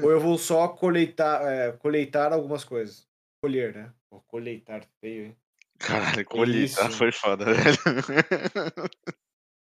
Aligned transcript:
Ou 0.00 0.10
eu 0.10 0.20
vou 0.20 0.38
só 0.38 0.68
coletar, 0.68 1.42
é, 1.42 1.72
coletar 1.72 2.32
algumas 2.32 2.64
coisas. 2.64 3.06
Colher, 3.42 3.74
né? 3.74 3.92
Vou 4.10 4.20
coletar, 4.22 4.86
feio, 5.00 5.26
hein? 5.26 5.36
Caralho, 5.78 6.24
colheita 6.24 6.86
isso? 6.86 6.90
foi 6.92 7.12
foda, 7.12 7.44
velho. 7.52 7.76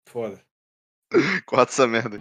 Foda. 0.07 0.41
Corta 1.45 1.71
essa 1.71 1.85
merda. 1.85 2.17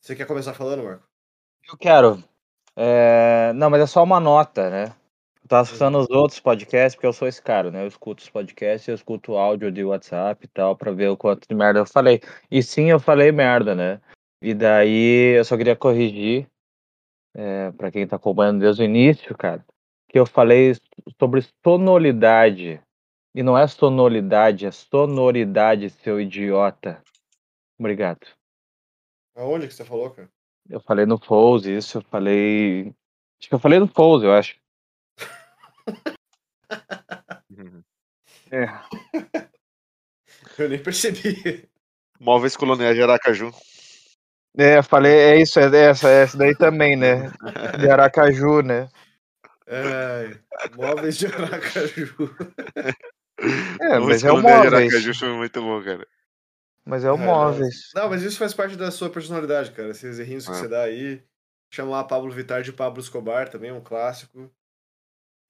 Você 0.00 0.14
quer 0.14 0.26
começar 0.26 0.54
falando, 0.54 0.84
Marco? 0.84 1.04
Eu 1.68 1.76
quero. 1.76 2.35
É, 2.76 3.52
Não, 3.54 3.70
mas 3.70 3.80
é 3.80 3.86
só 3.86 4.02
uma 4.02 4.20
nota, 4.20 4.68
né? 4.68 4.94
Eu 5.42 5.48
tava 5.48 5.62
escutando 5.62 5.98
os 5.98 6.10
outros 6.10 6.40
podcasts, 6.40 6.94
porque 6.96 7.06
eu 7.06 7.12
sou 7.12 7.26
esse 7.28 7.40
cara, 7.40 7.70
né? 7.70 7.84
Eu 7.84 7.86
escuto 7.86 8.22
os 8.22 8.28
podcasts, 8.28 8.88
eu 8.88 8.94
escuto 8.94 9.36
áudio 9.36 9.70
de 9.70 9.84
WhatsApp 9.84 10.44
e 10.44 10.48
tal, 10.48 10.76
pra 10.76 10.90
ver 10.90 11.08
o 11.08 11.16
quanto 11.16 11.46
de 11.48 11.54
merda 11.54 11.78
eu 11.78 11.86
falei. 11.86 12.20
E 12.50 12.62
sim, 12.62 12.90
eu 12.90 12.98
falei 12.98 13.30
merda, 13.32 13.74
né? 13.74 14.00
E 14.42 14.52
daí 14.52 15.38
eu 15.38 15.44
só 15.44 15.56
queria 15.56 15.76
corrigir, 15.76 16.48
é, 17.34 17.70
pra 17.72 17.90
quem 17.90 18.06
tá 18.06 18.16
acompanhando 18.16 18.60
desde 18.60 18.82
o 18.82 18.84
início, 18.84 19.36
cara, 19.36 19.64
que 20.08 20.18
eu 20.18 20.26
falei 20.26 20.74
sobre 21.18 21.46
sonoridade. 21.64 22.82
E 23.34 23.42
não 23.42 23.56
é 23.56 23.66
sonoridade, 23.66 24.66
é 24.66 24.70
sonoridade, 24.70 25.90
seu 25.90 26.20
idiota. 26.20 27.02
Obrigado. 27.78 28.26
Aonde 29.36 29.68
que 29.68 29.74
você 29.74 29.84
falou, 29.84 30.10
cara? 30.10 30.28
Eu 30.68 30.80
falei 30.80 31.06
no 31.06 31.18
Fouse, 31.18 31.70
isso, 31.72 31.98
eu 31.98 32.02
falei. 32.02 32.94
Acho 33.38 33.48
que 33.48 33.54
eu 33.54 33.58
falei 33.58 33.78
no 33.78 33.86
Fouse, 33.86 34.24
eu 34.24 34.32
acho. 34.32 34.56
Uhum. 37.50 37.82
É. 38.50 38.66
Eu 40.58 40.70
nem 40.70 40.82
percebi. 40.82 41.68
Móveis 42.18 42.56
Coloniais 42.56 42.96
de 42.96 43.02
Aracaju. 43.02 43.52
É, 44.56 44.78
eu 44.78 44.82
falei, 44.82 45.12
é 45.12 45.38
isso, 45.38 45.60
é 45.60 45.90
essa, 45.90 46.08
é 46.08 46.22
essa 46.22 46.38
daí 46.38 46.56
também, 46.56 46.96
né? 46.96 47.30
De 47.78 47.90
Aracaju, 47.90 48.62
né? 48.62 48.88
É, 49.66 50.30
móveis 50.74 51.18
de 51.18 51.26
Aracaju. 51.26 52.34
É, 53.80 53.98
Móveis 53.98 54.22
mas 54.22 54.24
é 54.24 54.32
o 54.32 54.36
Coloniais 54.36 54.62
de 54.62 54.70
móveis. 54.70 54.94
Aracaju 54.94 55.14
foi 55.14 55.28
muito 55.36 55.60
bom, 55.60 55.84
cara. 55.84 56.08
Mas 56.86 57.04
é 57.04 57.10
o 57.10 57.16
É, 57.16 57.18
móveis. 57.18 57.90
Não, 57.94 58.08
mas 58.08 58.22
isso 58.22 58.38
faz 58.38 58.54
parte 58.54 58.76
da 58.76 58.90
sua 58.90 59.10
personalidade, 59.10 59.72
cara. 59.72 59.90
Esses 59.90 60.18
errinhos 60.18 60.46
que 60.46 60.52
É. 60.52 60.54
você 60.54 60.68
dá 60.68 60.82
aí. 60.82 61.22
Chamar 61.72 62.04
Pablo 62.04 62.30
Vittar 62.30 62.62
de 62.62 62.72
Pablo 62.72 63.00
Escobar 63.00 63.48
também, 63.48 63.72
um 63.72 63.80
clássico. 63.80 64.48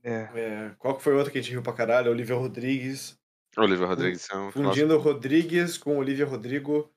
É. 0.02 0.28
É, 0.34 0.74
qual 0.78 0.96
que 0.96 1.02
foi 1.02 1.14
outro 1.14 1.30
que 1.30 1.38
a 1.38 1.42
gente 1.42 1.50
riu 1.52 1.62
pra 1.62 1.72
caralho? 1.74 2.10
Olivia 2.10 2.34
Rodrigues. 2.36 3.18
Olivia 3.56 3.86
Rodrigues 3.86 4.28
é 4.30 4.34
um 4.34 4.50
clássico. 4.50 4.62
Fundindo 4.62 4.98
Rodrigues 4.98 5.76
com 5.76 5.98
Olivia 5.98 6.24
Rodrigo. 6.26 6.90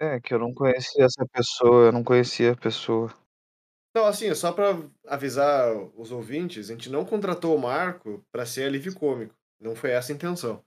É, 0.00 0.20
que 0.20 0.32
eu 0.32 0.38
não 0.38 0.54
conhecia 0.54 1.04
essa 1.04 1.26
pessoa, 1.26 1.86
eu 1.86 1.92
não 1.92 2.04
conhecia 2.04 2.52
a 2.52 2.56
pessoa. 2.56 3.12
Não, 3.94 4.06
assim, 4.06 4.32
só 4.34 4.52
pra 4.52 4.78
avisar 5.06 5.74
os 5.96 6.12
ouvintes, 6.12 6.70
a 6.70 6.72
gente 6.72 6.88
não 6.88 7.04
contratou 7.04 7.56
o 7.56 7.60
Marco 7.60 8.24
pra 8.30 8.46
ser 8.46 8.64
alívio 8.64 8.94
cômico. 8.94 9.34
Não 9.60 9.74
foi 9.74 9.90
essa 9.90 10.12
a 10.12 10.14
intenção. 10.14 10.62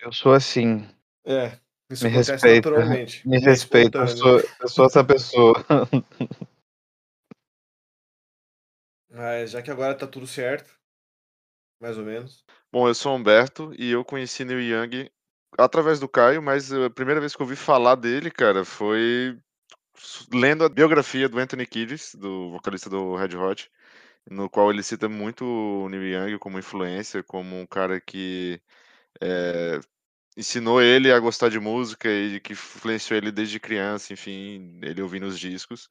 Eu 0.00 0.12
sou 0.12 0.32
assim. 0.32 0.86
É, 1.26 1.58
isso 1.90 2.04
Me 2.04 2.10
acontece 2.10 2.32
respeita. 2.32 2.70
naturalmente. 2.70 3.28
Me 3.28 3.36
É 3.36 3.40
respeita, 3.40 3.98
eu 3.98 4.08
sou, 4.08 4.40
eu 4.60 4.68
sou 4.68 4.86
essa 4.86 5.04
pessoa. 5.04 5.54
Mas 9.10 9.50
já 9.50 9.62
que 9.62 9.70
agora 9.70 9.94
tá 9.94 10.06
tudo 10.06 10.26
certo, 10.26 10.70
mais 11.80 11.96
ou 11.98 12.04
menos. 12.04 12.44
Bom, 12.70 12.86
eu 12.88 12.94
sou 12.94 13.16
Humberto 13.16 13.72
e 13.78 13.90
eu 13.90 14.04
conheci 14.04 14.44
Neil 14.44 14.60
Young 14.60 15.10
através 15.58 15.98
do 15.98 16.08
Caio, 16.08 16.42
mas 16.42 16.72
a 16.72 16.90
primeira 16.90 17.20
vez 17.20 17.34
que 17.34 17.40
eu 17.42 17.46
ouvi 17.46 17.56
falar 17.56 17.94
dele, 17.94 18.30
cara, 18.30 18.64
foi 18.64 19.38
lendo 20.32 20.64
a 20.64 20.68
biografia 20.68 21.28
do 21.28 21.38
Anthony 21.38 21.66
Kiedis, 21.66 22.14
do 22.14 22.50
vocalista 22.52 22.90
do 22.90 23.16
Red 23.16 23.36
Hot, 23.36 23.70
no 24.30 24.50
qual 24.50 24.70
ele 24.70 24.82
cita 24.82 25.08
muito 25.08 25.44
o 25.44 25.88
Neil 25.88 26.04
Young 26.32 26.38
como 26.38 26.58
influência, 26.58 27.22
como 27.22 27.56
um 27.58 27.66
cara 27.66 28.00
que 28.00 28.60
é, 29.20 29.80
ensinou 30.38 30.80
ele 30.80 31.10
a 31.12 31.18
gostar 31.18 31.48
de 31.48 31.58
música 31.58 32.08
e 32.08 32.38
que 32.38 32.52
influenciou 32.52 33.18
ele 33.18 33.32
desde 33.32 33.58
criança, 33.58 34.12
enfim, 34.12 34.78
ele 34.82 35.02
ouvindo 35.02 35.26
os 35.26 35.38
discos. 35.38 35.88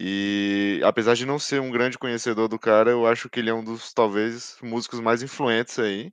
E 0.00 0.80
apesar 0.84 1.14
de 1.14 1.24
não 1.24 1.38
ser 1.38 1.60
um 1.60 1.70
grande 1.70 1.96
conhecedor 1.96 2.48
do 2.48 2.58
cara, 2.58 2.90
eu 2.90 3.06
acho 3.06 3.30
que 3.30 3.38
ele 3.38 3.50
é 3.50 3.54
um 3.54 3.62
dos 3.62 3.92
talvez 3.92 4.58
músicos 4.60 4.98
mais 5.00 5.22
influentes 5.22 5.78
aí. 5.78 6.12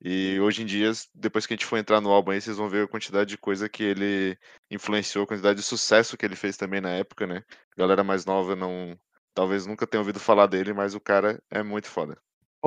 E 0.00 0.38
hoje 0.40 0.62
em 0.62 0.66
dia, 0.66 0.92
depois 1.14 1.46
que 1.46 1.54
a 1.54 1.56
gente 1.56 1.66
for 1.66 1.78
entrar 1.78 2.00
no 2.00 2.10
álbum 2.10 2.30
aí, 2.30 2.40
vocês 2.40 2.56
vão 2.56 2.68
ver 2.68 2.84
a 2.84 2.88
quantidade 2.88 3.30
de 3.30 3.38
coisa 3.38 3.68
que 3.68 3.82
ele 3.82 4.38
influenciou, 4.70 5.24
a 5.24 5.26
quantidade 5.26 5.58
de 5.60 5.66
sucesso 5.66 6.16
que 6.16 6.24
ele 6.24 6.36
fez 6.36 6.56
também 6.56 6.80
na 6.80 6.90
época, 6.90 7.26
né? 7.26 7.42
Galera 7.76 8.04
mais 8.04 8.24
nova 8.24 8.54
não. 8.54 8.96
Talvez 9.34 9.66
nunca 9.66 9.86
tenha 9.86 10.00
ouvido 10.00 10.20
falar 10.20 10.46
dele, 10.46 10.72
mas 10.72 10.94
o 10.94 11.00
cara 11.00 11.42
é 11.50 11.62
muito 11.62 11.88
foda. 11.88 12.16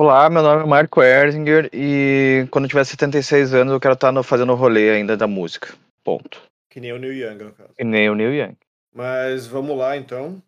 Olá, 0.00 0.30
meu 0.30 0.42
nome 0.44 0.62
é 0.62 0.66
Marco 0.66 1.02
Erzinger 1.02 1.68
e 1.72 2.46
quando 2.52 2.66
eu 2.66 2.68
tiver 2.68 2.84
76 2.84 3.52
anos 3.52 3.72
eu 3.72 3.80
quero 3.80 3.94
estar 3.94 4.12
no- 4.12 4.22
fazendo 4.22 4.52
o 4.52 4.54
rolê 4.54 4.90
ainda 4.90 5.16
da 5.16 5.26
música. 5.26 5.74
Ponto. 6.04 6.40
Que 6.70 6.78
nem 6.78 6.92
o 6.92 6.98
Neil 6.98 7.14
Young, 7.14 7.42
no 7.44 7.52
caso. 7.52 7.70
E 7.76 7.82
nem 7.82 8.08
o 8.08 8.14
Neil 8.14 8.32
Young. 8.32 8.56
Mas 8.94 9.48
vamos 9.48 9.76
lá, 9.76 9.96
então. 9.96 10.40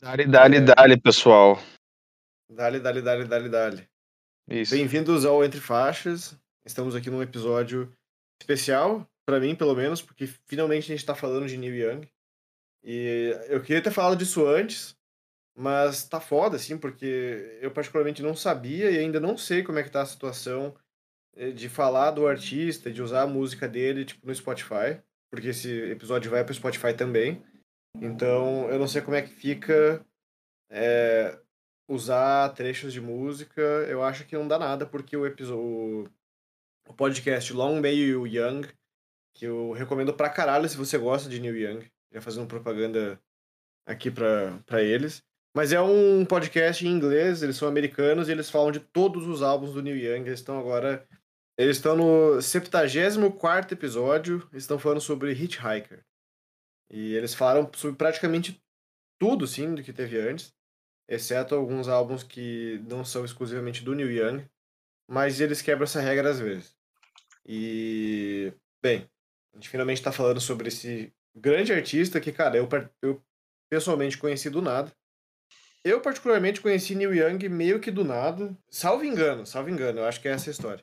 Dale, 0.00 0.26
dale, 0.26 0.56
É. 0.58 0.60
dale, 0.60 0.96
pessoal. 0.96 1.60
Dale, 2.48 2.78
dale, 2.78 3.02
dale, 3.02 3.24
dale, 3.24 3.48
dale. 3.48 3.88
Isso. 4.48 4.76
Bem-vindos 4.76 5.24
ao 5.24 5.44
Entre 5.44 5.58
Faixas. 5.60 6.36
Estamos 6.64 6.94
aqui 6.94 7.10
num 7.10 7.20
episódio 7.22 7.92
especial, 8.40 9.04
pra 9.26 9.40
mim, 9.40 9.56
pelo 9.56 9.74
menos, 9.74 10.00
porque 10.00 10.28
finalmente 10.46 10.84
a 10.92 10.94
gente 10.94 11.04
tá 11.04 11.16
falando 11.16 11.48
de 11.48 11.56
Neil 11.56 11.74
Young. 11.74 12.08
E 12.84 13.36
eu 13.48 13.60
queria 13.60 13.82
ter 13.82 13.90
falado 13.90 14.16
disso 14.16 14.46
antes, 14.46 14.94
mas 15.56 16.08
tá 16.08 16.20
foda, 16.20 16.56
assim, 16.56 16.76
porque 16.76 17.58
eu 17.60 17.70
particularmente 17.70 18.22
não 18.22 18.34
sabia 18.34 18.90
e 18.90 18.98
ainda 18.98 19.20
não 19.20 19.36
sei 19.36 19.62
como 19.62 19.78
é 19.78 19.82
que 19.82 19.90
tá 19.90 20.02
a 20.02 20.06
situação 20.06 20.74
eh, 21.36 21.50
de 21.50 21.68
falar 21.68 22.10
do 22.10 22.26
artista, 22.26 22.90
de 22.90 23.02
usar 23.02 23.22
a 23.22 23.26
música 23.26 23.68
dele, 23.68 24.04
tipo, 24.04 24.26
no 24.26 24.34
Spotify, 24.34 25.00
porque 25.30 25.48
esse 25.48 25.70
episódio 25.90 26.30
vai 26.30 26.44
pro 26.44 26.54
Spotify 26.54 26.92
também. 26.94 27.44
Então, 28.00 28.68
eu 28.70 28.78
não 28.78 28.88
sei 28.88 29.02
como 29.02 29.16
é 29.16 29.22
que 29.22 29.30
fica 29.30 30.04
é, 30.70 31.38
usar 31.88 32.50
trechos 32.50 32.92
de 32.92 33.00
música. 33.00 33.60
Eu 33.60 34.02
acho 34.02 34.26
que 34.26 34.36
não 34.36 34.48
dá 34.48 34.58
nada, 34.58 34.86
porque 34.86 35.16
o 35.16 35.26
episódio. 35.26 36.10
O 36.86 36.92
podcast 36.92 37.50
Long 37.52 37.80
May 37.80 37.94
You 37.94 38.26
Young, 38.26 38.68
que 39.34 39.46
eu 39.46 39.72
recomendo 39.72 40.12
pra 40.12 40.28
caralho 40.28 40.68
se 40.68 40.76
você 40.76 40.98
gosta 40.98 41.30
de 41.30 41.40
Neil 41.40 41.56
Young. 41.56 41.90
Já 42.12 42.20
fazendo 42.20 42.46
propaganda 42.46 43.18
aqui 43.86 44.10
pra, 44.10 44.58
pra 44.66 44.82
eles. 44.82 45.24
Mas 45.56 45.72
é 45.72 45.80
um 45.80 46.24
podcast 46.24 46.84
em 46.84 46.90
inglês, 46.90 47.42
eles 47.42 47.56
são 47.56 47.68
americanos 47.68 48.28
e 48.28 48.32
eles 48.32 48.50
falam 48.50 48.72
de 48.72 48.80
todos 48.80 49.26
os 49.28 49.40
álbuns 49.40 49.72
do 49.72 49.80
Neil 49.80 49.96
Young. 49.96 50.26
Eles 50.26 50.40
estão 50.40 50.58
agora. 50.58 51.06
Eles 51.56 51.76
estão 51.76 51.96
no 51.96 52.42
74 52.42 53.72
episódio, 53.72 54.48
estão 54.52 54.78
falando 54.80 55.00
sobre 55.00 55.30
Hitchhiker. 55.32 56.04
E 56.90 57.14
eles 57.14 57.34
falaram 57.34 57.70
sobre 57.72 57.96
praticamente 57.96 58.60
tudo, 59.20 59.46
sim, 59.46 59.74
do 59.76 59.82
que 59.82 59.92
teve 59.92 60.18
antes, 60.18 60.52
exceto 61.08 61.54
alguns 61.54 61.86
álbuns 61.86 62.24
que 62.24 62.82
não 62.88 63.04
são 63.04 63.24
exclusivamente 63.24 63.84
do 63.84 63.94
Neil 63.94 64.10
Young, 64.10 64.44
mas 65.08 65.40
eles 65.40 65.62
quebram 65.62 65.84
essa 65.84 66.00
regra 66.00 66.30
às 66.30 66.40
vezes. 66.40 66.76
E, 67.46 68.52
bem, 68.82 69.08
a 69.52 69.56
gente 69.56 69.68
finalmente 69.68 69.98
está 69.98 70.10
falando 70.10 70.40
sobre 70.40 70.66
esse 70.66 71.14
grande 71.36 71.72
artista 71.72 72.20
que, 72.20 72.32
cara, 72.32 72.56
eu, 72.56 72.68
eu 73.00 73.22
pessoalmente 73.70 74.18
conheci 74.18 74.50
do 74.50 74.60
nada. 74.60 74.92
Eu, 75.84 76.00
particularmente, 76.00 76.62
conheci 76.62 76.94
Neil 76.94 77.14
Young 77.14 77.46
meio 77.50 77.78
que 77.78 77.90
do 77.90 78.02
nada, 78.04 78.56
salvo 78.70 79.04
engano, 79.04 79.44
salvo 79.44 79.68
engano, 79.68 79.98
eu 80.00 80.06
acho 80.06 80.18
que 80.18 80.26
é 80.26 80.30
essa 80.32 80.48
a 80.48 80.52
história. 80.52 80.82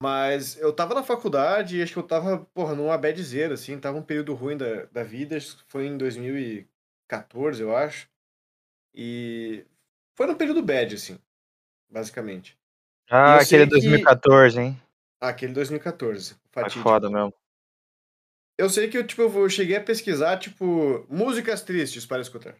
Mas 0.00 0.58
eu 0.58 0.72
tava 0.74 0.94
na 0.94 1.02
faculdade 1.02 1.78
e 1.78 1.82
acho 1.82 1.94
que 1.94 1.98
eu 1.98 2.02
tava, 2.02 2.38
porra, 2.52 2.74
numa 2.74 2.98
badzeira, 2.98 3.54
assim, 3.54 3.78
tava 3.80 3.96
um 3.96 4.02
período 4.02 4.34
ruim 4.34 4.56
da, 4.56 4.84
da 4.86 5.02
vida, 5.02 5.38
foi 5.68 5.86
em 5.86 5.96
2014, 5.96 7.62
eu 7.62 7.74
acho. 7.74 8.10
E 8.94 9.64
foi 10.14 10.26
num 10.26 10.34
período 10.34 10.62
bad, 10.62 10.94
assim, 10.96 11.18
basicamente. 11.88 12.58
Ah, 13.08 13.36
aquele 13.36 13.64
que- 13.64 13.70
2014, 13.70 14.60
hein? 14.60 14.82
Ah, 15.18 15.28
aquele 15.28 15.52
2014, 15.54 16.34
Foi 16.50 16.62
fatídico. 16.64 16.82
foda 16.82 17.08
mesmo. 17.08 17.32
Eu 18.58 18.68
sei 18.68 18.88
que 18.88 18.98
eu, 18.98 19.06
tipo, 19.06 19.22
eu 19.22 19.48
cheguei 19.48 19.76
a 19.76 19.82
pesquisar, 19.82 20.36
tipo, 20.38 21.06
músicas 21.08 21.62
tristes 21.62 22.04
para 22.04 22.20
escutar. 22.20 22.54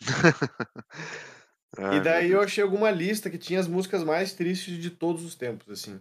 Ai, 1.78 1.98
e 1.98 2.00
daí 2.00 2.30
eu 2.30 2.40
achei 2.40 2.62
alguma 2.62 2.90
lista 2.90 3.30
que 3.30 3.38
tinha 3.38 3.60
as 3.60 3.68
músicas 3.68 4.02
mais 4.04 4.32
tristes 4.34 4.76
de 4.78 4.90
todos 4.90 5.24
os 5.24 5.34
tempos, 5.34 5.68
assim. 5.70 6.00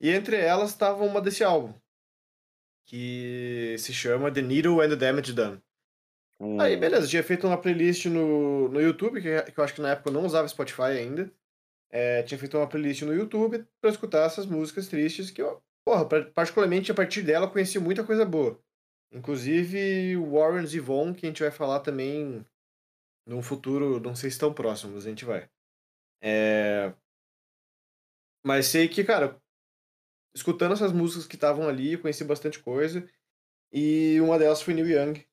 E 0.00 0.10
entre 0.10 0.36
elas 0.36 0.70
estava 0.70 1.04
uma 1.04 1.20
desse 1.20 1.44
álbum, 1.44 1.74
que 2.86 3.76
se 3.78 3.92
chama 3.92 4.30
The 4.32 4.42
Needle 4.42 4.80
and 4.82 4.88
the 4.90 4.96
Damage 4.96 5.32
Done. 5.32 5.60
Um- 6.40 6.60
Aí, 6.60 6.76
beleza, 6.76 7.06
tinha 7.06 7.22
feito 7.22 7.46
uma 7.46 7.56
playlist 7.60 8.06
no, 8.06 8.68
no 8.68 8.80
YouTube, 8.80 9.20
que, 9.22 9.52
que 9.52 9.58
eu 9.58 9.64
acho 9.64 9.74
que 9.74 9.80
na 9.80 9.90
época 9.90 10.08
eu 10.10 10.12
não 10.14 10.26
usava 10.26 10.48
Spotify 10.48 10.82
ainda. 10.98 11.30
é, 11.90 12.22
tinha 12.24 12.38
feito 12.38 12.56
uma 12.58 12.66
playlist 12.68 13.02
no 13.02 13.14
YouTube 13.14 13.64
pra 13.80 13.90
escutar 13.90 14.26
essas 14.26 14.46
músicas 14.46 14.88
tristes 14.88 15.30
que 15.30 15.40
eu, 15.40 15.62
porra, 15.86 16.04
particularmente 16.34 16.90
a 16.90 16.94
partir 16.94 17.22
dela 17.22 17.46
eu 17.46 17.50
conheci 17.50 17.78
muita 17.78 18.02
coisa 18.02 18.24
boa. 18.24 18.58
Inclusive 19.12 20.16
Warren 20.16 20.66
Zevon, 20.66 21.14
que 21.14 21.24
a 21.24 21.28
gente 21.28 21.42
vai 21.42 21.52
falar 21.52 21.80
também 21.80 22.44
num 23.26 23.42
futuro, 23.42 24.00
não 24.00 24.14
sei 24.14 24.30
se 24.30 24.38
tão 24.38 24.52
próximo, 24.52 24.92
mas 24.94 25.06
a 25.06 25.08
gente 25.08 25.24
vai. 25.24 25.48
É... 26.20 26.92
Mas 28.44 28.66
sei 28.66 28.88
que, 28.88 29.02
cara, 29.04 29.40
escutando 30.34 30.72
essas 30.72 30.92
músicas 30.92 31.26
que 31.26 31.36
estavam 31.36 31.68
ali, 31.68 31.96
conheci 31.96 32.24
bastante 32.24 32.58
coisa. 32.58 33.08
E 33.72 34.20
uma 34.20 34.38
delas 34.38 34.62
foi 34.62 34.74
Neil 34.74 34.88
Young, 34.88 35.26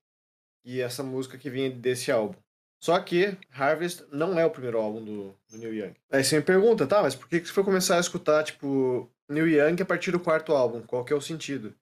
e 0.63 0.81
essa 0.81 1.03
música 1.03 1.37
que 1.37 1.49
vinha 1.49 1.69
desse 1.69 2.11
álbum. 2.11 2.39
Só 2.79 2.99
que 2.99 3.37
Harvest 3.51 4.03
não 4.11 4.39
é 4.39 4.45
o 4.45 4.49
primeiro 4.49 4.79
álbum 4.79 5.03
do, 5.03 5.37
do 5.49 5.67
Young. 5.67 5.93
Aí 6.09 6.23
você 6.23 6.37
me 6.37 6.41
pergunta, 6.41 6.87
tá, 6.87 7.03
mas 7.03 7.15
por 7.15 7.29
que 7.29 7.39
que 7.39 7.47
você 7.47 7.53
foi 7.53 7.63
começar 7.63 7.97
a 7.97 7.99
escutar, 7.99 8.43
tipo, 8.43 9.11
Neil 9.29 9.47
Young 9.47 9.83
a 9.83 9.85
partir 9.85 10.11
do 10.11 10.19
quarto 10.19 10.53
álbum? 10.53 10.81
Qual 10.81 11.05
que 11.05 11.13
é 11.13 11.15
o 11.15 11.21
sentido? 11.21 11.75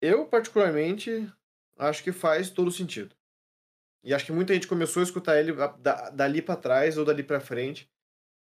Eu, 0.00 0.26
particularmente, 0.26 1.28
acho 1.76 2.04
que 2.04 2.12
faz 2.12 2.50
todo 2.50 2.70
sentido. 2.70 3.16
E 4.06 4.14
acho 4.14 4.24
que 4.24 4.32
muita 4.32 4.54
gente 4.54 4.68
começou 4.68 5.00
a 5.00 5.02
escutar 5.02 5.36
ele 5.36 5.52
dali 6.14 6.40
pra 6.40 6.54
trás 6.54 6.96
ou 6.96 7.04
dali 7.04 7.24
pra 7.24 7.40
frente, 7.40 7.90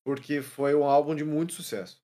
porque 0.01 0.42
foi 0.42 0.74
um 0.74 0.86
álbum 0.86 1.13
de 1.13 1.25
muito 1.25 1.51
sucesso. 1.51 2.01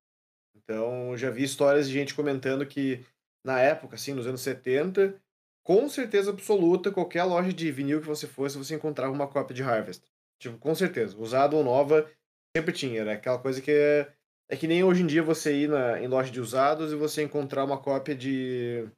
Então, 0.54 1.16
já 1.16 1.30
vi 1.30 1.44
histórias 1.44 1.88
de 1.88 1.94
gente 1.94 2.14
comentando 2.14 2.66
que 2.66 3.06
na 3.46 3.62
época, 3.62 3.96
assim, 3.96 4.14
nos 4.14 4.28
anos 4.28 4.42
70, 4.42 5.18
com 5.64 5.88
certeza 5.88 6.30
absoluta, 6.32 6.92
qualquer 6.92 7.24
loja 7.24 7.54
de 7.54 7.72
vinil 7.72 8.02
que 8.02 8.08
você 8.08 8.28
fosse, 8.28 8.58
você 8.58 8.76
encontrava 8.76 9.14
uma 9.14 9.30
cópia 9.30 9.56
de 9.56 9.64
Harvest. 9.64 10.04
Tipo, 10.38 10.58
com 10.58 10.76
certeza. 10.76 11.18
Usada 11.18 11.56
ou 11.56 11.64
nova, 11.64 12.12
sempre 12.54 12.74
tinha. 12.74 13.00
Era 13.00 13.14
aquela 13.14 13.40
coisa 13.40 13.62
que 13.62 13.72
é. 13.72 14.14
É 14.50 14.58
que 14.58 14.68
nem 14.68 14.84
hoje 14.84 15.04
em 15.04 15.08
dia 15.08 15.24
você 15.24 15.56
ir 15.56 15.70
na, 15.70 16.02
em 16.02 16.08
loja 16.08 16.32
de 16.32 16.42
usados 16.42 16.92
e 16.92 16.96
você 16.96 17.24
encontrar 17.24 17.64
uma 17.64 17.78
cópia 17.82 18.14
de. 18.14 18.90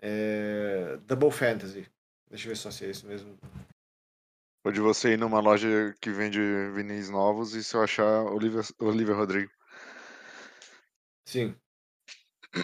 é, 0.00 0.98
Double 1.06 1.30
Fantasy. 1.30 1.86
Deixa 2.30 2.46
eu 2.46 2.50
ver 2.50 2.56
só 2.56 2.70
se 2.70 2.84
é 2.84 2.90
isso 2.90 3.06
mesmo. 3.06 3.36
Ou 4.64 4.70
de 4.72 4.80
você 4.80 5.14
ir 5.14 5.18
numa 5.18 5.40
loja 5.40 5.94
que 6.00 6.10
vende 6.10 6.38
vinis 6.74 7.08
novos 7.10 7.54
e 7.54 7.64
se 7.64 7.74
eu 7.74 7.82
achar 7.82 8.22
Olivia, 8.24 8.60
Olivia 8.78 9.14
Rodrigo. 9.14 9.50
Sim. 11.24 11.54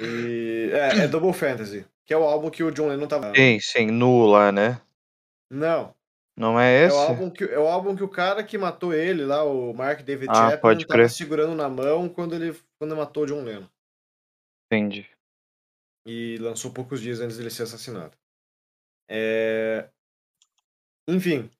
E. 0.02 0.70
É, 0.72 1.04
é 1.04 1.08
Double 1.08 1.32
Fantasy. 1.32 1.86
Que 2.04 2.14
é 2.14 2.16
o 2.16 2.22
álbum 2.24 2.50
que 2.50 2.62
o 2.62 2.70
John 2.70 2.88
Lennon 2.88 3.08
tava. 3.08 3.34
Sim, 3.34 3.58
sim, 3.60 3.86
nu 3.86 4.26
lá, 4.26 4.52
né? 4.52 4.80
Não. 5.50 5.94
Não 6.36 6.60
é 6.60 6.82
É 6.82 6.86
esse? 6.86 6.94
o, 6.94 6.98
álbum 6.98 7.30
que, 7.30 7.44
é 7.44 7.58
o 7.58 7.66
álbum 7.66 7.96
que 7.96 8.02
o 8.04 8.08
cara 8.08 8.44
que 8.44 8.58
matou 8.58 8.92
ele 8.92 9.24
lá, 9.24 9.42
o 9.42 9.72
Mark 9.72 10.02
David 10.02 10.28
Ah, 10.30 10.34
Chapman, 10.34 10.60
pode 10.60 10.86
tava 10.86 10.98
crer. 10.98 11.10
segurando 11.10 11.54
na 11.54 11.68
mão 11.68 12.08
quando 12.08 12.34
ele 12.34 12.56
quando 12.78 12.94
matou 12.94 13.22
o 13.24 13.26
John 13.26 13.42
Lennon. 13.42 13.66
Entendi. 14.70 15.08
E 16.06 16.36
lançou 16.38 16.70
poucos 16.72 17.00
dias 17.00 17.20
antes 17.20 17.38
dele 17.38 17.50
ser 17.50 17.62
assassinado. 17.62 18.16
É... 19.08 19.88
Enfim. 21.08 21.50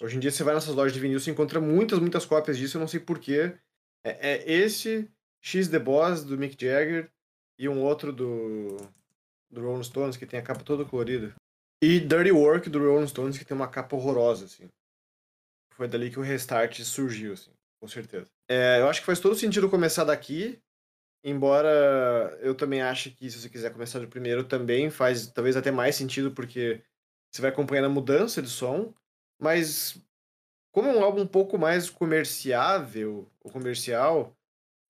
Hoje 0.00 0.16
em 0.16 0.20
dia 0.20 0.30
você 0.30 0.44
vai 0.44 0.54
nessas 0.54 0.74
lojas 0.74 0.92
de 0.92 1.00
vinil, 1.00 1.18
você 1.18 1.30
encontra 1.30 1.60
muitas, 1.60 1.98
muitas 1.98 2.24
cópias 2.24 2.56
disso, 2.56 2.76
eu 2.76 2.80
não 2.80 2.88
sei 2.88 3.00
porquê. 3.00 3.58
É, 4.04 4.32
é 4.32 4.52
esse, 4.52 5.10
X 5.42 5.68
The 5.68 5.78
Boss, 5.78 6.24
do 6.24 6.38
Mick 6.38 6.56
Jagger, 6.58 7.10
e 7.58 7.68
um 7.68 7.82
outro 7.82 8.12
do, 8.12 8.76
do 9.50 9.60
Rolling 9.60 9.82
Stones, 9.82 10.16
que 10.16 10.26
tem 10.26 10.38
a 10.38 10.42
capa 10.42 10.62
toda 10.62 10.84
colorida. 10.84 11.34
E 11.82 11.98
Dirty 11.98 12.30
Work, 12.30 12.70
do 12.70 12.78
Rolling 12.78 13.08
Stones, 13.08 13.38
que 13.38 13.44
tem 13.44 13.56
uma 13.56 13.68
capa 13.68 13.96
horrorosa, 13.96 14.44
assim. 14.44 14.68
Foi 15.74 15.88
dali 15.88 16.10
que 16.10 16.18
o 16.18 16.22
Restart 16.22 16.80
surgiu, 16.80 17.32
assim, 17.32 17.50
com 17.80 17.88
certeza. 17.88 18.26
É, 18.48 18.80
eu 18.80 18.88
acho 18.88 19.00
que 19.00 19.06
faz 19.06 19.20
todo 19.20 19.34
sentido 19.34 19.70
começar 19.70 20.04
daqui, 20.04 20.60
embora 21.28 22.38
eu 22.40 22.54
também 22.54 22.82
ache 22.82 23.10
que 23.10 23.30
se 23.30 23.40
você 23.40 23.48
quiser 23.48 23.72
começar 23.72 23.98
do 23.98 24.08
primeiro 24.08 24.44
também 24.44 24.90
faz 24.90 25.26
talvez 25.28 25.56
até 25.56 25.70
mais 25.70 25.96
sentido, 25.96 26.32
porque 26.32 26.82
você 27.30 27.42
vai 27.42 27.50
acompanhando 27.50 27.86
a 27.86 27.90
mudança 27.90 28.42
de 28.42 28.48
som, 28.48 28.92
mas 29.38 30.02
como 30.72 30.88
é 30.88 30.92
um 30.92 31.02
álbum 31.02 31.22
um 31.22 31.26
pouco 31.26 31.58
mais 31.58 31.90
comerciável, 31.90 33.30
ou 33.40 33.50
comercial, 33.50 34.36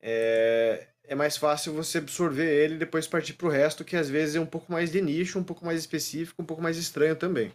é, 0.00 0.88
é 1.04 1.14
mais 1.14 1.36
fácil 1.36 1.72
você 1.72 1.98
absorver 1.98 2.46
ele 2.46 2.74
e 2.74 2.78
depois 2.78 3.06
partir 3.06 3.34
pro 3.34 3.48
resto, 3.48 3.84
que 3.84 3.96
às 3.96 4.08
vezes 4.08 4.36
é 4.36 4.40
um 4.40 4.46
pouco 4.46 4.70
mais 4.70 4.90
de 4.90 5.00
nicho, 5.00 5.38
um 5.38 5.44
pouco 5.44 5.64
mais 5.64 5.80
específico, 5.80 6.42
um 6.42 6.46
pouco 6.46 6.62
mais 6.62 6.76
estranho 6.76 7.16
também. 7.16 7.52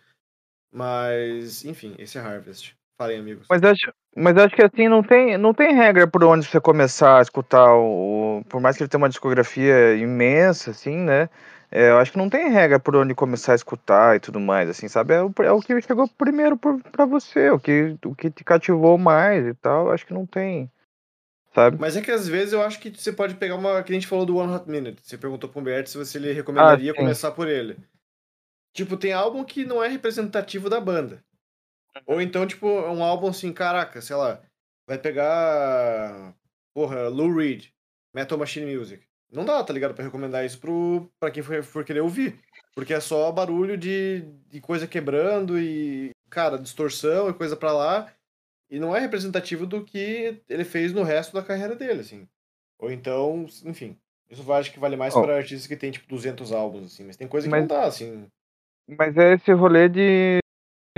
Mas, 0.71 1.63
enfim, 1.63 1.95
esse 2.00 2.18
é 2.18 2.21
Harvest. 2.21 2.75
Falem, 2.98 3.19
amigos. 3.19 3.48
Mas 3.50 3.63
acho, 3.63 3.94
mas 4.16 4.38
acho 4.38 4.56
que 4.56 4.63
assim, 4.63 4.88
não 4.88 5.01
tem, 5.01 5.38
não 5.38 5.54
tem 5.54 5.74
regra 5.74 6.07
por 6.07 6.24
onde 6.24 6.45
você 6.45 6.60
começar 6.60 7.19
a 7.19 7.22
escutar 7.22 7.75
o. 7.75 8.44
Por 8.48 8.62
mais 8.62 8.78
que 8.78 8.84
ele 8.84 8.90
tenha 8.90 9.01
uma 9.01 9.10
discografia 9.10 9.95
imensa, 9.95 10.72
assim, 10.72 10.98
né? 10.98 11.30
É, 11.72 11.90
eu 11.90 11.98
acho 11.98 12.12
que 12.12 12.19
não 12.19 12.30
tem 12.30 12.50
regra 12.50 12.80
por 12.80 12.95
onde 12.95 13.16
começar 13.16 13.54
a 13.54 13.56
escutar 13.56 14.16
e 14.16 14.19
tudo 14.19 14.40
mais, 14.40 14.69
assim, 14.69 14.88
sabe? 14.88 15.16
É 15.16 15.24
o, 15.24 15.34
é 15.40 15.51
o 15.51 15.60
que 15.60 15.81
chegou 15.81 16.07
primeiro 16.07 16.56
por, 16.56 16.80
pra 16.84 17.04
você, 17.04 17.50
o 17.50 17.60
que, 17.60 17.98
o 18.06 18.13
que 18.13 18.30
te 18.30 18.44
cativou 18.44 18.95
mais 18.95 19.44
e 19.48 19.56
tal. 19.56 19.92
Acho 19.92 20.06
que 20.06 20.13
não 20.13 20.28
tem. 20.28 20.69
Sabe? 21.56 21.78
Mas 21.80 21.98
é 21.98 22.01
que 22.01 22.12
às 22.12 22.28
vezes 22.28 22.54
eu 22.54 22.62
acho 22.62 22.80
que 22.80 22.92
você 22.92 23.12
pode 23.12 23.36
pegar 23.36 23.56
uma. 23.56 23.81
Que 23.81 23.92
a 23.92 23.95
gente 23.95 24.06
falou 24.06 24.24
do 24.24 24.38
One 24.38 24.54
Hot 24.54 24.69
Minute. 24.69 25.01
Você 25.01 25.18
perguntou 25.18 25.50
pro 25.50 25.60
Humberto 25.60 25.90
se 25.90 25.98
você 25.98 26.19
lhe 26.19 26.31
recomendaria 26.31 26.92
sim. 26.92 26.98
começar 26.98 27.31
por 27.31 27.48
ele. 27.48 27.75
Tipo, 28.72 28.95
tem 28.95 29.13
álbum 29.13 29.44
que 29.44 29.66
não 29.66 29.84
é 29.84 29.88
representativo 29.88 30.69
da 30.69 30.80
banda. 30.80 31.24
Ou 32.06 32.22
então, 32.22 32.45
tipo, 32.48 32.68
é 32.68 32.90
um 32.90 33.04
álbum 33.04 33.28
assim, 33.28 33.51
caraca, 33.54 34.01
sei 34.01 34.16
lá, 34.16 34.42
vai 34.88 34.98
pegar. 34.98 36.34
Porra, 36.74 37.07
Lou 37.07 37.31
Reed, 37.36 37.68
Metal 38.13 38.38
Machine 38.38 38.75
Music. 38.75 39.04
Não 39.31 39.45
dá, 39.45 39.63
tá 39.63 39.74
ligado? 39.74 39.94
Pra 39.94 40.04
recomendar 40.04 40.45
isso 40.45 40.60
pro, 40.60 41.10
pra 41.19 41.31
quem 41.31 41.42
for, 41.44 41.63
for 41.63 41.84
querer 41.84 42.01
ouvir. 42.01 42.40
Porque 42.75 42.94
é 42.94 43.00
só 43.00 43.31
barulho 43.31 43.78
de, 43.78 44.22
de 44.48 44.60
coisa 44.62 44.88
quebrando 44.88 45.60
e, 45.60 46.12
cara, 46.30 46.57
distorção 46.57 47.30
e 47.30 47.34
coisa 47.34 47.56
pra 47.56 47.72
lá. 47.72 48.12
E 48.69 48.80
não 48.80 48.95
é 48.95 49.00
representativo 49.00 49.66
do 49.68 49.84
que 49.84 50.42
ele 50.50 50.63
fez 50.63 50.92
no 50.94 51.04
resto 51.04 51.34
da 51.34 51.44
carreira 51.44 51.75
dele, 51.75 52.01
assim. 52.01 52.28
Ou 52.80 52.92
então, 52.92 53.45
enfim. 53.66 53.98
Isso 54.30 54.44
eu 54.48 54.54
acho 54.54 54.72
que 54.72 54.80
vale 54.80 54.95
mais 54.95 55.16
Ó. 55.16 55.22
pra 55.22 55.36
artistas 55.38 55.68
que 55.68 55.75
tem, 55.78 55.92
tipo, 55.92 56.07
200 56.07 56.51
álbuns, 56.51 56.86
assim. 56.94 57.04
Mas 57.04 57.16
tem 57.18 57.28
coisa 57.28 57.45
que 57.48 57.51
Mas- 57.51 57.62
não 57.62 57.68
dá, 57.68 57.84
assim. 57.86 58.28
Mas 58.98 59.16
é 59.18 59.34
esse 59.34 59.51
rolê 59.54 59.88
de 59.88 60.40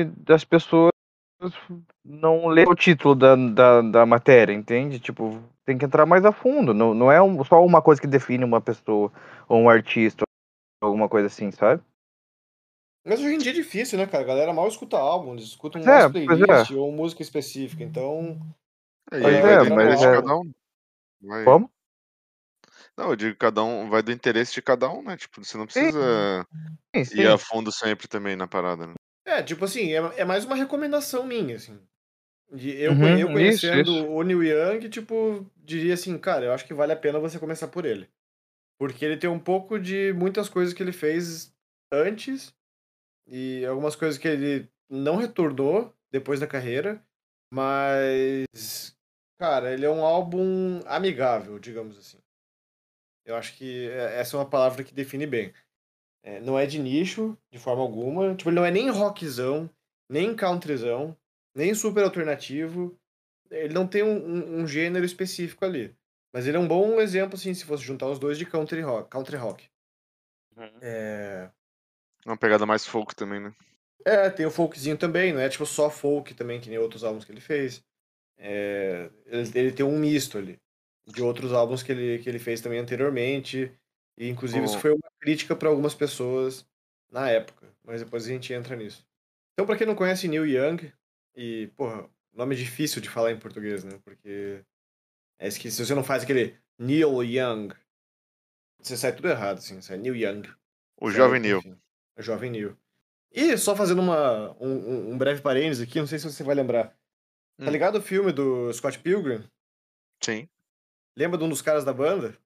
das 0.03 0.43
pessoas 0.43 0.91
não 2.03 2.47
ler 2.47 2.67
o 2.67 2.75
título 2.75 3.15
da, 3.15 3.35
da, 3.35 3.81
da 3.81 4.05
matéria, 4.05 4.53
entende? 4.53 4.99
Tipo, 4.99 5.41
tem 5.65 5.77
que 5.77 5.85
entrar 5.85 6.05
mais 6.05 6.25
a 6.25 6.31
fundo. 6.31 6.73
Não, 6.73 6.93
não 6.93 7.11
é 7.11 7.21
um- 7.21 7.43
só 7.43 7.63
uma 7.63 7.81
coisa 7.81 8.01
que 8.01 8.07
define 8.07 8.43
uma 8.43 8.59
pessoa 8.59 9.11
ou 9.47 9.61
um 9.61 9.69
artista 9.69 10.23
ou 10.81 10.87
alguma 10.87 11.07
coisa 11.07 11.27
assim, 11.27 11.51
sabe? 11.51 11.81
Mas 13.05 13.19
hoje 13.19 13.35
em 13.35 13.37
dia 13.37 13.51
é 13.51 13.55
difícil, 13.55 13.97
né, 13.99 14.07
cara? 14.07 14.23
A 14.23 14.27
galera 14.27 14.53
mal 14.53 14.67
escuta 14.67 14.97
álbum, 14.97 15.33
eles 15.33 15.45
escutam 15.45 15.79
é, 15.81 15.85
mais 15.85 16.03
pois 16.11 16.11
playlist 16.25 16.71
ou 16.71 16.91
música 16.91 17.21
específica. 17.21 17.83
Então, 17.83 18.39
É, 19.11 19.17
é, 19.19 19.57
mas 19.57 19.65
interesse 19.71 20.01
de 20.01 20.07
é- 20.07 20.11
cada 20.11 20.35
um. 20.37 20.51
Vai- 21.21 21.45
Como? 21.45 21.71
Não, 22.97 23.09
eu 23.09 23.15
digo 23.15 23.31
que 23.33 23.39
cada 23.39 23.63
um 23.63 23.89
vai 23.89 24.01
do 24.01 24.11
interesse 24.11 24.53
de 24.53 24.61
cada 24.61 24.89
um, 24.89 25.03
né? 25.03 25.15
Tipo, 25.17 25.43
você 25.43 25.57
não 25.57 25.65
precisa 25.65 26.47
Sim, 26.95 27.03
sim. 27.03 27.21
ir 27.21 27.27
a 27.27 27.37
fundo 27.37 27.71
sempre 27.71 28.07
também 28.07 28.35
na 28.35 28.47
parada, 28.47 28.87
né? 28.87 28.93
É, 29.25 29.43
tipo 29.43 29.65
assim, 29.65 29.91
é, 29.93 29.97
é 30.21 30.25
mais 30.25 30.45
uma 30.45 30.55
recomendação 30.55 31.25
minha, 31.25 31.55
assim. 31.55 31.79
De, 32.51 32.69
eu, 32.79 32.91
Uhum, 32.91 33.17
eu 33.17 33.27
isso, 33.27 33.33
conhecendo 33.33 33.91
isso. 33.91 34.07
o 34.07 34.21
Neil 34.23 34.43
Young, 34.43 34.89
tipo, 34.89 35.45
diria 35.57 35.95
assim, 35.95 36.17
cara, 36.17 36.45
eu 36.45 36.53
acho 36.53 36.65
que 36.65 36.73
vale 36.73 36.93
a 36.93 36.95
pena 36.95 37.19
você 37.19 37.39
começar 37.39 37.67
por 37.67 37.85
ele. 37.85 38.09
Porque 38.77 39.03
ele 39.05 39.17
tem 39.17 39.29
um 39.29 39.39
pouco 39.39 39.79
de 39.79 40.13
muitas 40.13 40.49
coisas 40.49 40.73
que 40.73 40.83
ele 40.83 40.91
fez 40.91 41.53
antes 41.91 42.53
e 43.27 43.65
algumas 43.65 43.95
coisas 43.95 44.17
que 44.17 44.27
ele 44.27 44.69
não 44.89 45.15
retornou 45.17 45.93
depois 46.11 46.39
da 46.39 46.47
carreira, 46.47 47.03
mas, 47.51 48.95
cara, 49.39 49.73
ele 49.73 49.85
é 49.85 49.89
um 49.89 50.03
álbum 50.05 50.81
amigável, 50.85 51.57
digamos 51.59 51.97
assim. 51.97 52.19
Eu 53.25 53.35
acho 53.35 53.55
que 53.57 53.89
é- 53.89 54.19
essa 54.19 54.37
é 54.37 54.39
uma 54.39 54.49
palavra 54.49 54.83
que 54.83 54.93
define 54.93 55.25
bem. 55.25 55.53
É, 56.25 56.39
não 56.39 56.57
é 56.57 56.65
de 56.65 56.79
nicho, 56.79 57.37
de 57.51 57.59
forma 57.59 57.83
alguma. 57.83 58.33
Tipo, 58.33 58.49
ele 58.49 58.55
não 58.55 58.65
é 58.65 58.71
nem 58.71 58.89
rockzão, 58.89 59.69
nem 60.09 60.35
countryzão, 60.35 61.15
nem 61.55 61.73
super 61.75 62.03
alternativo. 62.03 62.97
Ele 63.51 63.73
não 63.73 63.85
tem 63.85 64.01
um, 64.01 64.17
um- 64.17 64.61
um 64.61 64.67
gênero 64.67 65.05
específico 65.05 65.63
ali. 65.63 65.95
Mas 66.33 66.47
ele 66.47 66.57
é 66.57 66.59
um 66.59 66.67
bom 66.67 66.99
exemplo, 66.99 67.35
assim, 67.35 67.53
se 67.53 67.63
fosse 67.63 67.83
juntar 67.83 68.07
os 68.07 68.17
dois 68.17 68.39
de 68.39 68.45
country 68.45 68.81
rock. 68.81 69.07
Country 69.09 69.37
rock. 69.37 69.69
É... 70.81 71.49
Uma 72.25 72.37
pegada 72.37 72.65
mais 72.65 72.85
folk 72.85 73.15
também, 73.15 73.39
né? 73.39 73.53
é, 74.03 74.29
tem 74.29 74.45
o 74.45 74.51
folkzinho 74.51 74.97
também, 74.97 75.33
não 75.33 75.39
é 75.41 75.49
tipo 75.49 75.65
só 75.65 75.89
folk 75.89 76.33
também, 76.35 76.59
que 76.61 76.69
nem 76.69 76.77
outros 76.77 77.03
álbuns 77.03 77.25
que 77.25 77.31
ele 77.31 77.41
fez. 77.41 77.83
É, 78.37 79.09
ele, 79.25 79.51
ele 79.55 79.71
tem 79.71 79.85
um 79.85 79.97
misto 79.97 80.37
ali. 80.37 80.59
De 81.07 81.21
outros 81.21 81.53
álbuns 81.53 81.83
que 81.83 81.91
ele, 81.91 82.19
que 82.19 82.27
ele 82.29 82.39
fez 82.39 82.61
também 82.61 82.79
anteriormente. 82.79 83.71
E 84.17 84.29
inclusive 84.29 84.63
isso 84.65 84.77
Oh. 84.77 84.79
foi 84.81 84.91
uma 84.91 85.11
crítica 85.19 85.55
para 85.55 85.69
algumas 85.69 85.93
pessoas 85.93 86.65
na 87.11 87.29
época. 87.29 87.67
Mas 87.83 88.01
depois 88.01 88.25
a 88.25 88.29
gente 88.29 88.53
entra 88.53 88.75
nisso. 88.75 89.05
Então, 89.53 89.65
pra 89.65 89.77
quem 89.77 89.85
não 89.87 89.95
conhece 89.95 90.27
Neil 90.27 90.45
Young, 90.45 90.91
e, 91.35 91.67
porra, 91.75 92.09
nome 92.33 92.55
difícil 92.55 93.01
de 93.01 93.09
falar 93.09 93.31
em 93.31 93.39
português, 93.39 93.83
né? 93.83 93.99
Porque 94.03 94.63
É 95.39 95.49
que 95.49 95.69
se 95.69 95.85
você 95.85 95.93
não 95.93 96.03
faz 96.03 96.23
aquele 96.23 96.57
Neil 96.79 97.21
Young, 97.23 97.73
você 98.81 98.95
sai 98.95 99.13
tudo 99.15 99.27
errado, 99.29 99.57
assim. 99.57 99.81
Sai 99.81 99.97
Neil 99.97 100.15
Young. 100.15 100.43
O 100.99 101.09
Sai, 101.09 101.17
jovem 101.17 101.39
Neil. 101.41 101.57
enfim, 101.59 101.77
o 102.17 102.21
Jovem 102.21 102.51
Neil. 102.51 102.77
E 103.31 103.57
só 103.57 103.75
fazendo 103.75 103.99
uma, 104.01 104.51
um, 104.61 105.11
um- 105.11 105.17
breve 105.17 105.41
parênteses 105.41 105.83
aqui, 105.85 105.99
não 105.99 106.07
sei 106.07 106.17
se 106.19 106.31
você 106.31 106.41
vai 106.43 106.55
lembrar. 106.55 106.87
Tá 107.57 107.65
Hum. 107.67 107.69
ligado 107.69 107.97
o 107.97 108.01
filme 108.01 108.31
do 108.31 108.71
Scott 108.71 108.97
Pilgrim? 108.99 109.43
Sim, 110.23 110.47
Lembra 111.17 111.37
de 111.37 111.43
um 111.45 111.49
dos 111.49 111.61
caras 111.61 111.83
da 111.85 111.93
banda? 111.93 112.37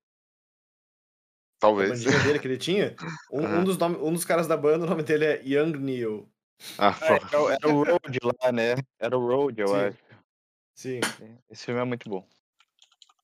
A 1.60 1.62
talvez. 1.62 1.90
bandinha 1.90 2.24
dele 2.24 2.40
que 2.40 2.48
ele 2.48 2.58
tinha? 2.58 2.96
Um, 3.30 3.42
um 3.42 3.46
Aham. 3.46 3.64
dos 3.66 3.78
nome- 3.78 3.98
um 3.98 4.14
dos 4.14 4.24
caras 4.24 4.48
da 4.48 4.56
banda, 4.56 4.86
o 4.86 4.90
nome 4.90 5.04
dele 5.04 5.26
é 5.26 5.42
Young 5.44 5.78
Neil. 5.78 6.28
Ah, 6.78 6.88
Ah, 6.88 6.94
pô. 6.94 7.14
era, 7.14 7.42
o- 7.42 7.50
era 7.52 7.68
o 7.70 7.84
Road 7.84 8.20
lá, 8.24 8.52
né? 8.52 8.76
Era 8.98 9.18
o 9.18 9.28
Road, 9.28 9.60
eu 9.62 9.68
Sim. 9.68 9.76
acho. 9.76 9.98
Sim. 10.74 11.00
Esse 11.50 11.66
filme 11.66 11.82
é 11.82 11.84
muito 11.84 12.10
bom. 12.10 12.26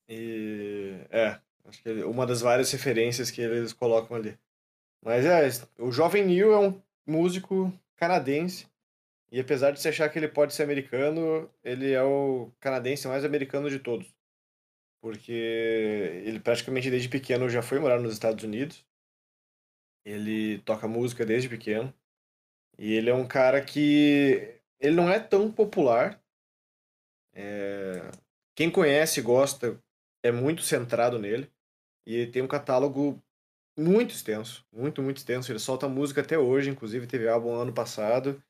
E 0.10 1.00
é, 1.10 1.38
acho 1.66 1.82
que 1.82 1.90
ele- 1.90 2.04
uma 2.04 2.26
das 2.28 2.42
várias 2.42 2.72
referências 2.72 3.32
que 3.32 3.42
eles 3.42 3.72
colocam 3.74 4.18
ali. 4.18 4.38
Mas 5.02 5.26
é, 5.26 5.48
o 5.80 5.92
Jovem 5.92 6.26
Neil 6.26 6.52
é 6.54 6.60
um 6.60 6.82
músico 7.08 7.72
canadense. 7.96 8.68
E 9.32 9.40
apesar 9.40 9.72
de 9.72 9.80
você 9.80 9.90
achar 9.90 10.10
que 10.10 10.20
ele 10.20 10.28
pode 10.28 10.54
ser 10.54 10.64
americano, 10.64 11.50
ele 11.64 11.92
é 11.92 12.04
o 12.04 12.52
canadense 12.60 13.08
mais 13.08 13.24
americano 13.26 13.70
de 13.70 13.80
todos. 13.80 14.14
Porque 15.06 15.32
ele 15.32 16.40
praticamente 16.40 16.90
desde 16.90 17.08
pequeno 17.08 17.48
já 17.48 17.62
foi 17.62 17.78
morar 17.78 18.00
nos 18.00 18.12
Estados 18.12 18.44
Unidos. 18.44 18.84
Ele 20.04 20.58
toca 20.64 20.88
música 20.88 21.24
desde 21.24 21.48
pequeno. 21.48 21.94
E 22.76 22.92
ele 22.92 23.12
é 23.12 23.14
um 23.14 23.28
cara 23.28 23.64
que. 23.64 24.60
Ele 24.80 24.96
não 24.96 25.08
é 25.08 25.20
tão 25.20 25.52
popular. 25.52 26.20
É, 27.36 28.10
Quem 28.56 28.72
conhece 28.72 29.20
e 29.20 29.24
gosta 29.24 29.80
é 30.24 30.32
muito 30.32 30.64
centrado 30.64 31.20
nele. 31.20 31.52
E 32.04 32.16
ele 32.16 32.32
tem 32.32 32.42
um 32.42 32.48
catálogo 32.48 33.22
muito 33.78 34.10
extenso. 34.10 34.66
Muito, 34.74 35.04
muito 35.04 35.18
extenso. 35.18 35.52
Ele 35.52 35.60
solta 35.60 35.88
música 35.88 36.22
até 36.22 36.40
hoje, 36.40 36.72
inclusive 36.72 37.06
teve 37.06 37.30
álbum 37.30 37.54
ano 37.54 37.72
passado. 37.72 38.44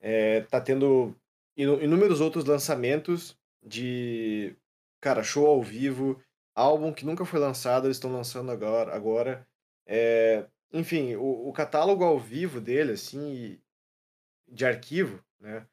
É, 0.00 0.40
tá 0.40 0.60
tendo 0.60 1.14
inúmeros 1.56 2.20
outros 2.20 2.44
lançamentos 2.46 3.38
de. 3.64 4.56
Cara, 5.00 5.22
show 5.22 5.46
ao 5.46 5.62
vivo. 5.62 6.22
Álbum 6.54 6.92
que 6.92 7.06
nunca 7.06 7.24
foi 7.24 7.38
lançado, 7.40 7.86
eles 7.86 7.96
estão 7.96 8.12
lançando 8.12 8.50
agora. 8.50 8.94
agora. 8.94 9.46
É, 9.86 10.46
enfim, 10.72 11.14
o, 11.16 11.48
o 11.48 11.52
catálogo 11.52 12.04
ao 12.04 12.18
vivo 12.18 12.60
dele, 12.60 12.92
assim, 12.92 13.60
de 14.48 14.64
arquivo, 14.66 15.24
né? 15.40 15.66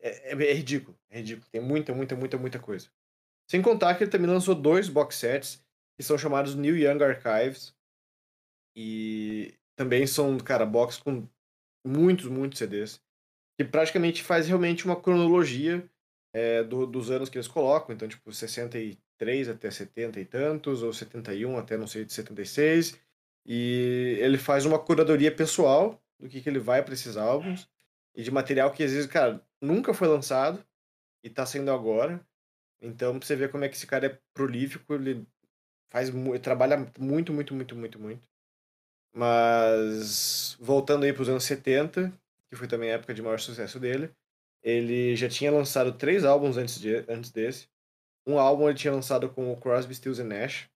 É, 0.00 0.32
é- 0.32 0.50
é 0.50 0.52
ridículo. 0.54 0.98
É 1.10 1.18
ridículo. 1.18 1.48
Tem 1.50 1.60
muita, 1.60 1.94
muita, 1.94 2.16
muita, 2.16 2.38
muita 2.38 2.58
coisa. 2.58 2.88
Sem 3.50 3.62
contar 3.62 3.94
que 3.96 4.04
ele 4.04 4.10
também 4.10 4.28
lançou 4.30 4.54
dois 4.54 4.88
box 4.88 5.16
sets 5.16 5.64
que 5.96 6.02
são 6.04 6.18
chamados 6.18 6.54
New 6.54 6.76
Young 6.76 7.02
Archives. 7.02 7.74
E 8.74 9.54
também 9.74 10.06
são, 10.06 10.38
cara, 10.38 10.66
box 10.66 10.98
com 10.98 11.26
muitos, 11.84 12.26
muitos 12.26 12.58
CDs. 12.58 13.00
Que 13.58 13.64
praticamente 13.64 14.22
faz 14.22 14.46
realmente 14.46 14.84
uma 14.84 15.00
cronologia 15.00 15.88
é, 16.36 16.62
do- 16.62 16.86
dos 16.86 17.10
anos 17.10 17.30
que 17.30 17.38
eles 17.38 17.48
colocam. 17.48 17.94
Então, 17.94 18.06
tipo, 18.06 18.30
63 18.32 19.48
até 19.48 19.70
70 19.70 20.20
e 20.20 20.24
tantos, 20.26 20.82
ou 20.82 20.92
71 20.92 21.56
até 21.58 21.76
não 21.78 21.86
sei, 21.86 22.04
de 22.04 22.12
76. 22.12 22.98
E 23.46 24.18
ele 24.20 24.36
faz 24.38 24.66
uma 24.66 24.78
curadoria 24.78 25.34
pessoal 25.34 25.98
do 26.20 26.28
que, 26.28 26.40
que 26.42 26.48
ele 26.48 26.58
vai 26.58 26.82
para 26.82 26.92
esses 26.94 27.16
álbuns. 27.16 27.68
E 28.14 28.22
de 28.22 28.30
material 28.30 28.70
que 28.72 28.82
às 28.82 28.92
vezes, 28.92 29.06
cara, 29.10 29.42
nunca 29.60 29.94
foi 29.94 30.08
lançado 30.08 30.62
e 31.24 31.30
tá 31.30 31.46
saindo 31.46 31.70
agora. 31.70 32.20
Então, 32.80 33.18
pra 33.18 33.26
você 33.26 33.36
ver 33.36 33.50
como 33.50 33.64
é 33.64 33.68
que 33.68 33.76
esse 33.76 33.86
cara 33.86 34.06
é 34.06 34.18
prolífico, 34.34 34.94
ele 34.94 35.26
faz 35.90 36.10
trabalha 36.42 36.76
muito, 36.98 37.32
muito, 37.32 37.54
muito, 37.54 37.74
muito, 37.76 37.98
muito. 37.98 38.28
Mas 39.14 40.56
voltando 40.60 41.04
aí 41.04 41.12
pros 41.12 41.28
anos 41.28 41.44
70, 41.44 42.12
que 42.50 42.56
foi 42.56 42.68
também 42.68 42.90
a 42.90 42.94
época 42.94 43.14
de 43.14 43.22
maior 43.22 43.40
sucesso 43.40 43.80
dele, 43.80 44.10
ele 44.66 45.14
já 45.14 45.28
tinha 45.28 45.52
lançado 45.52 45.92
três 45.92 46.24
álbuns 46.24 46.56
antes, 46.56 46.80
de, 46.80 46.96
antes 47.08 47.30
desse. 47.30 47.68
Um 48.26 48.36
álbum 48.36 48.68
ele 48.68 48.76
tinha 48.76 48.92
lançado 48.92 49.30
com 49.30 49.52
o 49.52 49.56
Crosby, 49.56 49.94
Stills 49.94 50.20
Nash, 50.24 50.68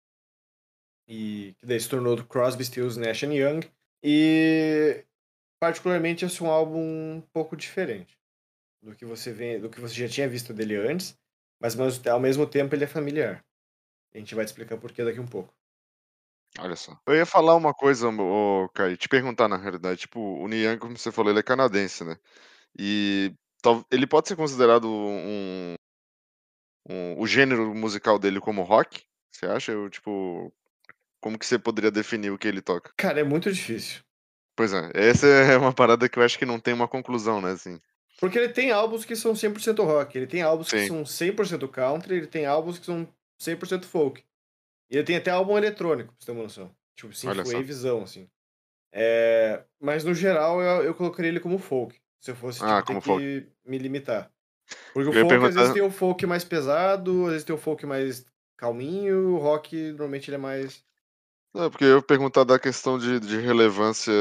e 1.08 1.56
que 1.58 1.66
daí 1.66 1.80
se 1.80 1.88
tornou 1.88 2.14
do 2.14 2.24
Crosby, 2.24 2.64
Stills, 2.64 2.96
Nash 3.00 3.24
Young. 3.24 3.68
E 4.00 5.04
particularmente 5.60 6.24
esse 6.24 6.40
é 6.40 6.44
um 6.44 6.50
álbum 6.50 6.78
um 6.78 7.20
pouco 7.32 7.56
diferente 7.56 8.16
do 8.80 8.94
que 8.94 9.04
você 9.04 9.32
vê, 9.32 9.58
do 9.58 9.68
que 9.68 9.80
você 9.80 9.94
já 9.94 10.08
tinha 10.08 10.28
visto 10.28 10.54
dele 10.54 10.76
antes, 10.76 11.18
mas 11.60 11.76
ao 12.06 12.20
mesmo 12.20 12.46
tempo 12.46 12.76
ele 12.76 12.84
é 12.84 12.86
familiar. 12.86 13.44
A 14.14 14.18
gente 14.18 14.36
vai 14.36 14.44
te 14.44 14.48
explicar 14.48 14.78
por 14.78 14.92
que 14.92 15.04
daqui 15.04 15.18
um 15.18 15.26
pouco. 15.26 15.52
Olha 16.60 16.76
só. 16.76 16.96
Eu 17.06 17.16
ia 17.16 17.26
falar 17.26 17.56
uma 17.56 17.74
coisa, 17.74 18.08
Kai, 18.72 18.96
te 18.96 19.08
perguntar 19.08 19.48
na 19.48 19.56
realidade. 19.56 20.02
Tipo, 20.02 20.20
o 20.20 20.46
Niang, 20.46 20.78
como 20.78 20.96
você 20.96 21.10
falou, 21.10 21.30
ele 21.30 21.40
é 21.40 21.44
canadense, 21.44 22.04
né? 22.04 22.16
E 22.78 23.34
ele 23.90 24.06
pode 24.06 24.28
ser 24.28 24.36
considerado 24.36 24.88
um, 24.88 25.74
um- 26.88 27.18
o 27.20 27.26
gênero 27.26 27.74
musical 27.74 28.18
dele 28.18 28.40
como 28.40 28.62
rock? 28.62 29.02
Você 29.32 29.46
acha? 29.46 29.72
Eu, 29.72 29.88
tipo, 29.88 30.52
como 31.20 31.38
que 31.38 31.46
você 31.46 31.58
poderia 31.58 31.90
definir 31.90 32.30
o 32.30 32.38
que 32.38 32.48
ele 32.48 32.60
toca? 32.62 32.92
Cara, 32.96 33.20
é 33.20 33.24
muito 33.24 33.50
difícil. 33.52 34.02
Pois 34.56 34.72
é, 34.72 34.90
essa 34.94 35.26
é 35.26 35.56
uma 35.56 35.72
parada 35.72 36.08
que 36.08 36.18
eu 36.18 36.22
acho 36.22 36.38
que 36.38 36.44
não 36.44 36.58
tem 36.60 36.74
uma 36.74 36.88
conclusão, 36.88 37.40
né? 37.40 37.52
Assim. 37.52 37.80
Porque 38.18 38.38
ele 38.38 38.50
tem 38.50 38.70
álbuns 38.70 39.04
que 39.04 39.16
são 39.16 39.34
100% 39.34 39.82
rock, 39.84 40.16
ele 40.18 40.26
tem 40.26 40.42
álbuns 40.42 40.70
que 40.70 40.80
Sim. 40.80 40.88
são 40.88 41.04
100% 41.06 41.66
country, 41.68 42.16
ele 42.16 42.26
tem 42.26 42.44
álbuns 42.44 42.78
que 42.78 42.84
são 42.84 43.08
100% 43.40 43.84
folk. 43.86 44.22
E 44.90 44.96
ele 44.96 45.04
tem 45.04 45.16
até 45.16 45.30
álbum 45.30 45.56
eletrônico, 45.56 46.08
pra 46.12 46.16
você 46.20 46.26
ter 46.26 46.32
uma 46.32 46.42
noção. 46.42 46.74
Tipo, 46.96 47.08
Olha 47.08 47.14
só. 47.14 47.50
synthwavezão, 47.50 48.02
assim. 48.02 48.28
É... 48.92 49.62
Mas 49.80 50.04
no 50.04 50.12
geral 50.12 50.60
eu, 50.60 50.82
eu 50.84 50.94
colocaria 50.94 51.30
ele 51.30 51.40
como 51.40 51.58
folk. 51.58 51.98
Se 52.20 52.30
eu 52.30 52.36
fosse 52.36 52.58
tipo, 52.58 52.70
Ah, 52.70 52.82
ter 52.82 52.86
como 52.86 53.00
que 53.02 53.48
me 53.64 53.78
limitar. 53.78 54.30
Porque 54.92 55.08
o 55.08 55.12
Eu 55.12 55.14
ia 55.14 55.20
folk 55.22 55.34
às 55.34 55.40
vezes 55.42 55.54
perguntar- 55.54 55.72
tem 55.74 55.82
o 55.82 55.90
folk 55.90 56.26
mais 56.26 56.44
pesado, 56.44 57.24
às 57.26 57.32
vezes 57.32 57.44
tem 57.44 57.54
o 57.54 57.58
folk 57.58 57.84
mais 57.86 58.24
calminho, 58.56 59.34
o 59.34 59.38
rock 59.38 59.76
normalmente 59.92 60.28
ele 60.28 60.34
é 60.36 60.38
mais. 60.38 60.84
Não, 61.54 61.70
porque 61.70 61.84
eu 61.84 61.96
ia 61.96 62.02
perguntar 62.02 62.44
da 62.44 62.58
questão 62.58 62.98
de, 62.98 63.18
de 63.18 63.38
relevância 63.38 64.12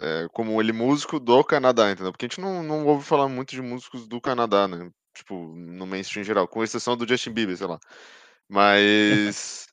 é, 0.00 0.26
como 0.32 0.60
ele 0.60 0.72
músico 0.72 1.18
do 1.18 1.42
Canadá, 1.42 1.90
entendeu? 1.90 2.12
Porque 2.12 2.26
a 2.26 2.28
gente 2.28 2.40
não, 2.40 2.62
não 2.62 2.86
ouve 2.86 3.04
falar 3.04 3.28
muito 3.28 3.50
de 3.50 3.62
músicos 3.62 4.06
do 4.06 4.20
Canadá, 4.20 4.68
né? 4.68 4.90
Tipo, 5.14 5.34
no 5.56 5.86
mainstream 5.86 6.22
geral, 6.22 6.46
com 6.46 6.62
exceção 6.62 6.96
do 6.96 7.08
Justin 7.08 7.30
Bieber, 7.32 7.56
sei 7.56 7.66
lá. 7.66 7.80
Mas 8.48 9.66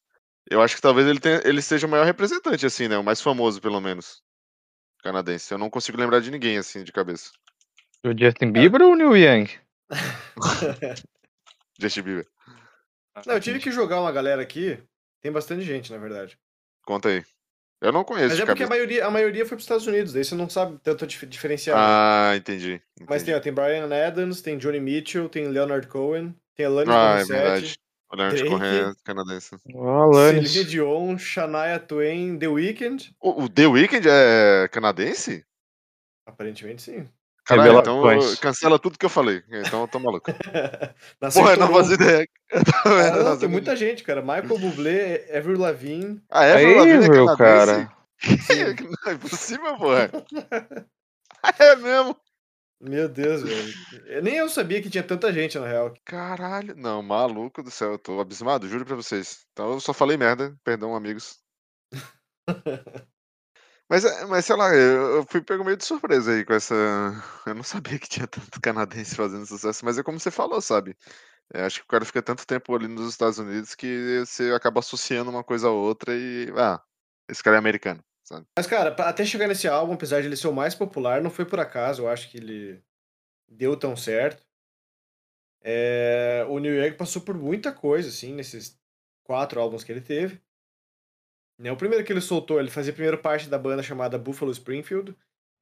eu 0.50 0.62
acho 0.62 0.76
que 0.76 0.82
talvez 0.82 1.06
ele, 1.08 1.20
tenha, 1.20 1.42
ele 1.46 1.62
seja 1.62 1.86
o 1.86 1.90
maior 1.90 2.06
representante, 2.06 2.66
assim, 2.66 2.88
né? 2.88 2.98
O 2.98 3.04
mais 3.04 3.22
famoso, 3.22 3.62
pelo 3.62 3.80
menos, 3.80 4.23
canadense. 5.04 5.54
Eu 5.54 5.58
não 5.58 5.70
consigo 5.70 5.98
lembrar 6.00 6.20
de 6.20 6.32
ninguém, 6.32 6.58
assim, 6.58 6.84
de 6.84 6.92
cabeça. 6.92 7.32
O 8.04 8.10
Justin 8.18 8.52
Bieber 8.52 8.82
ou 8.82 8.94
o 8.94 8.96
Neil 8.96 9.16
Young? 9.16 9.50
Justin 11.80 12.02
Bieber. 12.02 12.28
Não, 13.26 13.36
eu 13.36 13.40
tive 13.40 13.60
que 13.60 13.72
jogar 13.72 14.02
uma 14.02 14.12
galera 14.12 14.42
aqui. 14.42 14.80
Tem 15.22 15.32
bastante 15.32 15.62
gente, 15.64 15.92
na 15.92 15.98
verdade. 15.98 16.38
Conta 16.86 17.10
aí. 17.10 17.24
Eu 17.80 17.92
não 17.92 18.04
conheço 18.04 18.30
Mas 18.30 18.40
é 18.40 18.46
porque 18.46 18.64
a 18.64 18.68
maioria, 18.68 19.06
a 19.06 19.12
maioria 19.12 19.46
foi 19.46 19.58
pros 19.58 19.66
Estados 19.66 19.86
Unidos, 19.86 20.14
daí 20.14 20.24
você 20.24 20.36
não 20.36 20.50
sabe 20.50 20.80
tanto 20.82 21.06
dif- 21.06 21.26
diferenciar. 21.26 21.78
né? 21.78 21.84
Ah, 21.86 22.36
entendi. 22.36 22.82
Mas 23.02 23.22
entendi. 23.22 23.26
tem, 23.26 23.36
ó, 23.36 23.40
tem 23.42 23.54
Brian 23.54 24.08
Adams, 24.08 24.42
tem 24.42 24.58
Johnny 24.58 24.80
Mitchell, 24.80 25.28
tem 25.28 25.50
Leonard 25.50 25.86
Cohen, 25.88 26.34
tem 26.56 26.66
Alanis 26.66 26.94
Ah, 26.94 27.02
é 27.02 27.14
Morissette, 27.16 27.34
verdade. 27.34 27.80
O 28.14 28.16
Leonard 28.16 28.38
Drake. 28.38 28.50
Cohen 28.52 28.92
é 28.92 28.94
canadense. 29.04 29.56
Alanis. 29.76 30.52
Celine 30.52 30.70
Dion, 30.70 31.18
Shania 31.18 31.80
Twain, 31.80 32.38
The 32.38 32.48
Weeknd. 32.48 33.16
O, 33.20 33.44
o 33.44 33.50
The 33.50 33.66
Weeknd 33.66 34.08
é 34.08 34.68
canadense? 34.72 35.44
Aparentemente 36.28 36.84
sim. 36.84 37.10
Caralho, 37.44 37.80
então 37.80 38.02
cancela 38.40 38.78
tudo 38.78 39.00
que 39.00 39.06
eu 39.06 39.10
falei. 39.10 39.44
Então 39.50 39.82
eu 39.82 39.88
tô 39.88 40.00
maluco. 40.00 40.32
Porra, 41.34 41.54
eu 41.54 41.58
não 41.58 41.74
fazia 41.74 41.96
ideia. 41.96 42.28
Ah, 42.86 43.24
não 43.24 43.40
tem 43.40 43.50
muita 43.50 43.76
gente, 43.76 44.04
cara. 44.04 44.22
Michael 44.22 44.60
Bublé, 44.60 45.36
Avril 45.36 45.60
Lavigne. 45.60 46.22
Ah, 46.30 46.46
é? 46.46 46.54
Avril 46.54 46.78
Lavigne 46.78 47.06
é 47.06 47.10
canadense? 47.10 47.38
cara? 47.38 47.92
Não 49.04 49.12
é 49.12 49.18
possível, 49.18 49.78
porra. 49.78 50.10
É 51.60 51.76
mesmo? 51.76 52.16
Meu 52.84 53.08
Deus, 53.08 53.44
velho. 53.44 54.22
Nem 54.22 54.36
eu 54.36 54.50
sabia 54.50 54.82
que 54.82 54.90
tinha 54.90 55.04
tanta 55.04 55.32
gente, 55.32 55.58
na 55.58 55.68
real. 55.68 55.94
Caralho. 56.04 56.76
Não, 56.76 57.02
maluco 57.02 57.64
do 57.64 57.72
céu. 57.72 57.94
Eu 57.94 57.98
tô 58.00 58.20
abismado, 58.20 58.68
juro 58.68 58.86
pra 58.86 58.96
vocês. 58.96 59.46
Então 59.54 59.72
eu 59.74 59.80
só 59.80 59.94
falei 59.94 60.18
merda. 60.18 60.56
Perdão, 60.64 60.96
amigos. 60.96 61.40
Mas, 63.90 64.06
é- 64.06 64.26
mas 64.26 64.46
sei 64.46 64.56
lá, 64.56 64.74
eu, 64.74 65.18
eu 65.18 65.26
fui 65.26 65.42
pego 65.42 65.64
meio 65.64 65.78
de 65.78 65.86
surpresa 65.86 66.32
aí 66.32 66.44
com 66.46 66.54
essa. 66.54 66.74
Eu 67.46 67.54
não 67.54 67.64
sabia 67.64 68.00
que 68.00 68.08
tinha 68.08 68.26
tanto 68.26 68.60
canadense 68.62 69.16
fazendo 69.16 69.46
sucesso, 69.46 69.84
mas 69.86 69.98
é 69.98 70.04
como 70.04 70.20
você 70.20 70.32
falou, 70.32 70.62
sabe? 70.62 70.98
Eu 71.54 71.66
acho 71.66 71.80
que 71.82 71.86
o 71.86 71.88
cara 71.90 72.06
fica 72.06 72.22
tanto 72.22 72.48
tempo 72.48 72.74
ali 72.76 72.88
nos 72.88 73.10
Estados 73.10 73.38
Unidos 73.40 73.76
que 73.76 74.24
você 74.26 74.52
acaba 74.54 74.80
associando 74.80 75.30
uma 75.30 75.44
coisa 75.44 75.68
a 75.68 75.72
outra 75.72 76.16
e. 76.16 76.48
Ah, 76.58 76.82
esse 77.30 77.44
cara 77.44 77.58
é 77.58 77.60
americano, 77.60 78.04
sabe? 78.24 78.48
Mas, 78.58 78.68
cara, 78.68 78.90
até 78.90 79.26
chegar 79.26 79.48
nesse 79.48 79.68
álbum, 79.68 79.94
apesar 79.94 80.22
de 80.22 80.28
ele 80.28 80.36
ser 80.36 80.48
o 80.48 80.54
mais 80.54 80.74
popular, 80.74 81.22
não 81.22 81.30
foi 81.30 81.46
por 81.46 81.60
acaso. 81.60 82.04
Eu 82.04 82.10
acho 82.10 82.30
que 82.30 82.38
ele 82.38 82.82
deu 83.48 83.78
tão 83.78 83.96
certo. 83.96 84.44
É, 85.62 86.46
o 86.50 86.60
Neil 86.60 86.84
Young 86.84 86.98
passou 86.98 87.22
por 87.22 87.36
muita 87.36 87.72
coisa, 87.72 88.10
assim, 88.10 88.34
nesses 88.34 88.78
quatro 89.24 89.60
álbuns 89.60 89.84
que 89.84 89.92
ele 89.92 90.02
teve. 90.02 90.42
Né, 91.58 91.72
o 91.72 91.78
primeiro 91.78 92.04
que 92.04 92.12
ele 92.12 92.20
soltou, 92.20 92.60
ele 92.60 92.72
fazia 92.72 92.92
primeiro 92.92 93.18
parte 93.18 93.48
da 93.48 93.58
banda 93.58 93.84
chamada 93.84 94.18
Buffalo 94.18 94.52
Springfield. 94.52 95.16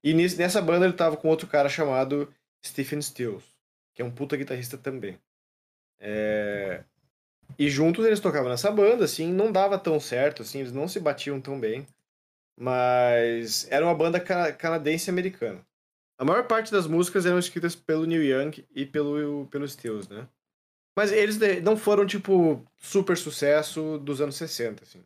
E 0.04 0.14
nessa 0.14 0.62
banda 0.62 0.86
ele 0.86 0.96
tava 0.96 1.16
com 1.16 1.28
outro 1.28 1.48
cara 1.48 1.70
chamado 1.70 2.34
Stephen 2.66 3.02
Stills, 3.02 3.46
que 3.94 4.02
é 4.02 4.06
um 4.06 4.10
puta 4.10 4.36
guitarrista 4.36 4.78
também. 4.78 5.20
É... 6.00 6.84
E 7.60 7.70
juntos 7.70 8.06
eles 8.06 8.20
tocavam 8.20 8.50
nessa 8.50 8.72
banda, 8.72 9.06
assim, 9.06 9.32
não 9.32 9.52
dava 9.52 9.78
tão 9.78 10.00
certo, 10.00 10.42
assim, 10.42 10.62
eles 10.62 10.72
não 10.72 10.88
se 10.88 11.00
batiam 11.00 11.40
tão 11.40 11.60
bem. 11.60 11.86
Mas 12.62 13.66
era 13.72 13.84
uma 13.84 13.96
banda 13.96 14.20
canadense-americana. 14.20 15.66
A 16.16 16.24
maior 16.24 16.46
parte 16.46 16.72
das 16.72 16.86
músicas 16.86 17.26
eram 17.26 17.40
escritas 17.40 17.76
pelo 17.76 18.06
Neil 18.06 18.22
Young 18.22 18.64
e 18.76 18.86
pelo, 18.86 19.48
pelo 19.48 19.68
Stills, 19.68 20.08
né? 20.08 20.30
Mas 20.96 21.12
eles 21.12 21.40
não 21.64 21.76
foram, 21.76 22.06
tipo, 22.06 22.64
super 22.78 23.18
sucesso 23.18 23.98
dos 23.98 24.22
anos 24.22 24.36
60, 24.36 24.84
assim. 24.84 25.04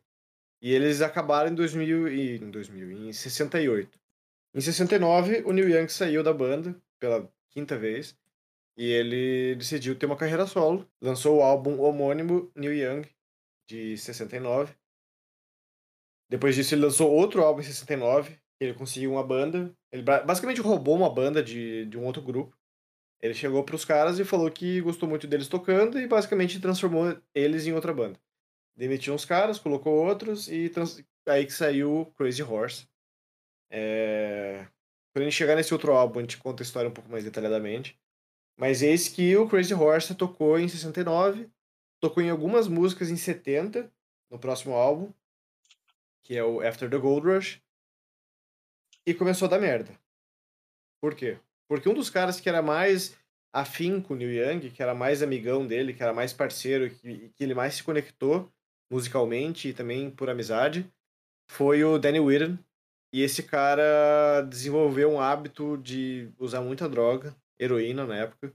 E 0.62 0.74
eles 0.74 1.02
acabaram 1.02 1.50
em 1.50 1.56
2000 1.56 2.10
e, 2.10 2.36
em 2.40 2.52
2000, 2.52 2.92
em 2.92 3.14
68. 3.14 3.98
Em 4.54 4.60
69, 4.60 5.44
o 5.46 5.54
Neil 5.54 5.70
Young 5.70 5.88
saiu 5.88 6.22
da 6.22 6.34
banda 6.34 6.76
pela 7.00 7.32
quinta 7.52 7.78
vez 7.78 8.18
e 8.76 8.86
ele 8.86 9.56
decidiu 9.56 9.96
ter 9.96 10.08
uma 10.08 10.18
carreira 10.18 10.46
solo. 10.46 10.86
Lançou 11.02 11.38
o 11.38 11.42
álbum 11.42 11.80
homônimo 11.80 12.52
Neil 12.54 12.74
Young 12.74 13.08
de 13.66 13.98
69. 13.98 14.76
Depois 16.36 16.54
disso, 16.54 16.76
ele 16.76 16.82
lançou 16.82 17.10
outro 17.10 17.42
álbum 17.42 17.62
em 17.62 17.64
69. 17.64 18.38
Ele 18.60 18.74
conseguiu 18.74 19.14
uma 19.14 19.24
banda. 19.24 19.74
Ele 19.90 20.02
basicamente 20.02 20.60
roubou 20.60 20.94
uma 20.94 21.10
banda 21.10 21.42
de, 21.42 21.86
de 21.86 21.98
um 21.98 22.04
outro 22.04 22.22
grupo. 22.22 22.54
Ele 23.22 23.34
chegou 23.34 23.64
para 23.64 23.78
os 23.78 23.86
caras 23.86 24.20
e 24.20 24.26
falou 24.26 24.52
que 24.52 24.82
gostou 24.82 25.08
muito 25.08 25.28
deles 25.28 25.48
tocando 25.48 25.98
e 25.98 26.06
basicamente 26.06 26.60
transformou 26.60 27.18
eles 27.34 27.66
em 27.66 27.72
outra 27.72 27.94
banda. 27.94 28.20
Demitiu 28.76 29.14
uns 29.14 29.24
caras, 29.24 29.58
colocou 29.58 29.94
outros 29.94 30.50
e 30.50 30.68
trans... 30.68 31.02
aí 31.26 31.46
que 31.46 31.54
saiu 31.54 32.14
Crazy 32.18 32.44
Horse. 32.44 32.86
É... 33.72 34.68
Quando 35.14 35.22
a 35.22 35.30
gente 35.30 35.38
chegar 35.38 35.56
nesse 35.56 35.74
outro 35.74 35.94
álbum, 35.94 36.20
a 36.20 36.22
gente 36.22 36.38
conta 36.38 36.62
a 36.62 36.66
história 36.66 36.90
um 36.90 36.94
pouco 36.94 37.10
mais 37.10 37.24
detalhadamente. 37.24 37.98
Mas 38.60 38.82
eis 38.82 39.08
que 39.08 39.38
o 39.38 39.48
Crazy 39.48 39.74
Horse 39.74 40.14
tocou 40.16 40.60
em 40.60 40.68
69, 40.68 41.50
tocou 42.02 42.22
em 42.22 42.30
algumas 42.30 42.68
músicas 42.68 43.10
em 43.10 43.16
70, 43.16 43.90
no 44.30 44.38
próximo 44.38 44.74
álbum, 44.74 45.14
que 46.26 46.36
é 46.36 46.44
o 46.44 46.60
After 46.60 46.90
the 46.90 46.98
Gold 46.98 47.28
Rush, 47.28 47.62
e 49.06 49.14
começou 49.14 49.46
a 49.46 49.50
dar 49.50 49.60
merda. 49.60 49.98
Por 51.00 51.14
quê? 51.14 51.38
Porque 51.70 51.88
um 51.88 51.94
dos 51.94 52.10
caras 52.10 52.40
que 52.40 52.50
era 52.50 52.64
mais 52.64 53.16
afim 53.54 54.02
com 54.02 54.16
o 54.16 54.18
Neil 54.18 54.32
Young, 54.32 54.72
que 54.72 54.82
era 54.82 54.96
mais 54.96 55.22
amigão 55.22 55.66
dele, 55.66 55.94
que 55.94 56.02
era 56.02 56.12
mais 56.12 56.34
parceiro, 56.34 56.90
que, 56.90 57.30
que 57.30 57.44
ele 57.44 57.54
mais 57.54 57.76
se 57.76 57.84
conectou 57.84 58.52
musicalmente 58.92 59.70
e 59.70 59.74
também 59.74 60.10
por 60.10 60.28
amizade, 60.28 60.92
foi 61.48 61.84
o 61.84 62.00
Danny 62.00 62.20
Whitten. 62.20 62.60
E 63.14 63.22
esse 63.22 63.44
cara 63.44 64.42
desenvolveu 64.42 65.12
um 65.12 65.22
hábito 65.22 65.78
de 65.78 66.34
usar 66.40 66.62
muita 66.62 66.90
droga, 66.90 67.36
heroína 67.60 68.06
na 68.06 68.18
época, 68.18 68.52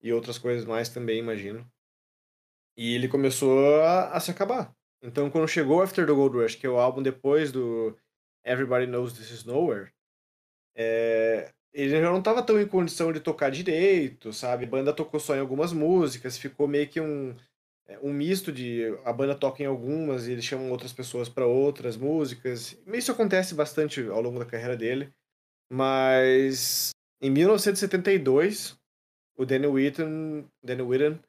e 0.00 0.12
outras 0.12 0.38
coisas 0.38 0.64
mais 0.64 0.88
também, 0.88 1.18
imagino. 1.18 1.68
E 2.76 2.94
ele 2.94 3.08
começou 3.08 3.82
a, 3.82 4.12
a 4.12 4.20
se 4.20 4.30
acabar. 4.30 4.74
Então, 5.02 5.28
quando 5.30 5.48
chegou 5.48 5.82
After 5.82 6.06
the 6.06 6.12
Gold 6.12 6.36
Rush, 6.36 6.54
que 6.54 6.66
é 6.66 6.70
o 6.70 6.78
álbum 6.78 7.02
depois 7.02 7.50
do 7.50 7.96
Everybody 8.44 8.86
Knows 8.86 9.12
This 9.12 9.30
Is 9.30 9.44
Nowhere, 9.44 9.90
é, 10.76 11.52
ele 11.72 11.90
já 11.90 12.00
não 12.00 12.18
estava 12.18 12.42
tão 12.42 12.60
em 12.60 12.66
condição 12.66 13.12
de 13.12 13.20
tocar 13.20 13.50
direito, 13.50 14.32
sabe? 14.32 14.64
A 14.64 14.68
banda 14.68 14.92
tocou 14.92 15.18
só 15.18 15.34
em 15.34 15.40
algumas 15.40 15.72
músicas, 15.72 16.38
ficou 16.38 16.68
meio 16.68 16.88
que 16.88 17.00
um, 17.00 17.34
é, 17.86 17.98
um 18.00 18.12
misto 18.12 18.52
de 18.52 18.96
a 19.04 19.12
banda 19.12 19.34
toca 19.34 19.62
em 19.62 19.66
algumas 19.66 20.26
e 20.26 20.32
eles 20.32 20.44
chamam 20.44 20.70
outras 20.70 20.92
pessoas 20.92 21.28
para 21.28 21.46
outras 21.46 21.96
músicas. 21.96 22.78
Isso 22.86 23.10
acontece 23.10 23.54
bastante 23.54 24.06
ao 24.06 24.20
longo 24.20 24.38
da 24.38 24.46
carreira 24.46 24.76
dele. 24.76 25.12
Mas 25.70 26.90
em 27.20 27.30
1972, 27.30 28.78
o 29.36 29.46
Danny 29.46 29.66
Whitten, 29.66 30.46
Danny 30.62 30.82
Whitten 30.82 31.20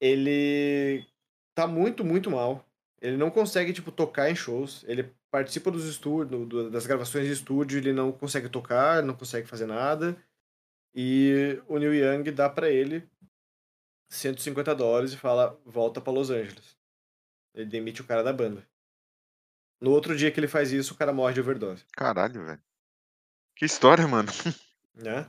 ele 0.00 1.06
tá 1.54 1.66
muito, 1.66 2.04
muito 2.04 2.30
mal. 2.30 2.65
Ele 3.00 3.16
não 3.16 3.30
consegue, 3.30 3.72
tipo, 3.72 3.92
tocar 3.92 4.30
em 4.30 4.34
shows. 4.34 4.84
Ele 4.88 5.14
participa 5.30 5.70
dos 5.70 5.84
estúdios, 5.84 6.48
do, 6.48 6.70
das 6.70 6.86
gravações 6.86 7.26
de 7.26 7.32
estúdio, 7.32 7.78
ele 7.78 7.92
não 7.92 8.10
consegue 8.10 8.48
tocar, 8.48 9.02
não 9.02 9.14
consegue 9.14 9.46
fazer 9.46 9.66
nada. 9.66 10.16
E 10.94 11.60
o 11.68 11.78
Neil 11.78 11.94
Young 11.94 12.30
dá 12.30 12.48
para 12.48 12.70
ele 12.70 13.06
150 14.08 14.74
dólares 14.74 15.12
e 15.12 15.16
fala: 15.16 15.60
volta 15.64 16.00
para 16.00 16.12
Los 16.12 16.30
Angeles. 16.30 16.76
Ele 17.54 17.66
demite 17.66 18.00
o 18.00 18.06
cara 18.06 18.22
da 18.22 18.32
banda. 18.32 18.66
No 19.80 19.90
outro 19.90 20.16
dia 20.16 20.30
que 20.30 20.40
ele 20.40 20.48
faz 20.48 20.72
isso, 20.72 20.94
o 20.94 20.96
cara 20.96 21.12
morre 21.12 21.34
de 21.34 21.40
overdose. 21.40 21.84
Caralho, 21.92 22.44
velho. 22.44 22.62
Que 23.54 23.64
história, 23.64 24.06
mano. 24.06 24.30
Né? 24.94 25.28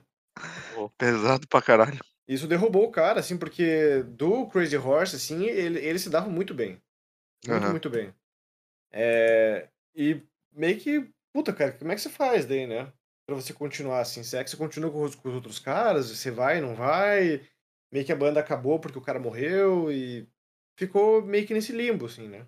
pesado 0.98 1.46
pra 1.48 1.62
caralho. 1.62 2.00
Isso 2.26 2.48
derrubou 2.48 2.86
o 2.86 2.92
cara, 2.92 3.20
assim, 3.20 3.38
porque 3.38 4.04
do 4.04 4.48
Crazy 4.48 4.78
Horse, 4.78 5.18
assim, 5.18 5.46
ele, 5.46 5.80
ele 5.80 6.00
se 6.00 6.10
dava 6.10 6.30
muito 6.30 6.54
bem. 6.54 6.82
Muito, 7.52 7.66
uhum. 7.66 7.72
muito 7.72 7.90
bem. 7.90 8.14
É, 8.92 9.70
e 9.96 10.22
meio 10.52 10.80
que, 10.80 11.10
puta, 11.34 11.54
cara, 11.54 11.72
como 11.72 11.92
é 11.92 11.96
que 11.96 12.02
você 12.02 12.10
faz 12.10 12.46
daí, 12.46 12.68
né? 12.68 12.92
Pra 13.26 13.36
você 13.36 13.54
continuar 13.54 14.00
assim. 14.00 14.24
Será 14.24 14.44
que 14.44 14.50
você 14.50 14.58
continua 14.58 14.92
com 14.92 15.04
os, 15.04 15.16
com 15.16 15.30
os 15.30 15.36
outros 15.36 15.60
caras? 15.60 16.10
Você 16.10 16.32
vai, 16.32 16.62
não 16.62 16.76
vai? 16.76 17.42
Meio 17.92 18.06
que 18.06 18.12
a 18.12 18.16
banda 18.16 18.40
acabou 18.40 18.80
porque 18.80 18.98
o 18.98 19.02
cara 19.02 19.20
morreu 19.20 19.92
e 19.92 20.28
ficou 20.78 21.22
meio 21.22 21.46
que 21.46 21.54
nesse 21.54 21.72
limbo, 21.72 22.06
assim, 22.06 22.28
né? 22.28 22.46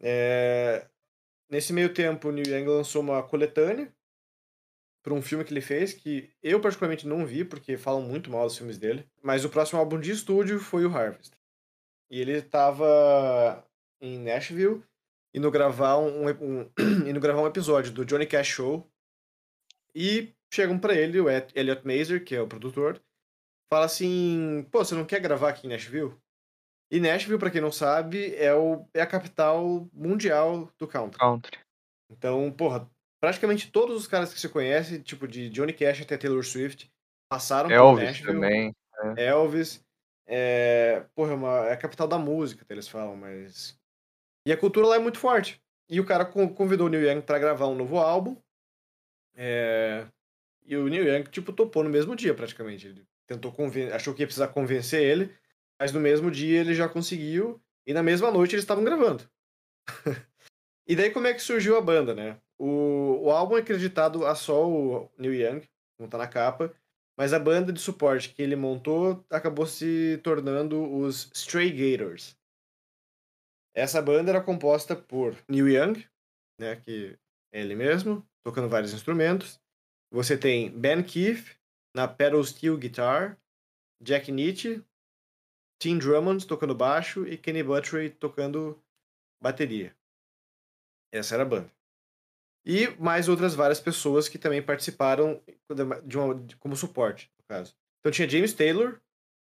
É... 0.00 0.86
Nesse 1.48 1.72
meio 1.72 1.92
tempo, 1.92 2.28
o 2.28 2.32
Neil 2.32 2.46
Young 2.46 2.68
lançou 2.68 3.02
uma 3.02 3.22
coletânea 3.22 3.92
para 5.02 5.14
um 5.14 5.22
filme 5.22 5.44
que 5.44 5.52
ele 5.52 5.60
fez, 5.60 5.92
que 5.92 6.30
eu 6.42 6.60
particularmente 6.60 7.06
não 7.06 7.26
vi, 7.26 7.44
porque 7.44 7.76
falam 7.76 8.02
muito 8.02 8.30
mal 8.30 8.46
dos 8.46 8.56
filmes 8.56 8.78
dele. 8.78 9.08
Mas 9.22 9.44
o 9.44 9.50
próximo 9.50 9.80
álbum 9.80 9.98
de 9.98 10.12
estúdio 10.12 10.60
foi 10.60 10.84
o 10.84 10.94
Harvest. 10.94 11.32
E 12.10 12.20
ele 12.20 12.32
estava 12.32 13.64
em 14.00 14.18
Nashville 14.18 14.82
indo 15.34 15.50
gravar 15.50 15.96
um, 15.98 16.28
um, 16.28 16.70
indo 17.06 17.20
gravar 17.20 17.42
um 17.42 17.46
episódio 17.46 17.92
do 17.92 18.04
Johnny 18.04 18.26
Cash 18.26 18.48
Show. 18.48 18.88
E 19.94 20.32
chegam 20.52 20.78
para 20.78 20.94
ele, 20.94 21.20
o 21.20 21.28
Elliot 21.28 21.82
Mazer, 21.84 22.24
que 22.24 22.34
é 22.34 22.40
o 22.40 22.46
produtor, 22.48 23.00
fala 23.72 23.86
assim: 23.86 24.66
pô, 24.70 24.84
você 24.84 24.94
não 24.94 25.04
quer 25.04 25.20
gravar 25.20 25.50
aqui 25.50 25.66
em 25.66 25.70
Nashville? 25.70 26.14
E 26.92 26.98
Nashville, 26.98 27.38
para 27.38 27.50
quem 27.50 27.60
não 27.60 27.70
sabe, 27.70 28.34
é, 28.34 28.52
o, 28.52 28.84
é 28.92 29.00
a 29.00 29.06
capital 29.06 29.88
mundial 29.92 30.72
do 30.76 30.88
country. 30.88 31.18
Country. 31.18 31.58
Então, 32.10 32.50
porra, 32.50 32.90
praticamente 33.20 33.70
todos 33.70 33.96
os 33.96 34.08
caras 34.08 34.34
que 34.34 34.40
você 34.40 34.48
conhece, 34.48 35.00
tipo 35.00 35.28
de 35.28 35.48
Johnny 35.50 35.72
Cash 35.72 36.02
até 36.02 36.16
Taylor 36.16 36.44
Swift, 36.44 36.90
passaram 37.28 37.70
Elvis 37.70 38.00
por 38.00 38.04
Nashville. 38.04 38.32
também. 38.32 38.74
É. 39.16 39.26
Elvis. 39.26 39.84
É, 40.26 41.04
porra, 41.14 41.32
é, 41.32 41.34
uma, 41.34 41.66
é 41.66 41.72
a 41.72 41.76
capital 41.76 42.06
da 42.06 42.18
música, 42.18 42.64
eles 42.68 42.86
falam, 42.86 43.16
mas 43.16 43.79
e 44.44 44.52
a 44.52 44.56
cultura 44.56 44.86
lá 44.86 44.96
é 44.96 44.98
muito 44.98 45.18
forte. 45.18 45.60
E 45.88 46.00
o 46.00 46.06
cara 46.06 46.24
convidou 46.24 46.86
o 46.86 46.90
Neil 46.90 47.10
Young 47.10 47.22
para 47.22 47.38
gravar 47.38 47.66
um 47.66 47.74
novo 47.74 47.98
álbum. 47.98 48.36
É... 49.34 50.06
E 50.64 50.76
o 50.76 50.88
Neil 50.88 51.04
Young, 51.04 51.24
tipo, 51.24 51.52
topou 51.52 51.82
no 51.82 51.90
mesmo 51.90 52.14
dia, 52.14 52.34
praticamente. 52.34 52.86
Ele 52.86 53.04
tentou 53.26 53.52
conven... 53.52 53.90
achou 53.92 54.14
que 54.14 54.22
ia 54.22 54.26
precisar 54.26 54.48
convencer 54.48 55.02
ele, 55.02 55.34
mas 55.78 55.92
no 55.92 56.00
mesmo 56.00 56.30
dia 56.30 56.60
ele 56.60 56.74
já 56.74 56.88
conseguiu. 56.88 57.60
E 57.86 57.92
na 57.92 58.02
mesma 58.02 58.30
noite 58.30 58.54
eles 58.54 58.62
estavam 58.62 58.84
gravando. 58.84 59.28
e 60.86 60.94
daí 60.94 61.10
como 61.10 61.26
é 61.26 61.34
que 61.34 61.42
surgiu 61.42 61.76
a 61.76 61.80
banda, 61.80 62.14
né? 62.14 62.38
O, 62.58 63.24
o 63.24 63.30
álbum 63.30 63.56
é 63.56 63.60
acreditado 63.60 64.26
a 64.26 64.34
só 64.34 64.68
o 64.68 65.10
Neil 65.18 65.34
Young, 65.34 65.62
como 65.96 66.08
tá 66.08 66.18
na 66.18 66.28
capa, 66.28 66.72
mas 67.16 67.32
a 67.32 67.38
banda 67.38 67.72
de 67.72 67.80
suporte 67.80 68.28
que 68.28 68.42
ele 68.42 68.54
montou 68.54 69.24
acabou 69.28 69.66
se 69.66 70.20
tornando 70.22 70.82
os 70.82 71.30
Stray 71.34 71.70
Gators. 71.70 72.36
Essa 73.80 74.02
banda 74.02 74.30
era 74.30 74.42
composta 74.42 74.94
por 74.94 75.34
Neil 75.48 75.66
Young, 75.66 76.06
né, 76.60 76.76
que 76.76 77.18
é 77.50 77.62
ele 77.62 77.74
mesmo, 77.74 78.28
tocando 78.44 78.68
vários 78.68 78.92
instrumentos. 78.92 79.58
Você 80.12 80.36
tem 80.36 80.70
Ben 80.70 81.02
Keith 81.02 81.58
na 81.96 82.06
pedal 82.06 82.44
steel 82.44 82.76
guitar, 82.76 83.40
Jack 84.02 84.30
Nietzsche, 84.30 84.84
Tim 85.80 85.96
Drummond 85.96 86.46
tocando 86.46 86.74
baixo 86.74 87.26
e 87.26 87.38
Kenny 87.38 87.62
Buttrey 87.62 88.10
tocando 88.10 88.78
bateria. 89.42 89.96
Essa 91.10 91.36
era 91.36 91.44
a 91.44 91.46
banda. 91.46 91.72
E 92.66 92.88
mais 93.02 93.30
outras 93.30 93.54
várias 93.54 93.80
pessoas 93.80 94.28
que 94.28 94.38
também 94.38 94.62
participaram 94.62 95.42
de 96.04 96.18
uma, 96.18 96.34
como 96.58 96.76
suporte, 96.76 97.32
no 97.38 97.44
caso. 97.46 97.74
Então 98.00 98.12
tinha 98.12 98.28
James 98.28 98.52
Taylor 98.52 99.00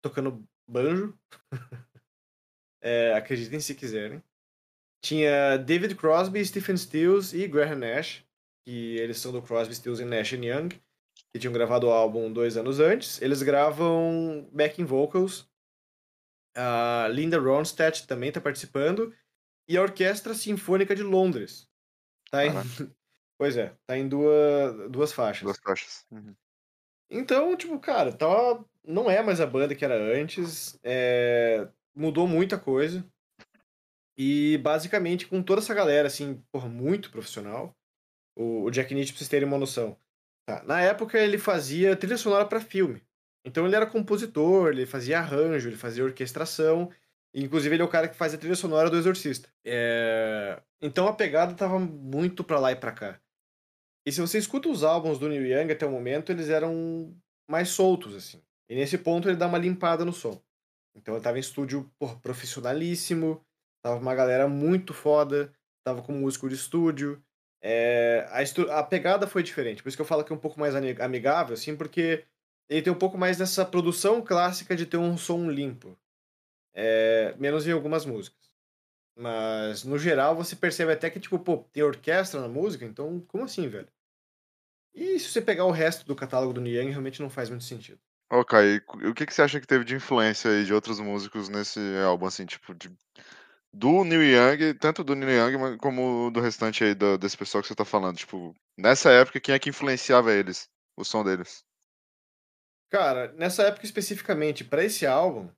tocando 0.03 0.43
banjo. 0.67 1.19
É, 2.83 3.15
acreditem 3.15 3.61
se 3.61 3.75
quiserem. 3.75 4.23
Tinha 5.03 5.57
David 5.57 5.95
Crosby, 5.95 6.45
Stephen 6.45 6.77
Stills 6.77 7.37
e 7.37 7.47
Graham 7.49 7.77
Nash, 7.77 8.25
que 8.65 8.97
eles 8.97 9.19
são 9.19 9.33
do 9.33 9.43
Crosby, 9.43 9.75
Stills 9.75 10.03
e 10.03 10.05
Nash 10.05 10.33
Young, 10.33 10.69
que 11.33 11.39
tinham 11.39 11.53
gravado 11.53 11.87
o 11.87 11.91
álbum 11.91 12.33
dois 12.33 12.57
anos 12.57 12.79
antes. 12.79 13.21
Eles 13.21 13.43
gravam 13.43 14.49
backing 14.53 14.85
vocals 14.85 15.49
A 16.55 17.09
Linda 17.11 17.39
Ronstadt 17.39 18.07
também 18.07 18.29
está 18.29 18.41
participando. 18.41 19.15
E 19.69 19.77
a 19.77 19.83
Orquestra 19.83 20.35
Sinfônica 20.35 20.95
de 20.95 21.03
Londres. 21.03 21.69
Tá 22.31 22.47
em... 22.47 22.51
Pois 23.39 23.57
é, 23.57 23.75
tá 23.89 23.99
em 23.99 24.07
duas, 24.09 24.89
duas 24.89 25.13
faixas. 25.13 25.43
Duas 25.43 25.59
faixas. 25.59 26.07
Uhum. 26.13 26.33
Então, 27.11 27.57
tipo, 27.57 27.77
cara, 27.81 28.13
tá... 28.13 28.27
não 28.85 29.11
é 29.11 29.21
mais 29.21 29.41
a 29.41 29.47
banda 29.47 29.75
que 29.75 29.85
era 29.85 29.97
antes. 29.97 30.79
É... 30.85 31.69
Mudou 31.95 32.27
muita 32.27 32.59
coisa. 32.59 33.05
E 34.17 34.59
basicamente, 34.59 35.27
com 35.27 35.43
toda 35.43 35.61
essa 35.61 35.75
galera, 35.75 36.09
assim, 36.09 36.43
porra, 36.53 36.69
muito 36.69 37.11
profissional, 37.11 37.75
o, 38.37 38.65
o 38.65 38.71
Jack 38.71 38.95
Nietzsche, 38.95 39.13
pra 39.13 39.19
vocês 39.19 39.29
terem 39.29 39.49
uma 39.49 39.59
noção. 39.59 39.97
Tá, 40.47 40.63
na 40.65 40.81
época 40.81 41.19
ele 41.19 41.39
fazia 41.39 41.97
trilha 41.97 42.17
sonora 42.17 42.47
para 42.47 42.61
filme. 42.61 43.03
Então 43.45 43.67
ele 43.67 43.77
era 43.77 43.87
compositor, 43.87 44.71
ele 44.71 44.87
fazia 44.87 45.19
arranjo, 45.19 45.69
ele 45.69 45.77
fazia 45.77 46.05
orquestração. 46.05 46.91
Inclusive, 47.35 47.75
ele 47.75 47.83
é 47.83 47.85
o 47.85 47.89
cara 47.89 48.09
que 48.09 48.17
faz 48.17 48.35
a 48.35 48.39
trilha 48.39 48.55
sonora 48.55 48.91
do 48.91 48.97
Exorcista. 48.97 49.49
É... 49.65 50.61
Então 50.81 51.09
a 51.09 51.15
pegada 51.15 51.55
tava 51.55 51.79
muito 51.79 52.45
pra 52.45 52.61
lá 52.61 52.73
e 52.73 52.77
pra 52.77 52.93
cá. 52.93 53.21
E 54.05 54.13
se 54.13 54.21
você 54.21 54.39
escuta 54.39 54.69
os 54.69 54.83
álbuns 54.83 55.19
do 55.19 55.29
Neil 55.29 55.47
Young 55.47 55.73
até 55.73 55.87
o 55.87 55.91
momento, 55.91 56.31
eles 56.31 56.49
eram 56.49 57.17
mais 57.49 57.69
soltos, 57.69 58.15
assim. 58.15 58.43
E 58.69 58.75
nesse 58.75 58.99
ponto 58.99 59.29
ele 59.29 59.37
dá 59.37 59.47
uma 59.47 59.59
limpada 59.59 60.05
no 60.05 60.13
som. 60.13 60.43
Então 60.95 61.15
ele 61.15 61.23
tava 61.23 61.39
em 61.39 61.41
estúdio 61.41 61.91
profissionalíssimo, 62.23 63.45
tava 63.83 63.99
uma 63.99 64.15
galera 64.15 64.49
muito 64.49 64.93
foda, 64.93 65.53
tava 65.85 66.03
com 66.03 66.13
músico 66.13 66.49
de 66.49 66.55
estúdio. 66.55 67.23
É... 67.61 68.27
A, 68.31 68.43
estu... 68.43 68.71
a 68.71 68.83
pegada 68.83 69.27
foi 69.27 69.43
diferente, 69.43 69.83
por 69.83 69.89
isso 69.89 69.97
que 69.97 70.03
eu 70.03 70.07
falo 70.07 70.25
que 70.25 70.33
é 70.33 70.37
um 70.37 70.41
pouco 70.41 70.59
mais 70.59 70.75
amigável, 70.75 71.55
assim, 71.55 71.77
porque 71.77 72.25
ele 72.69 72.83
tem 72.83 72.93
um 72.93 72.99
pouco 72.99 73.19
mais 73.19 73.39
dessa 73.39 73.65
produção 73.65 74.23
clássica 74.23 74.75
de 74.75 74.87
ter 74.87 74.97
um 74.97 75.17
som 75.17 75.51
limpo. 75.51 75.99
É, 76.75 77.35
menos 77.39 77.67
em 77.67 77.73
algumas 77.73 78.07
músicas. 78.07 78.51
Mas, 79.15 79.85
no 79.85 79.99
geral, 79.99 80.35
você 80.35 80.57
percebe 80.57 80.93
até 80.93 81.11
que, 81.11 81.21
tipo, 81.21 81.39
pô, 81.39 81.59
tem 81.73 81.83
orquestra 81.83 82.41
na 82.41 82.49
música, 82.49 82.85
então 82.85 83.21
como 83.29 83.45
assim, 83.45 83.69
velho? 83.69 83.89
E 84.95 85.19
se 85.19 85.29
você 85.29 85.43
pegar 85.43 85.65
o 85.65 85.71
resto 85.71 86.07
do 86.07 86.17
catálogo 86.17 86.53
do 86.53 86.61
Niang, 86.61 86.91
realmente 86.91 87.21
não 87.21 87.31
faz 87.31 87.51
muito 87.51 87.65
sentido. 87.65 88.01
Ok, 88.35 88.59
e 88.59 89.09
o 89.09 89.13
que, 89.13 89.27
que 89.27 89.35
você 89.35 89.43
acha 89.43 89.61
que 89.61 89.67
teve 89.67 89.85
de 89.85 89.95
influência 89.95 90.51
aí 90.51 90.65
de 90.65 90.73
outros 90.73 90.99
músicos 90.99 91.51
nesse 91.51 91.79
álbum, 92.03 92.25
assim, 92.25 92.47
tipo, 92.47 92.75
de, 92.75 92.91
do 93.71 94.05
Neil 94.05 94.23
Young, 94.23 94.73
tanto 94.79 95.05
do 95.05 95.15
Neil 95.15 95.51
Young 95.51 95.77
como 95.77 96.31
do 96.31 96.41
restante 96.41 96.83
aí 96.83 96.95
do, 96.95 97.19
desse 97.19 97.37
pessoal 97.37 97.61
que 97.61 97.69
você 97.69 97.75
tá 97.75 97.85
falando, 97.85 98.17
tipo, 98.17 98.55
nessa 98.75 99.11
época, 99.11 99.39
quem 99.39 99.55
é 99.55 99.59
que 99.59 99.69
influenciava 99.69 100.33
eles, 100.33 100.67
o 100.97 101.05
som 101.05 101.23
deles? 101.23 101.63
Cara, 102.91 103.31
nessa 103.33 103.65
época 103.65 103.85
especificamente, 103.85 104.65
para 104.65 104.83
esse 104.83 105.07
álbum, 105.07 105.51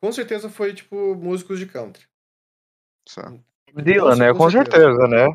com 0.00 0.12
certeza 0.12 0.48
foi, 0.48 0.74
tipo, 0.74 1.16
músicos 1.16 1.58
de 1.58 1.66
country. 1.66 2.06
Certo. 3.08 3.44
Dylan, 3.74 4.14
né? 4.14 4.32
Com 4.32 4.48
certeza, 4.48 5.08
né? 5.08 5.26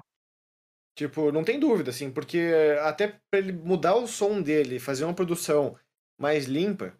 Tipo, 0.95 1.33
não 1.33 1.43
tem 1.43 1.59
dúvida, 1.59 1.89
assim, 1.89 2.09
porque 2.09 2.49
até 2.81 3.19
pra 3.29 3.39
ele 3.39 3.51
mudar 3.51 3.95
o 3.95 4.07
som 4.07 4.41
dele, 4.41 4.79
fazer 4.79 5.03
uma 5.03 5.13
produção 5.13 5.77
mais 6.17 6.45
limpa, 6.45 6.95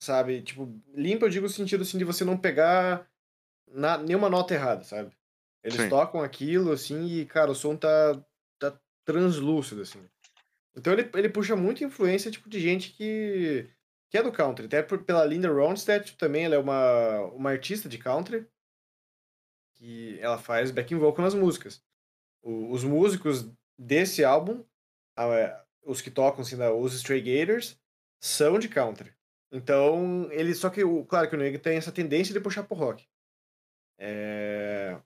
sabe? 0.00 0.42
Tipo, 0.42 0.72
limpa 0.94 1.26
eu 1.26 1.30
digo 1.30 1.46
no 1.46 1.52
sentido, 1.52 1.82
assim, 1.82 1.98
de 1.98 2.04
você 2.04 2.24
não 2.24 2.36
pegar 2.36 3.08
na, 3.70 3.98
nenhuma 3.98 4.28
nota 4.28 4.54
errada, 4.54 4.84
sabe? 4.84 5.12
Eles 5.62 5.80
Sim. 5.80 5.88
tocam 5.88 6.22
aquilo, 6.22 6.72
assim, 6.72 7.06
e, 7.06 7.26
cara, 7.26 7.50
o 7.50 7.54
som 7.54 7.76
tá, 7.76 8.22
tá 8.58 8.78
translúcido, 9.04 9.82
assim. 9.82 10.00
Então 10.76 10.92
ele, 10.92 11.10
ele 11.14 11.28
puxa 11.28 11.56
muita 11.56 11.84
influência, 11.84 12.30
tipo, 12.30 12.48
de 12.48 12.60
gente 12.60 12.92
que 12.92 13.68
que 14.10 14.16
é 14.16 14.22
do 14.22 14.32
country. 14.32 14.66
Até 14.66 14.82
pela 14.82 15.24
Linda 15.24 15.50
Ronstadt 15.50 16.16
também, 16.16 16.44
ela 16.44 16.54
é 16.54 16.58
uma, 16.58 17.20
uma 17.32 17.50
artista 17.50 17.88
de 17.88 17.98
country, 17.98 18.46
que 19.74 20.18
ela 20.20 20.38
faz 20.38 20.70
backing 20.70 20.96
vocal 20.96 21.24
nas 21.24 21.34
músicas. 21.34 21.82
O, 22.42 22.72
os 22.72 22.84
músicos 22.84 23.50
desse 23.78 24.24
álbum, 24.24 24.64
a, 25.16 25.64
os 25.84 26.00
que 26.00 26.10
tocam, 26.10 26.40
assim, 26.40 26.56
da, 26.56 26.72
os 26.72 26.94
Stray 26.94 27.20
Gators, 27.20 27.78
são 28.20 28.58
de 28.58 28.68
country. 28.68 29.12
Então, 29.50 30.28
ele 30.30 30.54
só 30.54 30.68
que, 30.68 30.84
o, 30.84 31.04
claro 31.04 31.28
que 31.28 31.34
o 31.34 31.38
Neg 31.38 31.58
tem 31.58 31.76
essa 31.76 31.92
tendência 31.92 32.34
de 32.34 32.40
puxar 32.40 32.64
pro 32.64 32.76
rock. 32.76 33.06
É... 33.98 34.96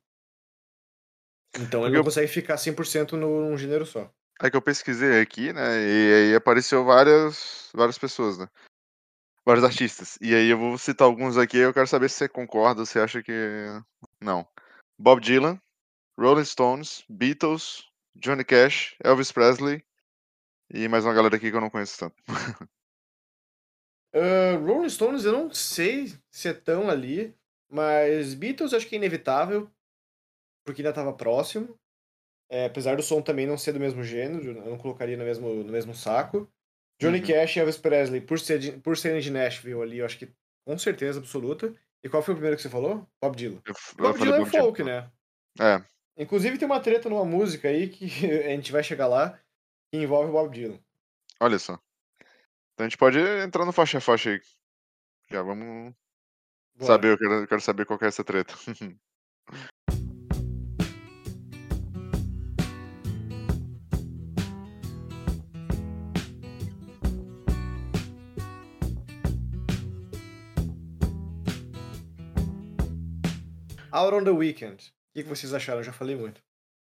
Então 1.59 1.87
ele 1.87 1.97
não 1.97 2.05
consegue 2.05 2.29
ficar 2.29 2.57
100% 2.57 3.13
num 3.13 3.57
gênero 3.57 3.87
só. 3.87 4.13
É 4.41 4.51
que 4.51 4.57
eu 4.57 4.63
pesquisei 4.63 5.21
aqui, 5.21 5.53
né, 5.53 5.81
e 5.81 6.15
aí 6.15 6.35
apareceu 6.35 6.85
várias, 6.85 7.71
várias 7.75 7.99
pessoas, 7.99 8.39
né 8.39 8.49
vários 9.45 9.65
artistas. 9.65 10.19
E 10.21 10.35
aí 10.35 10.49
eu 10.49 10.59
vou 10.59 10.79
citar 10.79 11.07
alguns 11.07 11.37
aqui, 11.37 11.59
eu 11.59 11.75
quero 11.75 11.87
saber 11.87 12.09
se 12.09 12.17
você 12.17 12.29
concorda 12.29 12.87
se 12.87 12.99
acha 12.99 13.23
que 13.23 13.33
não. 14.21 14.47
Bob 14.99 15.21
Dylan, 15.21 15.61
Rolling 16.19 16.45
Stones, 16.45 17.05
Beatles, 17.09 17.85
Johnny 18.15 18.45
Cash, 18.45 18.97
Elvis 19.03 19.33
Presley 19.33 19.85
e 20.71 20.89
mais 20.89 21.05
uma 21.05 21.15
galera 21.15 21.37
aqui 21.37 21.51
que 21.51 21.57
eu 21.57 21.61
não 21.61 21.71
conheço 21.71 21.99
tanto. 21.99 22.17
uh, 24.15 24.65
Rolling 24.65 24.89
Stones 24.89 25.25
eu 25.25 25.33
não 25.33 25.53
sei 25.53 26.13
se 26.31 26.49
é 26.49 26.53
tão 26.53 26.89
ali, 26.89 27.35
mas 27.71 28.35
Beatles 28.35 28.75
acho 28.75 28.87
que 28.87 28.95
é 28.95 28.99
inevitável, 28.99 29.71
porque 30.65 30.83
ainda 30.83 30.91
estava 30.91 31.13
próximo. 31.13 31.79
É, 32.51 32.67
apesar 32.67 32.97
do 32.97 33.03
som 33.03 33.23
também 33.23 33.47
não 33.47 33.57
ser 33.57 33.73
do 33.73 33.81
mesmo 33.81 34.05
gênero, 34.05 34.45
eu 34.45 34.65
não 34.65 34.77
colocaria 34.77 35.17
no 35.17 35.25
mesmo, 35.25 35.49
no 35.49 35.73
mesmo 35.73 35.95
saco. 35.95 36.47
Johnny 37.01 37.21
uhum. 37.21 37.27
Cash 37.27 37.57
e 37.57 37.61
Elvis 37.61 37.79
Presley, 37.79 38.21
por, 38.21 38.39
ser 38.39 38.79
por 38.81 38.97
serem 38.97 39.21
de 39.21 39.31
Nashville 39.31 39.81
ali, 39.81 39.99
eu 39.99 40.05
acho 40.05 40.19
que 40.19 40.31
com 40.67 40.77
certeza 40.79 41.19
absoluta. 41.19 41.75
E 42.05 42.09
qual 42.09 42.23
foi 42.23 42.35
o 42.35 42.37
primeiro 42.37 42.57
que 42.57 42.63
você 42.63 42.69
falou? 42.69 43.07
Bob 43.21 43.37
Dylan. 43.37 43.61
Eu, 43.65 43.75
eu 43.75 44.05
Bob 44.05 44.19
Dylan 44.19 44.43
é 44.43 44.47
folk, 44.47 44.83
né? 44.83 45.11
É. 45.59 45.83
Inclusive 46.17 46.59
tem 46.59 46.67
uma 46.67 46.81
treta 46.81 47.09
numa 47.09 47.25
música 47.25 47.69
aí 47.69 47.89
que 47.89 48.05
a 48.45 48.49
gente 48.49 48.71
vai 48.71 48.83
chegar 48.83 49.07
lá 49.07 49.39
que 49.91 49.99
envolve 49.99 50.29
o 50.29 50.33
Bob 50.33 50.53
Dylan. 50.53 50.79
Olha 51.41 51.59
só. 51.59 51.81
Então 52.75 52.87
a 52.87 52.89
gente 52.89 52.99
pode 52.99 53.19
entrar 53.19 53.65
no 53.65 53.73
faixa 53.73 53.99
a 53.99 54.01
faixa 54.01 54.31
aí. 54.31 54.41
Já 55.31 55.43
vamos 55.43 55.95
Bora. 56.75 56.87
saber, 56.87 57.13
eu 57.13 57.19
quero, 57.19 57.33
eu 57.35 57.47
quero 57.47 57.61
saber 57.61 57.85
qual 57.85 57.99
é 58.03 58.07
essa 58.07 58.25
treta. 58.25 58.55
Out 73.95 74.15
on 74.15 74.25
the 74.25 74.31
Weekend. 74.31 74.91
O 75.15 75.23
que 75.23 75.23
vocês 75.25 75.53
acharam? 75.53 75.81
Eu 75.81 75.85
já 75.85 75.93
falei 75.93 76.17
muito. 76.17 76.43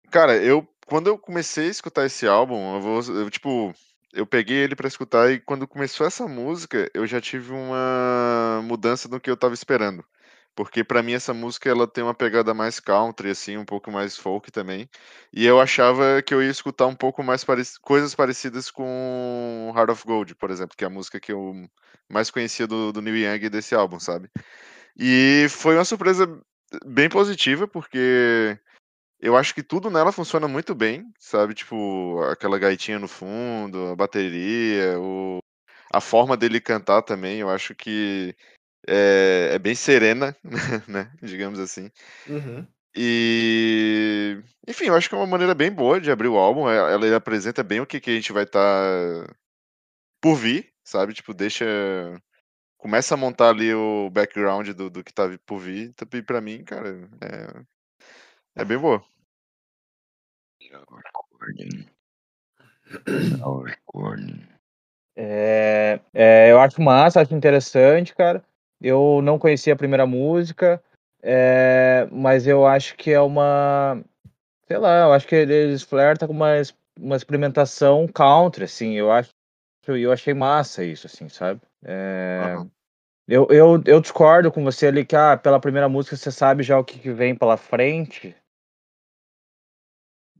Cara, 0.09 0.41
eu 0.41 0.65
quando 0.85 1.07
eu 1.07 1.17
comecei 1.17 1.67
a 1.67 1.71
escutar 1.71 2.05
esse 2.05 2.25
álbum, 2.25 2.75
eu 2.75 2.81
vou, 2.81 3.01
eu, 3.15 3.29
tipo, 3.29 3.73
eu 4.13 4.25
peguei 4.25 4.57
ele 4.57 4.75
para 4.75 4.87
escutar 4.87 5.31
e 5.31 5.39
quando 5.39 5.67
começou 5.67 6.05
essa 6.05 6.27
música, 6.27 6.89
eu 6.93 7.05
já 7.07 7.19
tive 7.19 7.51
uma 7.51 8.61
mudança 8.63 9.09
do 9.09 9.19
que 9.19 9.29
eu 9.29 9.37
tava 9.37 9.53
esperando. 9.53 10.05
Porque 10.55 10.83
para 10.83 11.01
mim 11.01 11.13
essa 11.13 11.33
música 11.33 11.69
ela 11.69 11.87
tem 11.87 12.03
uma 12.03 12.13
pegada 12.13 12.53
mais 12.53 12.79
country 12.79 13.31
assim, 13.31 13.57
um 13.57 13.65
pouco 13.65 13.91
mais 13.91 14.15
folk 14.17 14.51
também. 14.51 14.87
E 15.33 15.45
eu 15.45 15.59
achava 15.59 16.21
que 16.21 16.33
eu 16.33 16.43
ia 16.43 16.51
escutar 16.51 16.85
um 16.85 16.95
pouco 16.95 17.23
mais 17.23 17.43
coisas 17.81 18.13
parecidas 18.15 18.69
com 18.69 19.73
Heart 19.75 19.89
of 19.89 20.03
Gold, 20.05 20.35
por 20.35 20.51
exemplo, 20.51 20.77
que 20.77 20.83
é 20.83 20.87
a 20.87 20.91
música 20.91 21.19
que 21.19 21.31
eu 21.31 21.67
mais 22.09 22.29
conhecia 22.29 22.67
do, 22.67 22.91
do 22.91 23.01
Neil 23.01 23.17
Young 23.17 23.49
desse 23.49 23.73
álbum, 23.73 23.99
sabe? 23.99 24.29
E 24.97 25.47
foi 25.49 25.75
uma 25.75 25.85
surpresa 25.85 26.27
bem 26.85 27.09
positiva, 27.09 27.67
porque 27.67 28.59
eu 29.23 29.37
acho 29.37 29.55
que 29.55 29.63
tudo 29.63 29.89
nela 29.89 30.11
funciona 30.11 30.49
muito 30.49 30.75
bem, 30.75 31.09
sabe? 31.17 31.53
Tipo, 31.53 32.21
aquela 32.23 32.59
gaitinha 32.59 32.99
no 32.99 33.07
fundo, 33.07 33.87
a 33.87 33.95
bateria, 33.95 34.99
o... 34.99 35.39
a 35.91 36.01
forma 36.01 36.35
dele 36.35 36.59
cantar 36.59 37.01
também, 37.03 37.39
eu 37.39 37.49
acho 37.49 37.73
que 37.73 38.35
é, 38.85 39.51
é 39.53 39.59
bem 39.59 39.73
serena, 39.75 40.35
né? 40.89 41.09
Digamos 41.21 41.57
assim. 41.57 41.89
Uhum. 42.27 42.67
E, 42.95 44.43
enfim, 44.67 44.85
eu 44.87 44.95
acho 44.95 45.07
que 45.07 45.15
é 45.15 45.17
uma 45.17 45.25
maneira 45.25 45.55
bem 45.55 45.71
boa 45.71 46.01
de 46.01 46.11
abrir 46.11 46.27
o 46.27 46.37
álbum. 46.37 46.69
Ela, 46.69 46.91
ela 46.91 47.15
apresenta 47.15 47.63
bem 47.63 47.79
o 47.79 47.87
que, 47.87 48.01
que 48.01 48.11
a 48.11 48.13
gente 48.13 48.33
vai 48.33 48.43
estar 48.43 48.59
tá 48.59 49.33
por 50.21 50.35
vir, 50.35 50.69
sabe? 50.83 51.13
Tipo, 51.13 51.33
deixa 51.33 51.65
começa 52.77 53.13
a 53.13 53.17
montar 53.17 53.49
ali 53.49 53.73
o 53.73 54.09
background 54.09 54.71
do, 54.71 54.89
do 54.89 55.01
que 55.01 55.13
tá 55.13 55.23
por 55.45 55.57
vir, 55.57 55.87
então, 55.87 56.05
e 56.19 56.21
pra 56.21 56.41
mim, 56.41 56.65
cara, 56.65 57.09
é, 57.21 58.61
é 58.61 58.65
bem 58.65 58.77
boa. 58.77 59.01
É, 65.15 65.99
é, 66.13 66.51
eu 66.51 66.59
acho 66.59 66.81
massa, 66.81 67.21
acho 67.21 67.33
interessante, 67.35 68.15
cara. 68.15 68.43
Eu 68.81 69.21
não 69.21 69.39
conhecia 69.39 69.73
a 69.73 69.77
primeira 69.77 70.05
música, 70.05 70.83
é, 71.21 72.07
mas 72.11 72.47
eu 72.47 72.65
acho 72.65 72.95
que 72.95 73.11
é 73.11 73.21
uma. 73.21 74.03
Sei 74.67 74.77
lá, 74.77 75.03
eu 75.03 75.13
acho 75.13 75.27
que 75.27 75.35
eles 75.35 75.83
flertam 75.83 76.27
com 76.27 76.33
uma, 76.33 76.53
uma 76.99 77.15
experimentação 77.15 78.07
country, 78.07 78.63
assim. 78.63 78.93
Eu 78.93 79.11
acho 79.11 79.29
eu 79.87 80.11
achei 80.11 80.33
massa 80.33 80.83
isso, 80.83 81.07
assim, 81.07 81.27
sabe? 81.27 81.61
É... 81.83 82.55
Uhum. 82.57 82.71
Eu, 83.27 83.47
eu, 83.49 83.81
eu 83.85 84.01
discordo 84.01 84.51
com 84.51 84.63
você 84.63 84.87
ali 84.87 85.05
que 85.05 85.15
ah, 85.15 85.37
pela 85.37 85.59
primeira 85.59 85.87
música 85.87 86.15
você 86.15 86.29
sabe 86.31 86.61
já 86.61 86.77
o 86.77 86.83
que, 86.83 86.99
que 86.99 87.11
vem 87.11 87.35
pela 87.35 87.55
frente. 87.55 88.35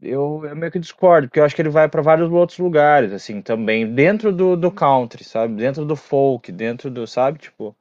Eu, 0.04 0.42
eu 0.46 0.56
meio 0.56 0.72
que 0.72 0.80
discordo, 0.80 1.28
porque 1.28 1.40
eu 1.40 1.46
acho 1.46 1.56
que 1.56 1.62
ele 1.62 1.70
vai 1.70 1.88
para 1.88 2.02
vários 2.02 2.30
outros 2.32 2.60
lugares, 2.60 3.14
assim, 3.14 3.42
também, 3.42 3.94
dentro 3.94 4.34
do, 4.34 4.58
do 4.58 4.72
country, 4.72 5.24
sabe? 5.24 5.56
Dentro 5.56 5.86
do 5.86 5.96
folk, 5.96 6.52
dentro 6.52 6.92
do, 6.92 7.08
sabe? 7.08 7.40
Tipo. 7.40 7.76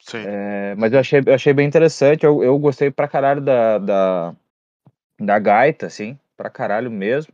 Sim. 0.00 0.24
É, 0.26 0.74
mas 0.76 0.92
eu 0.92 0.98
achei, 1.00 1.22
eu 1.24 1.34
achei 1.34 1.52
bem 1.52 1.66
interessante, 1.66 2.24
eu, 2.24 2.42
eu 2.42 2.58
gostei 2.58 2.90
pra 2.90 3.08
caralho 3.08 3.40
da, 3.40 3.78
da, 3.78 4.36
da 5.20 5.38
gaita, 5.38 5.86
assim, 5.86 6.18
pra 6.36 6.50
caralho 6.50 6.90
mesmo. 6.90 7.32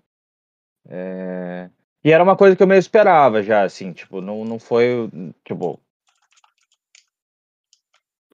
É, 0.88 1.70
e 2.04 2.10
era 2.12 2.22
uma 2.22 2.36
coisa 2.36 2.56
que 2.56 2.62
eu 2.62 2.66
meio 2.66 2.78
esperava 2.78 3.42
já, 3.42 3.62
assim, 3.62 3.92
tipo, 3.92 4.20
não, 4.20 4.44
não 4.44 4.58
foi, 4.58 5.10
tipo, 5.44 5.80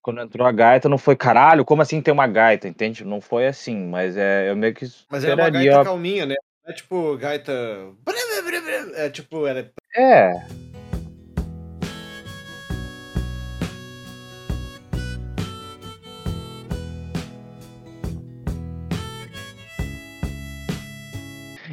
quando 0.02 0.20
entrou 0.20 0.46
a 0.46 0.52
gaita, 0.52 0.88
não 0.88 0.98
foi 0.98 1.14
caralho, 1.14 1.64
como 1.64 1.82
assim 1.82 2.00
tem 2.00 2.12
uma 2.12 2.26
gaita, 2.26 2.66
entende? 2.66 3.04
Não 3.04 3.20
foi 3.20 3.46
assim, 3.46 3.76
mas 3.76 4.16
é, 4.16 4.50
eu 4.50 4.56
meio 4.56 4.74
que 4.74 4.86
Mas 5.10 5.24
era 5.24 5.36
uma 5.36 5.50
gaita 5.50 5.84
calminha, 5.84 6.26
né? 6.26 6.36
É 6.66 6.72
tipo 6.72 7.16
gaita. 7.16 7.52
É 8.94 9.10
tipo, 9.10 9.46
era. 9.46 9.70
É. 9.96 10.32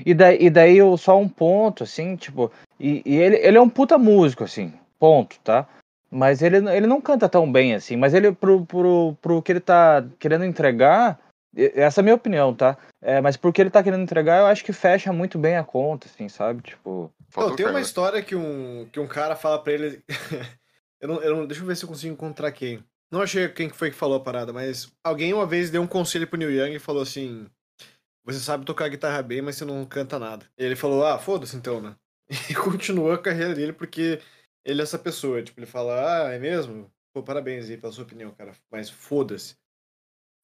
E 0.05 0.13
daí, 0.13 0.37
e 0.39 0.49
daí 0.49 0.77
eu, 0.77 0.95
só 0.95 1.19
um 1.19 1.27
ponto, 1.27 1.83
assim, 1.83 2.15
tipo, 2.15 2.49
e, 2.79 3.01
e 3.05 3.17
ele, 3.17 3.35
ele 3.37 3.57
é 3.57 3.61
um 3.61 3.67
puta 3.67 3.97
músico, 3.97 4.45
assim, 4.45 4.73
ponto, 4.97 5.37
tá? 5.43 5.67
Mas 6.09 6.41
ele, 6.41 6.57
ele 6.69 6.87
não 6.87 7.01
canta 7.01 7.27
tão 7.27 7.51
bem 7.51 7.75
assim. 7.75 7.95
Mas 7.95 8.13
ele, 8.13 8.31
pro, 8.31 8.65
pro, 8.65 9.15
pro 9.21 9.41
que 9.41 9.51
ele 9.51 9.59
tá 9.59 10.05
querendo 10.19 10.45
entregar, 10.45 11.19
essa 11.55 11.99
é 11.99 12.01
a 12.01 12.03
minha 12.03 12.15
opinião, 12.15 12.53
tá? 12.53 12.77
É, 13.01 13.19
mas 13.19 13.35
porque 13.35 13.61
ele 13.61 13.69
tá 13.69 13.81
querendo 13.83 14.03
entregar, 14.03 14.39
eu 14.39 14.45
acho 14.45 14.63
que 14.63 14.71
fecha 14.71 15.11
muito 15.11 15.37
bem 15.37 15.57
a 15.57 15.63
conta, 15.63 16.07
assim, 16.07 16.29
sabe? 16.29 16.61
Tipo. 16.61 17.11
Não, 17.35 17.55
tem 17.55 17.65
uma 17.65 17.81
história 17.81 18.21
que 18.21 18.35
um, 18.35 18.87
que 18.91 18.99
um 18.99 19.07
cara 19.07 19.35
fala 19.35 19.61
pra 19.61 19.73
ele. 19.73 20.01
eu 21.01 21.07
não, 21.07 21.21
eu 21.21 21.35
não, 21.35 21.45
deixa 21.47 21.63
eu 21.63 21.67
ver 21.67 21.75
se 21.75 21.83
eu 21.83 21.89
consigo 21.89 22.13
encontrar 22.13 22.51
quem. 22.51 22.83
Não 23.11 23.21
achei 23.21 23.47
quem 23.49 23.69
foi 23.69 23.89
que 23.89 23.95
falou 23.95 24.17
a 24.17 24.23
parada, 24.23 24.51
mas 24.51 24.91
alguém 25.03 25.33
uma 25.33 25.45
vez 25.45 25.71
deu 25.71 25.81
um 25.81 25.87
conselho 25.87 26.27
pro 26.27 26.37
Neil 26.37 26.51
Young 26.51 26.75
e 26.75 26.79
falou 26.79 27.01
assim: 27.01 27.47
Você 28.25 28.39
sabe 28.39 28.65
tocar 28.65 28.89
guitarra 28.89 29.21
bem, 29.21 29.41
mas 29.41 29.55
você 29.55 29.65
não 29.65 29.85
canta 29.85 30.19
nada. 30.19 30.45
E 30.57 30.63
ele 30.63 30.75
falou: 30.75 31.05
Ah, 31.05 31.17
foda-se 31.17 31.55
então, 31.55 31.81
né? 31.81 31.95
E 32.49 32.53
continuou 32.53 33.13
a 33.13 33.17
carreira 33.17 33.55
dele 33.55 33.71
porque 33.71 34.19
ele 34.67 34.81
é 34.81 34.83
essa 34.83 34.99
pessoa. 34.99 35.41
Tipo, 35.41 35.59
ele 35.59 35.65
fala, 35.65 36.27
ah, 36.27 36.33
é 36.33 36.37
mesmo? 36.37 36.91
Pô, 37.13 37.23
parabéns 37.23 37.69
aí 37.69 37.77
pela 37.77 37.91
sua 37.91 38.03
opinião, 38.03 38.31
cara. 38.31 38.51
Mas 38.69 38.89
foda-se. 38.89 39.55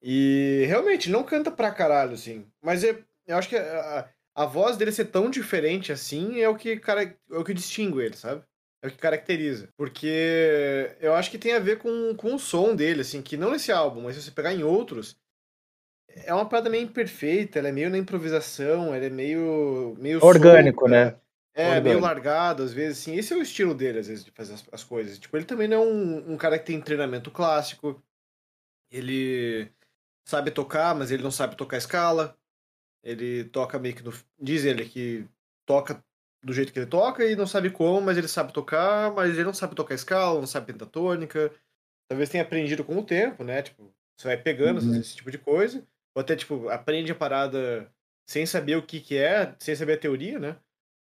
E 0.02 0.64
realmente, 0.68 1.10
não 1.10 1.24
canta 1.24 1.52
pra 1.52 1.72
caralho, 1.72 2.14
assim. 2.14 2.48
Mas 2.62 2.84
é, 2.84 2.98
eu 3.28 3.38
acho 3.38 3.50
que 3.50 3.58
a, 3.58 4.10
a 4.36 4.46
voz 4.46 4.78
dele 4.78 4.92
ser 4.92 5.06
tão 5.06 5.30
diferente 5.30 5.92
assim 5.92 6.42
é 6.42 6.50
o 6.50 6.56
que, 6.56 6.78
cara, 6.78 7.04
é 7.04 7.38
o 7.38 7.44
que 7.44 7.54
distingue 7.54 8.02
ele, 8.02 8.16
sabe? 8.16 8.44
É 8.82 8.88
o 8.88 8.92
que 8.92 8.98
caracteriza. 8.98 9.70
Porque 9.78 10.92
eu 11.00 11.14
acho 11.14 11.30
que 11.30 11.38
tem 11.38 11.54
a 11.54 11.60
ver 11.60 11.80
com, 11.80 12.16
com 12.16 12.36
o 12.36 12.40
som 12.40 12.76
dele, 12.76 13.02
assim, 13.02 13.22
que 13.22 13.38
não 13.38 13.52
nesse 13.52 13.72
álbum, 13.72 14.02
mas 14.02 14.16
se 14.16 14.24
você 14.24 14.32
pegar 14.32 14.54
em 14.54 14.64
outros, 14.64 15.16
é 16.10 16.34
uma 16.34 16.48
parada 16.48 16.70
meio 16.70 16.84
imperfeita, 16.84 17.60
ela 17.60 17.70
é 17.70 17.72
meio 17.72 17.90
na 17.90 17.98
improvisação, 17.98 18.94
ela 18.94 19.06
é 19.06 19.10
meio. 19.10 19.96
meio 19.98 20.24
Orgânico, 20.24 20.82
solta, 20.82 20.96
né? 20.96 21.16
É, 21.56 21.80
meio 21.80 22.00
largado, 22.00 22.64
às 22.64 22.74
vezes, 22.74 23.00
assim. 23.00 23.16
Esse 23.16 23.34
é 23.34 23.38
o 23.38 23.42
estilo 23.42 23.76
dele, 23.76 24.00
às 24.00 24.08
vezes, 24.08 24.26
de 24.26 24.32
fazer 24.32 24.54
as, 24.54 24.64
as 24.72 24.84
coisas. 24.84 25.20
Tipo, 25.20 25.38
ele 25.38 25.46
também 25.46 25.68
não 25.68 25.78
é 25.78 25.86
um, 25.86 26.34
um, 26.34 26.38
cara 26.38 26.58
que 26.58 26.66
tem 26.66 26.82
treinamento 26.82 27.30
clássico. 27.30 28.02
Ele 28.92 29.72
sabe 30.26 30.52
tocar, 30.52 30.96
mas 30.96 31.12
ele 31.12 31.22
não 31.22 31.32
sabe 31.32 31.56
tocar 31.56 31.78
escala. 31.78 32.36
Ele 33.04 33.44
toca 33.46 33.78
meio 33.78 33.96
que 33.96 34.04
no. 34.04 34.14
Diz 34.40 34.66
ele 34.66 34.86
que 34.86 35.28
toca 35.66 36.04
do 36.44 36.54
jeito 36.54 36.74
que 36.74 36.80
ele 36.80 36.86
toca 36.86 37.26
e 37.26 37.36
não 37.36 37.48
sabe 37.48 37.70
como, 37.70 38.02
mas 38.02 38.18
ele 38.18 38.28
sabe 38.28 38.52
tocar, 38.52 39.14
mas 39.14 39.34
ele 39.34 39.46
não 39.46 39.54
sabe 39.54 39.76
tocar 39.76 39.96
escala, 39.96 40.40
não 40.40 40.48
sabe 40.48 40.68
pentatônica. 40.74 41.52
Talvez 42.08 42.30
tenha 42.30 42.44
aprendido 42.44 42.84
com 42.84 42.98
o 42.98 43.06
tempo, 43.06 43.44
né? 43.44 43.62
Tipo, 43.62 43.94
você 44.18 44.28
vai 44.28 44.38
pegando 44.38 44.82
uhum. 44.82 45.00
esse 45.00 45.16
tipo 45.16 45.32
de 45.32 45.38
coisa. 45.38 45.86
Ou 46.16 46.22
até, 46.22 46.36
tipo, 46.36 46.70
aprende 46.70 47.12
a 47.12 47.16
parada 47.16 47.92
sem 48.28 48.46
saber 48.46 48.76
o 48.76 48.84
que, 48.84 49.00
que 49.00 49.18
é, 49.18 49.56
sem 49.60 49.76
saber 49.76 49.94
a 49.94 49.98
teoria, 49.98 50.40
né? 50.40 50.58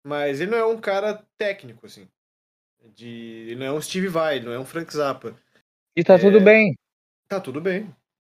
Mas 0.08 0.40
ele 0.40 0.52
não 0.52 0.58
é 0.58 0.66
um 0.66 0.80
cara 0.80 1.22
técnico, 1.38 1.86
assim. 1.86 2.08
De... 2.96 3.48
Ele 3.50 3.56
não 3.58 3.66
é 3.66 3.72
um 3.74 3.82
Steve 3.82 4.08
Vai, 4.08 4.40
não 4.40 4.54
é 4.54 4.58
um 4.58 4.64
Frank 4.64 4.96
Zappa. 4.96 5.36
E 5.94 6.02
tá 6.02 6.14
é... 6.14 6.18
tudo 6.18 6.40
bem. 6.40 6.78
Tá 7.28 7.42
tudo 7.42 7.60
bem. 7.60 7.94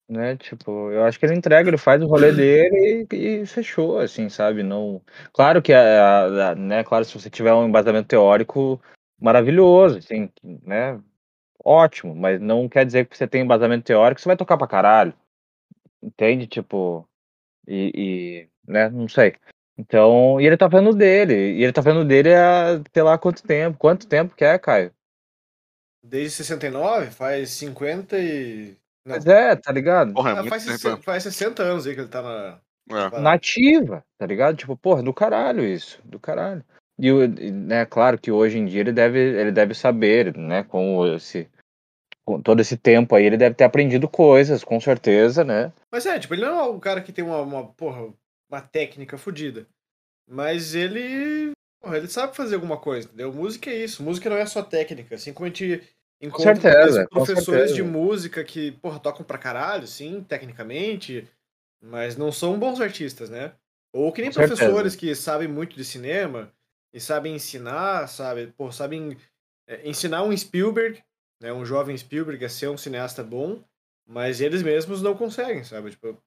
Né, 0.10 0.36
tipo, 0.38 0.89
eu 0.89 1.03
acho 1.03 1.19
que 1.19 1.25
ele 1.27 1.36
entrega, 1.36 1.69
ele 1.69 1.77
faz 1.77 2.01
o 2.01 2.08
rolê 2.08 2.32
dele 2.34 3.05
e, 3.13 3.15
e 3.15 3.45
fechou, 3.45 3.99
assim, 3.99 4.27
sabe? 4.27 4.63
Não, 4.63 4.99
claro 5.32 5.62
que 5.62 5.71
a, 5.71 6.49
a, 6.49 6.55
né, 6.55 6.84
claro, 6.84 7.05
se 7.05 7.13
você 7.13 7.29
tiver 7.29 7.53
um 7.53 7.67
embasamento 7.67 8.08
teórico 8.08 8.82
maravilhoso, 9.21 9.99
assim, 9.99 10.32
né, 10.41 10.99
ótimo, 11.63 12.15
mas 12.15 12.41
não 12.41 12.67
quer 12.67 12.88
dizer 12.88 13.05
que 13.05 13.15
você 13.15 13.27
tem 13.27 13.43
embasamento 13.43 13.86
teórico, 13.86 14.19
você 14.19 14.27
vai 14.27 14.36
tocar 14.36 14.58
pra 14.58 14.65
caralho, 14.65 15.13
entende? 16.01 16.47
Tipo, 16.47 17.08
e, 17.67 17.91
e 17.95 18.71
né, 18.71 18.89
não 18.89 19.08
sei. 19.08 19.36
Então, 19.79 20.41
e 20.41 20.45
ele 20.45 20.57
tá 20.57 20.67
vendo 20.67 20.93
dele. 20.93 21.53
E 21.53 21.63
ele 21.63 21.71
tá 21.71 21.79
vendo 21.79 22.03
dele 22.03 22.35
há, 22.35 22.81
sei 22.93 23.01
lá, 23.01 23.17
quanto 23.17 23.41
tempo. 23.41 23.77
Quanto 23.77 24.05
tempo 24.05 24.35
que 24.35 24.43
é, 24.43 24.59
Caio? 24.59 24.91
Desde 26.03 26.31
69? 26.31 27.11
Faz 27.11 27.51
50 27.51 28.19
e. 28.19 28.75
Não. 29.05 29.15
Mas 29.15 29.25
é, 29.25 29.55
tá 29.55 29.71
ligado? 29.71 30.13
Porra, 30.13 30.31
é 30.31 30.39
ah, 30.39 30.43
faz, 30.43 30.63
60, 30.63 30.97
faz 30.97 31.23
60 31.23 31.63
anos 31.63 31.87
aí 31.87 31.95
que 31.95 32.01
ele 32.01 32.09
tá 32.09 32.21
na. 32.21 32.59
É. 32.91 33.21
Nativa, 33.21 34.03
tá 34.17 34.25
ligado? 34.25 34.57
Tipo, 34.57 34.75
porra, 34.75 35.01
do 35.01 35.13
caralho 35.13 35.63
isso. 35.63 36.01
Do 36.03 36.19
caralho. 36.19 36.63
E, 36.97 37.09
né, 37.51 37.85
claro 37.85 38.19
que 38.19 38.31
hoje 38.31 38.57
em 38.57 38.65
dia 38.65 38.81
ele 38.81 38.91
deve, 38.91 39.17
ele 39.17 39.51
deve 39.51 39.73
saber, 39.73 40.35
né, 40.35 40.63
com 40.63 41.07
esse. 41.15 41.47
Com 42.25 42.41
todo 42.41 42.59
esse 42.59 42.75
tempo 42.75 43.15
aí, 43.15 43.23
ele 43.23 43.37
deve 43.37 43.55
ter 43.55 43.63
aprendido 43.63 44.09
coisas, 44.09 44.63
com 44.63 44.79
certeza, 44.79 45.43
né? 45.43 45.71
Mas 45.89 46.05
é, 46.05 46.19
tipo, 46.19 46.33
ele 46.33 46.45
não 46.45 46.59
é 46.59 46.63
um 46.63 46.79
cara 46.79 47.01
que 47.01 47.13
tem 47.13 47.23
uma, 47.23 47.41
uma 47.41 47.65
porra, 47.65 48.13
uma 48.49 48.62
técnica 48.62 49.17
fodida. 49.17 49.67
Mas 50.27 50.75
ele. 50.75 51.51
Porra, 51.81 51.97
ele 51.97 52.07
sabe 52.07 52.35
fazer 52.35 52.55
alguma 52.55 52.77
coisa, 52.77 53.07
entendeu? 53.07 53.31
Música 53.31 53.69
é 53.69 53.83
isso. 53.83 54.03
Música 54.03 54.29
não 54.29 54.38
é 54.38 54.45
só 54.45 54.62
técnica. 54.62 55.15
Assim 55.15 55.33
como 55.33 55.45
a 55.45 55.49
gente 55.49 55.81
encontra 56.21 56.55
certeza, 56.55 57.07
professores 57.09 57.73
de 57.73 57.81
música 57.81 58.43
que, 58.43 58.73
porra, 58.73 58.99
tocam 58.99 59.25
pra 59.25 59.38
caralho, 59.38 59.88
sim, 59.88 60.23
tecnicamente, 60.27 61.27
mas 61.81 62.17
não 62.17 62.31
são 62.31 62.59
bons 62.59 62.81
artistas, 62.81 63.29
né? 63.29 63.53
Ou 63.93 64.12
que 64.12 64.21
nem 64.21 64.29
com 64.29 64.35
professores 64.35 64.93
certeza. 64.93 64.97
que 64.97 65.15
sabem 65.15 65.47
muito 65.47 65.75
de 65.75 65.85
cinema 65.85 66.51
e 66.93 66.99
sabem 66.99 67.35
ensinar, 67.35 68.07
sabe? 68.07 68.53
Pô, 68.57 68.71
sabem 68.71 69.17
é, 69.67 69.88
ensinar 69.88 70.23
um 70.23 70.35
Spielberg, 70.35 71.01
né? 71.41 71.53
Um 71.53 71.65
jovem 71.65 71.97
Spielberg 71.97 72.43
a 72.43 72.49
ser 72.49 72.67
um 72.67 72.77
cineasta 72.77 73.23
bom, 73.23 73.63
mas 74.05 74.41
eles 74.41 74.62
mesmos 74.62 75.01
não 75.01 75.15
conseguem, 75.15 75.63
sabe? 75.63 75.91
Tipo, 75.91 76.21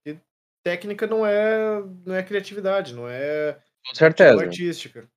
técnica 0.62 1.06
não 1.06 1.26
é, 1.26 1.82
não 2.06 2.14
é 2.14 2.22
criatividade, 2.22 2.94
não 2.94 3.08
é 3.08 3.60
Com 3.88 3.94
certeza. 3.94 4.42
artística. 4.42 5.08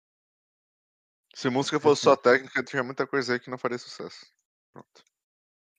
Se 1.33 1.49
música 1.49 1.79
fosse 1.79 2.01
só 2.03 2.15
técnica, 2.15 2.63
tinha 2.63 2.83
muita 2.83 3.05
coisa 3.05 3.33
aí 3.33 3.39
que 3.39 3.49
não 3.49 3.57
faria 3.57 3.77
sucesso. 3.77 4.25
Pronto. 4.73 5.03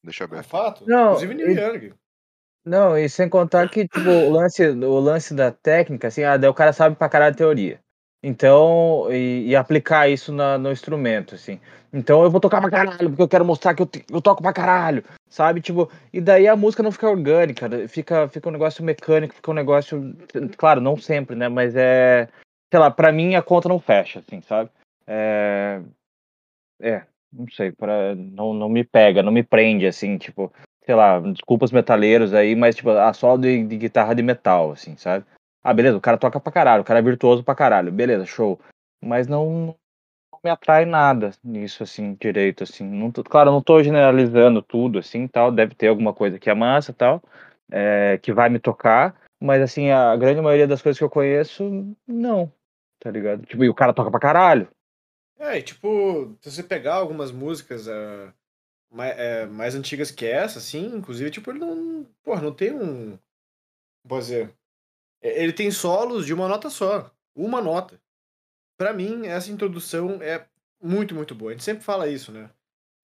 Deixa 0.05 0.25
É 0.25 0.27
aberto. 0.27 0.47
fato. 0.47 0.87
Não, 0.87 1.07
Inclusive 1.15 1.35
Neil 1.35 1.51
e- 1.51 1.61
Young. 1.61 1.95
Não, 2.65 2.99
e 2.99 3.09
sem 3.09 3.29
contar 3.29 3.69
que, 3.71 3.87
tipo, 3.87 4.09
o 4.11 4.29
lance, 4.31 4.67
o 4.69 4.99
lance 4.99 5.33
da 5.33 5.53
técnica, 5.53 6.09
assim, 6.09 6.25
ah, 6.25 6.37
daí 6.37 6.51
o 6.51 6.55
cara 6.55 6.73
sabe 6.73 6.97
pra 6.97 7.09
caralho 7.09 7.33
a 7.33 7.37
teoria. 7.37 7.83
Então, 8.29 9.07
e, 9.13 9.51
e 9.51 9.55
aplicar 9.55 10.09
isso 10.09 10.33
na- 10.33 10.59
no 10.59 10.73
instrumento, 10.73 11.37
assim. 11.37 11.61
Então 11.93 12.25
eu 12.25 12.31
vou 12.31 12.41
tocar 12.41 12.61
pra 12.61 12.69
caralho, 12.69 13.09
porque 13.09 13.23
eu 13.23 13.29
quero 13.29 13.45
mostrar 13.45 13.73
que 13.73 13.81
eu, 13.81 13.89
eu 14.11 14.21
toco 14.21 14.43
pra 14.43 14.53
caralho, 14.53 15.05
sabe? 15.29 15.61
Tipo, 15.61 15.89
e 16.13 16.21
daí 16.21 16.49
a 16.49 16.57
música 16.57 16.83
não 16.83 16.91
fica 16.91 17.09
orgânica, 17.09 17.69
né? 17.69 17.87
fica, 17.87 18.27
fica 18.29 18.49
um 18.49 18.53
negócio 18.53 18.83
mecânico, 18.83 19.33
fica 19.33 19.49
um 19.53 19.55
negócio. 19.55 20.13
Claro, 20.57 20.81
não 20.81 20.97
sempre, 20.97 21.37
né? 21.37 21.49
Mas 21.49 21.77
é. 21.77 22.27
Sei 22.69 22.81
lá, 22.81 22.91
pra 22.91 23.13
mim 23.13 23.37
a 23.37 23.43
conta 23.43 23.69
não 23.69 23.79
fecha, 23.79 24.19
assim, 24.19 24.41
sabe? 24.43 24.71
É. 25.07 25.81
É, 26.81 27.03
não 27.33 27.47
sei, 27.53 27.71
pra, 27.71 28.17
não, 28.17 28.53
não 28.53 28.69
me 28.69 28.83
pega, 28.83 29.23
não 29.23 29.31
me 29.31 29.45
prende, 29.45 29.87
assim, 29.87 30.19
tipo, 30.19 30.53
sei 30.85 30.97
lá, 30.97 31.21
desculpa 31.21 31.65
os 31.65 31.73
metaleiros 31.73 32.35
aí, 32.35 32.57
mas, 32.57 32.75
tipo, 32.75 32.91
a 32.91 33.13
solo 33.13 33.39
de, 33.39 33.65
de 33.65 33.77
guitarra 33.79 34.15
de 34.15 34.23
metal, 34.23 34.73
assim, 34.73 34.97
sabe? 34.97 35.25
Ah, 35.67 35.75
beleza, 35.75 35.97
o 35.97 36.01
cara 36.01 36.17
toca 36.17 36.39
pra 36.39 36.53
caralho, 36.53 36.83
o 36.83 36.85
cara 36.85 37.01
é 37.01 37.03
virtuoso 37.03 37.43
pra 37.43 37.53
caralho, 37.53 37.91
beleza, 37.91 38.25
show. 38.25 38.61
Mas 39.03 39.27
não, 39.27 39.77
não 40.33 40.41
me 40.45 40.49
atrai 40.49 40.85
nada 40.85 41.33
nisso, 41.43 41.83
assim, 41.83 42.15
direito, 42.21 42.63
assim. 42.63 42.85
Não 42.85 43.11
tô, 43.11 43.25
claro, 43.25 43.51
não 43.51 43.61
tô 43.61 43.83
generalizando 43.83 44.63
tudo, 44.63 45.01
assim, 45.01 45.27
tal, 45.27 45.51
deve 45.51 45.75
ter 45.75 45.89
alguma 45.89 46.15
coisa 46.15 46.39
que 46.39 46.49
é 46.49 46.55
tal, 46.97 47.21
é, 47.69 48.17
que 48.23 48.33
vai 48.33 48.49
me 48.49 48.61
tocar, 48.61 49.21
mas, 49.41 49.61
assim, 49.61 49.91
a 49.91 50.15
grande 50.15 50.41
maioria 50.41 50.69
das 50.69 50.81
coisas 50.81 50.97
que 50.97 51.03
eu 51.03 51.11
conheço, 51.11 51.65
não, 52.07 52.53
tá 53.01 53.11
ligado? 53.11 53.45
Tipo, 53.45 53.65
e 53.65 53.69
o 53.69 53.75
cara 53.75 53.93
toca 53.93 54.09
pra 54.09 54.21
caralho. 54.21 54.69
É, 55.37 55.59
e 55.59 55.63
tipo, 55.65 56.39
se 56.43 56.53
você 56.53 56.63
pegar 56.63 56.95
algumas 56.95 57.33
músicas, 57.33 57.89
uh, 57.89 58.33
mais, 58.89 59.19
é, 59.19 59.47
mais 59.47 59.75
antigas 59.75 60.13
que 60.13 60.27
essa, 60.27 60.61
assim, 60.61 60.95
inclusive, 60.95 61.29
tipo, 61.29 61.51
ele 61.51 61.59
não. 61.59 62.07
Porra, 62.23 62.41
não 62.41 62.53
tem 62.53 62.73
um. 62.73 63.19
Vou 64.05 64.21
dizer. 64.21 64.55
Ele 65.23 65.53
tem 65.53 65.71
solos 65.71 66.27
de 66.27 66.35
uma 66.35 66.49
nota 66.49 66.71
só. 66.71 67.11
Uma 67.35 67.61
nota. 67.61 68.01
Para 68.79 68.93
mim, 68.93 69.27
essa 69.27 69.51
introdução 69.51 70.23
é 70.23 70.47
muito, 70.83 71.15
muito 71.15 71.35
boa. 71.35 71.51
A 71.51 71.55
gente 71.55 71.65
sempre 71.65 71.83
fala 71.85 72.09
isso, 72.09 72.33
né? 72.33 72.51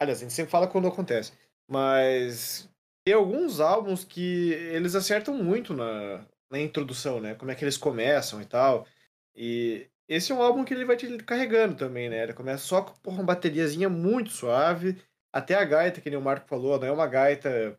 Aliás, 0.00 0.18
a 0.18 0.22
gente 0.22 0.34
sempre 0.34 0.50
fala 0.50 0.68
quando 0.68 0.88
acontece. 0.88 1.32
Mas 1.68 2.68
tem 3.04 3.14
alguns 3.14 3.60
álbuns 3.60 4.04
que 4.04 4.52
eles 4.52 4.94
acertam 4.94 5.34
muito 5.34 5.74
na, 5.74 6.26
na 6.50 6.60
introdução, 6.60 7.20
né? 7.20 7.34
Como 7.34 7.50
é 7.50 7.54
que 7.54 7.64
eles 7.64 7.76
começam 7.76 8.40
e 8.40 8.44
tal. 8.44 8.86
E 9.34 9.88
esse 10.08 10.30
é 10.32 10.34
um 10.34 10.42
álbum 10.42 10.64
que 10.64 10.74
ele 10.74 10.84
vai 10.84 10.96
te 10.96 11.16
carregando 11.18 11.74
também, 11.74 12.10
né? 12.10 12.22
Ele 12.22 12.34
começa 12.34 12.64
só 12.64 12.82
com 12.82 13.10
uma 13.10 13.24
bateriazinha 13.24 13.88
muito 13.88 14.30
suave. 14.30 15.02
Até 15.32 15.54
a 15.54 15.64
gaita, 15.64 16.00
que 16.00 16.10
nem 16.10 16.18
o 16.18 16.22
Marco 16.22 16.46
falou, 16.46 16.78
não 16.78 16.86
é 16.86 16.92
uma 16.92 17.06
gaita 17.06 17.78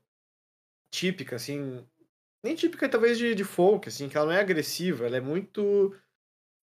típica, 0.92 1.36
assim. 1.36 1.86
Nem 2.44 2.56
típica, 2.56 2.90
talvez, 2.90 3.18
de, 3.18 3.34
de 3.34 3.44
folk, 3.44 3.88
assim, 3.88 4.10
que 4.10 4.18
ela 4.18 4.28
não 4.28 4.34
é 4.34 4.40
agressiva, 4.42 5.06
ela 5.08 5.18
é 5.18 5.22
muito. 5.22 5.96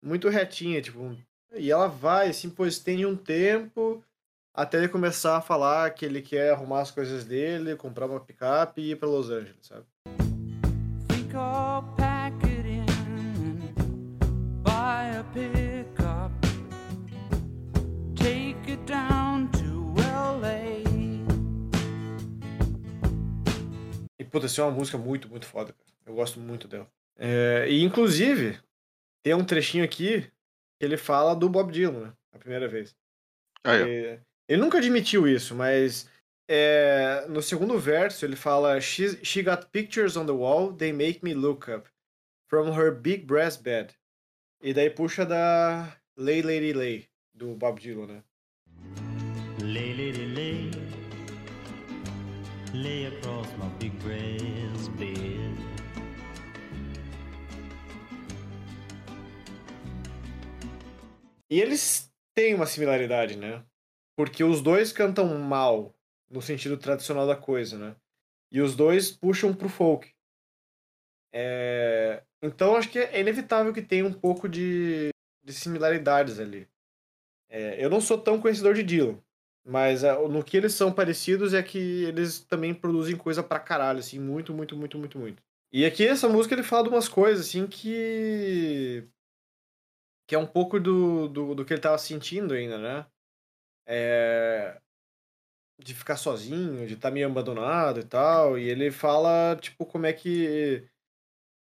Muito 0.03 0.29
retinha, 0.29 0.83
tipo. 0.83 1.17
E 1.55 1.71
ela 1.71 1.89
vai, 1.89 2.31
assim, 2.31 2.51
pois 2.51 2.79
tem 2.79 3.07
um 3.07 3.17
tempo 3.17 4.05
até 4.55 4.79
ele 4.79 4.89
começar 4.89 5.39
a 5.39 5.43
falar 5.43 5.91
que 5.93 6.05
ele 6.05 6.23
quer 6.23 6.53
arrumar 6.53 6.83
as 6.83 6.91
coisas 6.91 7.25
dele, 7.25 7.77
comprar 7.77 8.07
uma 8.07 8.21
picape 8.21 8.81
e 8.83 8.93
ir 8.93 8.97
pra 8.99 9.09
Los 9.09 9.31
Angeles, 9.31 9.67
sabe? 9.67 9.87
Puta, 24.31 24.47
essa 24.47 24.61
é 24.61 24.65
uma 24.65 24.71
música 24.71 24.97
muito, 24.97 25.29
muito 25.29 25.47
foda, 25.47 25.73
cara. 25.73 25.91
Eu 26.07 26.15
gosto 26.15 26.41
muito 26.41 26.67
dela. 26.67 26.91
É, 27.19 27.67
e 27.69 27.83
inclusive, 27.83 28.59
tem 29.23 29.35
um 29.35 29.45
trechinho 29.45 29.85
aqui 29.85 30.23
que 30.79 30.85
ele 30.85 30.97
fala 30.97 31.35
do 31.35 31.49
Bob 31.49 31.71
Dylan, 31.71 32.07
né? 32.07 32.13
A 32.33 32.39
primeira 32.39 32.69
vez. 32.69 32.97
Ah, 33.65 33.77
é. 33.77 34.21
Ele 34.49 34.61
nunca 34.61 34.79
admitiu 34.79 35.29
isso, 35.29 35.55
mas 35.55 36.09
é, 36.49 37.27
no 37.29 37.43
segundo 37.43 37.79
verso 37.79 38.25
ele 38.25 38.37
fala: 38.37 38.81
she, 38.81 39.25
she 39.25 39.43
got 39.43 39.67
pictures 39.71 40.17
on 40.17 40.27
the 40.27 40.33
wall, 40.33 40.73
they 40.73 40.93
make 40.93 41.21
me 41.23 41.35
look 41.35 41.71
up. 41.71 41.89
From 42.49 42.73
her 42.73 42.91
big 42.91 43.27
brass 43.27 43.57
bed. 43.57 43.95
E 44.61 44.75
daí 44.75 44.91
puxa 44.91 45.25
da 45.25 45.97
Lay 46.17 46.43
Lady 46.43 46.73
Lay, 46.73 47.09
do 47.33 47.55
Bob 47.55 47.81
Dylan, 47.81 48.07
né? 48.07 48.23
Lay 49.63 49.95
Lady 49.95 50.27
Lay, 50.35 50.71
lay 52.75 53.07
across 53.07 53.49
my 53.59 53.69
big 53.79 53.97
bed. 54.05 54.61
E 61.51 61.61
eles 61.61 62.13
têm 62.33 62.55
uma 62.55 62.65
similaridade, 62.65 63.37
né? 63.37 63.65
Porque 64.17 64.45
os 64.45 64.63
dois 64.63 64.93
cantam 64.93 65.37
mal, 65.39 65.93
no 66.31 66.41
sentido 66.41 66.77
tradicional 66.77 67.27
da 67.27 67.35
coisa, 67.35 67.77
né? 67.77 67.97
E 68.53 68.61
os 68.61 68.77
dois 68.77 69.11
puxam 69.11 69.53
pro 69.53 69.69
folk. 69.69 70.13
É... 71.33 72.23
Então 72.41 72.77
acho 72.77 72.89
que 72.89 73.01
é 73.01 73.21
inevitável 73.21 73.73
que 73.73 73.83
tenha 73.83 74.07
um 74.07 74.13
pouco 74.13 74.49
de, 74.49 75.11
de 75.43 75.53
similaridades 75.53 76.39
ali. 76.39 76.69
É... 77.49 77.85
Eu 77.85 77.91
não 77.91 78.01
sou 78.01 78.17
tão 78.17 78.41
conhecedor 78.41 78.75
de 78.75 78.85
Dylan, 78.85 79.21
mas 79.65 80.05
é, 80.05 80.13
no 80.29 80.43
que 80.43 80.57
eles 80.57 80.75
são 80.75 80.93
parecidos 80.93 81.55
é 81.55 81.63
que 81.63 81.79
eles 82.05 82.41
também 82.41 82.75
produzem 82.75 83.17
coisa 83.17 83.43
pra 83.43 83.61
caralho, 83.61 84.01
assim, 84.01 84.19
muito, 84.19 84.53
muito, 84.55 84.77
muito, 84.77 84.99
muito, 84.99 85.19
muito. 85.19 85.43
E 85.73 85.85
aqui 85.85 86.07
essa 86.07 86.29
música 86.29 86.55
ele 86.55 86.63
fala 86.63 86.85
de 86.85 86.89
umas 86.91 87.09
coisas, 87.09 87.47
assim, 87.47 87.67
que. 87.67 89.07
que 90.27 90.35
é 90.35 90.39
um 90.39 90.47
pouco 90.47 90.81
do, 90.81 91.29
do, 91.29 91.55
do 91.55 91.65
que 91.65 91.73
ele 91.73 91.81
tava 91.81 91.99
sentindo 91.99 92.55
ainda, 92.55 92.79
né? 92.79 93.07
é, 93.93 94.81
de 95.79 95.95
ficar 95.95 96.17
sozinho, 96.17 96.87
de 96.87 96.95
estar 96.95 97.09
tá 97.09 97.15
meio 97.15 97.27
abandonado 97.27 98.01
e 98.01 98.05
tal. 98.05 98.57
E 98.59 98.69
ele 98.69 98.91
fala, 98.91 99.57
tipo, 99.61 99.85
como 99.85 100.07
é 100.07 100.13
que. 100.13 100.89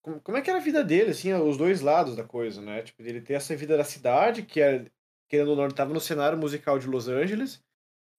Como, 0.01 0.37
é 0.37 0.41
que 0.41 0.49
era 0.49 0.59
a 0.59 0.61
vida 0.61 0.83
dele, 0.83 1.11
assim, 1.11 1.33
os 1.33 1.57
dois 1.57 1.81
lados 1.81 2.15
da 2.15 2.25
coisa, 2.25 2.61
né? 2.61 2.83
Tipo, 2.83 3.01
ele 3.03 3.21
ter 3.21 3.35
essa 3.35 3.55
vida 3.55 3.77
da 3.77 3.85
cidade, 3.85 4.43
que 4.43 4.61
é, 4.61 4.85
querendo 5.29 5.51
ou 5.51 5.55
não, 5.55 5.63
ele 5.63 5.73
tava 5.73 5.93
no 5.93 5.99
cenário 6.01 6.37
musical 6.37 6.77
de 6.77 6.87
Los 6.87 7.07
Angeles, 7.07 7.63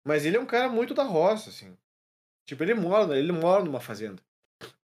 mas 0.05 0.27
ele 0.27 0.37
é 0.37 0.41
um 0.41 0.47
cara 0.47 0.69
muito 0.69 0.93
da 0.95 1.03
roça, 1.03 1.51
assim. 1.51 1.77
Tipo, 2.47 2.63
ele 2.63 2.75
mora, 2.75 3.19
ele 3.19 3.33
mora 3.33 3.65
numa 3.65 3.81
fazenda. 3.81 4.23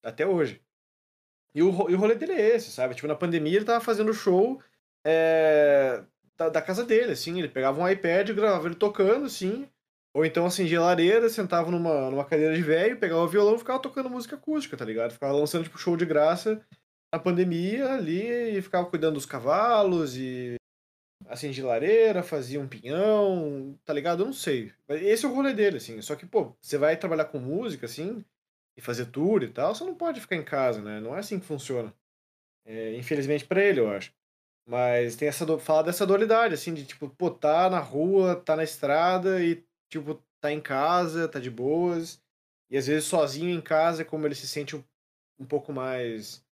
Até 0.02 0.26
hoje. 0.26 0.60
E 1.54 1.62
o, 1.62 1.68
e 1.88 1.94
o 1.94 1.98
rolê 1.98 2.14
dele 2.14 2.32
é 2.32 2.56
esse, 2.56 2.70
sabe? 2.70 2.94
Tipo, 2.94 3.08
na 3.08 3.14
pandemia 3.14 3.56
ele 3.56 3.64
tava 3.64 3.82
fazendo 3.82 4.12
show 4.12 4.60
é, 5.04 6.02
da, 6.36 6.48
da, 6.48 6.60
casa 6.62 6.84
dele, 6.84 7.12
assim. 7.12 7.38
Ele 7.38 7.48
pegava 7.48 7.80
um 7.80 7.88
iPad, 7.88 8.30
gravava 8.32 8.66
ele 8.66 8.74
tocando, 8.74 9.26
assim. 9.26 9.68
Ou 10.12 10.24
então 10.24 10.46
acendia 10.46 10.78
a 10.80 10.84
lareira, 10.84 11.28
sentava 11.28 11.70
numa, 11.70 12.10
numa 12.10 12.24
cadeira 12.24 12.54
de 12.54 12.62
velho, 12.62 12.98
pegava 12.98 13.22
o 13.22 13.28
violão 13.28 13.54
e 13.54 13.58
ficava 13.58 13.78
tocando 13.78 14.10
música 14.10 14.34
acústica, 14.36 14.76
tá 14.76 14.84
ligado? 14.84 15.12
Ficava 15.12 15.32
lançando, 15.32 15.64
tipo, 15.64 15.78
show 15.78 15.96
de 15.96 16.06
graça 16.06 16.60
na 17.12 17.18
pandemia 17.18 17.92
ali 17.94 18.56
e 18.56 18.62
ficava 18.62 18.86
cuidando 18.86 19.14
dos 19.14 19.26
cavalos 19.26 20.16
e 20.16 20.56
acendia 21.28 21.66
lareira, 21.66 22.22
fazia 22.22 22.60
um 22.60 22.68
pinhão, 22.68 23.78
tá 23.84 23.92
ligado? 23.92 24.22
Eu 24.22 24.26
não 24.26 24.32
sei. 24.32 24.72
Esse 24.88 25.24
é 25.24 25.28
o 25.28 25.34
rolê 25.34 25.52
dele, 25.52 25.78
assim. 25.78 26.00
Só 26.02 26.14
que, 26.16 26.26
pô, 26.26 26.56
você 26.60 26.78
vai 26.78 26.96
trabalhar 26.96 27.26
com 27.26 27.38
música, 27.38 27.86
assim, 27.86 28.24
e 28.76 28.80
fazer 28.80 29.06
tour 29.06 29.42
e 29.42 29.48
tal, 29.48 29.74
você 29.74 29.84
não 29.84 29.94
pode 29.94 30.20
ficar 30.20 30.36
em 30.36 30.44
casa, 30.44 30.82
né? 30.82 31.00
Não 31.00 31.16
é 31.16 31.20
assim 31.20 31.40
que 31.40 31.46
funciona. 31.46 31.94
É, 32.64 32.96
infelizmente 32.96 33.44
para 33.46 33.62
ele, 33.62 33.80
eu 33.80 33.90
acho. 33.90 34.12
Mas 34.66 35.16
tem 35.16 35.28
essa. 35.28 35.46
Fala 35.58 35.84
dessa 35.84 36.06
dualidade, 36.06 36.54
assim, 36.54 36.74
de 36.74 36.84
tipo, 36.84 37.08
pô, 37.08 37.30
tá 37.30 37.70
na 37.70 37.78
rua, 37.78 38.36
tá 38.36 38.56
na 38.56 38.64
estrada 38.64 39.42
e, 39.42 39.64
tipo, 39.88 40.22
tá 40.40 40.52
em 40.52 40.60
casa, 40.60 41.28
tá 41.28 41.38
de 41.38 41.50
boas. 41.50 42.20
E 42.70 42.76
às 42.76 42.86
vezes 42.86 43.04
sozinho 43.04 43.50
em 43.50 43.60
casa 43.60 44.02
é 44.02 44.04
como 44.04 44.26
ele 44.26 44.34
se 44.34 44.48
sente 44.48 44.76
um 45.38 45.46
pouco 45.46 45.72
mais. 45.72 46.44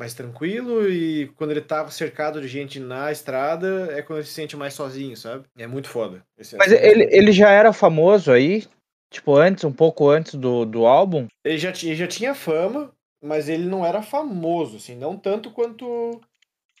Mais 0.00 0.14
tranquilo. 0.14 0.88
E 0.88 1.28
quando 1.36 1.50
ele 1.50 1.60
tá 1.60 1.86
cercado 1.90 2.40
de 2.40 2.48
gente 2.48 2.80
na 2.80 3.12
estrada, 3.12 3.92
é 3.92 4.02
quando 4.02 4.20
ele 4.20 4.26
se 4.26 4.32
sente 4.32 4.56
mais 4.56 4.72
sozinho, 4.72 5.16
sabe? 5.16 5.44
É 5.56 5.66
muito 5.66 5.88
foda. 5.88 6.24
Esse, 6.38 6.56
Mas 6.56 6.72
ele, 6.72 7.06
ele 7.12 7.30
já 7.30 7.50
era 7.50 7.72
famoso 7.72 8.32
aí? 8.32 8.66
Tipo, 9.12 9.36
antes, 9.36 9.62
um 9.64 9.72
pouco 9.72 10.08
antes 10.08 10.34
do, 10.34 10.64
do 10.64 10.86
álbum? 10.86 11.26
Ele 11.44 11.58
já, 11.58 11.70
ele 11.70 11.96
já 11.96 12.06
tinha 12.06 12.34
fama, 12.34 12.90
mas 13.22 13.48
ele 13.48 13.66
não 13.66 13.84
era 13.84 14.00
famoso, 14.00 14.76
assim, 14.76 14.96
não 14.96 15.16
tanto 15.16 15.50
quanto 15.50 16.20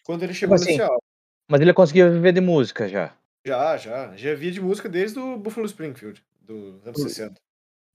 quando 0.04 0.22
ele 0.22 0.32
chegou 0.32 0.54
assim, 0.54 0.72
nesse 0.72 0.82
álbum. 0.82 0.98
Mas 1.50 1.60
ele 1.60 1.74
conseguia 1.74 2.08
viver 2.08 2.32
de 2.32 2.40
música 2.40 2.88
já. 2.88 3.12
Já, 3.44 3.76
já. 3.76 4.16
Já 4.16 4.34
vi 4.34 4.50
de 4.50 4.60
música 4.60 4.88
desde 4.88 5.18
o 5.18 5.36
Buffalo 5.36 5.66
Springfield, 5.66 6.22
dos 6.40 6.86
anos 6.86 7.02
Por... 7.02 7.08
60. 7.08 7.34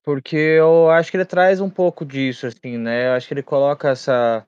Porque 0.04 0.36
eu 0.36 0.90
acho 0.92 1.10
que 1.10 1.18
ele 1.18 1.26
traz 1.26 1.60
um 1.60 1.70
pouco 1.70 2.06
disso, 2.06 2.46
assim, 2.46 2.78
né? 2.78 3.08
Eu 3.08 3.14
acho 3.14 3.28
que 3.28 3.34
ele 3.34 3.42
coloca 3.42 3.90
essa. 3.90 4.46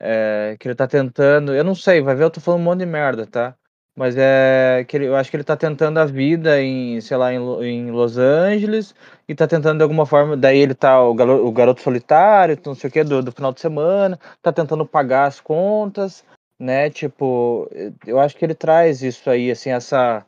É, 0.00 0.56
que 0.58 0.68
ele 0.68 0.74
tá 0.74 0.86
tentando. 0.86 1.54
Eu 1.54 1.64
não 1.64 1.74
sei, 1.74 2.00
vai 2.02 2.14
ver, 2.14 2.24
eu 2.24 2.30
tô 2.30 2.40
falando 2.40 2.60
um 2.60 2.64
monte 2.64 2.80
de 2.80 2.86
merda, 2.86 3.26
tá? 3.26 3.54
Mas 3.96 4.16
é 4.16 4.84
que 4.88 4.96
ele, 4.96 5.06
eu 5.06 5.14
acho 5.14 5.30
que 5.30 5.36
ele 5.36 5.44
tá 5.44 5.56
tentando 5.56 5.98
a 5.98 6.04
vida 6.04 6.60
em, 6.60 7.00
sei 7.00 7.16
lá, 7.16 7.32
em, 7.32 7.38
em 7.62 7.90
Los 7.92 8.18
Angeles 8.18 8.92
e 9.28 9.34
tá 9.36 9.46
tentando 9.46 9.78
de 9.78 9.82
alguma 9.84 10.04
forma. 10.04 10.36
Daí 10.36 10.58
ele 10.58 10.74
tá, 10.74 11.00
o 11.02 11.14
garoto, 11.14 11.46
o 11.46 11.52
garoto 11.52 11.80
solitário, 11.80 12.58
não 12.66 12.74
sei 12.74 12.90
o 12.90 12.92
que, 12.92 13.04
do, 13.04 13.22
do 13.22 13.32
final 13.32 13.52
de 13.52 13.60
semana, 13.60 14.18
tá 14.42 14.52
tentando 14.52 14.84
pagar 14.84 15.26
as 15.26 15.40
contas 15.40 16.24
né? 16.58 16.90
Tipo, 16.90 17.68
eu 18.06 18.18
acho 18.18 18.36
que 18.36 18.44
ele 18.44 18.54
traz 18.54 19.02
isso 19.02 19.28
aí, 19.28 19.50
assim, 19.50 19.70
essa. 19.70 20.26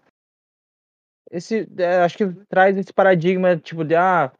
Esse, 1.31 1.69
é, 1.79 2.03
acho 2.03 2.17
que 2.19 2.27
traz 2.49 2.77
esse 2.77 2.93
paradigma, 2.93 3.57
tipo, 3.57 3.85
de 3.85 3.97
ah, 3.97 4.33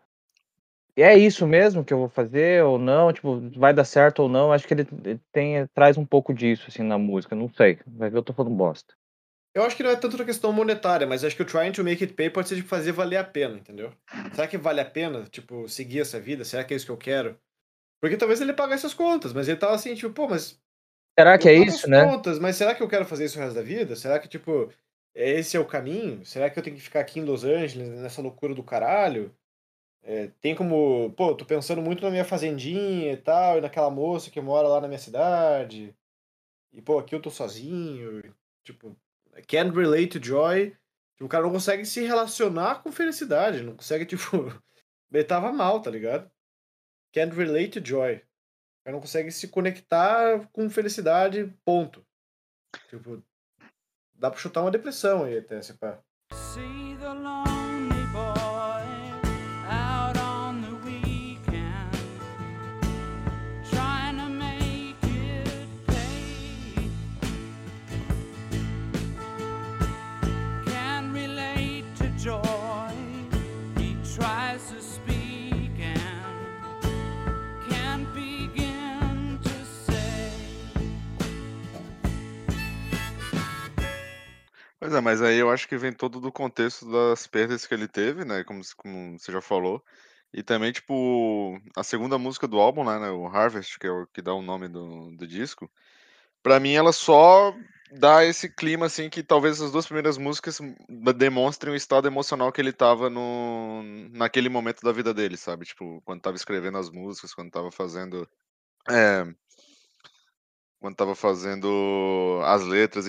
é 1.03 1.17
isso 1.17 1.47
mesmo 1.47 1.85
que 1.85 1.93
eu 1.93 1.99
vou 1.99 2.09
fazer 2.09 2.65
ou 2.65 2.79
não, 2.79 3.13
tipo, 3.13 3.41
vai 3.59 3.75
dar 3.75 3.85
certo 3.85 4.21
ou 4.21 4.29
não. 4.29 4.53
Acho 4.53 4.67
que 4.67 4.75
ele 4.75 4.87
tem, 5.33 5.67
traz 5.75 5.97
um 5.97 6.07
pouco 6.07 6.33
disso, 6.33 6.67
assim, 6.69 6.83
na 6.83 6.99
música, 6.99 7.37
não 7.37 7.51
sei. 7.53 7.79
Vai 7.87 8.11
ver, 8.11 8.19
eu 8.19 8.23
tô 8.23 8.33
falando 8.33 8.55
bosta. 8.55 8.95
Eu 9.55 9.63
acho 9.63 9.77
que 9.77 9.83
não 9.83 9.91
é 9.91 9.97
tanto 9.97 10.19
da 10.19 10.25
questão 10.25 10.53
monetária, 10.53 11.07
mas 11.07 11.25
acho 11.25 11.35
que 11.35 11.43
o 11.43 11.47
trying 11.47 11.73
to 11.73 11.83
make 11.83 12.03
it 12.03 12.13
pay 12.13 12.29
pode 12.29 12.49
ser 12.49 12.57
de 12.57 12.63
fazer 12.63 12.93
valer 12.93 13.17
a 13.17 13.25
pena, 13.25 13.57
entendeu? 13.57 13.91
Será 14.35 14.47
que 14.47 14.59
vale 14.59 14.81
a 14.81 14.85
pena, 14.85 15.25
tipo, 15.25 15.67
seguir 15.67 16.01
essa 16.01 16.21
vida? 16.21 16.45
Será 16.45 16.63
que 16.63 16.75
é 16.75 16.77
isso 16.77 16.85
que 16.85 16.93
eu 16.93 16.97
quero? 16.97 17.39
Porque 18.01 18.19
talvez 18.19 18.41
ele 18.41 18.53
pague 18.53 18.75
essas 18.75 18.93
contas, 18.93 19.33
mas 19.33 19.49
ele 19.49 19.57
tava 19.57 19.75
assim, 19.75 19.95
tipo, 19.95 20.13
pô, 20.13 20.29
mas 20.29 20.61
Será 21.19 21.39
que 21.39 21.49
é 21.49 21.55
isso, 21.55 21.89
né? 21.89 22.05
Contas, 22.05 22.39
mas 22.39 22.57
será 22.57 22.75
que 22.75 22.83
eu 22.83 22.89
quero 22.89 23.07
fazer 23.07 23.25
isso 23.25 23.39
o 23.39 23.43
resto 23.43 23.55
da 23.55 23.63
vida? 23.63 23.97
Será 23.97 24.19
que, 24.19 24.29
tipo, 24.29 24.71
esse 25.15 25.57
é 25.57 25.61
o 25.61 25.65
caminho? 25.65 26.25
Será 26.27 26.51
que 26.51 26.59
eu 26.59 26.63
tenho 26.63 26.77
que 26.77 26.83
ficar 26.83 27.01
aqui 27.01 27.19
em 27.19 27.25
Los 27.25 27.43
Angeles, 27.43 27.89
nessa 27.89 28.21
loucura 28.21 28.55
do 28.55 28.63
caralho? 28.63 29.35
É, 30.09 30.29
tem 30.41 30.55
como. 30.55 31.13
Pô, 31.17 31.35
tô 31.35 31.45
pensando 31.45 31.83
muito 31.83 32.03
na 32.03 32.11
minha 32.11 32.25
fazendinha 32.25 33.13
e 33.13 33.17
tal, 33.17 33.59
e 33.59 33.61
naquela 33.61 33.91
moça 33.91 34.31
que 34.31 34.41
mora 34.41 34.69
lá 34.69 34.81
na 34.81 34.87
minha 34.87 35.01
cidade. 35.01 35.95
E, 36.73 36.81
pô, 36.81 36.99
aqui 36.99 37.15
eu 37.15 37.21
tô 37.21 37.29
sozinho. 37.29 38.23
Tipo, 38.63 38.97
can't 39.49 39.77
relate 39.77 40.19
to 40.19 40.25
joy, 40.25 40.77
Tipo, 41.17 41.25
o 41.25 41.29
cara 41.29 41.45
não 41.45 41.53
consegue 41.53 41.85
se 41.85 42.03
relacionar 42.03 42.83
com 42.83 42.93
felicidade, 42.93 43.63
não 43.63 43.75
consegue, 43.75 44.05
tipo. 44.07 44.37
Ele 45.11 45.25
tava 45.25 45.51
mal, 45.51 45.81
tá 45.81 45.91
ligado? 45.91 46.31
Can't 47.13 47.35
relate 47.35 47.81
to 47.81 47.87
joy. 47.87 48.17
O 48.17 48.85
cara 48.85 48.93
não 48.93 49.01
consegue 49.01 49.31
se 49.33 49.49
conectar 49.49 50.47
com 50.53 50.69
felicidade, 50.69 51.53
ponto. 51.65 52.05
Tipo, 52.91 53.23
dá 54.15 54.31
pra 54.31 54.39
chutar 54.39 54.61
uma 54.61 54.71
depressão 54.71 55.25
aí 55.25 55.39
até, 55.39 55.63
se 55.63 55.75
pá. 55.75 55.99
Pois 84.87 84.95
é, 84.95 85.01
mas 85.01 85.21
aí 85.21 85.37
eu 85.37 85.51
acho 85.51 85.67
que 85.67 85.77
vem 85.77 85.93
todo 85.93 86.21
do 86.21 86.31
contexto 86.31 86.89
das 86.89 87.27
perdas 87.27 87.67
que 87.67 87.75
ele 87.75 87.89
teve, 87.89 88.25
né? 88.25 88.45
Como, 88.45 88.63
como 88.77 89.19
você 89.19 89.33
já 89.33 89.41
falou. 89.41 89.85
E 90.33 90.45
também, 90.45 90.71
tipo, 90.71 91.61
a 91.77 91.83
segunda 91.83 92.17
música 92.19 92.47
do 92.47 92.61
álbum, 92.61 92.85
né? 92.85 93.11
O 93.11 93.27
Harvest, 93.27 93.81
que 93.81 93.87
é 93.89 93.91
o 93.91 94.07
que 94.07 94.23
dá 94.23 94.33
o 94.33 94.43
nome 94.43 94.69
do, 94.69 95.11
do 95.11 95.27
disco. 95.27 95.69
Pra 96.41 96.61
mim, 96.61 96.75
ela 96.75 96.93
só 96.93 97.53
dá 97.99 98.25
esse 98.25 98.49
clima, 98.49 98.87
assim, 98.87 99.11
que 99.11 99.25
talvez 99.25 99.61
as 99.61 99.73
duas 99.73 99.87
primeiras 99.87 100.17
músicas 100.19 100.61
demonstrem 101.17 101.73
o 101.73 101.77
estado 101.77 102.07
emocional 102.07 102.53
que 102.53 102.61
ele 102.61 102.73
tava 102.73 103.11
no, 103.11 103.83
naquele 104.13 104.49
momento 104.49 104.83
da 104.83 104.93
vida 104.93 105.13
dele, 105.13 105.37
sabe? 105.37 105.65
Tipo, 105.65 106.01
quando 106.05 106.21
tava 106.21 106.37
escrevendo 106.37 106.79
as 106.79 106.91
músicas, 106.91 107.35
quando 107.35 107.51
tava 107.51 107.73
fazendo. 107.73 108.25
É, 108.89 109.27
quando 110.79 110.95
tava 110.95 111.17
fazendo 111.17 112.41
as 112.45 112.63
letras. 112.63 113.09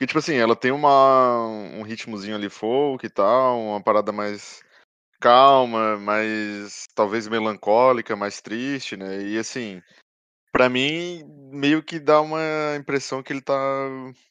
Porque, 0.00 0.06
tipo 0.06 0.18
assim, 0.18 0.36
ela 0.36 0.56
tem 0.56 0.72
uma, 0.72 1.46
um 1.46 1.82
ritmozinho 1.82 2.34
ali 2.34 2.48
folk 2.48 3.04
e 3.04 3.10
tal, 3.10 3.60
uma 3.60 3.82
parada 3.82 4.10
mais 4.10 4.62
calma, 5.20 5.98
mais 5.98 6.86
talvez 6.94 7.28
melancólica, 7.28 8.16
mais 8.16 8.40
triste, 8.40 8.96
né? 8.96 9.22
E 9.22 9.38
assim, 9.38 9.82
pra 10.50 10.70
mim, 10.70 11.22
meio 11.52 11.82
que 11.82 12.00
dá 12.00 12.18
uma 12.22 12.40
impressão 12.78 13.22
que 13.22 13.30
ele 13.30 13.42
tá 13.42 13.54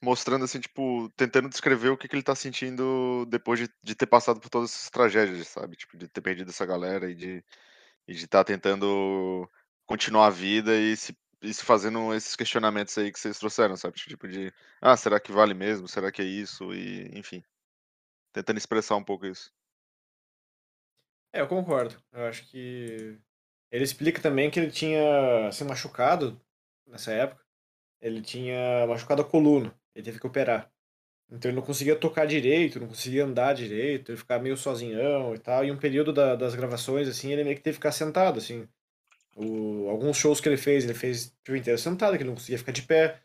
mostrando, 0.01 0.45
assim, 0.45 0.59
tipo, 0.59 1.07
tentando 1.15 1.47
descrever 1.47 1.89
o 1.89 1.97
que, 1.97 2.07
que 2.07 2.15
ele 2.15 2.23
tá 2.23 2.33
sentindo 2.33 3.27
depois 3.27 3.59
de, 3.59 3.69
de 3.83 3.93
ter 3.93 4.07
passado 4.07 4.39
por 4.39 4.49
todas 4.49 4.71
essas 4.71 4.89
tragédias, 4.89 5.49
sabe? 5.49 5.75
Tipo, 5.75 5.97
de 5.97 6.07
ter 6.07 6.21
perdido 6.21 6.49
essa 6.49 6.65
galera 6.65 7.11
e 7.11 7.15
de 7.15 7.43
e 8.07 8.15
de 8.15 8.25
estar 8.25 8.43
tentando 8.43 9.47
continuar 9.85 10.27
a 10.27 10.31
vida 10.31 10.75
e 10.75 10.97
se, 10.97 11.15
se 11.53 11.63
fazendo 11.63 12.13
esses 12.13 12.35
questionamentos 12.35 12.97
aí 12.97 13.11
que 13.11 13.19
vocês 13.19 13.39
trouxeram, 13.39 13.77
sabe? 13.77 13.95
Tipo 13.97 14.27
de, 14.27 14.53
ah, 14.81 14.97
será 14.97 15.19
que 15.19 15.31
vale 15.31 15.53
mesmo? 15.53 15.87
Será 15.87 16.11
que 16.11 16.21
é 16.21 16.25
isso? 16.25 16.73
E, 16.73 17.09
enfim, 17.17 17.43
tentando 18.33 18.57
expressar 18.59 18.95
um 18.97 19.03
pouco 19.03 19.25
isso. 19.27 19.51
É, 21.33 21.41
eu 21.41 21.47
concordo. 21.47 21.95
Eu 22.11 22.25
acho 22.25 22.45
que 22.49 23.17
ele 23.71 23.83
explica 23.83 24.21
também 24.21 24.49
que 24.51 24.59
ele 24.59 24.71
tinha 24.71 25.51
se 25.51 25.63
machucado 25.63 26.39
nessa 26.87 27.11
época. 27.13 27.43
Ele 28.01 28.21
tinha 28.21 28.87
machucado 28.87 29.21
a 29.21 29.25
coluna. 29.25 29.75
Ele 29.95 30.05
teve 30.05 30.19
que 30.19 30.27
operar. 30.27 30.71
Então 31.31 31.49
ele 31.51 31.57
não 31.57 31.65
conseguia 31.65 31.95
tocar 31.97 32.27
direito, 32.27 32.79
não 32.79 32.87
conseguia 32.89 33.25
andar 33.25 33.53
direito, 33.53 34.11
ele 34.11 34.17
ficava 34.19 34.43
meio 34.43 34.57
sozinhão 34.57 35.35
e 35.35 35.39
tal. 35.39 35.65
E 35.65 35.71
um 35.71 35.77
período 35.79 36.13
da- 36.13 36.35
das 36.35 36.55
gravações, 36.55 37.07
assim, 37.09 37.31
ele 37.33 37.43
meio 37.43 37.55
que 37.57 37.63
teve 37.63 37.75
que 37.77 37.81
ficar 37.81 37.91
sentado, 37.93 38.39
assim. 38.39 38.67
O- 39.39 39.89
alguns 39.89 40.17
shows 40.17 40.41
que 40.41 40.49
ele 40.49 40.57
fez, 40.57 40.83
ele 40.83 40.93
fez 40.93 41.27
o 41.27 41.33
dia 41.51 41.57
inteiro 41.57 41.79
sentado, 41.79 42.15
que 42.17 42.23
ele 42.23 42.29
não 42.29 42.35
conseguia 42.35 42.57
ficar 42.59 42.71
de 42.71 42.81
pé. 42.83 43.19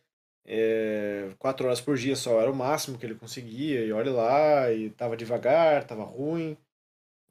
É, 0.46 1.30
quatro 1.38 1.66
horas 1.66 1.80
por 1.80 1.96
dia 1.96 2.14
só 2.16 2.40
era 2.40 2.50
o 2.50 2.54
máximo 2.56 2.98
que 2.98 3.06
ele 3.06 3.14
conseguia, 3.14 3.84
e 3.84 3.92
olha 3.92 4.12
lá, 4.12 4.72
e 4.72 4.90
tava 4.90 5.16
devagar, 5.16 5.84
tava 5.86 6.04
ruim. 6.04 6.56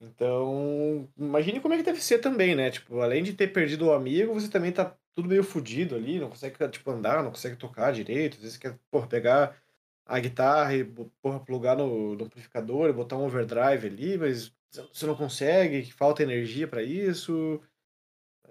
Então, 0.01 1.09
imagine 1.17 1.59
como 1.61 1.73
é 1.73 1.77
que 1.77 1.83
deve 1.83 2.01
ser 2.01 2.19
também, 2.19 2.55
né? 2.55 2.69
Tipo, 2.71 2.99
além 3.01 3.23
de 3.23 3.33
ter 3.33 3.47
perdido 3.47 3.87
o 3.87 3.93
amigo, 3.93 4.33
você 4.33 4.49
também 4.49 4.71
tá 4.71 4.95
tudo 5.15 5.29
meio 5.29 5.43
fudido 5.43 5.95
ali, 5.95 6.19
não 6.19 6.29
consegue, 6.29 6.57
tipo, 6.69 6.91
andar, 6.91 7.23
não 7.23 7.31
consegue 7.31 7.55
tocar 7.55 7.93
direito. 7.93 8.35
Às 8.37 8.41
vezes 8.43 8.57
quer, 8.57 8.77
porra, 8.91 9.07
pegar 9.07 9.57
a 10.05 10.19
guitarra 10.19 10.75
e, 10.75 10.83
porra, 11.21 11.39
plugar 11.39 11.77
no, 11.77 12.15
no 12.15 12.25
amplificador 12.25 12.89
e 12.89 12.93
botar 12.93 13.17
um 13.17 13.25
overdrive 13.25 13.87
ali, 13.87 14.17
mas 14.17 14.53
você 14.93 15.05
não 15.05 15.15
consegue, 15.15 15.89
falta 15.91 16.23
energia 16.23 16.67
pra 16.67 16.83
isso. 16.83 17.61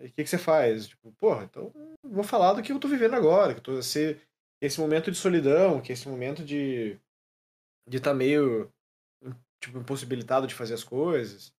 E 0.01 0.07
o 0.07 0.12
que, 0.12 0.24
que 0.24 0.30
você 0.30 0.38
faz? 0.38 0.88
Tipo, 0.88 1.12
porra, 1.12 1.45
então 1.45 1.72
vou 2.03 2.24
falar 2.24 2.55
do 2.55 2.62
que 2.62 2.72
eu 2.72 2.78
tô 2.80 2.88
vivendo 2.88 3.14
agora, 3.14 3.55
que 3.55 3.61
eu 3.61 3.64
tô 3.64 3.78
esse, 3.78 4.18
esse 4.61 4.80
momento 4.80 5.11
de 5.11 5.16
solidão, 5.16 5.80
que 5.80 5.93
esse 5.93 6.09
momento 6.09 6.45
de 6.45 6.99
de 7.88 7.97
estar 7.97 8.14
meio 8.14 8.72
tipo 9.61 9.78
impossibilitado 9.78 10.47
de 10.47 10.55
fazer 10.55 10.74
as 10.74 10.84
coisas. 10.84 11.53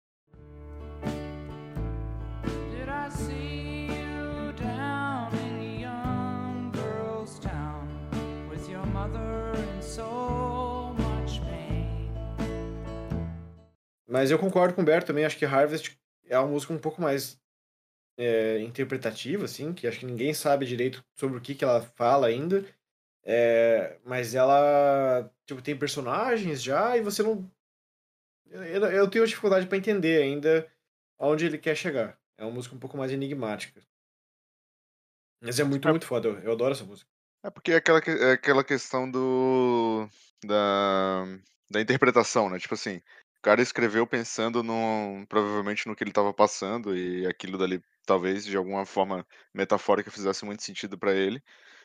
Mas 14.08 14.30
eu 14.30 14.38
concordo 14.38 14.76
com 14.76 14.82
o 14.84 14.86
Berto 14.86 15.08
também, 15.08 15.26
acho 15.26 15.38
que 15.38 15.44
Harvest 15.44 15.98
é 16.28 16.38
uma 16.38 16.48
música 16.48 16.72
um 16.72 16.78
pouco 16.78 17.02
mais 17.02 17.42
é, 18.18 18.60
interpretativa, 18.60 19.46
assim, 19.46 19.74
que 19.74 19.88
acho 19.88 20.00
que 20.00 20.06
ninguém 20.06 20.34
sabe 20.34 20.66
direito 20.66 21.04
sobre 21.16 21.38
o 21.38 21.42
que, 21.42 21.56
que 21.56 21.64
ela 21.64 21.82
fala 21.82 22.28
ainda. 22.28 22.66
É, 23.26 23.98
mas 24.06 24.36
ela 24.36 25.32
tipo, 25.46 25.62
tem 25.62 25.78
personagens 25.78 26.62
já 26.62 26.98
e 26.98 27.02
você 27.02 27.24
não. 27.24 27.50
Eu, 28.50 28.86
eu 28.86 29.10
tenho 29.10 29.26
dificuldade 29.26 29.66
para 29.66 29.78
entender 29.78 30.22
ainda 30.22 30.70
aonde 31.18 31.46
ele 31.46 31.58
quer 31.58 31.76
chegar. 31.76 32.18
É 32.38 32.44
uma 32.44 32.52
música 32.52 32.76
um 32.76 32.80
pouco 32.80 32.98
mais 32.98 33.12
enigmática. 33.12 33.82
Mas 35.42 35.60
é 35.60 35.64
muito, 35.64 35.88
É. 35.88 35.92
muito 35.92 36.06
foda. 36.06 36.28
Eu, 36.30 36.40
eu 36.40 36.52
adoro 36.54 36.74
essa 36.74 36.84
música. 36.84 37.10
É 37.44 37.50
porque 37.50 37.72
é 37.72 37.76
aquela, 37.76 38.02
que- 38.02 38.12
é 38.12 38.32
aquela 38.34 38.64
questão 38.64 39.10
do. 39.10 40.08
Da, 40.46 41.26
da 41.70 41.82
interpretação, 41.82 42.50
né? 42.50 42.60
Tipo 42.60 42.74
assim, 42.74 42.98
o 43.38 43.42
cara 43.42 43.62
escreveu 43.62 44.06
pensando 44.06 44.62
no, 44.62 45.26
provavelmente 45.28 45.88
no 45.88 45.96
que 45.96 46.04
ele 46.04 46.12
estava 46.12 46.34
passando 46.34 46.96
e 46.96 47.26
aquilo 47.26 47.58
dali 47.58 47.82
talvez 48.06 48.46
de 48.46 48.58
alguma 48.58 48.86
forma 48.86 49.26
metafórica 49.54 50.12
fizesse 50.12 50.46
muito 50.46 50.64
sentido 50.64 50.98
para 50.98 51.14
ele. 51.14 51.42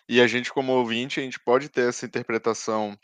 E 0.08 0.20
a 0.20 0.26
gente, 0.26 0.52
como 0.52 0.72
ouvinte, 0.72 1.20
a 1.20 1.22
gente 1.22 1.38
pode 1.40 1.68
ter 1.68 1.88
essa 1.88 2.06
interpretação 2.06 2.98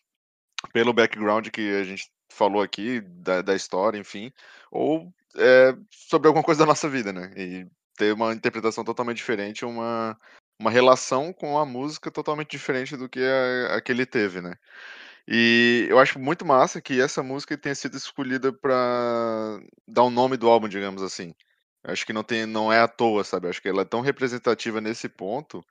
pelo 0.72 0.92
background 0.92 1.48
que 1.48 1.74
a 1.76 1.84
gente 1.84 2.10
falou 2.30 2.62
aqui, 2.62 3.00
da, 3.00 3.42
da 3.42 3.54
história, 3.54 3.98
enfim, 3.98 4.32
ou 4.70 5.12
é, 5.36 5.76
sobre 5.90 6.28
alguma 6.28 6.44
coisa 6.44 6.60
da 6.60 6.66
nossa 6.66 6.88
vida, 6.88 7.12
né? 7.12 7.32
E 7.36 7.66
ter 7.96 8.12
uma 8.12 8.32
interpretação 8.32 8.84
totalmente 8.84 9.18
diferente, 9.18 9.64
uma, 9.64 10.18
uma 10.58 10.70
relação 10.70 11.32
com 11.32 11.58
a 11.58 11.66
música 11.66 12.10
totalmente 12.10 12.50
diferente 12.50 12.96
do 12.96 13.08
que 13.08 13.20
a, 13.20 13.76
a 13.76 13.80
que 13.80 13.92
ele 13.92 14.06
teve, 14.06 14.40
né? 14.40 14.54
E 15.26 15.86
eu 15.88 15.98
acho 15.98 16.18
muito 16.18 16.44
massa 16.44 16.80
que 16.80 17.00
essa 17.00 17.22
música 17.22 17.56
tenha 17.56 17.74
sido 17.74 17.96
escolhida 17.96 18.52
para 18.52 19.60
dar 19.88 20.02
o 20.02 20.10
nome 20.10 20.36
do 20.36 20.48
álbum, 20.48 20.68
digamos 20.68 21.02
assim. 21.02 21.34
Eu 21.84 21.92
acho 21.92 22.06
que 22.06 22.12
não 22.12 22.24
tem, 22.24 22.46
não 22.46 22.72
é 22.72 22.80
à 22.80 22.88
toa, 22.88 23.22
sabe? 23.24 23.46
Eu 23.46 23.50
acho 23.50 23.60
que 23.62 23.68
ela 23.68 23.82
é 23.82 23.84
tão 23.84 24.00
representativa 24.00 24.80
nesse 24.80 25.08
ponto 25.08 25.64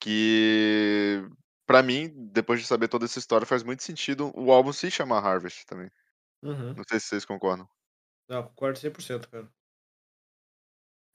que 0.00 1.22
Pra 1.68 1.82
mim, 1.82 2.10
depois 2.32 2.60
de 2.60 2.66
saber 2.66 2.88
toda 2.88 3.04
essa 3.04 3.18
história, 3.18 3.46
faz 3.46 3.62
muito 3.62 3.82
sentido 3.82 4.32
o 4.34 4.50
álbum 4.50 4.72
se 4.72 4.90
chamar 4.90 5.22
Harvest 5.22 5.66
também. 5.66 5.90
Uhum. 6.42 6.72
Não 6.72 6.82
sei 6.88 6.98
se 6.98 7.08
vocês 7.08 7.26
concordam. 7.26 7.68
Não, 8.26 8.42
concordo 8.42 8.78
100%, 8.78 9.28
cara. 9.28 9.46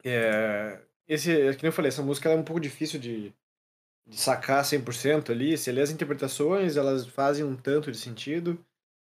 É, 0.06 0.80
esse, 1.08 1.32
é 1.32 1.56
que 1.56 1.64
nem 1.64 1.70
eu 1.70 1.74
falei, 1.74 1.90
essa 1.90 2.04
música 2.04 2.30
é 2.30 2.36
um 2.36 2.44
pouco 2.44 2.60
difícil 2.60 3.00
de, 3.00 3.34
de 4.06 4.16
sacar 4.16 4.64
100% 4.64 5.32
ali. 5.32 5.58
Se 5.58 5.72
lê 5.72 5.82
as 5.82 5.90
interpretações, 5.90 6.78
elas 6.78 7.08
fazem 7.08 7.44
um 7.44 7.58
tanto 7.58 7.92
de 7.92 7.98
sentido, 7.98 8.64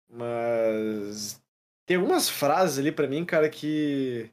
mas 0.08 1.42
tem 1.88 1.98
algumas 1.98 2.30
frases 2.30 2.78
ali 2.78 2.92
pra 2.92 3.08
mim, 3.08 3.26
cara, 3.26 3.50
que 3.50 4.30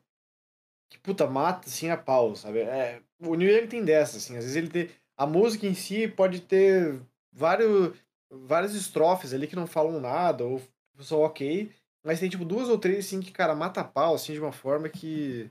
que 0.91 0.99
puta 0.99 1.27
mata 1.27 1.69
assim 1.69 1.89
a 1.89 1.97
pau, 1.97 2.35
sabe? 2.35 2.61
É, 2.61 3.01
o 3.21 3.35
New 3.35 3.49
York 3.49 3.69
tem 3.69 3.85
dessas, 3.85 4.17
assim, 4.25 4.37
às 4.37 4.45
vezes 4.45 4.57
ele 4.57 4.69
tem 4.69 4.91
a 5.17 5.27
música 5.27 5.67
em 5.67 5.75
si 5.75 6.09
pode 6.09 6.41
ter 6.41 7.01
vários 7.33 7.97
várias 8.31 8.75
estrofes 8.75 9.33
ali 9.33 9.47
que 9.47 9.57
não 9.57 9.67
falam 9.67 10.01
nada 10.01 10.45
ou 10.45 10.63
são 11.01 11.21
ok, 11.21 11.73
mas 12.05 12.21
tem 12.21 12.29
tipo 12.29 12.45
duas 12.45 12.69
ou 12.69 12.79
três 12.79 13.07
assim 13.07 13.21
que 13.21 13.33
cara 13.33 13.55
mata 13.55 13.81
a 13.81 13.85
pau 13.85 14.15
assim 14.15 14.33
de 14.33 14.41
uma 14.41 14.53
forma 14.53 14.89
que 14.89 15.51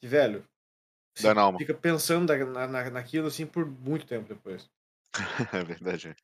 que 0.00 0.06
velho 0.06 0.44
Dá 1.20 1.34
na 1.34 1.42
alma. 1.42 1.58
fica 1.58 1.72
pensando 1.72 2.34
na, 2.46 2.66
na, 2.66 2.90
naquilo 2.90 3.28
assim 3.28 3.46
por 3.46 3.64
muito 3.64 4.06
tempo 4.06 4.28
depois. 4.28 4.70
é 5.52 5.64
verdade. 5.64 6.14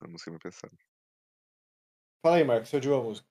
A 0.00 0.08
música 0.08 0.30
não 0.30 0.38
pensando. 0.38 0.76
Fala 2.22 2.36
aí, 2.36 2.44
Marcos, 2.44 2.68
você 2.68 2.76
odiou 2.76 3.00
a 3.00 3.04
música. 3.04 3.28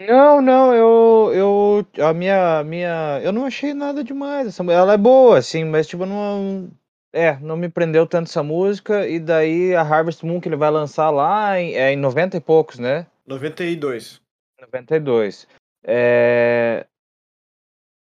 Não, 0.00 0.40
não, 0.40 0.72
eu, 0.74 1.34
eu, 1.34 2.06
a 2.06 2.14
minha, 2.14 2.64
minha, 2.64 3.20
eu 3.22 3.32
não 3.32 3.44
achei 3.44 3.74
nada 3.74 4.02
demais. 4.02 4.48
Essa, 4.48 4.62
ela 4.72 4.94
é 4.94 4.96
boa, 4.96 5.36
assim, 5.36 5.62
mas 5.62 5.86
tipo, 5.86 6.06
não, 6.06 6.70
é, 7.12 7.38
não 7.40 7.54
me 7.54 7.68
prendeu 7.68 8.06
tanto 8.06 8.28
essa 8.28 8.42
música. 8.42 9.06
E 9.06 9.20
daí 9.20 9.74
a 9.74 9.82
Harvest 9.82 10.24
Moon 10.24 10.40
que 10.40 10.48
ele 10.48 10.56
vai 10.56 10.70
lançar 10.70 11.10
lá 11.10 11.60
em, 11.60 11.74
é 11.74 11.92
em 11.92 11.96
90 11.96 12.38
e 12.38 12.40
poucos, 12.40 12.78
né? 12.78 13.06
92. 13.26 14.22
92. 14.58 15.46
É, 15.84 16.86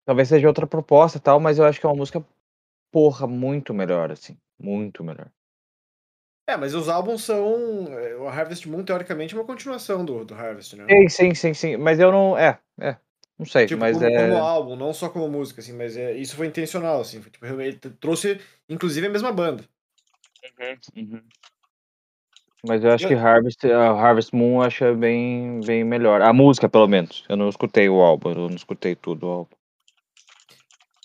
talvez 0.05 0.29
seja 0.29 0.47
outra 0.47 0.67
proposta 0.67 1.17
e 1.17 1.21
tal, 1.21 1.41
mas 1.41 1.59
eu 1.59 1.65
acho 1.65 1.81
que 1.81 1.87
é 1.87 1.89
uma 1.89 1.97
música, 1.97 2.23
porra, 2.93 3.27
muito 3.27 3.73
melhor, 3.73 4.13
assim, 4.13 4.37
muito 4.59 5.03
melhor. 5.03 5.31
É, 6.49 6.57
mas 6.57 6.75
os 6.75 6.89
álbuns 6.89 7.25
são. 7.25 7.87
é, 7.93 8.17
O 8.17 8.27
Harvest 8.27 8.67
Moon, 8.67 8.83
teoricamente, 8.83 9.35
é 9.35 9.39
uma 9.39 9.45
continuação 9.45 10.03
do, 10.03 10.25
do 10.25 10.35
Harvest, 10.35 10.75
né? 10.77 10.87
Sim, 10.89 11.09
sim, 11.09 11.35
sim, 11.35 11.53
sim, 11.55 11.77
mas 11.77 12.01
eu 12.01 12.11
não, 12.11 12.39
é, 12.39 12.59
é, 12.81 12.97
não 13.39 13.45
sei, 13.45 13.67
Tipo, 13.67 13.81
mas 13.81 13.93
como, 13.95 14.07
é, 14.07 14.17
como 14.17 14.39
álbum, 14.39 14.75
não 14.75 14.95
só 14.95 15.11
como 15.11 15.29
música, 15.29 15.61
assim, 15.61 15.75
mas 15.75 15.95
é, 15.95 16.17
isso 16.17 16.35
foi 16.35 16.47
intencional, 16.47 17.03
assim. 17.03 17.21
Foi, 17.21 17.31
tipo, 17.31 17.45
ele 17.45 17.75
trouxe, 18.01 18.41
inclusive, 18.67 19.07
a 19.07 19.11
mesma 19.11 19.31
banda. 19.31 19.63
Uhum. 20.97 21.21
Mas 22.67 22.83
eu 22.83 22.93
acho 22.93 23.05
Eu- 23.05 23.09
que 23.09 23.15
Harvest, 23.15 23.67
a 23.67 23.91
Harvest 23.91 24.35
Moon 24.35 24.55
eu 24.57 24.63
acho 24.63 24.95
bem, 24.97 25.61
bem 25.67 25.85
melhor. 25.85 26.23
A 26.23 26.33
música, 26.33 26.67
pelo 26.67 26.89
menos. 26.89 27.27
Eu 27.29 27.37
não 27.37 27.51
escutei 27.51 27.91
o 27.91 28.01
álbum, 28.01 28.31
eu 28.31 28.49
não 28.49 28.57
escutei 28.57 28.97
tudo 28.97 29.27
o 29.27 29.31
álbum. 29.31 29.57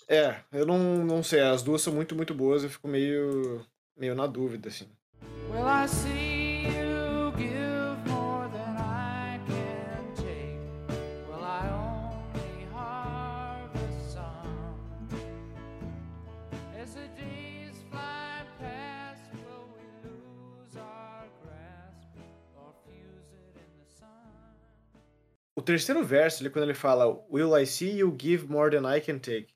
É, 0.08 0.36
eu 0.52 0.64
não, 0.64 1.04
não 1.04 1.22
sei, 1.22 1.40
as 1.40 1.62
duas 1.62 1.82
são 1.82 1.92
muito, 1.92 2.14
muito 2.16 2.34
boas, 2.34 2.62
eu 2.64 2.70
fico 2.70 2.88
meio, 2.88 3.60
meio 3.94 4.14
na 4.14 4.26
dúvida, 4.26 4.68
assim. 4.68 4.88
Well, 5.54 5.68
I 5.68 5.86
see 5.86 6.66
you 6.66 7.32
give 7.36 8.06
more 8.08 8.48
than 8.52 8.76
I 8.76 9.38
can 9.46 10.04
take. 10.16 10.58
Well, 11.30 11.44
I 11.44 11.68
only 11.70 12.66
harvest 12.72 14.14
some. 14.14 15.08
As 16.76 16.94
the 16.94 17.06
days 17.16 17.76
fly 17.88 18.42
past, 18.58 19.22
will 19.32 19.68
we 19.76 20.10
lose 20.10 20.76
our 20.76 21.22
grasp 21.40 22.08
or 22.56 22.72
fuse 22.84 23.30
it 23.32 23.54
in 23.54 23.70
the 23.78 23.88
sun? 23.96 24.34
O 25.56 25.62
terceiro 25.62 26.02
verso, 26.02 26.42
ele, 26.42 26.50
quando 26.50 26.64
ele 26.64 26.74
fala 26.74 27.16
Will 27.30 27.54
I 27.54 27.64
see 27.64 27.92
you 27.92 28.10
give 28.10 28.50
more 28.50 28.70
than 28.70 28.84
I 28.84 28.98
can 28.98 29.20
take? 29.20 29.53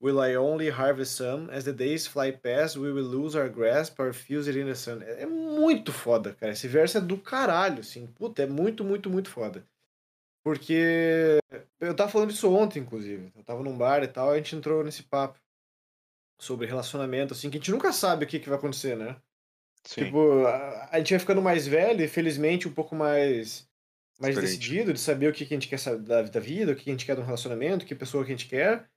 Will 0.00 0.18
I 0.20 0.34
only 0.36 0.70
harvest 0.70 1.14
some? 1.16 1.50
As 1.50 1.64
the 1.64 1.72
days 1.72 2.06
fly 2.06 2.32
past, 2.32 2.76
we 2.78 2.90
will 2.90 3.04
lose 3.04 3.36
our 3.36 3.50
grasp 3.50 4.00
or 4.00 4.14
fuse 4.14 4.48
it 4.48 4.58
in 4.58 4.66
the 4.66 4.74
sun. 4.74 5.02
É 5.02 5.22
é 5.22 5.26
muito 5.26 5.92
foda, 5.92 6.34
cara. 6.34 6.52
Esse 6.52 6.66
verso 6.68 6.98
é 6.98 7.00
do 7.00 7.18
caralho, 7.18 7.80
assim. 7.80 8.06
Puta, 8.06 8.42
é 8.42 8.46
muito, 8.46 8.82
muito, 8.82 9.10
muito 9.10 9.28
foda. 9.30 9.66
Porque 10.42 11.38
eu 11.80 11.94
tava 11.94 12.10
falando 12.10 12.30
isso 12.30 12.50
ontem, 12.52 12.80
inclusive. 12.80 13.30
Eu 13.36 13.44
tava 13.44 13.62
num 13.62 13.76
bar 13.76 14.02
e 14.02 14.08
tal, 14.08 14.30
a 14.30 14.36
gente 14.36 14.56
entrou 14.56 14.82
nesse 14.82 15.02
papo 15.02 15.38
sobre 16.40 16.66
relacionamento, 16.66 17.34
assim, 17.34 17.50
que 17.50 17.58
a 17.58 17.60
gente 17.60 17.70
nunca 17.70 17.92
sabe 17.92 18.24
o 18.24 18.28
que, 18.28 18.40
que 18.40 18.48
vai 18.48 18.58
acontecer, 18.58 18.96
né? 18.96 19.20
Sim. 19.84 20.04
Tipo, 20.04 20.46
a, 20.46 20.88
a 20.92 20.98
gente 20.98 21.10
vai 21.10 21.20
ficando 21.20 21.42
mais 21.42 21.66
velho 21.66 22.02
e 22.02 22.08
felizmente 22.08 22.68
um 22.68 22.72
pouco 22.72 22.94
mais 22.94 23.68
mais 24.20 24.36
Experiente. 24.36 24.58
decidido 24.60 24.92
de 24.92 25.00
saber 25.00 25.28
o 25.28 25.32
que, 25.32 25.46
que 25.46 25.54
a 25.54 25.58
gente 25.58 25.68
quer 25.68 25.98
da, 25.98 26.22
da 26.22 26.40
vida, 26.40 26.72
o 26.72 26.76
que 26.76 26.90
a 26.90 26.92
gente 26.92 27.06
quer 27.06 27.14
de 27.16 27.22
um 27.22 27.24
relacionamento, 27.24 27.86
que 27.86 27.94
pessoa 27.94 28.24
que 28.24 28.32
a 28.32 28.36
gente 28.36 28.48
quer. 28.48 28.88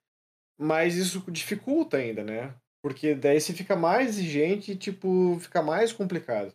Mas 0.60 0.96
isso 0.96 1.20
dificulta 1.32 1.98
ainda, 1.98 2.24
né? 2.24 2.56
Porque 2.82 3.16
daí 3.16 3.40
você 3.40 3.54
fica 3.54 3.76
mais 3.76 4.10
exigente 4.10 4.74
e, 4.74 4.76
tipo, 4.76 5.38
fica 5.40 5.62
mais 5.62 5.94
complicado. 5.94 6.54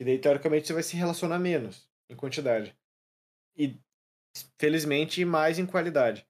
E 0.00 0.04
daí, 0.04 0.18
teoricamente, 0.18 0.66
você 0.66 0.72
vai 0.72 0.82
se 0.82 0.96
relacionar 0.96 1.38
menos 1.38 1.88
em 2.10 2.16
quantidade. 2.16 2.76
E, 3.56 3.78
felizmente, 4.58 5.24
mais 5.24 5.58
em 5.58 5.66
qualidade. 5.66 6.26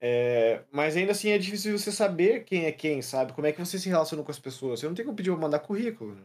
É, 0.00 0.62
mas 0.70 0.96
ainda 0.96 1.12
assim 1.12 1.30
é 1.30 1.38
difícil 1.38 1.78
você 1.78 1.90
saber 1.90 2.44
quem 2.44 2.66
é 2.66 2.72
quem, 2.72 3.00
sabe? 3.00 3.32
Como 3.32 3.46
é 3.46 3.52
que 3.52 3.58
você 3.58 3.78
se 3.78 3.88
relaciona 3.88 4.22
com 4.22 4.30
as 4.30 4.38
pessoas. 4.38 4.80
Você 4.80 4.86
não 4.86 4.94
tem 4.94 5.04
como 5.04 5.16
pedir 5.16 5.30
pra 5.30 5.40
mandar 5.40 5.60
currículo, 5.60 6.14
né? 6.14 6.24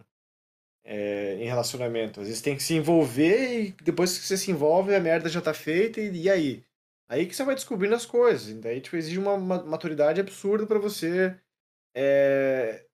É, 0.83 1.35
em 1.35 1.45
relacionamento. 1.45 2.19
Às 2.19 2.27
vezes 2.27 2.41
tem 2.41 2.55
que 2.55 2.63
se 2.63 2.73
envolver 2.73 3.63
e 3.63 3.71
depois 3.83 4.17
que 4.17 4.25
você 4.25 4.37
se 4.37 4.51
envolve, 4.51 4.93
a 4.93 4.99
merda 4.99 5.29
já 5.29 5.41
tá 5.41 5.53
feita 5.53 6.01
e, 6.01 6.23
e 6.23 6.29
aí? 6.29 6.63
Aí 7.11 7.25
que 7.25 7.35
você 7.35 7.43
vai 7.43 7.55
descobrindo 7.55 7.93
as 7.93 8.05
coisas. 8.05 8.53
Daí, 8.61 8.79
tipo, 8.79 8.95
exige 8.95 9.19
uma 9.19 9.37
ma- 9.37 9.63
maturidade 9.63 10.21
absurda 10.21 10.65
pra 10.65 10.79
você. 10.79 11.37
É... 11.93 12.85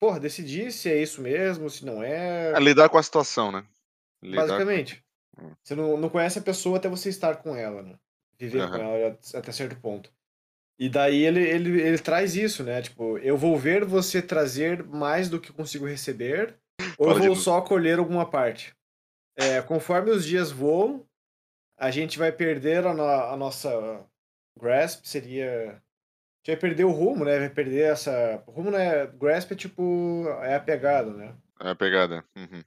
Porra, 0.00 0.20
decidir 0.20 0.70
se 0.70 0.88
é 0.88 1.02
isso 1.02 1.20
mesmo, 1.20 1.68
se 1.68 1.84
não 1.84 2.04
é. 2.04 2.52
É 2.52 2.60
lidar 2.60 2.88
com 2.88 2.98
a 2.98 3.02
situação, 3.02 3.50
né? 3.50 3.66
Lidar 4.22 4.42
com- 4.42 4.46
Basicamente. 4.46 5.04
Hum. 5.36 5.50
Você 5.60 5.74
não, 5.74 5.96
não 5.96 6.08
conhece 6.08 6.38
a 6.38 6.42
pessoa 6.42 6.76
até 6.76 6.88
você 6.88 7.08
estar 7.08 7.38
com 7.38 7.56
ela, 7.56 7.82
né? 7.82 7.98
Viver 8.38 8.68
com 8.68 8.74
Aham. 8.76 8.82
ela 8.82 9.18
até 9.34 9.50
certo 9.50 9.74
ponto. 9.80 10.08
E 10.78 10.88
daí 10.88 11.24
ele, 11.24 11.42
ele, 11.42 11.82
ele 11.82 11.98
traz 11.98 12.36
isso, 12.36 12.62
né? 12.62 12.80
Tipo, 12.80 13.18
eu 13.18 13.36
vou 13.36 13.58
ver 13.58 13.84
você 13.84 14.22
trazer 14.22 14.84
mais 14.84 15.28
do 15.28 15.40
que 15.40 15.52
consigo 15.52 15.84
receber, 15.84 16.54
ou 16.96 17.10
eu 17.10 17.18
vou 17.24 17.34
só 17.34 17.60
colher 17.60 17.98
alguma 17.98 18.30
parte. 18.30 18.72
É, 19.36 19.60
conforme 19.62 20.12
os 20.12 20.24
dias 20.24 20.52
voam, 20.52 21.04
a 21.76 21.90
gente 21.90 22.18
vai 22.18 22.32
perder 22.32 22.86
a, 22.86 22.94
no- 22.94 23.04
a 23.04 23.36
nossa 23.36 24.04
grasp, 24.58 25.04
seria. 25.06 25.70
A 25.70 25.72
gente 26.48 26.48
vai 26.48 26.56
perder 26.56 26.84
o 26.84 26.90
rumo, 26.90 27.24
né? 27.24 27.38
Vai 27.38 27.50
perder 27.50 27.92
essa. 27.92 28.42
O 28.46 28.50
rumo, 28.52 28.70
né? 28.70 29.06
Grasp 29.06 29.52
é 29.52 29.56
tipo. 29.56 30.24
É 30.42 30.54
a 30.54 30.60
pegada, 30.60 31.10
né? 31.10 31.34
É 31.60 31.70
a 31.70 31.74
pegada. 31.74 32.24
Uhum. 32.36 32.62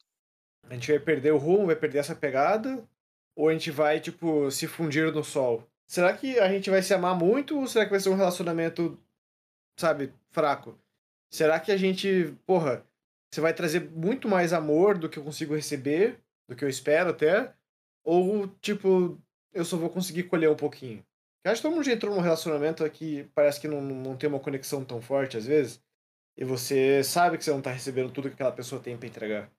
A 0.69 0.73
gente 0.73 0.91
vai 0.91 0.99
perder 0.99 1.31
o 1.31 1.37
rumo, 1.37 1.67
vai 1.67 1.75
perder 1.75 1.99
essa 1.99 2.15
pegada? 2.15 2.83
Ou 3.35 3.49
a 3.49 3.53
gente 3.53 3.71
vai, 3.71 3.99
tipo, 3.99 4.51
se 4.51 4.67
fundir 4.67 5.11
no 5.13 5.23
sol? 5.23 5.67
Será 5.87 6.15
que 6.15 6.37
a 6.39 6.47
gente 6.49 6.69
vai 6.69 6.81
se 6.81 6.93
amar 6.93 7.15
muito 7.15 7.57
ou 7.57 7.65
será 7.65 7.85
que 7.85 7.91
vai 7.91 7.99
ser 7.99 8.09
um 8.09 8.15
relacionamento, 8.15 8.99
sabe, 9.77 10.13
fraco? 10.29 10.77
Será 11.31 11.59
que 11.59 11.71
a 11.71 11.77
gente, 11.77 12.35
porra, 12.45 12.83
você 13.31 13.41
vai 13.41 13.53
trazer 13.53 13.89
muito 13.89 14.27
mais 14.27 14.51
amor 14.53 14.97
do 14.97 15.09
que 15.09 15.17
eu 15.17 15.23
consigo 15.23 15.55
receber, 15.55 16.19
do 16.47 16.55
que 16.55 16.63
eu 16.65 16.69
espero 16.69 17.09
até? 17.11 17.53
Ou, 18.09 18.47
tipo, 18.61 19.21
eu 19.53 19.63
só 19.65 19.77
vou 19.77 19.89
conseguir 19.89 20.23
colher 20.23 20.49
um 20.49 20.55
pouquinho? 20.55 21.05
Eu 21.43 21.51
acho 21.51 21.61
que 21.61 21.67
todo 21.67 21.75
mundo 21.75 21.85
já 21.85 21.93
entrou 21.93 22.15
num 22.15 22.21
relacionamento 22.21 22.89
que 22.89 23.23
parece 23.35 23.59
que 23.61 23.67
não, 23.67 23.81
não 23.81 24.17
tem 24.17 24.29
uma 24.29 24.39
conexão 24.39 24.83
tão 24.83 25.01
forte 25.01 25.37
às 25.37 25.45
vezes. 25.45 25.81
E 26.37 26.43
você 26.45 27.03
sabe 27.03 27.37
que 27.37 27.43
você 27.43 27.51
não 27.51 27.61
tá 27.61 27.71
recebendo 27.71 28.11
tudo 28.11 28.29
que 28.29 28.35
aquela 28.35 28.51
pessoa 28.51 28.81
tem 28.81 28.97
pra 28.97 29.07
entregar. 29.07 29.51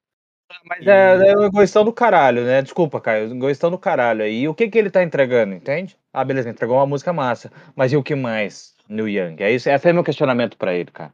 Mas 0.64 0.86
E- 0.86 0.90
é, 0.90 1.30
é 1.30 1.36
um 1.38 1.44
egoístão 1.44 1.84
do 1.84 1.92
caralho, 1.92 2.44
né? 2.44 2.62
Desculpa, 2.62 3.00
Caio, 3.00 3.30
egoístão 3.32 3.70
do 3.70 3.78
caralho 3.78 4.22
aí. 4.24 4.42
E 4.42 4.48
o 4.48 4.54
que 4.54 4.68
que 4.68 4.78
ele 4.78 4.90
tá 4.90 5.02
entregando, 5.02 5.54
entende? 5.54 5.96
Ah, 6.12 6.24
beleza, 6.24 6.50
entregou 6.50 6.76
uma 6.76 6.86
música 6.86 7.12
massa. 7.12 7.52
Mas 7.76 7.92
e 7.92 7.96
o 7.96 8.02
que 8.02 8.14
mais, 8.14 8.74
New 8.88 9.08
Young? 9.08 9.36
É 9.42 9.52
isso, 9.52 9.70
esse 9.70 9.88
é 9.88 9.92
meu 9.92 10.04
questionamento 10.04 10.56
pra 10.56 10.74
ele, 10.74 10.90
cara. 10.90 11.12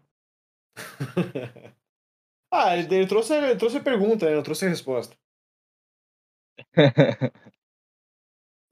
Ah, 2.53 2.77
ele, 2.77 2.95
ele 2.95 3.07
trouxe, 3.07 3.35
ele 3.35 3.57
trouxe 3.57 3.79
a 3.79 3.83
pergunta, 3.83 4.27
né? 4.27 4.37
Não 4.37 4.43
trouxe 4.43 4.67
a 4.67 4.69
resposta. 4.69 5.17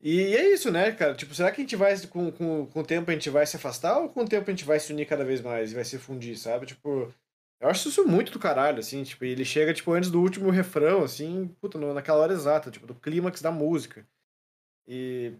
E 0.00 0.36
é 0.36 0.52
isso, 0.52 0.70
né, 0.70 0.92
cara? 0.92 1.14
Tipo, 1.14 1.34
será 1.34 1.50
que 1.50 1.60
a 1.60 1.64
gente 1.64 1.76
vai, 1.76 1.98
com, 2.08 2.30
com, 2.30 2.66
com 2.66 2.80
o 2.80 2.84
tempo, 2.84 3.10
a 3.10 3.14
gente 3.14 3.30
vai 3.30 3.46
se 3.46 3.56
afastar 3.56 3.98
ou 3.98 4.08
com 4.10 4.20
o 4.22 4.28
tempo 4.28 4.48
a 4.50 4.52
gente 4.52 4.64
vai 4.64 4.78
se 4.78 4.92
unir 4.92 5.06
cada 5.06 5.24
vez 5.24 5.40
mais 5.40 5.72
e 5.72 5.74
vai 5.74 5.84
se 5.84 5.98
fundir, 5.98 6.36
sabe? 6.38 6.66
Tipo, 6.66 7.12
eu 7.60 7.68
acho 7.68 7.88
isso 7.88 8.06
muito 8.06 8.30
do 8.32 8.38
caralho, 8.38 8.80
assim, 8.80 9.02
tipo, 9.02 9.24
ele 9.24 9.44
chega, 9.44 9.72
tipo, 9.72 9.90
antes 9.92 10.10
do 10.10 10.20
último 10.20 10.50
refrão, 10.50 11.02
assim, 11.04 11.48
puta, 11.60 11.78
naquela 11.94 12.18
hora 12.18 12.34
exata, 12.34 12.70
tipo, 12.70 12.86
do 12.86 12.94
clímax 12.94 13.40
da 13.40 13.50
música. 13.50 14.06
E 14.88 15.34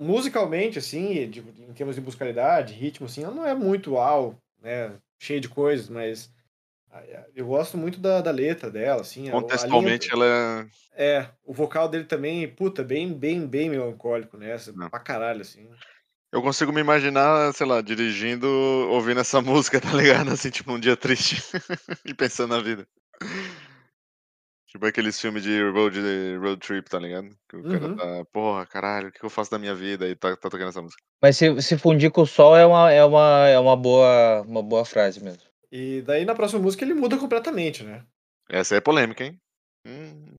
musicalmente, 0.00 0.78
assim, 0.78 1.28
de- 1.30 1.40
em 1.40 1.74
termos 1.74 1.96
de 1.96 2.02
musicalidade, 2.02 2.74
ritmo, 2.74 3.06
assim, 3.06 3.24
ela 3.24 3.34
não 3.34 3.46
é 3.46 3.54
muito 3.54 3.94
uau, 3.94 4.38
né? 4.62 4.94
Cheia 5.20 5.40
de 5.40 5.48
coisas, 5.48 5.88
mas 5.88 6.32
eu 7.34 7.46
gosto 7.46 7.76
muito 7.76 7.98
da, 7.98 8.20
da 8.20 8.30
letra 8.30 8.70
dela, 8.70 9.00
assim. 9.00 9.20
a 9.22 9.22
linha- 9.24 9.32
Contextualmente, 9.40 10.08
ela 10.12 10.24
é. 10.26 10.66
é, 11.18 11.28
o 11.44 11.52
vocal 11.52 11.88
dele 11.88 12.04
também, 12.04 12.46
puta, 12.48 12.82
bem, 12.84 13.12
bem, 13.12 13.46
bem 13.46 13.68
melancólico, 13.70 14.36
né? 14.36 14.50
Essa- 14.52 14.72
Não. 14.72 14.88
Pra 14.90 15.00
caralho, 15.00 15.40
assim. 15.40 15.68
Eu 16.32 16.42
consigo 16.42 16.72
me 16.72 16.80
imaginar, 16.80 17.52
sei 17.54 17.66
lá, 17.66 17.80
dirigindo, 17.80 18.46
ouvindo 18.90 19.20
essa 19.20 19.40
música, 19.42 19.80
tá 19.80 19.92
ligado? 19.92 20.30
Assim, 20.32 20.50
tipo, 20.50 20.72
um 20.72 20.80
dia 20.80 20.96
triste 20.96 21.36
e 22.04 22.12
pensando 22.14 22.54
na 22.56 22.60
vida. 22.62 22.86
Tipo 24.68 24.86
aqueles 24.86 25.20
filmes 25.20 25.44
de 25.44 25.62
road, 25.70 26.00
road 26.40 26.58
trip, 26.58 26.90
tá 26.90 26.98
ligado? 26.98 27.28
Que 27.48 27.56
o 27.56 27.62
cara 27.62 27.86
Uhum. 27.86 27.96
tá, 27.96 28.24
porra, 28.32 28.66
caralho, 28.66 29.08
o 29.08 29.12
que 29.12 29.22
eu 29.24 29.30
faço 29.30 29.48
da 29.50 29.58
minha 29.58 29.74
vida? 29.74 30.08
E 30.08 30.16
tá, 30.16 30.36
tá 30.36 30.50
tocando 30.50 30.68
essa 30.68 30.82
música. 30.82 31.00
Mas 31.22 31.36
se, 31.36 31.62
se 31.62 31.78
fundir 31.78 32.10
com 32.10 32.22
o 32.22 32.26
sol 32.26 32.56
é 32.56 32.66
uma, 32.66 32.90
é 32.90 33.04
uma, 33.04 33.48
é 33.48 33.58
uma, 33.58 33.76
boa, 33.76 34.42
uma 34.42 34.62
boa 34.62 34.84
frase 34.84 35.22
mesmo. 35.22 35.42
E 35.76 36.02
daí 36.02 36.24
na 36.24 36.36
próxima 36.36 36.62
música 36.62 36.84
ele 36.84 36.94
muda 36.94 37.18
completamente, 37.18 37.82
né? 37.82 38.06
Essa 38.48 38.76
é 38.76 38.80
polêmica, 38.80 39.24
hein? 39.24 39.40
Hum. 39.84 40.32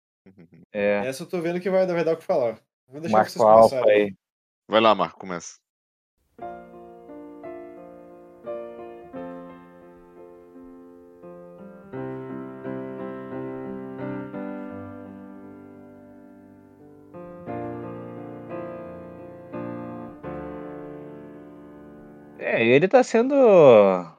É. 0.72 1.06
Essa 1.06 1.24
eu 1.24 1.28
tô 1.28 1.42
vendo 1.42 1.60
que 1.60 1.70
vai, 1.70 1.86
vai 1.86 2.06
dar 2.06 2.14
o 2.14 2.18
que 2.18 2.24
falar. 2.24 2.58
Vou 2.88 3.02
deixar 3.02 3.18
Marco 3.18 3.32
vocês 3.34 3.46
Alfa 3.46 3.86
aí. 3.86 4.16
Vai 4.66 4.80
lá, 4.80 4.96
Marco, 4.96 5.20
começa. 5.20 5.58
É, 22.40 22.66
ele 22.66 22.88
tá 22.88 23.04
sendo 23.04 24.15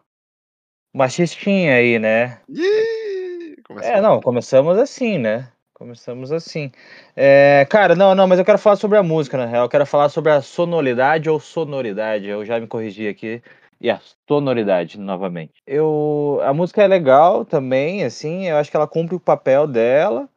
machistinha 0.97 1.75
aí, 1.75 1.99
né? 1.99 2.39
Ih. 2.49 3.57
É, 3.83 4.01
não, 4.01 4.21
começamos 4.21 4.79
assim, 4.79 5.19
né? 5.19 5.49
Começamos 5.75 6.33
assim. 6.33 6.73
É, 7.15 7.67
cara, 7.69 7.95
não, 7.95 8.15
não, 8.15 8.27
mas 8.27 8.39
eu 8.39 8.45
quero 8.45 8.59
falar 8.59 8.77
sobre 8.77 8.97
a 8.97 9.03
música, 9.03 9.37
na 9.37 9.45
real. 9.45 9.65
Eu 9.67 9.69
quero 9.69 9.85
falar 9.85 10.09
sobre 10.09 10.33
a 10.33 10.41
sonoridade 10.41 11.29
ou 11.29 11.39
sonoridade. 11.39 12.27
Eu 12.27 12.45
já 12.47 12.59
me 12.59 12.67
corrigi 12.67 13.07
aqui. 13.07 13.43
E 13.79 13.91
a 13.91 14.01
sonoridade, 14.27 14.99
novamente. 14.99 15.53
Eu, 15.67 16.41
a 16.43 16.55
música 16.55 16.83
é 16.83 16.87
legal 16.89 17.45
também, 17.45 18.05
assim. 18.05 18.47
Eu 18.49 18.57
acho 18.57 18.71
que 18.71 18.77
ela 18.77 18.87
cumpre 18.89 19.15
o 19.17 19.21
papel 19.21 19.67
dela. 19.67 20.29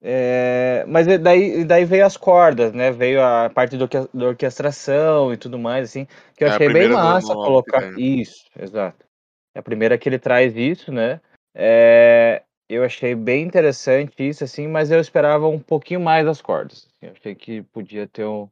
É, 0.00 0.84
mas 0.86 1.08
é 1.08 1.18
daí, 1.18 1.64
daí 1.64 1.84
veio 1.84 2.06
as 2.06 2.16
cordas, 2.16 2.72
né? 2.72 2.92
Veio 2.92 3.20
a 3.20 3.50
parte 3.52 3.76
do, 3.76 3.88
da 3.88 4.26
orquestração 4.26 5.32
e 5.32 5.36
tudo 5.36 5.58
mais, 5.58 5.88
assim. 5.90 6.06
Que 6.36 6.44
eu 6.44 6.48
É 6.48 6.54
achei 6.54 6.68
bem 6.72 6.86
do- 6.88 6.94
massa 6.94 7.34
colocar. 7.34 7.98
Isso, 7.98 8.44
exato. 8.56 9.07
A 9.58 9.62
primeira 9.62 9.98
que 9.98 10.08
ele 10.08 10.20
traz 10.20 10.56
isso, 10.56 10.92
né? 10.92 11.20
É, 11.52 12.44
eu 12.68 12.84
achei 12.84 13.12
bem 13.16 13.44
interessante 13.44 14.12
isso, 14.20 14.44
assim, 14.44 14.68
mas 14.68 14.92
eu 14.92 15.00
esperava 15.00 15.48
um 15.48 15.58
pouquinho 15.58 15.98
mais 15.98 16.24
das 16.24 16.40
cordas. 16.40 16.86
assim. 16.86 16.94
Eu 17.02 17.10
achei 17.10 17.34
que 17.34 17.62
podia 17.64 18.06
ter 18.06 18.24
um, 18.24 18.48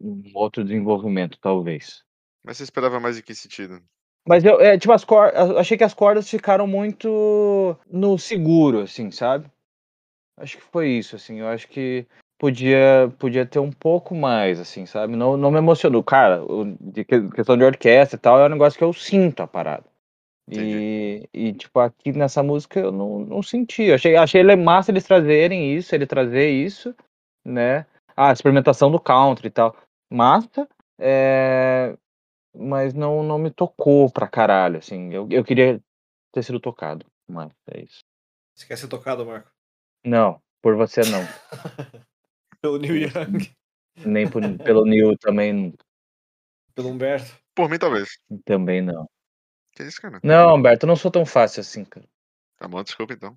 um 0.00 0.22
outro 0.36 0.62
desenvolvimento, 0.62 1.36
talvez. 1.40 2.04
Mas 2.46 2.58
você 2.58 2.62
esperava 2.62 3.00
mais 3.00 3.18
em 3.18 3.22
que 3.22 3.34
sentido? 3.34 3.82
Mas 4.24 4.44
eu, 4.44 4.60
é, 4.60 4.78
tipo, 4.78 4.92
as 4.92 5.02
cordas, 5.04 5.50
achei 5.56 5.76
que 5.76 5.82
as 5.82 5.94
cordas 5.94 6.30
ficaram 6.30 6.68
muito 6.68 7.76
no 7.90 8.16
seguro, 8.16 8.82
assim, 8.82 9.10
sabe? 9.10 9.50
Acho 10.38 10.58
que 10.58 10.62
foi 10.62 10.90
isso, 10.90 11.16
assim. 11.16 11.40
Eu 11.40 11.48
acho 11.48 11.66
que 11.66 12.06
podia, 12.38 13.12
podia 13.18 13.44
ter 13.44 13.58
um 13.58 13.72
pouco 13.72 14.14
mais, 14.14 14.60
assim, 14.60 14.86
sabe? 14.86 15.16
Não, 15.16 15.36
não 15.36 15.50
me 15.50 15.58
emocionou. 15.58 16.04
Cara, 16.04 16.44
o- 16.44 16.76
de 16.80 17.04
que- 17.04 17.28
questão 17.30 17.56
de 17.56 17.64
orquestra 17.64 18.16
e 18.16 18.20
tal, 18.20 18.38
é 18.38 18.46
um 18.46 18.50
negócio 18.50 18.78
que 18.78 18.84
eu 18.84 18.92
sinto 18.92 19.40
a 19.42 19.46
parada. 19.48 19.92
E, 20.50 21.28
e, 21.32 21.52
tipo, 21.54 21.78
aqui 21.80 22.12
nessa 22.12 22.42
música 22.42 22.78
eu 22.80 22.92
não, 22.92 23.20
não 23.20 23.42
senti. 23.42 23.84
Eu 23.84 23.94
achei, 23.94 24.16
achei 24.16 24.40
ele 24.40 24.56
massa 24.56 24.90
eles 24.90 25.04
trazerem 25.04 25.74
isso, 25.74 25.94
ele 25.94 26.06
trazer 26.06 26.50
isso, 26.50 26.94
né? 27.44 27.86
Ah, 28.16 28.32
experimentação 28.32 28.90
do 28.90 29.00
country 29.00 29.48
e 29.48 29.50
tal. 29.50 29.76
Massa. 30.10 30.68
É, 30.98 31.96
mas 32.54 32.94
não, 32.94 33.22
não 33.22 33.38
me 33.38 33.50
tocou 33.50 34.10
pra 34.10 34.28
caralho, 34.28 34.78
assim. 34.78 35.12
Eu, 35.12 35.26
eu 35.30 35.42
queria 35.42 35.80
ter 36.32 36.42
sido 36.42 36.60
tocado, 36.60 37.06
mas 37.28 37.50
é 37.70 37.80
isso. 37.82 38.00
Você 38.54 38.66
quer 38.66 38.76
ser 38.76 38.88
tocado, 38.88 39.26
Marco? 39.26 39.50
Não, 40.04 40.40
por 40.62 40.76
você 40.76 41.00
não. 41.02 41.20
Pelo 42.60 42.78
Neil 42.78 42.96
Young, 42.96 43.54
Nem 44.04 44.30
por- 44.30 44.42
pelo 44.58 44.84
Neil 44.86 45.18
também, 45.18 45.52
não- 45.52 45.74
pelo 46.74 46.88
Humberto. 46.88 47.36
Por 47.54 47.68
mim, 47.68 47.78
talvez. 47.78 48.18
também 48.44 48.80
não. 48.80 49.06
Que 49.74 49.82
isso, 49.82 50.00
cara? 50.00 50.20
Não, 50.22 50.54
Humberto, 50.54 50.84
eu 50.84 50.88
não 50.88 50.96
sou 50.96 51.10
tão 51.10 51.26
fácil 51.26 51.60
assim, 51.60 51.84
cara. 51.84 52.06
Tá 52.56 52.68
bom, 52.68 52.82
desculpa 52.82 53.12
então. 53.12 53.36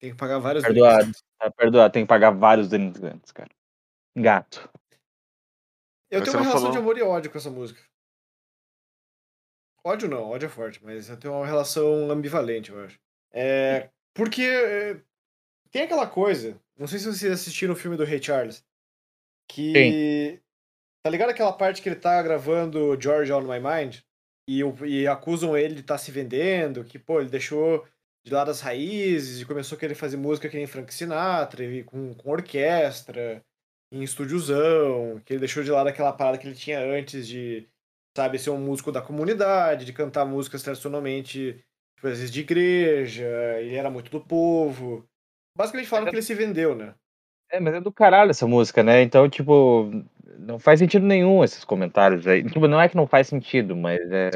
Tem 0.00 0.10
que 0.12 0.16
pagar 0.16 0.38
vários 0.38 0.64
Perdoado. 0.64 1.02
drinks. 1.02 1.22
Tá 1.38 1.50
perdoado, 1.50 1.92
tem 1.92 2.04
que 2.04 2.08
pagar 2.08 2.30
vários 2.30 2.68
drinks 2.68 3.02
antes, 3.02 3.32
cara. 3.32 3.50
Gato. 4.16 4.70
Eu 6.10 6.20
Mas 6.20 6.28
tenho 6.30 6.38
uma 6.38 6.44
relação 6.48 6.60
falou- 6.60 6.72
de 6.72 6.78
amor 6.78 6.98
e 6.98 7.02
ódio 7.02 7.30
com 7.30 7.36
essa 7.38 7.50
música. 7.50 7.80
Ódio 9.84 10.08
não, 10.08 10.24
ódio 10.30 10.46
é 10.46 10.48
forte, 10.50 10.82
mas 10.84 11.08
eu 11.08 11.16
tenho 11.16 11.34
uma 11.34 11.46
relação 11.46 12.10
ambivalente, 12.10 12.70
eu 12.70 12.84
acho. 12.84 12.98
É, 13.30 13.90
porque 14.14 14.42
é, 14.42 15.00
tem 15.70 15.82
aquela 15.82 16.06
coisa, 16.06 16.58
não 16.76 16.86
sei 16.86 16.98
se 16.98 17.06
vocês 17.06 17.32
assistiram 17.32 17.74
o 17.74 17.76
filme 17.76 17.96
do 17.96 18.04
Ray 18.04 18.22
Charles, 18.22 18.64
que 19.46 20.40
tá 21.02 21.10
ligado 21.10 21.30
aquela 21.30 21.52
parte 21.52 21.80
que 21.82 21.88
ele 21.88 21.96
tá 21.96 22.20
gravando 22.22 23.00
George 23.00 23.32
on 23.32 23.42
My 23.42 23.60
Mind 23.60 23.98
e, 24.48 24.62
e 24.86 25.06
acusam 25.06 25.54
ele 25.54 25.74
de 25.74 25.82
estar 25.82 25.98
se 25.98 26.10
vendendo, 26.10 26.82
que 26.82 26.98
pô, 26.98 27.20
ele 27.20 27.28
deixou 27.28 27.86
de 28.24 28.32
lado 28.32 28.50
as 28.50 28.62
raízes 28.62 29.42
e 29.42 29.44
começou 29.44 29.76
a 29.76 29.78
querer 29.78 29.94
fazer 29.94 30.16
música 30.16 30.48
que 30.48 30.56
nem 30.56 30.66
Frank 30.66 30.92
Sinatra, 30.92 31.62
e 31.62 31.84
com, 31.84 32.14
com 32.14 32.30
orquestra, 32.30 33.44
em 33.92 34.02
estúdiozão, 34.02 35.20
que 35.24 35.34
ele 35.34 35.40
deixou 35.40 35.62
de 35.62 35.70
lado 35.70 35.88
aquela 35.88 36.12
parada 36.14 36.38
que 36.38 36.46
ele 36.46 36.56
tinha 36.56 36.80
antes 36.80 37.28
de, 37.28 37.68
sabe, 38.16 38.38
ser 38.38 38.48
um 38.48 38.58
músico 38.58 38.90
da 38.90 39.02
comunidade, 39.02 39.84
de 39.84 39.92
cantar 39.92 40.24
músicas 40.24 40.62
tradicionalmente, 40.62 41.62
tipo, 41.96 42.08
às 42.08 42.18
vezes 42.18 42.30
de 42.30 42.40
igreja, 42.40 43.28
ele 43.60 43.76
era 43.76 43.90
muito 43.90 44.10
do 44.10 44.20
povo. 44.20 45.06
Basicamente 45.56 45.88
falaram 45.88 46.08
que 46.08 46.16
ele 46.16 46.22
se 46.22 46.34
vendeu, 46.34 46.74
né? 46.74 46.94
É, 47.50 47.60
mas 47.60 47.74
é 47.74 47.80
do 47.80 47.92
caralho 47.92 48.30
essa 48.30 48.46
música, 48.46 48.82
né? 48.82 49.02
Então, 49.02 49.28
tipo, 49.28 49.90
não 50.38 50.58
faz 50.58 50.80
sentido 50.80 51.06
nenhum 51.06 51.42
esses 51.42 51.64
comentários 51.64 52.26
aí. 52.26 52.42
Tipo, 52.42 52.68
não 52.68 52.80
é 52.80 52.88
que 52.88 52.96
não 52.96 53.06
faz 53.06 53.28
sentido, 53.28 53.76
mas 53.76 54.00
é. 54.10 54.30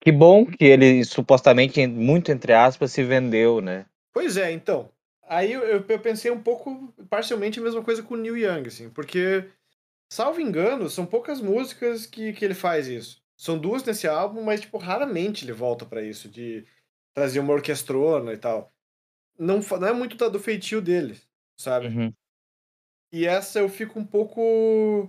Que 0.00 0.10
bom 0.10 0.44
que 0.44 0.64
ele 0.64 1.04
supostamente, 1.04 1.86
muito 1.86 2.32
entre 2.32 2.52
aspas, 2.52 2.90
se 2.90 3.04
vendeu, 3.04 3.60
né? 3.60 3.86
Pois 4.12 4.36
é, 4.36 4.50
então. 4.50 4.90
Aí 5.28 5.52
eu, 5.52 5.62
eu 5.62 5.82
pensei 6.00 6.30
um 6.30 6.42
pouco, 6.42 6.92
parcialmente, 7.08 7.60
a 7.60 7.62
mesma 7.62 7.82
coisa 7.82 8.02
com 8.02 8.14
o 8.14 8.16
Neil 8.16 8.36
Young, 8.36 8.66
assim, 8.66 8.90
porque, 8.90 9.48
salvo 10.12 10.40
engano, 10.40 10.90
são 10.90 11.06
poucas 11.06 11.40
músicas 11.40 12.04
que, 12.04 12.32
que 12.32 12.44
ele 12.44 12.54
faz 12.54 12.88
isso. 12.88 13.22
São 13.36 13.56
duas 13.56 13.84
nesse 13.84 14.06
álbum, 14.08 14.42
mas, 14.42 14.60
tipo, 14.60 14.76
raramente 14.76 15.44
ele 15.44 15.52
volta 15.52 15.86
pra 15.86 16.02
isso, 16.02 16.28
de 16.28 16.66
trazer 17.14 17.40
uma 17.40 17.52
orquestrona 17.52 18.32
e 18.32 18.36
tal. 18.36 18.72
Não, 19.38 19.60
não 19.60 19.88
é 19.88 19.92
muito 19.92 20.16
do 20.30 20.38
feitio 20.38 20.82
dele, 20.82 21.16
sabe? 21.56 21.86
Uhum. 21.86 22.12
E 23.12 23.26
essa 23.26 23.58
eu 23.58 23.68
fico 23.68 23.98
um 23.98 24.04
pouco. 24.06 25.08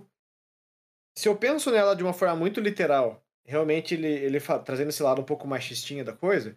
Se 1.16 1.28
eu 1.28 1.36
penso 1.36 1.70
nela 1.70 1.94
de 1.96 2.02
uma 2.02 2.12
forma 2.12 2.36
muito 2.36 2.60
literal, 2.60 3.24
realmente 3.46 3.94
ele, 3.94 4.08
ele 4.08 4.38
trazendo 4.64 4.88
esse 4.90 5.02
lado 5.02 5.20
um 5.20 5.24
pouco 5.24 5.46
machistinha 5.46 6.04
da 6.04 6.12
coisa, 6.12 6.56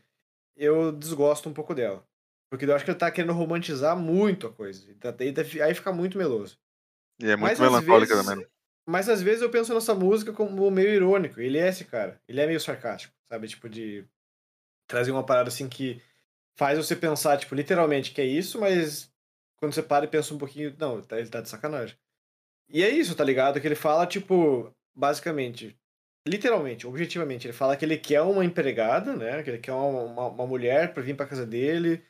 eu 0.56 0.92
desgosto 0.92 1.48
um 1.48 1.54
pouco 1.54 1.74
dela. 1.74 2.06
Porque 2.50 2.66
eu 2.66 2.74
acho 2.76 2.84
que 2.84 2.92
ele 2.92 2.98
tá 2.98 3.12
querendo 3.12 3.34
romantizar 3.34 3.96
muito 3.96 4.48
a 4.48 4.52
coisa. 4.54 4.90
E 4.92 4.96
tá- 4.96 5.14
Aí, 5.20 5.32
tá- 5.34 5.42
aí 5.64 5.74
fica 5.74 5.92
muito 5.92 6.18
meloso. 6.18 6.58
E 7.22 7.26
é 7.30 7.36
muito 7.36 7.50
Mas 7.50 7.60
melancólica 7.60 8.14
vezes- 8.16 8.30
também. 8.30 8.48
Mas 8.90 9.10
às 9.10 9.22
vezes 9.22 9.42
eu 9.42 9.50
penso 9.50 9.74
nessa 9.74 9.94
música 9.94 10.32
como 10.32 10.72
meio 10.72 10.90
irônico. 10.90 11.42
Ele 11.42 11.58
é 11.58 11.68
esse 11.68 11.84
cara. 11.86 12.22
Ele 12.28 12.40
é 12.40 12.48
meio 12.48 12.60
sarcástico, 12.60 13.14
sabe? 13.28 13.48
Tipo, 13.48 13.68
de 13.68 14.06
trazer 14.88 15.12
uma 15.12 15.26
parada 15.26 15.50
assim 15.50 15.68
que 15.68 16.02
faz 16.56 16.78
você 16.78 16.96
pensar, 16.96 17.38
tipo, 17.38 17.54
literalmente 17.54 18.12
que 18.14 18.22
é 18.22 18.26
isso, 18.26 18.60
mas 18.62 19.12
quando 19.58 19.74
você 19.74 19.84
para 19.84 20.06
e 20.06 20.08
pensa 20.08 20.34
um 20.34 20.38
pouquinho, 20.38 20.76
não, 20.80 21.02
tá- 21.02 21.20
ele 21.20 21.30
tá 21.30 21.42
de 21.42 21.50
sacanagem. 21.50 21.98
E 22.70 22.84
é 22.84 22.90
isso, 22.90 23.16
tá 23.16 23.24
ligado? 23.24 23.62
Que 23.62 23.68
ele 23.68 23.76
fala, 23.76 24.08
tipo, 24.08 24.74
basicamente, 24.96 25.80
literalmente, 26.28 26.88
objetivamente, 26.88 27.48
ele 27.48 27.54
fala 27.54 27.78
que 27.78 27.86
ele 27.86 27.98
quer 27.98 28.22
uma 28.22 28.46
empregada, 28.46 29.16
né? 29.16 29.44
Que 29.44 29.52
ele 29.52 29.60
quer 29.60 29.74
uma, 29.74 30.04
uma, 30.04 30.28
uma 30.30 30.48
mulher 30.48 30.94
pra 30.94 31.04
vir 31.04 31.16
pra 31.16 31.28
casa 31.28 31.46
dele 31.46 32.04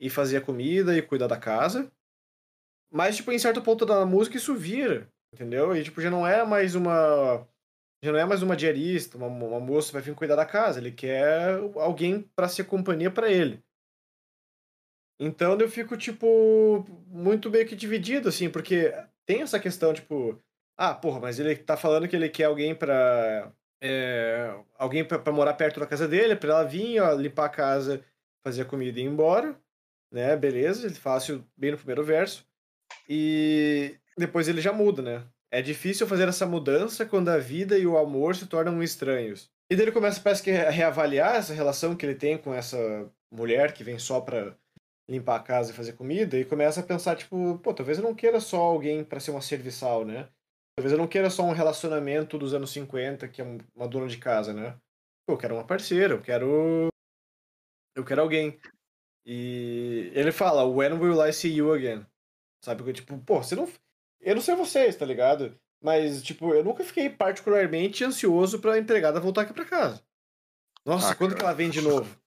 e 0.00 0.10
fazer 0.10 0.38
a 0.38 0.42
comida 0.42 0.96
e 0.96 1.02
cuidar 1.02 1.28
da 1.28 1.38
casa. 1.38 1.92
Mas, 2.90 3.16
tipo, 3.16 3.32
em 3.32 3.38
certo 3.38 3.62
ponto 3.62 3.84
da 3.86 4.06
música 4.06 4.36
isso 4.36 4.54
vira, 4.54 5.12
entendeu? 5.32 5.76
E, 5.76 5.82
tipo, 5.84 6.00
já 6.00 6.10
não 6.10 6.26
é 6.26 6.44
mais 6.44 6.74
uma. 6.74 7.46
Já 8.04 8.12
não 8.12 8.20
é 8.20 8.26
mais 8.26 8.42
uma 8.42 8.56
diarista, 8.56 9.18
uma, 9.18 9.28
uma 9.28 9.60
moça 9.60 9.88
que 9.88 9.94
vai 9.94 10.02
vir 10.02 10.14
cuidar 10.14 10.36
da 10.36 10.46
casa. 10.46 10.80
Ele 10.80 10.92
quer 10.92 11.58
alguém 11.76 12.22
pra 12.36 12.48
ser 12.48 12.64
companhia 12.66 13.10
pra 13.10 13.30
ele. 13.32 13.63
Então 15.18 15.58
eu 15.58 15.68
fico, 15.68 15.96
tipo, 15.96 16.84
muito 17.06 17.50
meio 17.50 17.66
que 17.66 17.76
dividido, 17.76 18.28
assim, 18.28 18.50
porque 18.50 18.92
tem 19.26 19.42
essa 19.42 19.60
questão, 19.60 19.94
tipo, 19.94 20.42
ah, 20.76 20.94
porra, 20.94 21.20
mas 21.20 21.38
ele 21.38 21.54
tá 21.56 21.76
falando 21.76 22.08
que 22.08 22.16
ele 22.16 22.28
quer 22.28 22.44
alguém 22.44 22.74
pra. 22.74 23.52
é, 23.80 24.54
alguém 24.76 25.04
pra 25.04 25.32
morar 25.32 25.54
perto 25.54 25.80
da 25.80 25.86
casa 25.86 26.08
dele, 26.08 26.36
pra 26.36 26.50
ela 26.50 26.64
vir, 26.64 27.00
ó, 27.00 27.12
limpar 27.14 27.46
a 27.46 27.48
casa, 27.48 28.04
fazer 28.44 28.62
a 28.62 28.64
comida 28.64 28.98
e 28.98 29.02
ir 29.04 29.06
embora, 29.06 29.58
né? 30.12 30.36
Beleza, 30.36 30.86
ele 30.86 30.94
isso 30.94 31.46
bem 31.56 31.70
no 31.70 31.76
primeiro 31.76 32.04
verso. 32.04 32.46
E 33.08 33.96
depois 34.18 34.48
ele 34.48 34.60
já 34.60 34.72
muda, 34.72 35.02
né? 35.02 35.24
É 35.50 35.62
difícil 35.62 36.06
fazer 36.06 36.28
essa 36.28 36.46
mudança 36.46 37.06
quando 37.06 37.28
a 37.28 37.38
vida 37.38 37.78
e 37.78 37.86
o 37.86 37.96
amor 37.96 38.34
se 38.34 38.46
tornam 38.46 38.82
estranhos. 38.82 39.52
E 39.70 39.76
daí 39.76 39.84
ele 39.84 39.92
começa, 39.92 40.20
parece 40.20 40.42
que, 40.42 40.50
a 40.50 40.70
reavaliar 40.70 41.36
essa 41.36 41.54
relação 41.54 41.96
que 41.96 42.04
ele 42.04 42.14
tem 42.16 42.36
com 42.36 42.52
essa 42.52 42.76
mulher 43.30 43.72
que 43.72 43.84
vem 43.84 43.98
só 43.98 44.20
pra 44.20 44.56
limpar 45.08 45.36
a 45.36 45.42
casa 45.42 45.70
e 45.70 45.74
fazer 45.74 45.92
comida, 45.94 46.38
e 46.38 46.44
começa 46.44 46.80
a 46.80 46.82
pensar, 46.82 47.16
tipo, 47.16 47.58
pô, 47.58 47.74
talvez 47.74 47.98
eu 47.98 48.04
não 48.04 48.14
queira 48.14 48.40
só 48.40 48.56
alguém 48.60 49.04
pra 49.04 49.20
ser 49.20 49.30
uma 49.32 49.42
serviçal, 49.42 50.04
né? 50.04 50.28
Talvez 50.76 50.92
eu 50.92 50.98
não 50.98 51.06
queira 51.06 51.28
só 51.30 51.42
um 51.44 51.52
relacionamento 51.52 52.36
dos 52.38 52.54
anos 52.54 52.70
50, 52.72 53.28
que 53.28 53.40
é 53.40 53.44
um- 53.44 53.58
uma 53.74 53.86
dona 53.86 54.08
de 54.08 54.18
casa, 54.18 54.52
né? 54.52 54.76
Pô, 55.26 55.34
eu 55.34 55.38
quero 55.38 55.54
uma 55.54 55.66
parceira, 55.66 56.14
eu 56.14 56.22
quero. 56.22 56.88
Eu 57.96 58.04
quero 58.04 58.20
alguém. 58.22 58.58
E 59.26 60.10
ele 60.14 60.32
fala, 60.32 60.64
When 60.66 60.94
will 60.94 61.24
I 61.24 61.32
see 61.32 61.54
you 61.54 61.72
again? 61.72 62.04
Sabe? 62.62 62.78
Porque, 62.82 62.92
Tipo, 63.00 63.18
pô, 63.18 63.42
você 63.42 63.54
não. 63.54 63.68
Eu 64.20 64.34
não 64.34 64.42
sei 64.42 64.54
vocês, 64.54 64.96
tá 64.96 65.04
ligado? 65.06 65.54
Mas, 65.82 66.22
tipo, 66.22 66.54
eu 66.54 66.64
nunca 66.64 66.82
fiquei 66.82 67.10
particularmente 67.10 68.02
ansioso 68.04 68.58
pra 68.58 68.78
empregada 68.78 69.20
voltar 69.20 69.42
aqui 69.42 69.52
pra 69.52 69.64
casa. 69.66 70.02
Nossa, 70.84 71.12
Ah, 71.12 71.14
quando 71.14 71.34
que 71.34 71.42
ela 71.42 71.52
vem 71.52 71.70
de 71.70 71.80
novo? 71.80 72.18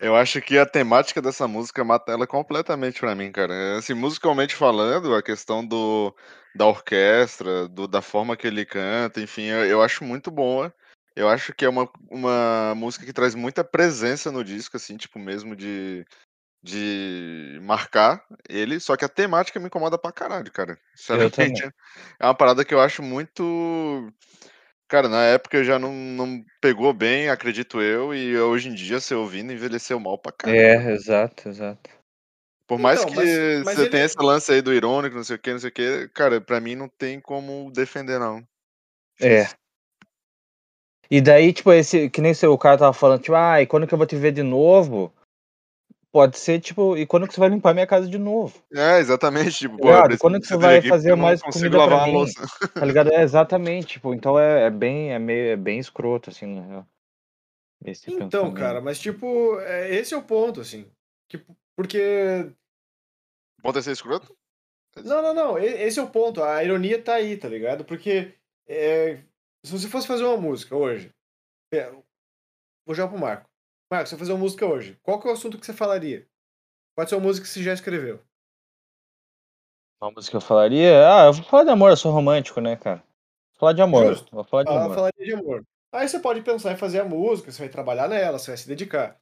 Eu 0.00 0.14
acho 0.14 0.40
que 0.40 0.58
a 0.58 0.66
temática 0.66 1.22
dessa 1.22 1.48
música 1.48 1.82
mata 1.84 2.12
ela 2.12 2.26
completamente 2.26 3.00
pra 3.00 3.14
mim, 3.14 3.32
cara. 3.32 3.78
Assim, 3.78 3.94
musicalmente 3.94 4.54
falando, 4.54 5.14
a 5.14 5.22
questão 5.22 5.64
do, 5.66 6.14
da 6.54 6.66
orquestra, 6.66 7.68
do, 7.68 7.86
da 7.86 8.02
forma 8.02 8.36
que 8.36 8.46
ele 8.46 8.64
canta, 8.64 9.20
enfim, 9.20 9.44
eu, 9.44 9.64
eu 9.64 9.82
acho 9.82 10.04
muito 10.04 10.30
boa. 10.30 10.72
Eu 11.14 11.28
acho 11.28 11.54
que 11.54 11.64
é 11.64 11.68
uma, 11.68 11.88
uma 12.10 12.74
música 12.74 13.06
que 13.06 13.12
traz 13.12 13.34
muita 13.34 13.64
presença 13.64 14.30
no 14.30 14.44
disco, 14.44 14.76
assim, 14.76 14.98
tipo, 14.98 15.18
mesmo 15.18 15.56
de, 15.56 16.04
de 16.62 17.58
marcar 17.62 18.22
ele, 18.48 18.78
só 18.78 18.96
que 18.96 19.04
a 19.04 19.08
temática 19.08 19.58
me 19.58 19.66
incomoda 19.66 19.96
pra 19.96 20.12
caralho, 20.12 20.52
cara. 20.52 20.78
Sinceramente, 20.94 21.62
é 22.20 22.24
uma 22.26 22.34
parada 22.34 22.64
que 22.64 22.74
eu 22.74 22.80
acho 22.80 23.02
muito. 23.02 24.12
Cara, 24.88 25.08
na 25.08 25.24
época 25.24 25.64
já 25.64 25.78
não, 25.78 25.92
não 25.92 26.44
pegou 26.60 26.92
bem, 26.92 27.28
acredito 27.28 27.80
eu, 27.82 28.14
e 28.14 28.38
hoje 28.38 28.68
em 28.68 28.74
dia, 28.74 29.00
você 29.00 29.14
ouvindo, 29.14 29.52
envelheceu 29.52 29.98
mal 29.98 30.16
pra 30.16 30.30
caralho. 30.30 30.58
É, 30.60 30.92
exato, 30.92 31.48
exato. 31.48 31.90
Por 32.68 32.78
mais 32.78 33.00
Então, 33.00 33.10
que 33.12 33.16
mas- 33.16 33.64
mas 33.64 33.74
você 33.76 33.82
ele- 33.82 33.90
tenha 33.90 34.04
esse 34.04 34.16
lance 34.20 34.52
aí 34.52 34.62
do 34.62 34.72
irônico, 34.72 35.16
não 35.16 35.24
sei 35.24 35.36
o 35.36 35.38
que, 35.38 35.52
não 35.52 35.58
sei 35.58 35.70
o 35.70 35.72
que, 35.72 36.08
cara, 36.14 36.40
pra 36.40 36.60
mim 36.60 36.76
não 36.76 36.88
tem 36.88 37.20
como 37.20 37.70
defender, 37.72 38.18
não. 38.20 38.46
É. 39.20 39.48
E 41.10 41.20
daí, 41.20 41.52
tipo, 41.52 41.72
esse, 41.72 42.10
que 42.10 42.20
nem 42.20 42.34
seu 42.34 42.56
cara 42.58 42.78
tava 42.78 42.92
falando, 42.92 43.22
tipo, 43.22 43.34
ah, 43.36 43.60
e 43.62 43.66
quando 43.66 43.86
que 43.86 43.94
eu 43.94 43.98
vou 43.98 44.06
te 44.06 44.16
ver 44.16 44.32
de 44.32 44.42
novo? 44.42 45.12
Pode 46.16 46.38
ser, 46.38 46.60
tipo, 46.60 46.96
e 46.96 47.06
quando 47.06 47.28
que 47.28 47.34
você 47.34 47.40
vai 47.40 47.50
limpar 47.50 47.74
minha 47.74 47.86
casa 47.86 48.08
de 48.08 48.16
novo? 48.16 48.58
É, 48.74 48.98
exatamente, 49.00 49.50
tipo, 49.58 49.76
pô, 49.76 49.88
Quando 50.18 50.40
que 50.40 50.46
você 50.46 50.56
vai 50.56 50.80
fazer 50.80 51.10
porque 51.10 51.12
eu 51.12 51.16
não 51.16 51.24
mais 51.24 51.42
consigo 51.42 51.64
comida 51.64 51.76
pra 51.76 51.84
lavar 51.84 51.98
uma 51.98 52.06
mim? 52.06 52.12
louça. 52.14 52.40
Tá 52.72 52.86
ligado? 52.86 53.12
É 53.12 53.22
exatamente, 53.22 53.86
tipo, 53.86 54.14
então 54.14 54.38
é, 54.38 54.64
é 54.64 54.70
bem, 54.70 55.12
é 55.12 55.18
meio, 55.18 55.48
é 55.52 55.56
bem 55.56 55.78
escroto, 55.78 56.30
assim, 56.30 56.46
na 56.58 56.66
real. 56.66 56.86
Esse 57.84 58.10
Então, 58.10 58.30
pensamento. 58.30 58.54
cara, 58.54 58.80
mas 58.80 58.98
tipo, 58.98 59.60
é, 59.60 59.94
esse 59.94 60.14
é 60.14 60.16
o 60.16 60.22
ponto, 60.22 60.62
assim. 60.62 60.90
Que, 61.28 61.44
porque. 61.76 62.50
Pode 63.62 63.82
ser 63.82 63.92
escroto? 63.92 64.34
Não, 65.04 65.20
não, 65.20 65.34
não. 65.34 65.58
Esse 65.58 65.98
é 65.98 66.02
o 66.02 66.08
ponto. 66.08 66.42
A 66.42 66.64
ironia 66.64 67.02
tá 67.02 67.16
aí, 67.16 67.36
tá 67.36 67.46
ligado? 67.46 67.84
Porque 67.84 68.32
é, 68.66 69.16
se 69.62 69.70
você 69.70 69.86
fosse 69.86 70.06
fazer 70.06 70.24
uma 70.24 70.38
música 70.38 70.74
hoje. 70.74 71.10
é, 71.74 71.90
Vou 72.86 72.94
jogar 72.94 73.08
pro 73.10 73.18
Marco. 73.18 73.50
Marco, 73.90 74.08
você 74.08 74.14
vai 74.14 74.20
fazer 74.20 74.32
uma 74.32 74.40
música 74.40 74.66
hoje. 74.66 74.98
Qual 75.02 75.20
que 75.20 75.28
é 75.28 75.30
o 75.30 75.34
assunto 75.34 75.58
que 75.58 75.64
você 75.66 75.72
falaria? 75.72 76.26
Pode 76.96 77.10
ser 77.10 77.16
uma 77.16 77.26
música 77.26 77.46
que 77.46 77.52
você 77.52 77.62
já 77.62 77.72
escreveu. 77.72 78.20
Uma 80.00 80.10
música 80.10 80.32
que 80.32 80.36
eu 80.36 80.40
falaria, 80.40 81.08
ah, 81.08 81.26
eu 81.26 81.32
vou 81.32 81.44
falar 81.44 81.64
de 81.64 81.70
amor, 81.70 81.90
eu 81.90 81.96
sou 81.96 82.12
romântico, 82.12 82.60
né, 82.60 82.76
cara? 82.76 82.98
Vou 82.98 83.60
falar 83.60 83.72
de 83.72 83.80
amor, 83.82 84.06
Justo. 84.08 84.34
vou 84.34 84.44
falar 84.44 84.64
de 84.64 84.70
Ela 84.70 84.84
amor. 84.84 84.94
falaria 84.94 85.24
de 85.24 85.32
amor. 85.32 85.64
Aí 85.92 86.08
você 86.08 86.20
pode 86.20 86.42
pensar 86.42 86.72
em 86.72 86.76
fazer 86.76 87.00
a 87.00 87.04
música, 87.04 87.50
você 87.50 87.60
vai 87.60 87.68
trabalhar 87.68 88.08
nela, 88.08 88.38
você 88.38 88.50
vai 88.50 88.58
se 88.58 88.68
dedicar. 88.68 89.18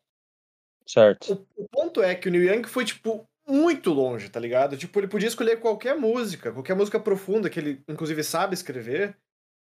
Certo. 0.86 1.46
O, 1.56 1.64
o 1.64 1.68
ponto 1.68 2.02
é 2.02 2.14
que 2.14 2.28
o 2.28 2.32
Neil 2.32 2.52
Young 2.52 2.64
foi, 2.66 2.84
tipo, 2.84 3.24
muito 3.46 3.92
longe, 3.92 4.28
tá 4.28 4.40
ligado? 4.40 4.76
Tipo, 4.76 4.98
ele 4.98 5.08
podia 5.08 5.28
escolher 5.28 5.60
qualquer 5.60 5.94
música, 5.96 6.52
qualquer 6.52 6.74
música 6.74 6.98
profunda, 6.98 7.48
que 7.48 7.60
ele, 7.60 7.84
inclusive, 7.88 8.24
sabe 8.24 8.54
escrever. 8.54 9.16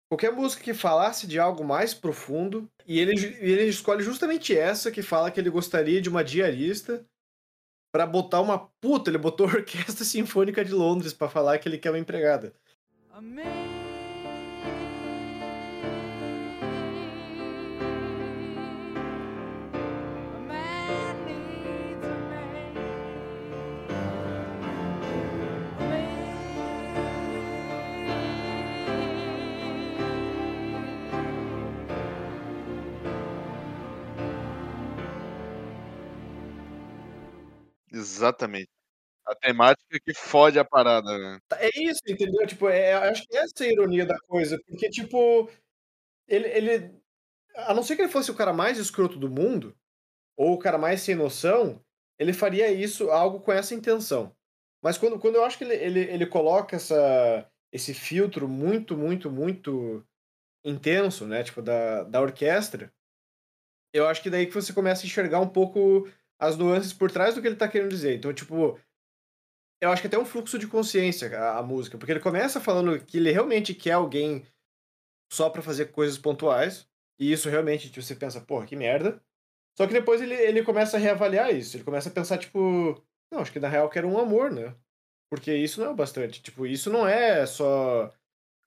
Qualquer 0.09 0.33
música 0.33 0.63
que 0.63 0.73
falasse 0.73 1.27
de 1.27 1.39
algo 1.39 1.65
mais 1.65 1.93
profundo. 1.93 2.71
E 2.87 2.99
ele, 2.99 3.13
ele 3.41 3.65
escolhe 3.65 4.03
justamente 4.03 4.57
essa, 4.57 4.91
que 4.91 5.03
fala 5.03 5.31
que 5.31 5.41
ele 5.41 5.51
gostaria 5.51 6.01
de 6.01 6.09
uma 6.09 6.23
diarista. 6.23 7.05
Pra 7.93 8.07
botar 8.07 8.41
uma 8.41 8.59
puta, 8.81 9.11
ele 9.11 9.19
botou 9.19 9.47
a 9.51 9.55
Orquestra 9.55 10.05
Sinfônica 10.05 10.65
de 10.65 10.73
Londres 10.73 11.13
pra 11.13 11.29
falar 11.29 11.59
que 11.59 11.69
ele 11.69 11.79
quer 11.79 11.91
uma 11.91 11.99
empregada. 11.99 12.55
A 13.11 13.21
Exatamente. 37.97 38.69
A 39.27 39.35
temática 39.35 39.99
que 40.05 40.15
fode 40.15 40.59
a 40.59 40.65
parada, 40.65 41.19
né? 41.19 41.39
É 41.59 41.71
isso, 41.83 42.01
entendeu? 42.09 42.47
Tipo, 42.47 42.69
é, 42.69 42.95
acho 42.95 43.25
que 43.27 43.37
essa 43.37 43.65
é 43.65 43.69
a 43.69 43.73
ironia 43.73 44.07
da 44.07 44.19
coisa. 44.21 44.59
Porque, 44.69 44.91
tipo, 44.91 45.51
ele, 46.29 46.49
ele. 46.49 46.95
A 47.57 47.75
não 47.75 47.83
ser 47.83 47.97
que 47.97 48.03
ele 48.03 48.13
fosse 48.13 48.31
o 48.31 48.37
cara 48.37 48.53
mais 48.53 48.79
escroto 48.79 49.19
do 49.19 49.31
mundo, 49.31 49.77
ou 50.37 50.55
o 50.55 50.59
cara 50.59 50.79
mais 50.79 51.03
sem 51.03 51.15
noção, 51.17 51.83
ele 52.19 52.33
faria 52.33 52.71
isso, 52.73 53.11
algo 53.11 53.41
com 53.41 53.53
essa 53.53 53.75
intenção. 53.75 54.35
Mas 54.83 54.99
quando, 54.99 55.19
quando 55.19 55.37
eu 55.37 55.45
acho 55.45 55.59
que 55.59 55.65
ele, 55.65 55.75
ele, 55.77 56.01
ele 56.01 56.27
coloca 56.27 56.77
essa, 56.77 57.49
esse 57.73 57.95
filtro 57.95 58.49
muito, 58.49 58.97
muito, 58.97 59.31
muito 59.31 60.05
intenso, 60.65 61.27
né? 61.27 61.45
Tipo, 61.45 61.63
da, 61.63 62.05
da 62.05 62.21
orquestra, 62.23 62.93
eu 63.93 64.07
acho 64.07 64.23
que 64.23 64.31
daí 64.31 64.47
que 64.47 64.55
você 64.55 64.73
começa 64.73 65.03
a 65.05 65.07
enxergar 65.07 65.41
um 65.41 65.49
pouco 65.49 66.09
as 66.39 66.57
nuances 66.57 66.93
por 66.93 67.11
trás 67.11 67.35
do 67.35 67.41
que 67.41 67.47
ele 67.47 67.57
tá 67.57 67.69
querendo 67.69 67.91
dizer. 67.91 68.17
Então, 68.17 68.33
tipo, 68.33 68.79
eu 69.81 69.91
acho 69.91 70.01
que 70.03 70.09
até 70.09 70.19
um 70.19 70.25
fluxo 70.25 70.59
de 70.59 70.67
consciência 70.67 71.37
a, 71.39 71.59
a 71.59 71.63
música, 71.63 71.99
porque 71.99 72.13
ele 72.13 72.21
começa 72.21 72.61
falando 72.61 72.99
que 73.05 73.19
ele 73.19 73.31
realmente 73.33 73.75
quer 73.75 73.93
alguém 73.93 74.47
só 75.33 75.51
pra 75.51 75.63
fazer 75.63 75.87
coisas 75.87 76.17
pontuais, 76.19 76.89
e 77.19 77.33
isso 77.33 77.49
realmente 77.49 77.89
tipo, 77.91 78.03
você 78.03 78.15
pensa, 78.15 78.41
porra, 78.41 78.67
que 78.67 78.77
merda. 78.77 79.21
Só 79.77 79.87
que 79.87 79.93
depois 79.93 80.21
ele, 80.23 80.35
ele 80.35 80.63
começa 80.63 80.97
a 80.97 81.01
reavaliar 81.01 81.55
isso, 81.55 81.77
ele 81.77 81.85
começa 81.85 82.09
a 82.09 82.13
pensar, 82.13 82.39
tipo, 82.39 83.03
não, 83.31 83.41
acho 83.41 83.53
que 83.53 83.61
na 83.61 83.69
real 83.69 83.85
eu 83.85 83.91
quero 83.91 84.09
um 84.09 84.19
amor, 84.19 84.51
né? 84.51 84.75
Porque 85.31 85.53
isso 85.55 85.81
não 85.81 85.89
é 85.89 85.91
o 85.91 85.95
bastante, 85.97 86.41
tipo, 86.41 86.67
isso 86.67 86.91
não 86.91 87.07
é 87.07 87.45
só. 87.47 88.11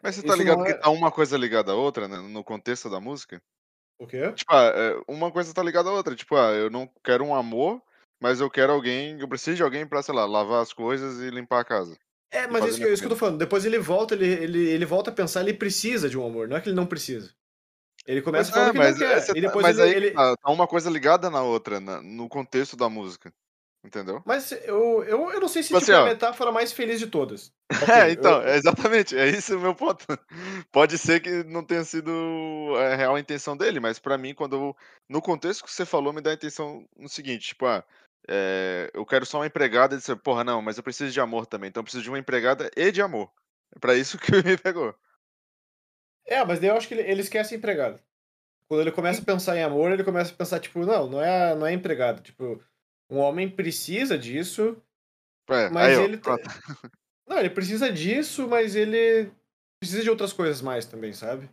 Mas 0.03 0.15
você 0.15 0.21
tá 0.21 0.29
Isso 0.29 0.37
ligado 0.37 0.57
não 0.59 0.65
que 0.65 0.71
é- 0.71 0.77
tá 0.77 0.89
uma 0.89 1.11
coisa 1.11 1.37
ligada 1.37 1.71
à 1.71 1.75
outra, 1.75 2.07
né? 2.07 2.17
No 2.17 2.43
contexto 2.43 2.89
da 2.89 2.99
música? 2.99 3.41
O 3.99 4.07
quê? 4.07 4.31
Tipo, 4.31 4.53
ah, 4.53 4.71
é, 4.73 5.01
uma 5.07 5.29
coisa 5.31 5.53
tá 5.53 5.61
ligada 5.61 5.89
à 5.89 5.91
outra. 5.93 6.15
Tipo, 6.15 6.35
ah, 6.37 6.51
eu 6.53 6.69
não 6.69 6.89
quero 7.03 7.23
um 7.25 7.35
amor, 7.35 7.81
mas 8.19 8.39
eu 8.39 8.49
quero 8.49 8.71
alguém. 8.71 9.19
Eu 9.19 9.27
preciso 9.27 9.57
de 9.57 9.63
alguém 9.63 9.85
pra, 9.85 10.01
sei 10.01 10.15
lá, 10.15 10.25
lavar 10.25 10.61
as 10.61 10.71
coisas 10.71 11.19
e 11.19 11.29
limpar 11.29 11.59
a 11.59 11.65
casa. 11.65 11.97
É, 12.31 12.47
mas 12.47 12.63
isso 12.63 12.75
que, 12.77 12.83
minha 12.83 12.93
isso 12.93 13.01
que 13.01 13.07
eu 13.07 13.11
tô 13.11 13.15
falando. 13.17 13.37
Depois 13.37 13.65
ele 13.65 13.77
volta, 13.77 14.13
ele, 14.15 14.27
ele, 14.27 14.69
ele 14.69 14.85
volta 14.85 15.09
a 15.09 15.13
pensar, 15.13 15.41
ele 15.41 15.53
precisa 15.53 16.07
de 16.07 16.17
um 16.17 16.25
amor, 16.25 16.47
não 16.47 16.55
é 16.55 16.61
que 16.61 16.69
ele 16.69 16.75
não 16.75 16.85
precisa. 16.85 17.33
Ele 18.07 18.21
começa 18.21 18.51
Mas, 18.51 18.59
falando 18.59 18.69
é, 18.69 18.71
que 18.71 18.77
ele 18.77 18.87
mas, 18.87 18.99
não 18.99 19.07
é, 19.07 19.09
quer. 19.09 19.23
E 19.23 19.41
tá- 19.41 19.47
depois 19.47 19.63
mas 19.63 19.79
ele, 19.79 19.89
aí 19.89 19.95
ele- 19.95 20.11
tá, 20.11 20.35
tá 20.37 20.51
uma 20.51 20.67
coisa 20.67 20.89
ligada 20.89 21.29
na 21.29 21.41
outra, 21.41 21.79
na- 21.79 22.01
no 22.01 22.29
contexto 22.29 22.77
da 22.77 22.87
música. 22.87 23.33
Entendeu? 23.83 24.21
Mas 24.25 24.51
eu, 24.51 25.03
eu, 25.05 25.31
eu 25.31 25.39
não 25.39 25.47
sei 25.47 25.63
se 25.63 25.69
Tipo 25.69 25.79
tipo, 25.79 25.91
assim, 25.93 26.03
é 26.03 26.11
a 26.11 26.13
metáfora 26.13 26.51
mais 26.51 26.71
feliz 26.73 26.99
de 26.99 27.07
todas. 27.07 27.53
Ok, 27.81 27.93
É, 27.93 28.11
então, 28.11 28.41
eu- 28.41 28.47
é 28.47 28.57
exatamente, 28.57 29.15
é 29.17 29.27
isso 29.29 29.55
o 29.57 29.59
meu 29.61 29.73
ponto. 29.75 30.05
Pode 30.71 30.97
ser 30.97 31.21
que 31.21 31.43
não 31.45 31.63
tenha 31.63 31.83
sido 31.83 32.11
a 32.77 32.95
real 32.95 33.17
intenção 33.17 33.55
dele, 33.55 33.79
mas 33.79 33.97
pra 33.99 34.17
mim, 34.17 34.33
quando 34.33 34.55
eu, 34.55 34.75
no 35.07 35.21
contexto 35.21 35.63
que 35.63 35.71
você 35.71 35.85
falou, 35.85 36.11
me 36.11 36.19
dá 36.21 36.31
a 36.31 36.33
intenção 36.33 36.85
no 36.97 37.07
seguinte, 37.07 37.49
tipo, 37.49 37.65
ah, 37.65 37.83
é, 38.27 38.89
eu 38.93 39.05
quero 39.05 39.25
só 39.25 39.37
uma 39.39 39.47
empregada, 39.47 39.95
e 39.95 40.01
você, 40.01 40.15
porra, 40.15 40.43
não, 40.43 40.61
mas 40.61 40.77
eu 40.77 40.83
preciso 40.83 41.11
de 41.13 41.21
amor 41.21 41.45
também, 41.45 41.69
então 41.69 41.79
eu 41.81 41.85
preciso 41.85 42.03
de 42.03 42.09
uma 42.09 42.19
empregada 42.19 42.69
e 42.75 42.91
de 42.91 43.01
amor. 43.01 43.31
É 43.75 43.79
pra 43.79 43.95
isso 43.95 44.17
que 44.19 44.31
me 44.43 44.57
pegou. 44.57 44.93
É, 46.25 46.43
mas 46.45 46.59
daí 46.59 46.69
eu 46.69 46.75
acho 46.75 46.87
que 46.87 46.93
ele, 46.95 47.09
ele 47.09 47.21
esquece 47.21 47.55
empregado. 47.55 47.99
Quando 48.67 48.81
ele 48.81 48.91
começa 48.91 49.21
a 49.21 49.25
pensar 49.25 49.57
em 49.57 49.63
amor, 49.63 49.91
ele 49.91 50.03
começa 50.03 50.33
a 50.33 50.35
pensar, 50.37 50.59
tipo, 50.59 50.85
não, 50.85 51.09
não 51.09 51.21
é, 51.21 51.55
não 51.55 51.65
é 51.67 51.73
empregado. 51.73 52.21
Tipo, 52.21 52.63
um 53.09 53.17
homem 53.17 53.49
precisa 53.49 54.17
disso, 54.17 54.77
É, 55.49 55.69
mas 55.69 55.87
aí, 55.89 55.97
ó, 55.97 56.01
ele. 56.03 56.17
tá- 56.17 56.37
pronto. 56.37 56.89
Não, 57.27 57.37
ele 57.39 57.49
precisa 57.49 57.91
disso, 57.91 58.47
mas 58.47 58.75
ele 58.75 59.31
precisa 59.79 60.01
de 60.03 60.09
outras 60.09 60.33
coisas 60.33 60.61
mais 60.61 60.85
também, 60.85 61.13
sabe? 61.13 61.49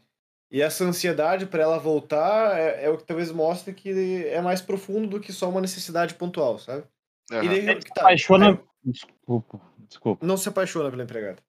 E 0.51 0.63
essa 0.63 0.85
ansiedade 0.85 1.47
pra 1.47 1.63
ela 1.63 1.79
voltar 1.79 2.57
é, 2.59 2.85
é 2.85 2.91
o 2.91 2.97
que 2.97 3.05
talvez 3.05 3.31
mostre 3.33 3.75
que 3.75 4.25
é 4.27 4.41
mais 4.41 4.61
profundo 4.61 5.07
do 5.09 5.21
que 5.21 5.33
só 5.33 5.49
uma 5.51 5.61
necessidade 5.61 6.15
pontual, 6.15 6.59
sabe? 6.59 6.85
E 7.31 7.35
daí, 7.49 7.59
Ele 7.59 7.81
se 7.83 7.89
tá, 7.89 8.03
apaixona. 8.03 8.51
aí 8.51 8.59
Desculpa, 8.85 9.61
desculpa. 9.89 10.25
não 10.25 10.37
se 10.37 10.49
apaixona 10.49 10.91
pela 10.91 11.03
empregada. 11.03 11.43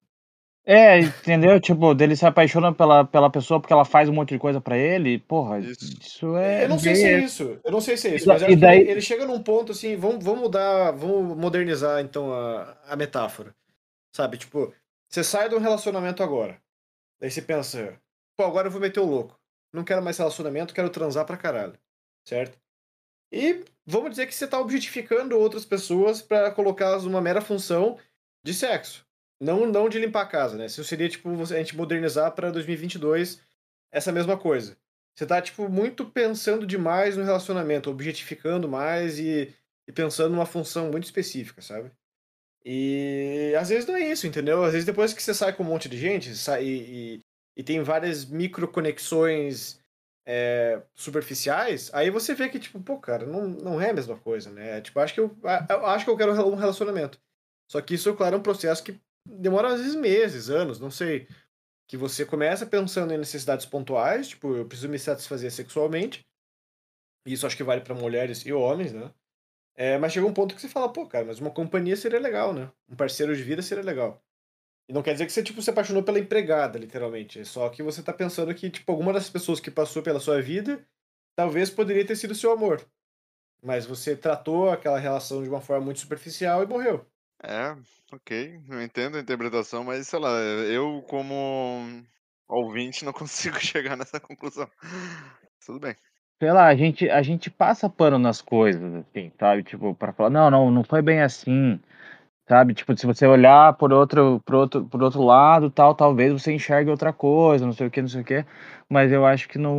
É, 0.70 0.99
entendeu? 0.99 1.61
Tipo, 1.61 1.93
dele 1.95 2.13
se 2.18 2.26
apaixona 2.26 2.74
pela, 2.74 3.05
pela 3.05 3.30
pessoa 3.30 3.57
porque 3.57 3.72
ela 3.72 3.86
faz 3.86 4.09
um 4.09 4.13
monte 4.13 4.34
de 4.34 4.39
coisa 4.39 4.59
pra 4.59 4.78
ele. 4.78 5.18
Porra, 5.18 5.59
Isso. 5.59 5.86
isso, 6.01 6.36
é. 6.36 6.65
eu 6.65 6.70
não 6.70 6.78
sei 6.78 6.93
se 6.93 7.05
é 7.05 7.20
isso. 7.20 7.57
Eu 7.63 7.72
não 7.72 7.80
sei 7.80 7.95
se 7.95 8.09
é 8.09 8.15
isso. 8.15 8.26
E 8.26 8.28
Mas 8.28 8.41
eu 8.41 8.49
e 8.49 8.51
acho 8.51 8.59
daí- 8.61 8.84
que 8.84 8.91
ele, 8.91 8.99
chega 9.01 9.26
num 9.26 9.41
ponto 9.41 9.72
assim, 9.72 9.95
vamos, 9.95 10.22
vamos 10.26 10.41
mudar, 10.41 10.91
vamos 10.91 11.38
modernizar 11.38 12.01
então 12.01 12.34
a, 12.34 12.76
a 12.86 12.95
metáfora. 12.97 13.55
Sabe, 14.13 14.38
tipo, 14.38 14.74
você 15.09 15.24
sai 15.24 15.47
de 15.47 15.55
um 15.55 15.59
relacionamento 15.59 16.22
agora. 16.22 16.59
Daí 17.22 17.32
você 17.32 17.41
pensa, 17.41 17.97
pô, 18.36 18.43
agora 18.43 18.68
eu 18.68 18.72
vou 18.72 18.82
meter 18.82 18.99
o 18.99 19.05
louco. 19.05 19.39
Não 19.72 19.86
quero 19.86 20.03
mais 20.03 20.18
relacionamento, 20.18 20.74
quero 20.74 20.89
transar 20.89 21.26
pra 21.26 21.38
caralho. 21.38 21.80
Certo? 22.26 22.57
E 23.32 23.63
vamos 23.86 24.09
dizer 24.09 24.28
que 24.28 24.36
você 24.36 24.45
tá 24.45 24.59
objetificando 24.59 25.39
outras 25.39 25.63
pessoas 25.63 26.22
pra 26.22 26.51
colocá-las 26.51 27.05
numa 27.05 27.22
mera 27.22 27.39
função 27.39 27.97
de 28.43 28.53
sexo. 28.53 29.07
Não, 29.39 29.65
não 29.67 29.88
de 29.88 29.99
limpar 29.99 30.23
a 30.23 30.27
casa, 30.27 30.57
né? 30.57 30.65
Isso 30.65 30.83
seria 30.83 31.07
tipo 31.09 31.29
a 31.29 31.45
gente 31.45 31.75
modernizar 31.75 32.31
pra 32.33 32.51
2022 32.51 33.41
essa 33.91 34.11
mesma 34.11 34.38
coisa. 34.38 34.77
você 35.15 35.25
tá, 35.25 35.41
tipo, 35.41 35.69
muito 35.69 36.05
pensando 36.05 36.65
demais 36.65 37.15
no 37.17 37.23
relacionamento, 37.23 37.89
objetificando 37.89 38.67
mais 38.67 39.19
e, 39.19 39.53
e 39.88 39.91
pensando 39.91 40.31
numa 40.31 40.45
função 40.45 40.91
muito 40.91 41.05
específica, 41.05 41.61
sabe? 41.61 41.91
E 42.65 43.53
às 43.57 43.69
vezes 43.69 43.85
não 43.88 43.95
é 43.95 44.01
isso, 44.11 44.27
entendeu? 44.27 44.63
Às 44.63 44.73
vezes 44.73 44.85
depois 44.85 45.13
que 45.13 45.23
você 45.23 45.33
sai 45.33 45.53
com 45.53 45.63
um 45.63 45.67
monte 45.67 45.88
de 45.88 45.97
gente 45.97 46.35
sai, 46.35 46.65
e, 46.65 47.15
e, 47.15 47.21
e 47.57 47.63
tem 47.63 47.81
várias 47.81 48.25
microconexões 48.25 49.79
é, 50.25 50.81
superficiais, 50.93 51.89
aí 51.93 52.09
você 52.09 52.35
vê 52.35 52.49
que, 52.49 52.59
tipo, 52.59 52.81
pô, 52.81 52.97
cara, 52.99 53.25
não, 53.25 53.47
não 53.47 53.81
é 53.81 53.91
a 53.91 53.93
mesma 53.93 54.17
coisa, 54.17 54.51
né? 54.51 54.81
Tipo, 54.81 54.99
acho 54.99 55.13
que 55.13 55.19
eu, 55.21 55.33
eu 55.69 55.85
acho 55.85 56.03
que 56.03 56.11
eu 56.11 56.17
quero 56.17 56.33
um 56.45 56.55
relacionamento. 56.55 57.17
Só 57.71 57.79
que 57.81 57.93
isso, 57.93 58.13
claro, 58.15 58.35
é 58.35 58.39
um 58.39 58.43
processo 58.43 58.83
que 58.83 58.99
demora 59.28 59.69
às 59.69 59.80
vezes 59.80 59.95
meses, 59.95 60.49
anos, 60.49 60.80
não 60.80 60.91
sei. 60.91 61.28
Que 61.88 61.97
você 61.97 62.25
começa 62.25 62.65
pensando 62.65 63.13
em 63.13 63.17
necessidades 63.17 63.65
pontuais, 63.65 64.30
tipo, 64.30 64.55
eu 64.55 64.65
preciso 64.65 64.89
me 64.89 64.99
satisfazer 64.99 65.51
sexualmente. 65.51 66.25
Isso 67.25 67.45
acho 67.45 67.57
que 67.57 67.63
vale 67.63 67.82
para 67.82 67.95
mulheres 67.95 68.45
e 68.45 68.53
homens, 68.53 68.93
né? 68.93 69.11
É, 69.75 69.97
mas 69.97 70.11
chega 70.11 70.25
um 70.25 70.34
ponto 70.34 70.55
que 70.55 70.61
você 70.61 70.67
fala, 70.67 70.91
pô, 70.91 71.05
cara, 71.05 71.25
mas 71.25 71.39
uma 71.39 71.51
companhia 71.51 71.95
seria 71.95 72.19
legal, 72.19 72.53
né? 72.53 72.71
Um 72.89 72.95
parceiro 72.95 73.36
de 73.36 73.43
vida 73.43 73.61
seria 73.61 73.84
legal. 73.84 74.23
E 74.89 74.93
não 74.93 75.03
quer 75.03 75.13
dizer 75.13 75.25
que 75.25 75.32
você, 75.32 75.43
tipo, 75.43 75.61
se 75.61 75.69
apaixonou 75.69 76.01
pela 76.01 76.19
empregada, 76.19 76.80
literalmente. 76.80 77.39
É 77.41 77.43
só 77.43 77.69
que 77.69 77.84
você 77.84 78.01
tá 78.01 78.13
pensando 78.13 78.53
que, 78.55 78.69
tipo, 78.69 78.91
alguma 78.91 79.13
das 79.13 79.30
pessoas 79.30 79.59
que 79.59 79.69
passou 79.69 80.01
pela 80.01 80.19
sua 80.19 80.41
vida 80.41 80.86
talvez 81.36 81.69
poderia 81.69 82.05
ter 82.05 82.15
sido 82.15 82.34
seu 82.34 82.51
amor. 82.51 82.84
Mas 83.61 83.86
você 83.86 84.15
tratou 84.15 84.69
aquela 84.69 84.97
relação 84.97 85.43
de 85.43 85.49
uma 85.49 85.61
forma 85.61 85.86
muito 85.86 85.99
superficial 85.99 86.63
e 86.63 86.67
morreu. 86.67 87.05
É, 87.43 87.75
ok, 88.11 88.61
eu 88.69 88.81
entendo 88.81 89.17
a 89.17 89.19
interpretação, 89.21 89.83
mas 89.83 90.07
sei 90.07 90.19
lá, 90.19 90.29
eu 90.39 91.01
como 91.03 91.33
ouvinte 92.47 93.05
não 93.05 93.13
consigo 93.13 93.59
chegar 93.59 93.95
nessa 93.95 94.19
conclusão. 94.19 94.69
Tudo 95.65 95.79
bem. 95.79 95.95
Sei 96.41 96.51
lá, 96.51 96.67
a 96.67 96.75
gente, 96.75 97.09
a 97.09 97.21
gente 97.23 97.49
passa 97.49 97.89
pano 97.89 98.19
nas 98.19 98.41
coisas, 98.41 98.93
assim, 98.95 99.31
sabe? 99.39 99.63
Tipo, 99.63 99.95
pra 99.95 100.13
falar, 100.13 100.29
não, 100.29 100.51
não, 100.51 100.69
não 100.71 100.83
foi 100.83 101.01
bem 101.01 101.21
assim, 101.21 101.79
sabe? 102.49 102.73
Tipo, 102.75 102.97
se 102.97 103.05
você 103.07 103.27
olhar 103.27 103.73
por 103.75 103.93
outro, 103.93 104.41
por 104.45 104.55
outro, 104.55 104.85
por 104.85 105.03
outro 105.03 105.23
lado, 105.23 105.69
tal, 105.71 105.95
talvez 105.95 106.33
você 106.33 106.53
enxergue 106.53 106.91
outra 106.91 107.13
coisa, 107.13 107.65
não 107.65 107.73
sei 107.73 107.88
o 107.88 107.91
que, 107.91 108.01
não 108.01 108.09
sei 108.09 108.21
o 108.21 108.25
que, 108.25 108.45
mas 108.89 109.11
eu 109.11 109.25
acho 109.25 109.49
que 109.49 109.57
não, 109.59 109.75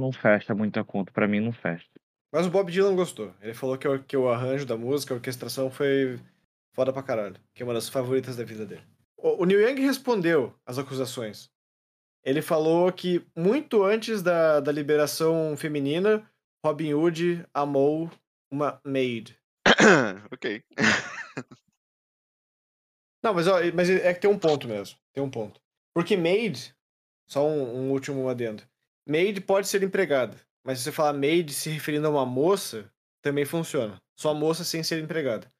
não 0.00 0.12
fecha 0.12 0.54
muita 0.54 0.84
conta, 0.84 1.12
pra 1.12 1.28
mim 1.28 1.40
não 1.40 1.52
fecha. 1.52 1.86
Mas 2.32 2.46
o 2.46 2.50
Bob 2.50 2.70
Dylan 2.72 2.96
gostou. 2.96 3.32
Ele 3.40 3.54
falou 3.54 3.78
que, 3.78 3.86
o- 3.88 4.02
que 4.02 4.16
o 4.16 4.28
arranjo 4.28 4.66
da 4.66 4.76
música, 4.76 5.14
a 5.14 5.16
orquestração 5.16 5.70
foi 5.70 6.18
foda 6.80 6.94
pra 6.94 7.02
caralho. 7.02 7.36
Que 7.54 7.62
é 7.62 7.66
uma 7.66 7.74
das 7.74 7.90
favoritas 7.90 8.36
da 8.36 8.44
vida 8.44 8.64
dele. 8.64 8.82
O, 9.18 9.42
o 9.42 9.44
Neil 9.44 9.60
Young 9.60 9.82
respondeu 9.82 10.54
às 10.64 10.78
acusações. 10.78 11.50
Ele 12.24 12.40
falou 12.40 12.90
que 12.90 13.22
muito 13.36 13.84
antes 13.84 14.22
da, 14.22 14.60
da 14.60 14.72
liberação 14.72 15.54
feminina, 15.58 16.26
Robin 16.64 16.94
Hood 16.94 17.44
amou 17.52 18.10
uma 18.50 18.80
maid. 18.82 19.38
ok. 20.32 20.62
Não, 23.22 23.34
mas, 23.34 23.46
ó, 23.46 23.58
mas 23.74 23.90
é 23.90 24.14
que 24.14 24.20
tem 24.20 24.30
um 24.30 24.38
ponto 24.38 24.66
mesmo. 24.66 24.98
Tem 25.12 25.22
um 25.22 25.30
ponto. 25.30 25.60
Porque 25.94 26.16
maid, 26.16 26.74
só 27.28 27.46
um, 27.46 27.76
um 27.76 27.90
último 27.90 28.26
adendo. 28.26 28.62
Maid 29.06 29.42
pode 29.42 29.68
ser 29.68 29.82
empregada. 29.82 30.34
Mas 30.64 30.78
se 30.78 30.84
você 30.84 30.92
falar 30.92 31.12
maid 31.12 31.52
se 31.52 31.68
referindo 31.68 32.06
a 32.06 32.10
uma 32.10 32.24
moça, 32.24 32.90
também 33.20 33.44
funciona. 33.44 34.00
Só 34.16 34.32
moça 34.32 34.64
sem 34.64 34.82
ser 34.82 35.02
empregada. 35.02 35.50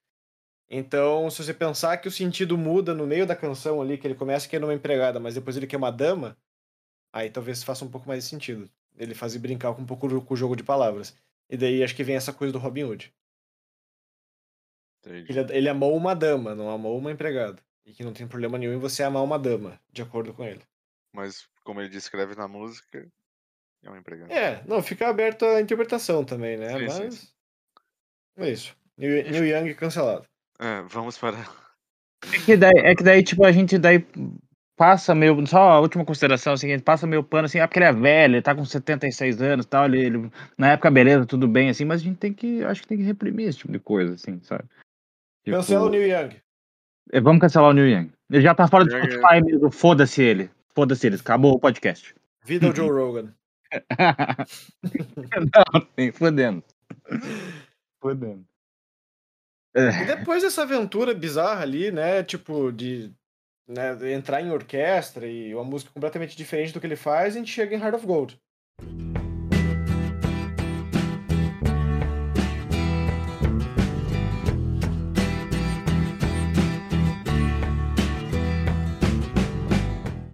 Então, 0.72 1.28
se 1.28 1.42
você 1.42 1.52
pensar 1.52 1.96
que 1.96 2.06
o 2.06 2.12
sentido 2.12 2.56
muda 2.56 2.94
no 2.94 3.04
meio 3.04 3.26
da 3.26 3.34
canção 3.34 3.82
ali, 3.82 3.98
que 3.98 4.06
ele 4.06 4.14
começa 4.14 4.48
querendo 4.48 4.68
uma 4.68 4.74
empregada, 4.74 5.18
mas 5.18 5.34
depois 5.34 5.56
ele 5.56 5.66
quer 5.66 5.76
uma 5.76 5.90
dama, 5.90 6.38
aí 7.12 7.28
talvez 7.28 7.64
faça 7.64 7.84
um 7.84 7.90
pouco 7.90 8.06
mais 8.06 8.22
de 8.22 8.30
sentido. 8.30 8.70
Ele 8.96 9.12
fazer 9.12 9.40
brincar 9.40 9.74
com 9.74 9.82
um 9.82 9.86
pouco 9.86 10.08
com 10.20 10.34
o 10.34 10.36
jogo 10.36 10.54
de 10.54 10.62
palavras. 10.62 11.16
E 11.48 11.56
daí 11.56 11.82
acho 11.82 11.96
que 11.96 12.04
vem 12.04 12.14
essa 12.14 12.32
coisa 12.32 12.52
do 12.52 12.60
Robin 12.60 12.84
Hood. 12.84 13.12
Entendi. 15.00 15.32
Ele, 15.32 15.56
ele 15.56 15.68
amou 15.68 15.96
uma 15.96 16.14
dama, 16.14 16.54
não 16.54 16.70
amou 16.70 16.96
uma 16.96 17.10
empregada. 17.10 17.60
E 17.84 17.92
que 17.92 18.04
não 18.04 18.12
tem 18.12 18.28
problema 18.28 18.56
nenhum 18.56 18.74
em 18.74 18.78
você 18.78 19.02
amar 19.02 19.24
uma 19.24 19.38
dama, 19.38 19.80
de 19.92 20.02
acordo 20.02 20.32
com 20.32 20.44
ele. 20.44 20.62
Mas 21.12 21.48
como 21.64 21.80
ele 21.80 21.88
descreve 21.88 22.36
na 22.36 22.46
música, 22.46 23.10
é 23.82 23.90
um 23.90 23.96
empregado. 23.96 24.30
É, 24.30 24.62
não, 24.66 24.80
fica 24.80 25.08
aberto 25.08 25.44
à 25.44 25.60
interpretação 25.60 26.24
também, 26.24 26.56
né? 26.56 26.78
Sim, 26.78 26.86
Mas. 26.86 27.14
sim. 27.14 27.28
É 28.36 28.50
isso. 28.50 28.76
New, 28.96 29.10
Neil 29.30 29.46
Young 29.46 29.74
cancelado. 29.74 30.28
É, 30.60 30.82
vamos 30.82 31.16
para. 31.18 31.38
É 32.32 32.38
que 32.44 32.56
daí, 32.56 32.72
é 32.76 32.94
que 32.94 33.02
daí 33.02 33.22
tipo, 33.22 33.44
a 33.44 33.50
gente 33.52 33.78
daí 33.78 34.04
passa 34.76 35.14
meio. 35.14 35.46
Só 35.46 35.58
a 35.58 35.80
última 35.80 36.04
consideração, 36.04 36.52
assim, 36.52 36.68
a 36.70 36.76
gente 36.76 36.84
passa 36.84 37.06
meio 37.06 37.24
pano, 37.24 37.46
assim, 37.46 37.58
ah, 37.60 37.66
porque 37.66 37.78
ele 37.78 37.86
é 37.86 37.92
velho, 37.92 38.34
ele 38.34 38.42
tá 38.42 38.54
com 38.54 38.64
76 38.64 39.40
anos 39.40 39.64
e 39.64 39.68
tal, 39.68 39.86
ele, 39.86 40.04
ele- 40.04 40.30
na 40.58 40.72
época, 40.72 40.90
beleza, 40.90 41.24
tudo 41.26 41.48
bem, 41.48 41.70
assim, 41.70 41.84
mas 41.84 42.00
a 42.02 42.04
gente 42.04 42.18
tem 42.18 42.32
que, 42.32 42.62
acho 42.64 42.82
que 42.82 42.88
tem 42.88 42.98
que 42.98 43.04
reprimir 43.04 43.48
esse 43.48 43.58
tipo 43.58 43.72
de 43.72 43.78
coisa, 43.78 44.14
assim, 44.14 44.38
sabe? 44.42 44.64
Tipo, 45.44 45.56
Cancela 45.56 45.86
o 45.86 45.88
Neil 45.88 46.06
Young. 46.08 46.36
é, 47.12 47.20
Vamos 47.20 47.40
cancelar 47.40 47.70
o 47.70 47.72
New 47.72 47.88
Young. 47.88 48.10
Ele 48.30 48.42
já 48.42 48.54
tá 48.54 48.68
fora 48.68 48.84
do 48.84 48.90
Spotify 48.90 49.42
mesmo, 49.42 49.70
foda-se 49.70 50.22
ele. 50.22 50.50
Foda-se 50.74 51.06
ele, 51.06 51.16
acabou 51.16 51.54
o 51.54 51.58
podcast. 51.58 52.14
Vida 52.44 52.68
o 52.68 52.72
Joe 52.76 52.90
Rogan. 52.90 53.34
Não, 55.40 55.86
nem 55.96 56.12
fodendo. 56.12 56.62
Fodendo. 58.00 58.44
É, 59.74 60.02
E 60.02 60.06
depois 60.06 60.42
dessa 60.42 60.62
aventura 60.62 61.14
bizarra 61.14 61.62
ali, 61.62 61.92
né? 61.92 62.22
Tipo, 62.24 62.72
de 62.72 63.12
né, 63.68 63.96
entrar 64.12 64.42
em 64.42 64.50
orquestra 64.50 65.26
e 65.26 65.54
uma 65.54 65.64
música 65.64 65.92
completamente 65.92 66.36
diferente 66.36 66.72
do 66.72 66.80
que 66.80 66.86
ele 66.86 66.96
faz, 66.96 67.34
a 67.34 67.38
gente 67.38 67.52
chega 67.52 67.74
em 67.74 67.80
Heart 67.80 67.94
of 67.94 68.06
Gold. 68.06 68.40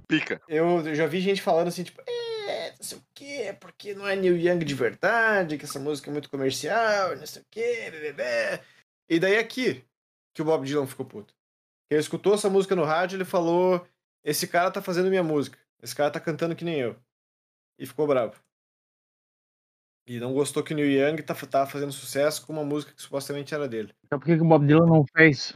Pica. 0.08 0.40
Eu 0.48 0.94
já 0.94 1.06
vi 1.06 1.20
gente 1.20 1.42
falando 1.42 1.68
assim, 1.68 1.82
tipo, 1.82 2.00
é, 2.08 2.70
não 2.70 2.82
sei 2.82 2.96
o 2.96 3.02
quê, 3.12 3.56
porque 3.60 3.92
não 3.92 4.06
é 4.08 4.16
Neil 4.16 4.38
Young 4.38 4.64
de 4.64 4.74
verdade, 4.74 5.58
que 5.58 5.64
essa 5.64 5.78
música 5.78 6.08
é 6.08 6.12
muito 6.12 6.30
comercial, 6.30 7.16
não 7.16 7.26
sei 7.26 7.42
o 7.42 7.46
quê, 7.50 7.90
bebê. 7.90 8.60
E 9.08 9.18
daí 9.18 9.38
aqui 9.38 9.84
que 10.34 10.42
o 10.42 10.44
Bob 10.44 10.66
Dylan 10.66 10.86
ficou 10.86 11.06
puto. 11.06 11.34
Ele 11.90 12.00
escutou 12.00 12.34
essa 12.34 12.50
música 12.50 12.74
no 12.74 12.84
rádio, 12.84 13.16
ele 13.16 13.24
falou: 13.24 13.86
Esse 14.24 14.46
cara 14.46 14.70
tá 14.70 14.82
fazendo 14.82 15.08
minha 15.08 15.22
música. 15.22 15.58
Esse 15.82 15.94
cara 15.94 16.10
tá 16.10 16.20
cantando 16.20 16.56
que 16.56 16.64
nem 16.64 16.80
eu. 16.80 16.96
E 17.78 17.86
ficou 17.86 18.06
bravo. 18.06 18.42
E 20.06 20.20
não 20.20 20.32
gostou 20.32 20.62
que 20.62 20.72
o 20.72 20.76
Neil 20.76 21.08
Young 21.08 21.22
tá, 21.22 21.34
tava 21.34 21.68
fazendo 21.68 21.92
sucesso 21.92 22.46
com 22.46 22.52
uma 22.52 22.64
música 22.64 22.92
que 22.92 23.02
supostamente 23.02 23.54
era 23.54 23.68
dele. 23.68 23.92
Então 24.04 24.18
por 24.18 24.26
que, 24.26 24.36
que 24.36 24.42
o 24.42 24.46
Bob 24.46 24.66
Dylan 24.66 24.86
não 24.86 25.04
fez? 25.16 25.52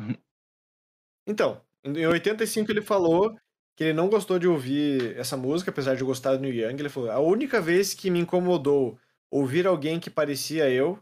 Então, 1.27 1.61
em 1.85 2.07
85 2.07 2.71
ele 2.73 2.83
falou 2.83 3.37
que 3.77 3.85
ele 3.85 3.93
não 3.93 4.09
gostou 4.09 4.39
de 4.39 4.49
ouvir 4.49 5.17
essa 5.17 5.37
música, 5.37 5.71
apesar 5.71 5.95
de 5.95 6.03
gostar 6.03 6.35
do 6.35 6.43
Neil 6.43 6.55
Young. 6.55 6.81
Ele 6.81 6.89
falou: 6.89 7.11
a 7.11 7.21
única 7.21 7.61
vez 7.61 7.95
que 7.95 8.11
me 8.11 8.19
incomodou 8.19 8.99
ouvir 9.31 9.67
alguém 9.67 10.01
que 10.01 10.11
parecia 10.11 10.69
eu 10.69 11.01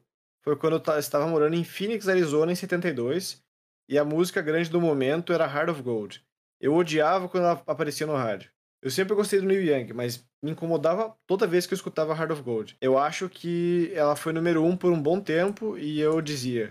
foi 0.48 0.56
quando 0.56 0.74
eu 0.74 0.80
ta- 0.80 0.98
estava 0.98 1.26
morando 1.26 1.54
em 1.56 1.62
Phoenix, 1.62 2.08
Arizona, 2.08 2.50
em 2.50 2.54
72, 2.54 3.44
e 3.86 3.98
a 3.98 4.04
música 4.04 4.40
grande 4.40 4.70
do 4.70 4.80
momento 4.80 5.30
era 5.30 5.44
Heart 5.44 5.68
of 5.68 5.82
Gold. 5.82 6.24
Eu 6.58 6.74
odiava 6.74 7.28
quando 7.28 7.44
ela 7.44 7.62
aparecia 7.66 8.06
no 8.06 8.14
rádio. 8.16 8.50
Eu 8.82 8.90
sempre 8.90 9.14
gostei 9.14 9.40
do 9.40 9.46
Neil 9.46 9.62
Young, 9.62 9.92
mas 9.92 10.26
me 10.42 10.52
incomodava 10.52 11.14
toda 11.26 11.46
vez 11.46 11.66
que 11.66 11.74
eu 11.74 11.76
escutava 11.76 12.14
Heart 12.14 12.30
of 12.30 12.42
Gold. 12.42 12.76
Eu 12.80 12.96
acho 12.96 13.28
que 13.28 13.92
ela 13.94 14.16
foi 14.16 14.32
número 14.32 14.64
um 14.64 14.74
por 14.74 14.90
um 14.90 15.02
bom 15.02 15.20
tempo 15.20 15.76
e 15.76 16.00
eu 16.00 16.22
dizia: 16.22 16.70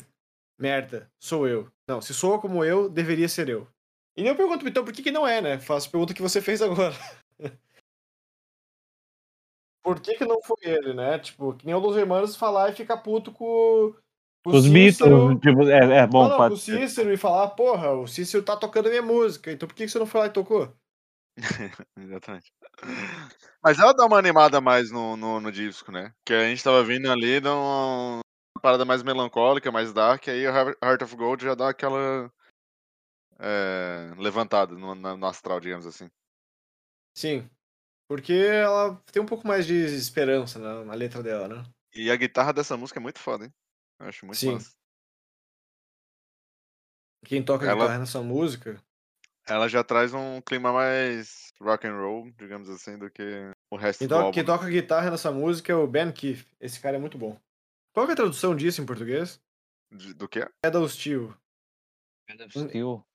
merda, 0.60 1.08
sou 1.22 1.48
eu. 1.48 1.72
Não, 1.88 2.02
se 2.02 2.16
soa 2.16 2.40
como 2.40 2.66
eu, 2.66 2.90
deveria 2.90 3.30
ser 3.30 3.48
eu. 3.48 3.68
E 4.18 4.24
nem 4.24 4.32
eu 4.32 4.36
pergunto, 4.36 4.68
então, 4.68 4.84
por 4.84 4.92
que, 4.92 5.04
que 5.04 5.12
não 5.12 5.28
é, 5.28 5.40
né? 5.40 5.60
Faço 5.60 5.88
a 5.88 5.92
pergunta 5.92 6.16
que 6.16 6.22
você 6.24 6.42
fez 6.42 6.64
agora. 6.64 6.96
por 9.88 10.02
que, 10.02 10.16
que 10.16 10.26
não 10.26 10.42
foi 10.42 10.58
ele, 10.64 10.94
né? 10.94 11.18
Tipo, 11.18 11.54
que 11.54 11.66
nem 11.66 11.74
o 11.74 11.80
Los 11.80 11.96
Hermanos 11.96 12.36
falar 12.36 12.70
e 12.70 12.76
ficar 12.76 12.98
puto 12.98 13.32
com, 13.32 13.96
com 14.44 14.50
Os 14.52 14.66
Cícero- 14.66 15.28
Beatles, 15.30 15.40
tipo, 15.42 15.70
é, 15.70 16.00
é 16.00 16.08
bom, 16.08 16.24
não, 16.24 16.30
não, 16.32 16.38
pode 16.38 16.50
com 16.50 16.56
o 16.56 16.58
ser. 16.60 16.90
Cícero 16.90 17.14
e 17.14 17.16
falar, 17.16 17.48
porra, 17.52 17.94
o 17.94 18.06
Cícero 18.06 18.44
tá 18.44 18.58
tocando 18.58 18.88
a 18.88 18.90
minha 18.90 19.02
música, 19.02 19.50
então 19.50 19.66
por 19.66 19.74
que, 19.74 19.86
que 19.86 19.90
você 19.90 19.98
não 19.98 20.06
foi 20.06 20.20
lá 20.22 20.28
e 20.28 20.32
tocou? 20.32 20.76
Exatamente. 21.98 22.52
Mas 23.64 23.80
ela 23.80 23.94
dá 23.94 24.06
uma 24.06 24.18
animada 24.18 24.60
mais 24.60 24.92
no, 24.92 25.16
no, 25.16 25.40
no 25.40 25.52
disco, 25.54 25.90
né? 25.90 26.14
Que 26.26 26.34
a 26.34 26.50
gente 26.50 26.62
tava 26.64 26.84
vindo 26.84 27.10
ali 27.10 27.40
de 27.40 27.48
uma 27.48 28.20
parada 28.62 28.84
mais 28.84 29.02
melancólica, 29.04 29.72
mais 29.72 29.94
dark, 29.94 30.28
aí 30.28 30.46
o 30.46 30.52
Heart- 30.84 31.04
of 31.04 31.16
Gold 31.16 31.44
já 31.46 31.56
dá 31.56 31.70
aquela 31.70 32.30
é, 33.40 34.14
levantada 34.18 34.76
no, 34.76 34.94
no 34.96 35.26
astral, 35.26 35.62
digamos 35.62 35.86
assim. 35.86 36.10
Sim. 37.16 37.50
Porque 38.10 38.34
ela 38.34 38.96
tem 39.12 39.22
um 39.22 39.26
pouco 39.26 39.46
mais 39.48 39.66
de 39.66 39.74
esperança 39.76 40.58
na, 40.60 40.84
na 40.86 40.94
letra 40.94 41.22
dela, 41.22 41.48
né? 41.48 41.64
E 41.94 42.10
a 42.10 42.16
guitarra 42.16 42.54
dessa 42.54 42.78
música 42.78 43.00
é 43.00 43.02
muito 43.04 43.20
foda, 43.20 43.46
hein? 43.46 43.54
Eu 44.00 44.08
acho 44.08 44.26
muito 44.26 44.38
Sim. 44.38 44.54
massa. 44.54 44.72
Quem 47.26 47.44
toca 47.44 47.66
Ela- 47.66 47.76
guitarra 47.82 48.00
nessa 48.00 48.22
música 48.22 48.82
Ela 49.48 49.68
já 49.68 49.84
traz 49.84 50.14
um 50.14 50.42
clima 50.42 50.72
mais 50.72 51.52
rock 51.60 51.88
and 51.88 51.96
roll, 51.98 52.32
digamos 52.38 52.70
assim, 52.70 52.98
do 52.98 53.10
que 53.10 53.24
o 53.72 53.76
resto 53.76 54.00
Quem, 54.00 54.08
do 54.08 54.16
álbum. 54.16 54.32
quem 54.32 54.46
toca 54.46 54.70
guitarra 54.70 55.10
nessa 55.12 55.32
música 55.32 55.72
é 55.72 55.76
o 55.76 55.88
Ben 55.88 56.12
Keith. 56.12 56.46
Esse 56.60 56.80
cara 56.80 56.98
é 56.98 57.00
muito 57.00 57.18
bom. 57.18 57.40
Qual 57.94 58.06
que 58.06 58.12
é 58.12 58.14
a 58.14 58.18
tradução 58.18 58.56
disso 58.56 58.82
em 58.82 58.86
português? 58.86 59.42
De- 59.92 60.14
Do 60.14 60.28
que? 60.30 60.46
Pedal 60.62 60.88
steel. 60.88 61.36
Steel. 62.52 63.06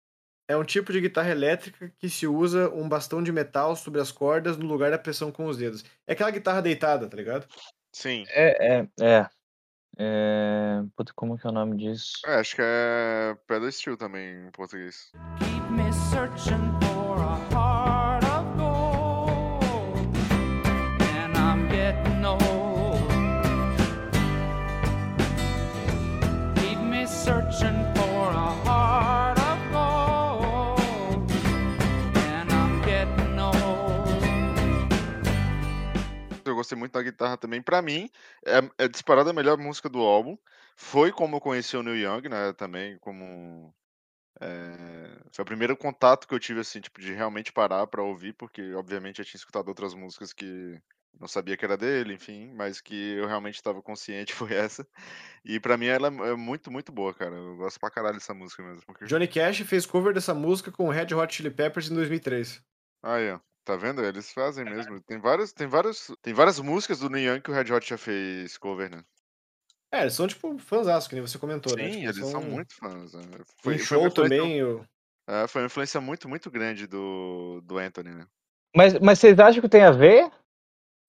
É 0.49 0.57
um 0.57 0.65
tipo 0.65 0.93
de 0.93 1.01
guitarra 1.01 1.31
elétrica 1.31 1.93
que 1.99 2.11
se 2.11 2.27
usa 2.27 2.69
um 2.71 2.89
bastão 2.89 3.23
de 3.23 3.31
metal 3.33 3.77
sobre 3.77 4.01
as 4.01 4.11
cordas 4.11 4.57
no 4.57 4.67
lugar 4.67 4.91
da 4.91 4.99
pressão 4.99 5.31
com 5.31 5.47
os 5.47 5.57
dedos. 5.57 5.85
É 6.07 6.13
aquela 6.13 6.31
guitarra 6.31 6.61
deitada, 6.61 7.09
tá 7.09 7.17
ligado? 7.17 7.47
Sim. 7.93 8.25
É, 8.29 8.79
é, 8.79 8.89
é. 9.01 9.27
É. 9.99 10.83
Puta, 10.97 11.13
como 11.15 11.39
que 11.39 11.47
é 11.47 11.51
o 11.51 11.53
nome 11.53 11.77
disso? 11.77 12.13
É, 12.27 12.37
acho 12.37 12.57
que 12.57 12.63
é 12.65 13.37
pedal 13.47 13.71
steel 13.71 13.97
também 13.97 14.47
em 14.47 14.51
português. 14.51 15.13
Keep 15.39 15.71
me 15.71 15.93
searching 15.93 16.73
for 16.81 17.19
a 17.19 17.37
heart 17.53 18.25
of 18.25 18.57
gold, 18.57 20.17
and 21.03 21.37
I'm 21.37 21.69
getting 21.69 22.25
old. 22.25 23.07
Keep 26.57 26.81
me 26.81 27.07
searching 27.07 27.92
gostei 36.63 36.79
muito 36.79 36.93
da 36.93 37.03
guitarra 37.03 37.37
também. 37.37 37.61
Pra 37.63 37.83
mim, 37.83 38.09
é, 38.47 38.85
é 38.85 38.89
disparada 38.89 39.31
a 39.31 39.33
melhor 39.35 39.59
música 39.59 39.89
do 39.89 39.99
álbum. 40.01 40.37
Foi 40.77 41.13
como 41.13 41.37
eu 41.37 41.41
conheci 41.41 41.77
o 41.77 41.83
Neil 41.83 41.97
Young, 42.15 42.29
né? 42.29 42.53
Também 42.55 42.99
como. 42.99 43.75
é, 44.41 45.19
foi 45.33 45.43
o 45.43 45.47
primeiro 45.47 45.77
contato 45.77 46.27
que 46.27 46.35
eu 46.35 46.41
tive, 46.41 46.61
assim, 46.61 46.81
tipo, 46.81 47.01
de 47.01 47.13
realmente 47.13 47.53
parar 47.53 47.87
pra 47.87 48.03
ouvir, 48.03 48.33
porque, 48.35 48.73
obviamente, 48.75 49.19
eu 49.21 49.25
tinha 49.25 49.39
escutado 49.39 49.69
outras 49.69 49.95
músicas 49.95 50.33
que 50.33 50.81
não 51.21 51.29
sabia 51.29 51.57
que 51.59 51.65
era 51.65 51.77
dele, 51.77 52.15
enfim, 52.15 52.51
mas 52.55 52.81
que 52.81 52.95
eu 53.15 53.27
realmente 53.27 53.57
estava 53.57 53.83
consciente 53.83 54.33
foi 54.51 54.55
essa. 54.55 54.87
E 55.45 55.61
pra 55.61 55.77
mim 55.77 55.87
ela 55.87 56.09
é 56.09 56.35
muito, 56.35 56.71
muito 56.71 56.91
boa, 56.91 57.13
cara. 57.15 57.35
Eu 57.37 57.57
gosto 57.57 57.79
pra 57.79 57.91
caralho 57.91 58.15
dessa 58.15 58.33
música 58.35 58.63
mesmo. 58.63 58.83
porque- 58.87 59.05
Johnny 59.05 59.29
Cash 59.29 59.59
fez 59.61 59.85
cover 59.87 60.15
dessa 60.15 60.33
música 60.35 60.73
com 60.73 60.89
Red 60.89 61.15
Hot 61.15 61.35
Chili 61.35 61.51
Peppers 61.51 61.91
em 61.91 61.95
2003. 61.95 62.63
Aí, 63.03 63.31
ó. 63.33 63.41
Tá 63.65 63.77
vendo? 63.77 64.05
Eles 64.05 64.33
fazem 64.33 64.65
mesmo. 64.65 65.01
Tem 65.03 65.19
várias, 65.21 65.53
tem 65.53 65.67
várias, 65.67 66.11
tem 66.21 66.35
várias 66.35 66.59
músicas 66.59 66.99
do 66.99 67.09
Neil 67.09 67.35
Young 67.35 67.41
que 67.41 67.51
o 67.51 67.55
Red 67.55 67.73
Hot 67.73 67.89
já 67.89 67.97
fez 67.97 68.59
cover, 68.59 68.91
né? 68.91 69.05
É, 69.93 70.01
eles 70.03 70.15
são 70.15 70.27
tipo 70.27 70.59
fãs, 70.59 71.07
que 71.07 71.15
nem 71.15 71.21
você 71.23 71.39
comentou, 71.39 71.77
né? 71.77 71.85
Sim, 71.85 71.99
Tipo, 72.01 72.05
eles 72.05 72.31
são 72.31 72.43
muito 72.43 72.75
fãs. 72.75 73.13
né? 73.13 73.23
Foi, 73.61 73.77
foi 73.77 73.79
show 73.79 74.11
também, 74.11 74.57
eu... 74.59 74.85
é, 75.29 75.47
foi 75.47 75.63
uma 75.63 75.67
influência 75.67 76.01
muito, 76.01 76.29
muito 76.29 76.51
grande 76.51 76.87
do, 76.87 77.61
do 77.63 77.79
Anthony, 77.79 78.11
né? 78.11 78.27
Mas, 78.75 78.99
mas 78.99 79.19
vocês 79.19 79.39
acham 79.39 79.61
que 79.61 79.69
tem 79.69 79.83
a 79.83 79.91
ver? 79.91 80.31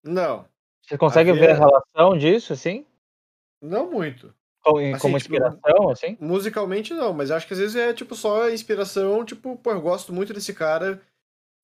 Não, 0.03 0.45
Vocês 0.85 0.99
conseguem 0.99 1.33
ver 1.33 1.39
ver- 1.39 1.51
a 1.51 1.55
relação 1.55 2.17
disso, 2.17 2.53
assim? 2.53 2.85
não 3.61 3.89
muito. 3.89 4.35
Como, 4.61 4.77
Assim, 4.79 4.97
como 4.99 5.17
tipo, 5.17 5.35
inspiração, 5.35 5.89
assim? 5.89 6.17
Musicalmente 6.19 6.93
não, 6.93 7.13
mas 7.13 7.31
acho 7.31 7.47
que 7.47 7.53
às 7.53 7.59
vezes 7.59 7.75
é 7.75 7.93
tipo 7.93 8.15
só 8.15 8.49
inspiração, 8.49 9.25
tipo, 9.25 9.57
pô, 9.57 9.71
eu 9.71 9.81
gosto 9.81 10.11
muito 10.13 10.33
desse 10.33 10.53
cara 10.53 11.01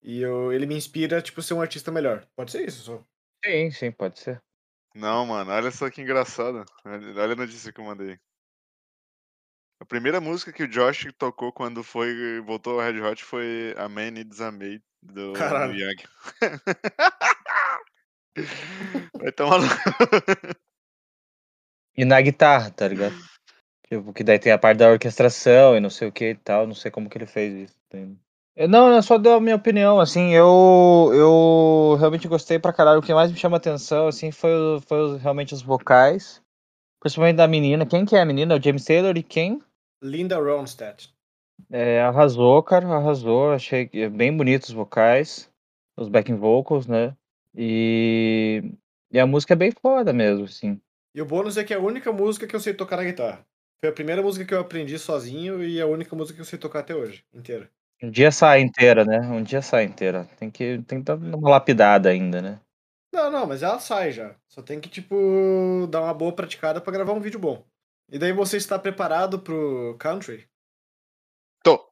e 0.01 0.21
eu, 0.21 0.51
ele 0.53 0.65
me 0.65 0.75
inspira, 0.75 1.21
tipo, 1.21 1.41
ser 1.41 1.53
um 1.53 1.61
artista 1.61 1.91
melhor. 1.91 2.25
Pode 2.35 2.51
ser 2.51 2.67
isso 2.67 2.83
só. 2.83 3.03
Sim, 3.45 3.71
sim, 3.71 3.91
pode 3.91 4.19
ser. 4.19 4.41
Não, 4.95 5.25
mano, 5.25 5.51
olha 5.51 5.71
só 5.71 5.89
que 5.89 6.01
engraçado. 6.01 6.65
Olha 6.85 7.33
a 7.33 7.35
notícia 7.35 7.71
que 7.71 7.79
eu 7.79 7.85
mandei. 7.85 8.19
A 9.81 9.85
primeira 9.85 10.19
música 10.19 10.51
que 10.51 10.63
o 10.63 10.67
Josh 10.67 11.07
tocou 11.17 11.53
quando 11.53 11.83
foi 11.83 12.41
voltou 12.41 12.79
ao 12.79 12.85
Red 12.85 12.99
Hot 13.01 13.23
foi 13.23 13.73
A 13.77 13.87
Man 13.87 14.11
Needs 14.11 14.41
a 14.41 14.51
Maid 14.51 14.83
do 15.01 15.31
Caralho. 15.33 15.73
Neil 15.73 15.91
Young. 15.91 16.03
Vai 19.13 19.31
tomar. 19.31 19.59
E 21.95 22.03
na 22.05 22.21
guitarra, 22.21 22.71
tá 22.71 22.87
ligado? 22.87 23.15
Tipo, 23.87 24.13
que 24.13 24.23
daí 24.23 24.37
tem 24.37 24.51
a 24.51 24.57
parte 24.57 24.77
da 24.79 24.89
orquestração 24.89 25.75
e 25.75 25.79
não 25.79 25.89
sei 25.89 26.07
o 26.07 26.11
que 26.11 26.31
e 26.31 26.35
tal. 26.35 26.67
Não 26.67 26.75
sei 26.75 26.91
como 26.91 27.09
que 27.09 27.17
ele 27.17 27.25
fez 27.25 27.69
isso. 27.69 27.79
Tem- 27.89 28.19
não, 28.67 28.93
eu 28.93 29.01
só 29.01 29.17
dou 29.17 29.33
a 29.35 29.39
minha 29.41 29.55
opinião, 29.55 29.99
assim, 29.99 30.33
eu, 30.33 31.11
eu 31.13 31.95
realmente 31.97 32.27
gostei 32.27 32.59
pra 32.59 32.73
caralho. 32.73 32.99
O 32.99 33.01
que 33.01 33.13
mais 33.13 33.31
me 33.31 33.37
chama 33.37 33.57
atenção, 33.57 34.07
assim, 34.07 34.31
foi, 34.31 34.51
foi 34.85 35.17
realmente 35.17 35.53
os 35.53 35.61
vocais. 35.61 36.41
Principalmente 36.99 37.37
da 37.37 37.47
menina. 37.47 37.85
Quem 37.85 38.05
que 38.05 38.15
é 38.15 38.21
a 38.21 38.25
menina? 38.25 38.57
O 38.57 38.61
James 38.61 38.83
Taylor 38.83 39.15
e 39.17 39.23
quem? 39.23 39.61
Linda 40.03 40.37
Ronstadt. 40.37 41.13
É, 41.69 42.01
arrasou, 42.01 42.61
cara, 42.61 42.87
arrasou. 42.87 43.51
Achei 43.51 43.87
que- 43.87 44.09
bem 44.09 44.35
bonitos 44.35 44.69
os 44.69 44.75
vocais, 44.75 45.49
os 45.97 46.09
backing 46.09 46.35
vocals, 46.35 46.87
né? 46.87 47.15
E, 47.55 48.73
e 49.11 49.19
a 49.19 49.25
música 49.25 49.53
é 49.53 49.57
bem 49.57 49.71
foda 49.71 50.11
mesmo, 50.11 50.45
assim. 50.45 50.79
E 51.15 51.21
o 51.21 51.25
bônus 51.25 51.57
é 51.57 51.63
que 51.63 51.73
é 51.73 51.77
a 51.77 51.81
única 51.81 52.11
música 52.11 52.45
que 52.45 52.55
eu 52.55 52.59
sei 52.59 52.73
tocar 52.73 52.97
na 52.97 53.03
guitarra. 53.03 53.45
Foi 53.79 53.89
a 53.89 53.93
primeira 53.93 54.21
música 54.21 54.45
que 54.45 54.53
eu 54.53 54.59
aprendi 54.59 54.99
sozinho 54.99 55.63
e 55.63 55.79
a 55.79 55.87
única 55.87 56.15
música 56.15 56.35
que 56.35 56.41
eu 56.41 56.45
sei 56.45 56.59
tocar 56.59 56.79
até 56.79 56.93
hoje, 56.93 57.23
inteira. 57.33 57.69
Um 58.01 58.09
dia 58.09 58.31
sai 58.31 58.61
inteira, 58.61 59.03
né? 59.03 59.19
Um 59.19 59.43
dia 59.43 59.61
sai 59.61 59.83
inteira. 59.83 60.23
Tem 60.37 60.49
que, 60.49 60.81
tem 60.87 60.99
que 60.99 61.03
dar 61.03 61.15
uma 61.15 61.49
lapidada 61.49 62.09
ainda, 62.09 62.41
né? 62.41 62.61
Não, 63.13 63.29
não, 63.29 63.45
mas 63.45 63.61
ela 63.61 63.77
sai 63.77 64.13
já. 64.13 64.35
Só 64.47 64.61
tem 64.61 64.79
que, 64.79 64.87
tipo, 64.87 65.85
dar 65.89 66.01
uma 66.03 66.13
boa 66.13 66.31
praticada 66.31 66.79
pra 66.79 66.93
gravar 66.93 67.11
um 67.11 67.19
vídeo 67.19 67.39
bom. 67.39 67.65
E 68.09 68.17
daí 68.17 68.31
você 68.31 68.55
está 68.55 68.79
preparado 68.79 69.39
pro 69.39 69.97
country? 69.99 70.47
Tô. 71.61 71.91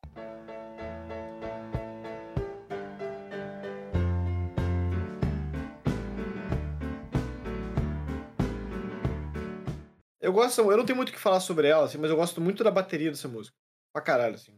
Eu 10.22 10.32
gosto, 10.32 10.62
eu 10.62 10.78
não 10.78 10.86
tenho 10.86 10.96
muito 10.96 11.10
o 11.10 11.12
que 11.12 11.20
falar 11.20 11.42
sobre 11.42 11.68
ela, 11.68 11.84
assim, 11.84 11.98
mas 11.98 12.10
eu 12.10 12.16
gosto 12.16 12.40
muito 12.40 12.64
da 12.64 12.72
bateria 12.72 13.10
dessa 13.10 13.28
música. 13.28 13.56
Pra 13.92 14.02
caralho, 14.02 14.36
assim. 14.36 14.58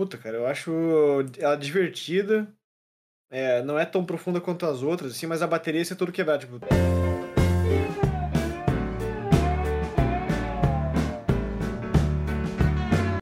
Puta, 0.00 0.16
cara, 0.16 0.38
eu 0.38 0.46
acho 0.46 0.72
ela 1.38 1.56
divertida. 1.56 2.50
É, 3.30 3.62
não 3.62 3.78
é 3.78 3.84
tão 3.84 4.02
profunda 4.02 4.40
quanto 4.40 4.64
as 4.64 4.82
outras, 4.82 5.12
assim, 5.12 5.26
mas 5.26 5.42
a 5.42 5.46
bateria 5.46 5.82
é 5.82 5.94
tudo 5.94 6.10
quebrado, 6.10 6.46
tipo. 6.46 6.58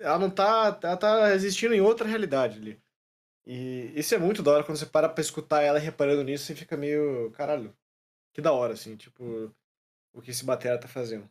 Ela 0.01 0.21
não 0.21 0.31
tá. 0.31 0.79
Ela 0.81 0.97
tá 0.97 1.35
existindo 1.35 1.75
em 1.75 1.81
outra 1.81 2.07
realidade 2.07 2.61
ali. 2.61 2.81
E 3.45 3.93
isso 3.97 4.15
é 4.15 4.19
muito 4.19 4.41
da 4.41 4.53
hora 4.53 4.63
quando 4.63 4.79
você 4.79 4.87
para 4.87 5.09
pra 5.09 5.21
escutar 5.21 5.63
ela 5.63 5.81
reparando 5.81 6.23
nisso, 6.23 6.45
você 6.45 6.55
fica 6.55 6.77
meio. 6.77 7.33
Caralho. 7.33 7.77
Que 8.33 8.41
da 8.41 8.53
hora, 8.53 8.75
assim, 8.75 8.95
tipo. 8.95 9.53
O 10.13 10.23
que 10.23 10.31
esse 10.31 10.45
batera 10.45 10.79
tá 10.79 10.87
fazendo. 10.87 11.29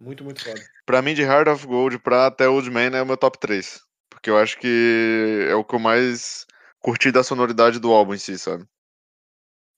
Muito, 0.00 0.24
muito 0.24 0.42
foda. 0.42 0.62
Pra 0.86 1.02
mim, 1.02 1.12
de 1.12 1.20
Heart 1.20 1.48
of 1.48 1.66
Gold 1.66 1.98
pra 1.98 2.28
até 2.28 2.48
Old 2.48 2.70
Man 2.70 2.96
é 2.96 3.02
o 3.02 3.06
meu 3.06 3.18
top 3.18 3.38
3. 3.38 3.85
Porque 4.26 4.30
eu 4.32 4.38
acho 4.38 4.58
que 4.58 5.46
é 5.48 5.54
o 5.54 5.62
que 5.62 5.76
eu 5.76 5.78
mais 5.78 6.48
curti 6.80 7.12
da 7.12 7.22
sonoridade 7.22 7.78
do 7.78 7.92
álbum 7.92 8.12
em 8.12 8.18
si, 8.18 8.36
sabe? 8.36 8.66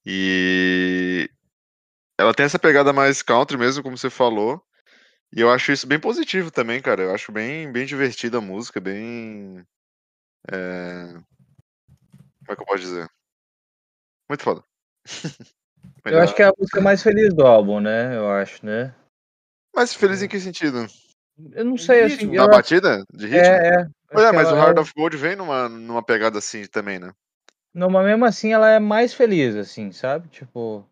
E 0.07 1.29
ela 2.19 2.33
tem 2.33 2.47
essa 2.47 2.59
pegada 2.59 2.91
mais 2.91 3.21
country 3.21 3.59
mesmo, 3.59 3.83
como 3.83 3.99
você 3.99 4.09
falou. 4.09 4.65
E 5.37 5.43
eu 5.43 5.51
acho 5.51 5.71
isso 5.71 5.87
bem 5.87 6.01
positivo 6.01 6.51
também, 6.51 6.81
cara. 6.81 7.03
Eu 7.03 7.15
acho 7.15 7.31
bem, 7.31 7.71
bem 7.71 7.85
divertida 7.85 8.39
a 8.39 8.41
música, 8.41 8.81
bem. 8.81 9.67
é, 10.51 11.13
Como 11.13 12.53
é 12.53 12.57
que 12.57 12.63
eu 12.63 12.67
posso 12.67 12.81
dizer? 12.81 13.07
Muito 14.31 14.43
foda. 14.43 14.65
Eu 16.07 16.23
acho 16.23 16.35
que 16.35 16.43
é 16.43 16.47
a 16.47 16.53
música 16.59 16.81
mais 16.81 17.03
feliz 17.03 17.35
do 17.35 17.47
álbum, 17.47 17.81
né? 17.81 18.17
Eu 18.17 18.31
acho, 18.31 18.65
né? 18.65 18.95
Mas 19.75 19.93
feliz 19.93 20.23
em 20.23 20.29
que 20.29 20.41
sentido? 20.41 20.87
Eu 21.53 21.67
não 21.67 21.77
sei, 21.77 22.05
assim. 22.05 22.35
Na 22.35 22.49
batida? 22.49 23.05
De 23.13 23.27
ritmo? 23.27 23.45
é, 23.45 23.83
é. 23.83 23.98
Pois 24.13 24.25
é, 24.25 24.33
mas 24.33 24.51
o 24.51 24.57
Heart 24.57 24.79
é- 24.79 24.81
of 24.81 24.93
Gold 24.95 25.17
vem 25.17 25.37
numa, 25.37 25.69
numa 25.69 26.03
pegada 26.03 26.39
assim 26.39 26.67
também, 26.67 26.99
né? 26.99 27.13
Não, 27.75 27.89
mas 27.91 28.05
mesmo 28.05 28.25
assim 28.25 28.53
ela 28.53 28.69
é 28.71 28.79
mais 28.79 29.15
feliz, 29.15 29.55
assim, 29.57 29.93
sabe? 29.93 30.29
Tipo. 30.29 30.85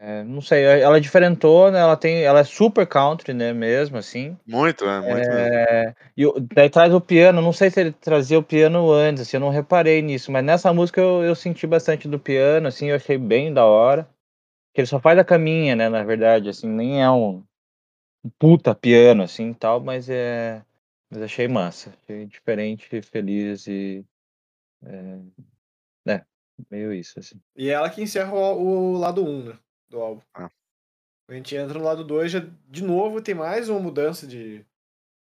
é, 0.00 0.22
não 0.24 0.40
sei, 0.40 0.64
ela 0.64 0.96
é 0.98 1.00
diferentona, 1.00 1.78
ela 1.78 1.96
tem. 1.96 2.22
Ela 2.24 2.40
é 2.40 2.44
super 2.44 2.86
country, 2.86 3.32
né, 3.34 3.52
mesmo, 3.52 3.96
assim. 3.96 4.36
Muito, 4.46 4.84
é, 4.84 5.00
muito 5.00 5.30
mesmo. 5.32 5.54
É, 5.60 5.94
e 6.16 6.26
o- 6.26 6.40
daí 6.40 6.70
traz 6.70 6.92
o 6.94 7.00
piano, 7.00 7.42
não 7.42 7.52
sei 7.52 7.70
se 7.70 7.80
ele 7.80 7.92
trazia 7.92 8.38
o 8.38 8.42
piano 8.42 8.90
antes, 8.92 9.22
assim, 9.22 9.36
eu 9.38 9.40
não 9.40 9.50
reparei 9.50 10.02
nisso, 10.02 10.32
mas 10.32 10.44
nessa 10.44 10.72
música 10.74 11.00
eu, 11.00 11.22
eu 11.24 11.34
senti 11.36 11.66
bastante 11.66 12.08
do 12.08 12.18
piano, 12.18 12.68
assim, 12.68 12.88
eu 12.88 12.96
achei 12.96 13.18
bem 13.18 13.52
da 13.54 13.64
hora. 13.66 14.08
Que 14.74 14.82
ele 14.82 14.88
só 14.88 15.00
faz 15.00 15.18
a 15.18 15.24
caminha, 15.24 15.76
né, 15.76 15.88
na 15.88 16.04
verdade, 16.04 16.48
assim, 16.50 16.68
nem 16.68 17.02
é 17.02 17.10
um, 17.10 17.44
um 18.24 18.30
puta 18.38 18.74
piano, 18.74 19.22
assim, 19.24 19.52
tal, 19.54 19.80
mas 19.80 20.08
é. 20.10 20.62
Mas 21.10 21.22
achei 21.22 21.48
massa, 21.48 21.94
achei 22.02 22.26
diferente, 22.26 23.00
feliz 23.02 23.66
e. 23.66 24.04
É, 24.84 25.20
é 26.06 26.24
meio 26.70 26.92
isso, 26.92 27.18
assim. 27.18 27.40
E 27.56 27.68
é 27.68 27.72
ela 27.72 27.90
que 27.90 28.02
encerra 28.02 28.32
o, 28.32 28.92
o 28.92 28.98
lado 28.98 29.24
1, 29.24 29.44
né? 29.44 29.58
Do 29.88 30.00
álbum. 30.00 30.22
Ah. 30.34 30.50
A 31.28 31.34
gente 31.34 31.54
entra 31.54 31.78
no 31.78 31.84
lado 31.84 32.04
2, 32.04 32.32
já 32.32 32.46
de 32.68 32.82
novo 32.82 33.20
tem 33.20 33.34
mais 33.34 33.68
uma 33.68 33.78
mudança 33.78 34.26
de, 34.26 34.64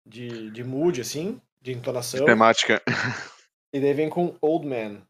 de, 0.07 0.51
de 0.51 0.65
mood, 0.65 1.01
assim, 1.01 1.41
de 1.61 1.73
entonação. 1.73 2.25
Temática. 2.25 2.83
E 3.73 3.81
daí 3.81 3.93
vem 3.93 4.09
com 4.09 4.35
Old 4.41 4.67
Man. 4.67 5.03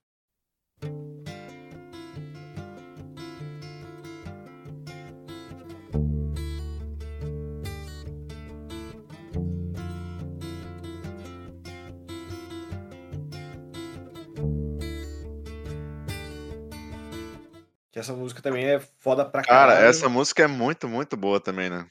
Essa 17.98 18.12
música 18.12 18.40
também 18.42 18.64
é 18.64 18.80
foda 18.98 19.24
pra 19.24 19.42
Cara, 19.42 19.72
caralho. 19.72 19.86
essa 19.88 20.08
música 20.08 20.42
é 20.42 20.46
muito, 20.46 20.88
muito 20.88 21.16
boa 21.16 21.40
também, 21.40 21.68
né? 21.70 21.86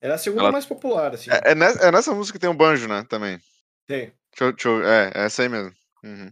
Ela 0.00 0.14
é 0.14 0.16
a 0.16 0.18
segunda 0.18 0.42
ela- 0.44 0.52
mais 0.52 0.66
popular, 0.66 1.14
assim. 1.14 1.30
É, 1.30 1.52
é 1.52 1.54
nessa, 1.54 1.86
é 1.86 1.90
nessa 1.90 2.14
música 2.14 2.38
que 2.38 2.40
tem 2.40 2.50
o 2.50 2.54
banjo, 2.54 2.86
né? 2.88 3.04
Também. 3.08 3.38
Tem. 3.86 4.12
Deixa 4.38 4.52
deixa 4.52 4.68
é, 4.86 5.12
é 5.14 5.24
essa 5.26 5.42
aí 5.42 5.48
mesmo. 5.48 5.72
Uhum. 6.02 6.30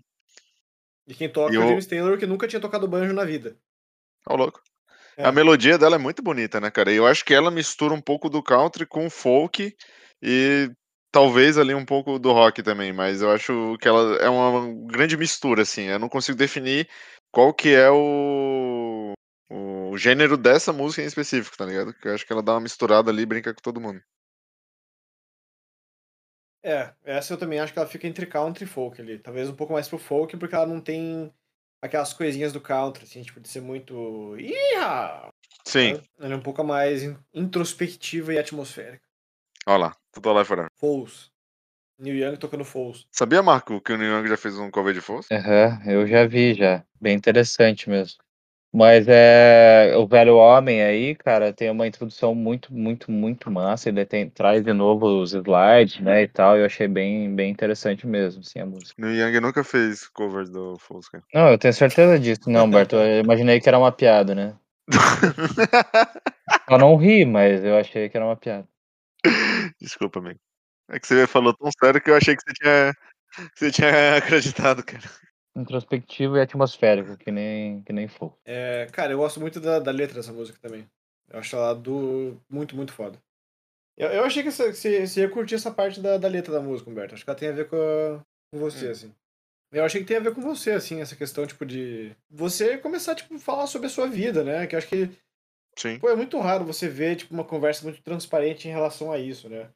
E 1.07 1.15
quem 1.15 1.29
toca 1.29 1.53
E 1.53 1.57
é 1.57 1.59
o 1.59 1.69
James 1.69 1.87
Taylor, 1.87 2.19
que 2.19 2.27
nunca 2.27 2.47
tinha 2.47 2.61
tocado 2.61 2.87
banjo 2.89 3.13
na 3.13 3.25
vida. 3.25 3.57
Ó, 4.27 4.37
louco. 4.37 4.61
É. 5.17 5.25
A 5.25 5.33
melodia 5.33 5.77
dela 5.77 5.97
é 5.97 5.99
muito 5.99 6.23
bonita, 6.23 6.61
né, 6.61 6.71
cara? 6.71 6.91
E 6.93 6.97
eu 6.97 7.07
acho 7.07 7.25
que 7.25 7.35
ela 7.35 7.51
mistura 7.51 7.93
um 7.93 8.01
pouco 8.01 8.31
do 8.31 8.43
country 8.43 8.87
com 8.87 9.07
o 9.07 9.11
folk 9.11 9.75
e 10.23 10.71
talvez 11.11 11.59
ali 11.59 11.75
um 11.75 11.85
pouco 11.85 12.19
do 12.19 12.33
rock 12.33 12.63
também, 12.63 12.93
mas 12.93 13.21
eu 13.21 13.31
acho 13.31 13.77
que 13.81 13.87
ela 13.87 14.17
é 14.17 14.29
uma 14.29 14.73
grande 14.87 15.17
mistura, 15.17 15.63
assim. 15.63 15.83
Eu 15.83 15.99
não 15.99 16.09
consigo 16.09 16.39
definir 16.39 16.89
qual 17.31 17.53
que 17.53 17.75
é 17.75 17.91
o, 17.91 18.82
o 19.53 19.97
gênero 19.99 20.37
dessa 20.37 20.73
música 20.73 21.03
em 21.03 21.07
específico, 21.07 21.57
tá 21.57 21.65
ligado? 21.67 21.93
Porque 21.93 22.09
eu 22.09 22.15
acho 22.15 22.27
que 22.27 22.33
ela 22.33 22.43
dá 22.43 22.55
uma 22.55 22.61
misturada 22.61 23.11
ali 23.11 23.23
e 23.23 23.27
brinca 23.27 23.53
com 23.55 23.61
todo 23.61 23.81
mundo. 23.81 24.03
É, 26.65 26.93
essa 27.05 27.35
eu 27.35 27.39
também 27.39 27.59
acho 27.59 27.73
que 27.73 27.79
ela 27.79 27.89
fica 27.89 28.07
entre 28.07 28.27
country 28.27 28.65
e 28.65 28.69
folk 28.69 29.01
ali. 29.01 29.19
Talvez 29.19 29.49
um 29.49 29.57
pouco 29.57 29.73
mais 29.73 29.89
pro 29.89 29.99
folk, 29.99 30.37
porque 30.37 30.55
ela 30.55 30.67
não 30.67 30.81
tem 30.81 31.33
aquelas 31.81 32.13
coisinhas 32.13 32.53
do 32.53 32.61
country, 32.61 33.05
assim, 33.05 33.23
tipo, 33.23 33.41
de 33.41 33.49
ser 33.49 33.61
muito. 33.61 34.37
Iha! 34.39 35.29
Sim, 35.65 36.01
Ela 36.19 36.35
é 36.35 36.37
um 36.37 36.43
pouco 36.43 36.63
mais 36.65 37.03
in- 37.03 37.17
introspectiva 37.35 38.33
e 38.33 38.39
atmosférica. 38.39 39.03
olha 39.67 39.79
lá, 39.79 39.97
tudo 40.13 40.33
lá 40.33 40.45
fora. 40.45 40.67
Foles. 40.77 41.31
Neil 41.99 42.17
Young 42.17 42.37
tocando 42.37 42.65
Foles. 42.65 43.07
Sabia, 43.13 43.43
Marco, 43.43 43.81
que 43.81 43.93
o 43.93 43.99
Neil 43.99 44.13
Young 44.19 44.29
já 44.29 44.37
fez 44.37 44.59
um 44.59 44.71
cover 44.71 44.93
de 44.95 45.01
Force? 45.01 45.33
Aham, 45.33 45.81
eu 45.87 46.07
já 46.07 46.27
vi 46.27 46.55
já. 46.55 46.85
Bem 47.01 47.15
interessante 47.17 47.89
mesmo. 47.89 48.23
Mas 48.75 49.07
é 49.07 49.95
o 49.99 50.07
velho 50.07 50.37
homem 50.37 50.83
aí, 50.83 51.15
cara, 51.15 51.53
tem 51.53 51.71
uma 51.71 51.87
introdução 51.87 52.35
muito, 52.35 52.73
muito, 52.73 53.13
muito 53.13 53.51
massa. 53.51 53.91
Ele 53.91 54.07
tem, 54.07 54.31
traz 54.31 54.65
de 54.65 54.73
novo 54.73 55.21
os 55.21 55.35
slides, 55.35 56.01
né, 56.01 56.23
e 56.23 56.29
tal. 56.29 56.57
Eu 56.57 56.65
achei 56.65 56.89
bem, 56.89 57.35
bem 57.35 57.51
interessante 57.51 58.07
mesmo, 58.07 58.41
assim, 58.41 58.61
a 58.61 58.67
música. 58.67 58.95
Neil 58.97 59.29
Young 59.29 59.41
nunca 59.41 59.63
fez 59.63 60.09
covers 60.09 60.49
do 60.49 60.79
cara. 61.11 61.23
Não, 61.35 61.51
eu 61.51 61.59
tenho 61.59 61.75
certeza 61.75 62.19
disso, 62.19 62.49
não, 62.49 62.65
Humberto. 62.65 62.97
Eu 62.97 63.23
imaginei 63.23 63.61
que 63.61 63.69
era 63.69 63.79
uma 63.79 63.93
piada, 63.93 64.35
né? 64.35 64.57
Eu 66.69 66.79
não 66.79 66.97
ri, 66.97 67.25
mas 67.25 67.63
eu 67.63 67.77
achei 67.77 68.09
que 68.09 68.17
era 68.17 68.25
uma 68.25 68.37
piada. 68.37 68.67
Desculpa, 69.81 70.21
amigo. 70.21 70.41
É 70.89 70.99
que 70.99 71.07
você 71.07 71.27
falou 71.27 71.55
tão 71.55 71.71
sério 71.79 72.01
que 72.01 72.11
eu 72.11 72.17
achei 72.17 72.35
que 72.35 72.43
você 72.43 72.53
tinha, 72.55 72.93
que 73.55 73.59
você 73.59 73.71
tinha 73.71 74.17
acreditado, 74.17 74.83
cara. 74.83 75.03
Introspectivo 75.55 76.37
e 76.37 76.41
atmosférico, 76.41 77.17
que 77.17 77.31
nem, 77.31 77.83
que 77.83 77.93
nem 77.93 78.09
fogo. 78.09 78.39
É, 78.45 78.87
cara, 78.93 79.13
eu 79.13 79.19
gosto 79.19 79.39
muito 79.41 79.61
da, 79.61 79.79
da 79.79 79.91
letra 79.91 80.17
dessa 80.17 80.33
música 80.33 80.59
também. 80.61 80.87
Eu 81.31 81.39
acho 81.39 81.55
ela 81.57 81.75
do... 81.75 82.37
muito, 82.49 82.75
muito 82.75 82.93
foda. 82.93 83.19
Eu, 83.97 84.09
eu 84.09 84.25
achei 84.25 84.43
que 84.43 84.51
você, 84.51 84.73
você 85.07 85.21
ia 85.21 85.29
curtir 85.29 85.55
essa 85.57 85.71
parte 85.71 86.01
da, 86.01 86.17
da 86.17 86.29
letra 86.29 86.53
da 86.53 86.61
música, 86.61 86.89
Humberto. 86.91 87.15
Acho 87.15 87.25
que 87.25 87.31
ela 87.31 87.39
tem 87.39 87.49
a 87.51 87.53
ver 87.53 87.69
com, 87.69 87.77
a- 87.77 88.21
com 88.51 88.59
você, 88.59 88.89
Hum. 88.89 88.91
assim. 88.91 89.15
Eu 89.71 89.85
achei 89.85 90.01
que 90.03 90.07
tem 90.07 90.19
a 90.19 90.21
ver 90.21 90.35
com 90.35 90.41
você, 90.43 90.73
assim, 90.73 91.01
essa 91.01 91.17
questão, 91.17 91.47
tipo, 91.47 91.65
de... 91.65 92.15
Você 92.31 92.77
começar, 92.79 93.15
tipo, 93.15 93.35
a 93.35 93.39
falar 93.39 93.67
sobre 93.67 93.87
a 93.87 93.91
sua 93.91 94.07
vida, 94.07 94.45
né? 94.45 94.67
Que 94.67 94.75
eu 94.75 94.79
acho 94.79 94.89
que 94.89 95.09
Sim. 95.79 95.99
Pô, 95.99 96.11
é 96.11 96.15
muito 96.17 96.39
raro 96.39 96.67
você 96.67 96.87
ver, 96.89 97.17
tipo, 97.17 97.33
uma 97.33 97.45
conversa 97.45 97.83
muito 97.85 98.03
transparente 98.03 98.69
em 98.69 98.71
relação 98.71 99.11
a 99.11 99.19
isso, 99.19 99.49
né? 99.49 99.71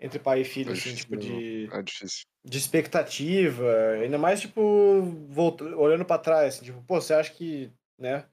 Entre 0.00 0.18
pai 0.18 0.40
e 0.40 0.44
filho, 0.44 0.70
É 0.70 0.72
assim, 0.72 0.94
difícil 0.94 1.04
tipo, 1.04 1.16
de, 1.18 1.68
É 1.72 1.82
difícil. 1.82 2.24
de 2.44 2.58
expectativa. 2.58 3.90
Ainda 4.02 4.16
mais, 4.16 4.40
tipo, 4.40 5.02
volta, 5.28 5.64
olhando 5.76 6.04
pra 6.04 6.18
trás, 6.18 6.54
assim, 6.54 6.64
tipo, 6.64 6.82
pô, 6.82 7.00
você 7.00 7.12
acha 7.12 7.32
que, 7.32 7.70
né? 7.98 8.26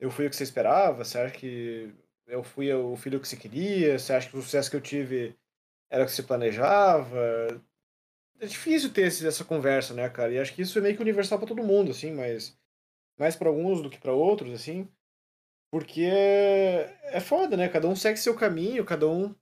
Eu 0.00 0.10
fui 0.10 0.26
o 0.26 0.30
que 0.30 0.36
você 0.36 0.42
esperava? 0.42 1.04
Você 1.04 1.18
acha 1.18 1.34
que 1.34 1.92
eu 2.26 2.42
fui 2.42 2.72
o 2.72 2.96
filho 2.96 3.20
que 3.20 3.28
você 3.28 3.36
queria? 3.36 3.98
Você 3.98 4.12
acha 4.12 4.28
que 4.28 4.36
o 4.36 4.42
sucesso 4.42 4.70
que 4.70 4.76
eu 4.76 4.80
tive 4.80 5.36
era 5.90 6.02
o 6.02 6.06
que 6.06 6.12
você 6.12 6.22
planejava? 6.22 7.18
É 8.40 8.46
difícil 8.46 8.92
ter 8.92 9.06
esse, 9.06 9.26
essa 9.26 9.44
conversa, 9.44 9.94
né, 9.94 10.08
cara? 10.08 10.32
E 10.32 10.38
acho 10.38 10.54
que 10.54 10.62
isso 10.62 10.78
é 10.78 10.82
meio 10.82 10.96
que 10.96 11.02
universal 11.02 11.38
pra 11.38 11.46
todo 11.46 11.62
mundo, 11.62 11.90
assim, 11.92 12.10
mas 12.12 12.58
mais 13.18 13.36
pra 13.36 13.48
alguns 13.48 13.82
do 13.82 13.90
que 13.90 13.98
pra 13.98 14.12
outros, 14.12 14.52
assim. 14.52 14.88
Porque 15.70 16.02
é, 16.02 16.98
é 17.16 17.20
foda, 17.20 17.56
né? 17.56 17.68
Cada 17.68 17.86
um 17.88 17.94
segue 17.94 18.18
seu 18.18 18.34
caminho, 18.34 18.84
cada 18.84 19.08
um 19.08 19.34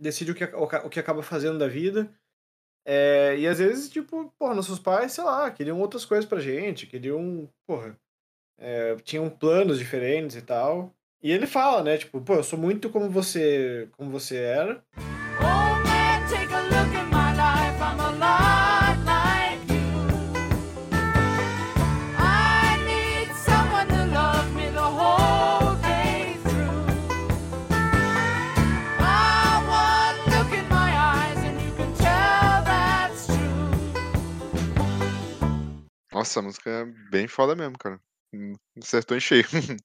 decide 0.00 0.32
o 0.32 0.34
que, 0.34 0.44
o 0.44 0.88
que 0.88 1.00
acaba 1.00 1.22
fazendo 1.22 1.58
da 1.58 1.68
vida. 1.68 2.10
É, 2.84 3.36
e 3.38 3.46
às 3.46 3.58
vezes, 3.58 3.90
tipo, 3.90 4.32
porra, 4.38 4.54
nossos 4.54 4.78
pais, 4.78 5.12
sei 5.12 5.22
lá, 5.22 5.50
queriam 5.50 5.78
outras 5.80 6.04
coisas 6.04 6.24
pra 6.24 6.40
gente, 6.40 6.86
queriam, 6.86 7.48
porra, 7.66 7.96
é, 8.58 8.96
tinham 9.04 9.28
planos 9.28 9.78
diferentes 9.78 10.36
e 10.36 10.42
tal. 10.42 10.92
E 11.22 11.30
ele 11.30 11.46
fala, 11.46 11.82
né, 11.82 11.98
tipo, 11.98 12.20
pô, 12.20 12.34
eu 12.34 12.42
sou 12.42 12.58
muito 12.58 12.88
como 12.88 13.10
você, 13.10 13.88
como 13.92 14.10
você 14.10 14.36
era. 14.36 14.82
Oh 14.96 15.42
man, 15.42 16.89
Nossa, 36.20 36.40
a 36.40 36.42
música 36.42 36.68
é 36.68 36.84
bem 37.10 37.26
foda 37.26 37.56
mesmo, 37.56 37.78
cara. 37.78 37.98
Hum, 38.34 38.52
Acertou 38.78 39.16
em 39.16 39.20
cheio. 39.20 39.44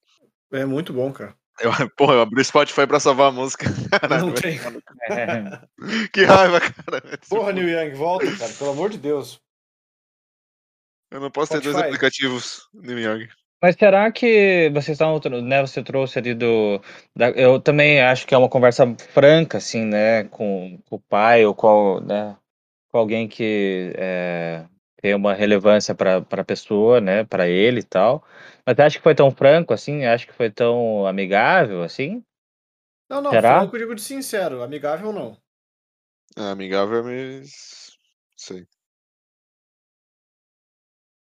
É 0.51 0.63
muito 0.63 0.93
bom, 0.93 1.11
cara. 1.11 1.35
Eu, 1.59 1.71
porra, 1.97 2.13
eu 2.13 2.21
abri 2.21 2.39
o 2.39 2.45
Spotify 2.45 2.85
pra 2.85 2.99
salvar 2.99 3.29
a 3.29 3.31
música. 3.31 3.65
Caralho, 3.99 4.27
Não 4.27 4.33
tem. 4.33 4.59
que 6.13 6.23
raiva, 6.23 6.59
cara. 6.61 7.01
Porra, 7.27 7.51
Neil 7.51 7.69
Young, 7.69 7.95
volta, 7.95 8.25
cara, 8.37 8.53
pelo 8.53 8.69
amor 8.71 8.89
de 8.89 8.97
Deus. 8.97 9.41
Eu 11.11 11.19
não 11.19 11.31
posso 11.31 11.51
ter 11.53 11.61
dois 11.61 11.73
Spotify. 11.75 11.87
aplicativos 11.87 12.69
Neil 12.73 12.99
Young. 12.99 13.29
Mas 13.61 13.75
será 13.75 14.11
que 14.11 14.69
vocês 14.73 14.97
tro- 14.97 15.41
né, 15.41 15.61
você 15.61 15.81
trouxe 15.83 16.19
ali 16.19 16.33
do, 16.35 16.79
da- 17.15 17.31
eu 17.31 17.59
também 17.59 18.01
acho 18.01 18.27
que 18.27 18.35
é 18.35 18.37
uma 18.37 18.49
conversa 18.49 18.85
franca, 19.13 19.57
assim, 19.57 19.83
né, 19.83 20.25
com, 20.25 20.79
com 20.85 20.95
o 20.97 21.01
pai 21.01 21.45
ou 21.45 21.55
com, 21.55 21.99
né, 22.01 22.37
com 22.91 22.97
alguém 22.99 23.27
que 23.27 23.91
é, 23.97 24.65
tem 25.05 25.13
uma 25.13 25.35
relevância 25.35 25.93
para 25.93 26.17
a 26.17 26.43
pessoa, 26.43 26.99
né, 26.99 27.23
para 27.23 27.47
ele 27.47 27.81
e 27.81 27.83
tal. 27.83 28.25
Mas 28.65 28.79
acho 28.79 28.97
que 28.97 29.03
foi 29.03 29.13
tão 29.13 29.29
franco, 29.29 29.71
assim, 29.71 30.03
acho 30.03 30.25
que 30.25 30.33
foi 30.33 30.49
tão 30.49 31.05
amigável, 31.05 31.83
assim. 31.83 32.25
Não, 33.07 33.21
não, 33.21 33.29
Será? 33.29 33.59
franco 33.59 33.75
eu 33.75 33.81
digo 33.81 33.93
de 33.93 34.01
sincero, 34.01 34.63
amigável 34.63 35.13
não. 35.13 35.39
É, 36.35 36.49
amigável, 36.49 37.03
mas. 37.03 37.95
Sei. 38.35 38.65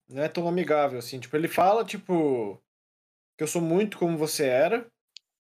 Não 0.09 0.23
é 0.23 0.27
tão 0.27 0.47
amigável, 0.47 0.97
assim. 0.97 1.19
Tipo, 1.19 1.35
ele 1.35 1.47
fala, 1.47 1.85
tipo, 1.85 2.59
que 3.37 3.43
eu 3.43 3.47
sou 3.47 3.61
muito 3.61 3.99
como 3.99 4.17
você 4.17 4.47
era. 4.47 4.91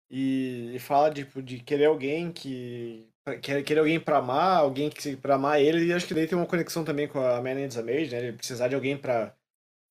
E, 0.09 0.71
e 0.73 0.79
fala, 0.79 1.13
tipo, 1.13 1.39
de 1.39 1.59
querer 1.59 1.85
alguém 1.85 2.31
que. 2.31 3.07
Querer, 3.35 3.63
querer 3.63 3.79
alguém 3.79 3.99
pra 3.99 4.17
amar, 4.17 4.57
alguém 4.59 4.89
que 4.89 5.15
pra 5.17 5.35
amar 5.35 5.61
ele. 5.61 5.85
E 5.85 5.93
acho 5.93 6.07
que 6.07 6.13
daí 6.13 6.27
tem 6.27 6.37
uma 6.37 6.47
conexão 6.47 6.83
também 6.83 7.07
com 7.07 7.19
a 7.19 7.41
Man 7.41 7.55
Needs 7.55 7.77
a 7.77 7.83
Maid, 7.83 8.11
né? 8.11 8.19
Ele 8.19 8.37
precisar 8.37 8.67
de 8.67 8.75
alguém 8.75 8.97
pra, 8.97 9.35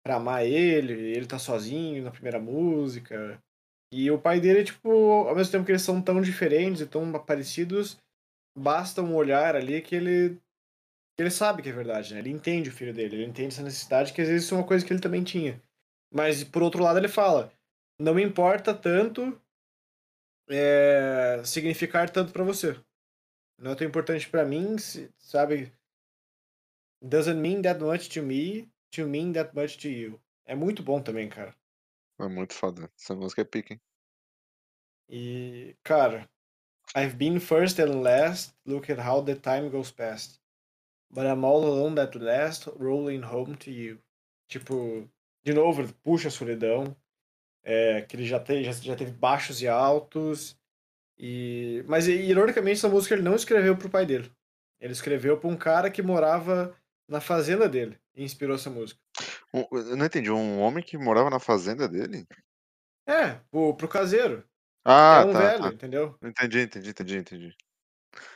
pra 0.04 0.16
amar 0.16 0.44
ele. 0.46 0.92
Ele 0.92 1.26
tá 1.26 1.38
sozinho 1.38 2.02
na 2.04 2.10
primeira 2.10 2.38
música. 2.38 3.42
E 3.92 4.10
o 4.10 4.18
pai 4.18 4.40
dele, 4.40 4.64
tipo, 4.64 4.90
ao 4.90 5.34
mesmo 5.34 5.52
tempo 5.52 5.64
que 5.64 5.72
eles 5.72 5.82
são 5.82 6.02
tão 6.02 6.20
diferentes 6.20 6.80
e 6.80 6.86
tão 6.86 7.12
parecidos, 7.24 7.98
basta 8.56 9.02
um 9.02 9.14
olhar 9.14 9.54
ali 9.54 9.80
que 9.80 9.94
ele 9.94 10.38
ele 11.18 11.30
sabe 11.30 11.62
que 11.62 11.70
é 11.70 11.72
verdade, 11.72 12.12
né? 12.12 12.20
Ele 12.20 12.30
entende 12.30 12.68
o 12.68 12.72
filho 12.72 12.92
dele, 12.92 13.16
ele 13.16 13.24
entende 13.24 13.48
essa 13.48 13.62
necessidade, 13.62 14.12
que 14.12 14.20
às 14.20 14.28
vezes 14.28 14.50
é 14.52 14.54
uma 14.54 14.66
coisa 14.66 14.84
que 14.84 14.92
ele 14.92 15.00
também 15.00 15.24
tinha. 15.24 15.60
Mas, 16.12 16.44
por 16.44 16.62
outro 16.62 16.82
lado, 16.82 16.98
ele 16.98 17.08
fala: 17.08 17.50
não 17.98 18.14
me 18.14 18.22
importa 18.22 18.74
tanto 18.74 19.40
é, 20.48 21.42
significar 21.44 22.10
tanto 22.10 22.32
pra 22.32 22.44
você. 22.44 22.78
Não 23.58 23.72
é 23.72 23.74
tão 23.74 23.86
importante 23.86 24.28
pra 24.28 24.44
mim, 24.44 24.76
sabe? 25.18 25.72
Doesn't 27.02 27.40
mean 27.40 27.62
that 27.62 27.80
much 27.80 28.08
to 28.10 28.22
me, 28.22 28.70
to 28.90 29.06
mean 29.06 29.32
that 29.32 29.54
much 29.54 29.78
to 29.78 29.88
you. 29.88 30.20
É 30.44 30.54
muito 30.54 30.82
bom 30.82 31.00
também, 31.00 31.28
cara. 31.28 31.54
É 32.18 32.28
muito 32.28 32.54
foda. 32.54 32.90
Essa 32.98 33.14
música 33.14 33.42
é 33.42 33.44
pica, 33.44 33.74
hein? 33.74 33.80
E, 35.08 35.76
cara, 35.82 36.28
I've 36.94 37.16
been 37.16 37.38
first 37.38 37.78
and 37.78 38.02
last, 38.02 38.54
look 38.64 38.90
at 38.90 38.98
how 38.98 39.22
the 39.22 39.36
time 39.36 39.70
goes 39.70 39.90
past. 39.90 40.40
But 41.10 41.26
I'm 41.26 41.44
all 41.44 41.64
alone 41.64 41.98
at 42.00 42.14
last, 42.14 42.68
rolling 42.78 43.22
home 43.22 43.56
to 43.58 43.70
you. 43.70 44.00
Tipo, 44.48 45.08
de 45.44 45.52
novo, 45.52 45.92
puxa 46.02 46.28
a 46.28 46.30
solidão. 46.30 46.96
É, 47.62 48.02
que 48.02 48.16
ele 48.16 48.24
já, 48.24 48.38
te, 48.38 48.62
já, 48.62 48.72
já 48.72 48.96
teve 48.96 49.12
baixos 49.12 49.60
e 49.60 49.68
altos. 49.68 50.56
E... 51.18 51.84
Mas, 51.86 52.08
ironicamente, 52.08 52.78
essa 52.78 52.88
música 52.88 53.14
ele 53.14 53.22
não 53.22 53.34
escreveu 53.34 53.76
pro 53.76 53.90
pai 53.90 54.04
dele. 54.04 54.30
Ele 54.80 54.92
escreveu 54.92 55.38
pra 55.38 55.48
um 55.48 55.56
cara 55.56 55.90
que 55.90 56.02
morava 56.02 56.76
na 57.08 57.20
fazenda 57.20 57.68
dele. 57.68 57.98
E 58.14 58.22
inspirou 58.22 58.56
essa 58.56 58.70
música. 58.70 59.00
Eu 59.52 59.96
não 59.96 60.06
entendi. 60.06 60.30
Um 60.30 60.60
homem 60.60 60.84
que 60.84 60.98
morava 60.98 61.30
na 61.30 61.38
fazenda 61.38 61.88
dele? 61.88 62.26
É, 63.08 63.38
pro, 63.50 63.74
pro 63.74 63.88
caseiro. 63.88 64.44
Ah, 64.84 65.22
é 65.22 65.26
um 65.26 65.32
tá, 65.32 65.38
velho, 65.40 65.62
tá. 65.62 65.68
entendeu? 65.68 66.16
Entendi, 66.22 66.60
entendi, 66.60 66.90
entendi, 66.90 67.16
entendi. 67.16 67.56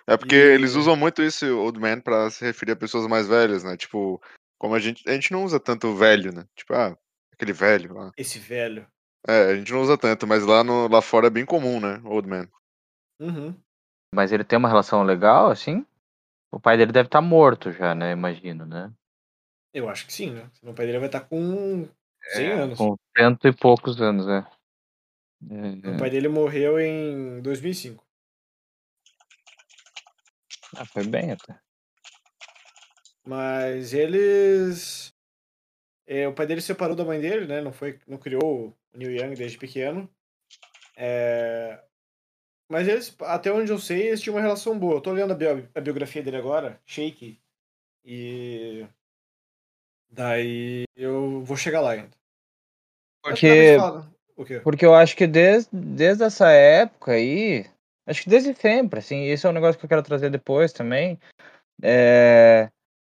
É 0.07 0.17
porque 0.17 0.35
E- 0.35 0.55
eles 0.55 0.75
usam 0.75 0.97
muito 0.97 1.23
isso, 1.23 1.47
old 1.59 1.79
man, 1.79 2.01
pra 2.01 2.31
se 2.31 2.45
referir 2.45 2.73
a 2.73 2.77
pessoas 2.77 3.07
mais 3.07 3.29
velhas, 3.29 3.63
né? 3.63 3.77
Tipo, 3.77 4.21
como 4.59 4.75
a 4.75 4.79
gente. 4.79 5.09
A 5.09 5.13
gente 5.13 5.33
não 5.33 5.45
usa 5.45 5.61
tanto 5.61 5.95
velho, 5.95 6.33
né? 6.33 6.45
Tipo, 6.57 6.75
ah, 6.75 6.97
aquele 7.33 7.53
velho 7.53 7.95
lá. 7.95 8.13
Esse 8.17 8.39
velho. 8.39 8.87
É, 9.27 9.53
a 9.53 9.57
gente 9.57 9.73
não 9.73 9.83
usa 9.83 9.97
tanto, 9.97 10.27
mas 10.27 10.45
lá, 10.45 10.65
no, 10.65 10.89
lá 10.89 11.01
fora 11.01 11.29
é 11.29 11.31
bem 11.31 11.45
comum, 11.45 11.81
né? 11.81 12.01
Old 12.05 12.29
man. 12.29 12.49
Uhum. 13.21 13.55
Mas 14.15 14.33
ele 14.33 14.43
tem 14.43 14.59
uma 14.59 14.69
relação 14.69 15.03
legal, 15.03 15.51
assim? 15.51 15.87
O 16.51 16.59
pai 16.59 16.77
dele 16.77 16.91
deve 16.91 17.07
estar 17.07 17.21
morto 17.21 17.71
já, 17.71 17.95
né? 17.95 18.13
Imagino, 18.13 18.67
né? 18.67 18.93
Eu 19.73 19.89
acho 19.89 20.07
que 20.07 20.13
sim, 20.13 20.31
né? 20.31 20.51
Senão 20.55 20.73
o 20.73 20.77
pai 20.77 20.87
dele 20.87 20.99
vai 20.99 21.09
estar 21.09 21.21
com 21.21 21.89
100 22.33 22.51
anos. 22.51 22.79
Com 22.79 22.97
cento 23.17 23.47
e 23.47 23.53
poucos 23.53 24.01
anos, 24.01 24.27
né? 24.27 24.45
É, 25.85 25.91
O 25.95 25.99
pai 25.99 26.11
dele 26.11 26.29
morreu 26.29 26.81
em 26.81 27.41
2005. 27.41 28.05
ah, 30.77 30.85
foi 30.85 31.07
bem 31.07 31.33
até. 31.33 31.59
Mas 33.25 33.95
eles. 33.95 35.15
é, 36.07 36.27
o 36.27 36.35
pai 36.35 36.47
dele 36.47 36.61
se 36.61 36.69
separou 36.69 36.97
da 36.97 37.05
mãe 37.05 37.21
dele, 37.21 37.47
né? 37.47 37.61
Não, 37.61 37.73
foi, 37.73 38.01
não 38.07 38.19
criou 38.19 38.69
o 38.69 38.99
Neil 38.99 39.13
Young 39.13 39.35
desde 39.35 39.57
pequeno. 39.57 40.11
É, 40.97 41.83
Mas 42.71 42.87
eles, 42.87 43.13
até 43.23 43.53
onde 43.53 43.73
eu 43.73 43.79
sei, 43.81 44.07
eles 44.07 44.21
tinham 44.21 44.37
uma 44.37 44.41
relação 44.41 44.79
boa. 44.79 44.95
Eu 44.95 45.01
tô 45.01 45.11
olhando 45.11 45.33
a, 45.33 45.35
bio- 45.35 45.69
a 45.75 45.81
biografia 45.81 46.23
dele 46.23 46.37
agora, 46.37 46.81
Shake. 46.87 47.37
E. 48.05 48.87
Daí 50.09 50.85
eu 50.97 51.43
vou 51.43 51.57
chegar 51.57 51.81
lá 51.81 51.91
ainda. 51.91 52.11
Porque, 53.23 53.77
porque 54.63 54.87
eu 54.87 54.95
acho 54.95 55.17
que 55.17 55.27
desde, 55.27 55.69
desde 55.73 56.23
essa 56.23 56.49
época 56.51 57.13
aí, 57.13 57.67
acho 58.07 58.23
que 58.23 58.31
desde 58.31 58.55
sempre, 58.55 59.01
assim, 59.01 59.25
isso 59.25 59.49
é 59.49 59.51
um 59.51 59.53
negócio 59.53 59.79
que 59.79 59.85
eu 59.85 59.89
quero 59.89 60.03
trazer 60.03 60.31
depois 60.31 60.73
também. 60.73 61.19
É, 61.83 62.71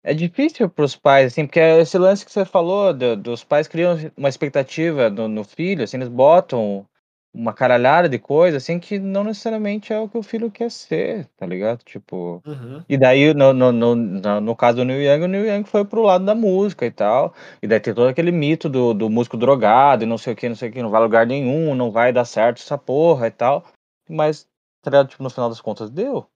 é 0.03 0.15
difícil 0.15 0.69
para 0.71 0.85
os 0.85 0.97
pais, 0.97 1.27
assim, 1.33 1.47
porque 1.47 1.61
esse 1.61 1.99
lance 1.99 2.25
que 2.25 2.33
você 2.33 2.45
falou, 2.47 2.95
do- 2.95 3.17
dos 3.17 3.45
pais 3.45 3.69
criam 3.69 3.97
uma 4.17 4.31
expectativa 4.31 5.11
no, 5.11 5.29
no 5.29 5.45
filho, 5.45 5.85
assim, 5.85 5.99
eles 5.99 6.09
botam 6.09 6.87
uma 7.35 7.53
caralhada 7.55 8.09
de 8.09 8.19
coisa, 8.19 8.59
assim, 8.59 8.79
que 8.79 8.99
não 8.99 9.25
necessariamente 9.25 9.93
é 9.93 9.99
o 9.99 10.09
que 10.09 10.19
o 10.19 10.23
filho 10.23 10.51
quer 10.51 10.71
ser, 10.71 11.27
tá 11.37 11.47
ligado? 11.47 11.83
Tipo. 11.85 12.43
Uhum. 12.47 12.85
E 12.89 12.99
daí, 12.99 13.33
no, 13.33 13.53
no, 13.53 13.73
no, 13.73 13.95
no, 13.95 14.41
no 14.41 14.57
caso 14.57 14.79
do 14.79 14.85
Neil 14.85 15.03
Young, 15.03 15.25
o 15.25 15.29
Neil 15.29 15.47
Young 15.47 15.65
foi 15.65 15.85
pro 15.85 16.03
lado 16.03 16.25
da 16.25 16.35
música 16.35 16.85
e 16.85 16.91
tal. 16.91 17.35
E 17.63 17.67
daí 17.67 17.81
tem 17.81 17.95
todo 17.95 18.09
aquele 18.09 18.31
mito 18.31 18.69
do, 18.69 18.93
do 18.93 19.09
músico 19.09 19.37
drogado 19.37 20.05
e 20.05 20.07
não 20.07 20.19
sei 20.19 20.35
o 20.35 20.37
que, 20.37 20.49
não 20.49 20.57
sei 20.57 20.69
o 20.69 20.73
que, 20.73 20.83
não 20.83 20.91
vai 20.91 21.01
a 21.01 21.05
lugar 21.05 21.27
nenhum, 21.27 21.75
não 21.75 21.91
vai 21.91 22.13
dar 22.13 22.25
certo 22.25 22.59
essa 22.59 22.77
porra 22.77 23.29
e 23.29 23.31
tal. 23.31 23.65
Mas, 24.09 24.47
tá 24.83 24.91
ligado? 24.91 25.09
Tipo, 25.09 25.23
no 25.23 25.31
final 25.31 25.49
das 25.49 25.61
contas, 25.61 25.91
deu. 25.91 26.27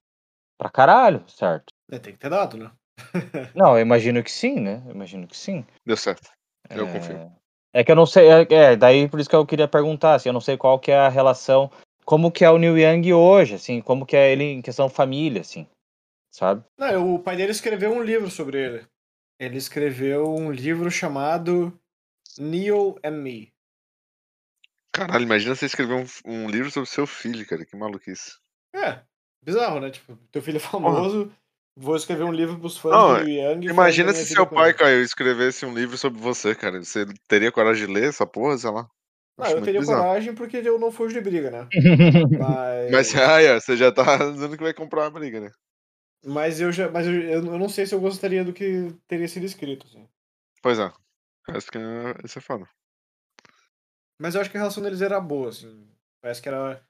Pra 0.59 0.71
caralho, 0.71 1.23
certo? 1.29 1.67
É, 1.91 1.99
tem 1.99 2.15
que 2.15 2.19
ter 2.19 2.31
dado, 2.31 2.57
né? 2.57 2.71
Não, 3.55 3.77
eu 3.77 3.81
imagino 3.81 4.23
que 4.23 4.31
sim, 4.31 4.59
né? 4.59 4.83
Eu 4.87 4.93
imagino 4.93 5.27
que 5.27 5.37
sim. 5.37 5.65
Deu 5.85 5.97
certo. 5.97 6.31
Eu 6.71 6.87
É, 6.87 6.93
confio. 6.93 7.33
É 7.77 7.85
que 7.85 7.93
eu 7.93 7.97
não 7.97 8.07
sei, 8.07 8.27
é, 8.31 8.47
é, 8.51 8.75
daí 8.75 9.07
por 9.07 9.21
isso 9.21 9.29
que 9.29 9.37
eu 9.37 9.45
queria 9.45 9.69
perguntar, 9.69 10.15
assim, 10.15 10.31
eu 10.31 10.33
não 10.33 10.41
sei 10.41 10.57
qual 10.57 10.81
que 10.81 10.91
é 10.91 10.97
a 10.97 11.11
relação, 11.11 11.71
como 12.07 12.33
que 12.33 12.43
é 12.43 12.51
o 12.51 12.57
Neil 12.57 12.79
Young 12.79 13.13
hoje, 13.13 13.57
assim, 13.57 13.83
como 13.83 14.07
que 14.07 14.17
é 14.17 14.33
ele 14.33 14.45
em 14.45 14.63
questão 14.63 14.89
família, 14.89 15.43
assim, 15.43 15.69
sabe? 16.31 16.65
Não, 16.79 17.17
o 17.17 17.19
pai 17.19 17.37
dele 17.37 17.53
escreveu 17.53 17.93
um 17.93 18.03
livro 18.03 18.31
sobre 18.31 18.65
ele. 18.65 18.87
Ele 19.39 19.59
escreveu 19.59 20.25
um 20.25 20.51
livro 20.51 20.91
chamado 20.91 21.79
Neil 22.39 22.99
and 23.05 23.11
Me. 23.11 23.53
Caralho, 24.91 25.25
imagina 25.25 25.55
você 25.55 25.67
escrever 25.67 25.97
um, 25.97 26.07
um 26.25 26.49
livro 26.49 26.71
sobre 26.71 26.89
seu 26.89 27.07
filho, 27.07 27.47
cara. 27.47 27.67
Que 27.67 27.77
maluquice. 27.77 28.39
É, 28.75 29.03
bizarro, 29.43 29.81
né? 29.81 29.91
Tipo, 29.91 30.17
teu 30.33 30.41
filho 30.41 30.57
é 30.57 30.61
famoso, 30.61 31.31
vou 31.77 31.95
escrever 31.95 32.25
um 32.25 32.33
livro 32.33 32.59
pros 32.59 32.79
fãs 32.79 32.93
Não, 32.93 33.23
do 33.23 33.29
e 33.29 33.67
Imagina 33.67 34.13
se 34.13 34.27
seu 34.27 34.47
pai. 34.47 34.73
Caio, 34.73 35.03
escrevesse 35.03 35.67
um 35.67 35.75
livro 35.75 35.99
sobre 35.99 36.21
você, 36.21 36.55
cara. 36.55 36.83
Você 36.83 37.05
teria 37.29 37.53
coragem 37.53 37.87
de 37.87 37.93
ler 37.93 38.09
essa 38.09 38.27
porra, 38.27 38.57
sei 38.57 38.71
lá? 38.71 38.89
Não, 39.39 39.45
Acho 39.45 39.57
eu 39.57 39.63
teria 39.63 39.81
bizarro. 39.81 40.03
coragem 40.03 40.35
porque 40.35 40.57
eu 40.57 40.79
não 40.79 40.91
fujo 40.91 41.13
de 41.13 41.21
briga, 41.21 41.51
né? 41.51 41.69
Mas, 42.91 42.91
Mas, 42.91 43.15
ah, 43.17 43.43
é, 43.43 43.61
você 43.61 43.77
já 43.77 43.93
tá 43.93 44.17
dizendo 44.33 44.57
que 44.57 44.63
vai 44.63 44.73
comprar 44.73 45.03
uma 45.03 45.11
briga, 45.11 45.41
né? 45.41 45.51
mas 46.25 46.61
eu 46.61 46.73
já, 46.73 46.91
mas 46.91 47.07
eu, 47.07 47.15
eu 47.15 47.43
não 47.43 47.69
sei 47.69 47.87
se 47.87 47.95
eu 47.95 48.01
gostaria 48.01 48.45
do 48.45 48.53
que 48.53 48.93
teria 49.07 49.29
sido 49.29 49.47
escrito, 49.47 49.87
assim. 49.87 50.09
Pois 50.61 50.77
é. 50.77 50.91
Acho 51.51 51.71
que 51.71 51.79
é, 51.79 52.15
isso 52.25 52.39
é 52.39 52.43
foda. 52.43 52.69
Mas 54.19 54.35
eu 54.35 54.41
acho 54.41 54.51
que 54.51 54.57
a 54.57 54.61
relação 54.61 54.83
deles 54.83 55.03
era 55.03 55.21
boa, 55.21 55.51
assim. 55.51 55.87
Parece 56.21 56.43
que 56.43 56.49
era. 56.49 56.83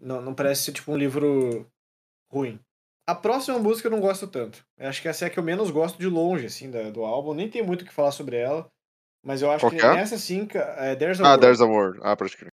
Não, 0.00 0.20
não 0.20 0.34
parece 0.34 0.64
ser 0.64 0.72
tipo 0.72 0.90
um 0.90 0.96
livro 0.96 1.70
ruim. 2.28 2.58
A 3.06 3.16
próxima 3.16 3.58
música 3.58 3.88
eu 3.88 3.90
não 3.92 4.00
gosto 4.00 4.28
tanto. 4.28 4.64
Eu 4.78 4.88
acho 4.88 5.02
que 5.02 5.08
essa 5.08 5.24
é 5.24 5.28
a 5.28 5.30
que 5.30 5.38
eu 5.38 5.42
menos 5.42 5.70
gosto 5.70 5.98
de 5.98 6.06
longe, 6.06 6.46
assim, 6.46 6.70
da- 6.70 6.90
do 6.90 7.04
álbum. 7.04 7.34
Nem 7.34 7.48
tem 7.50 7.60
muito 7.62 7.82
o 7.82 7.84
que 7.84 7.92
falar 7.92 8.12
sobre 8.12 8.36
ela. 8.36 8.70
Mas 9.24 9.42
eu 9.42 9.50
acho 9.50 9.60
Qual 9.60 9.70
que 9.70 9.78
que 9.78 9.84
é? 9.84 9.90
nessa 9.94 10.16
sim, 10.18 10.48
é 10.54 10.94
There's 10.94 11.20
a 11.20 11.24
Ah, 11.24 11.28
World. 11.30 11.40
There's 11.40 11.60
a 11.60 11.66
Word. 11.66 12.00
Ah, 12.02 12.16
pode 12.16 12.36
crer. 12.36 12.52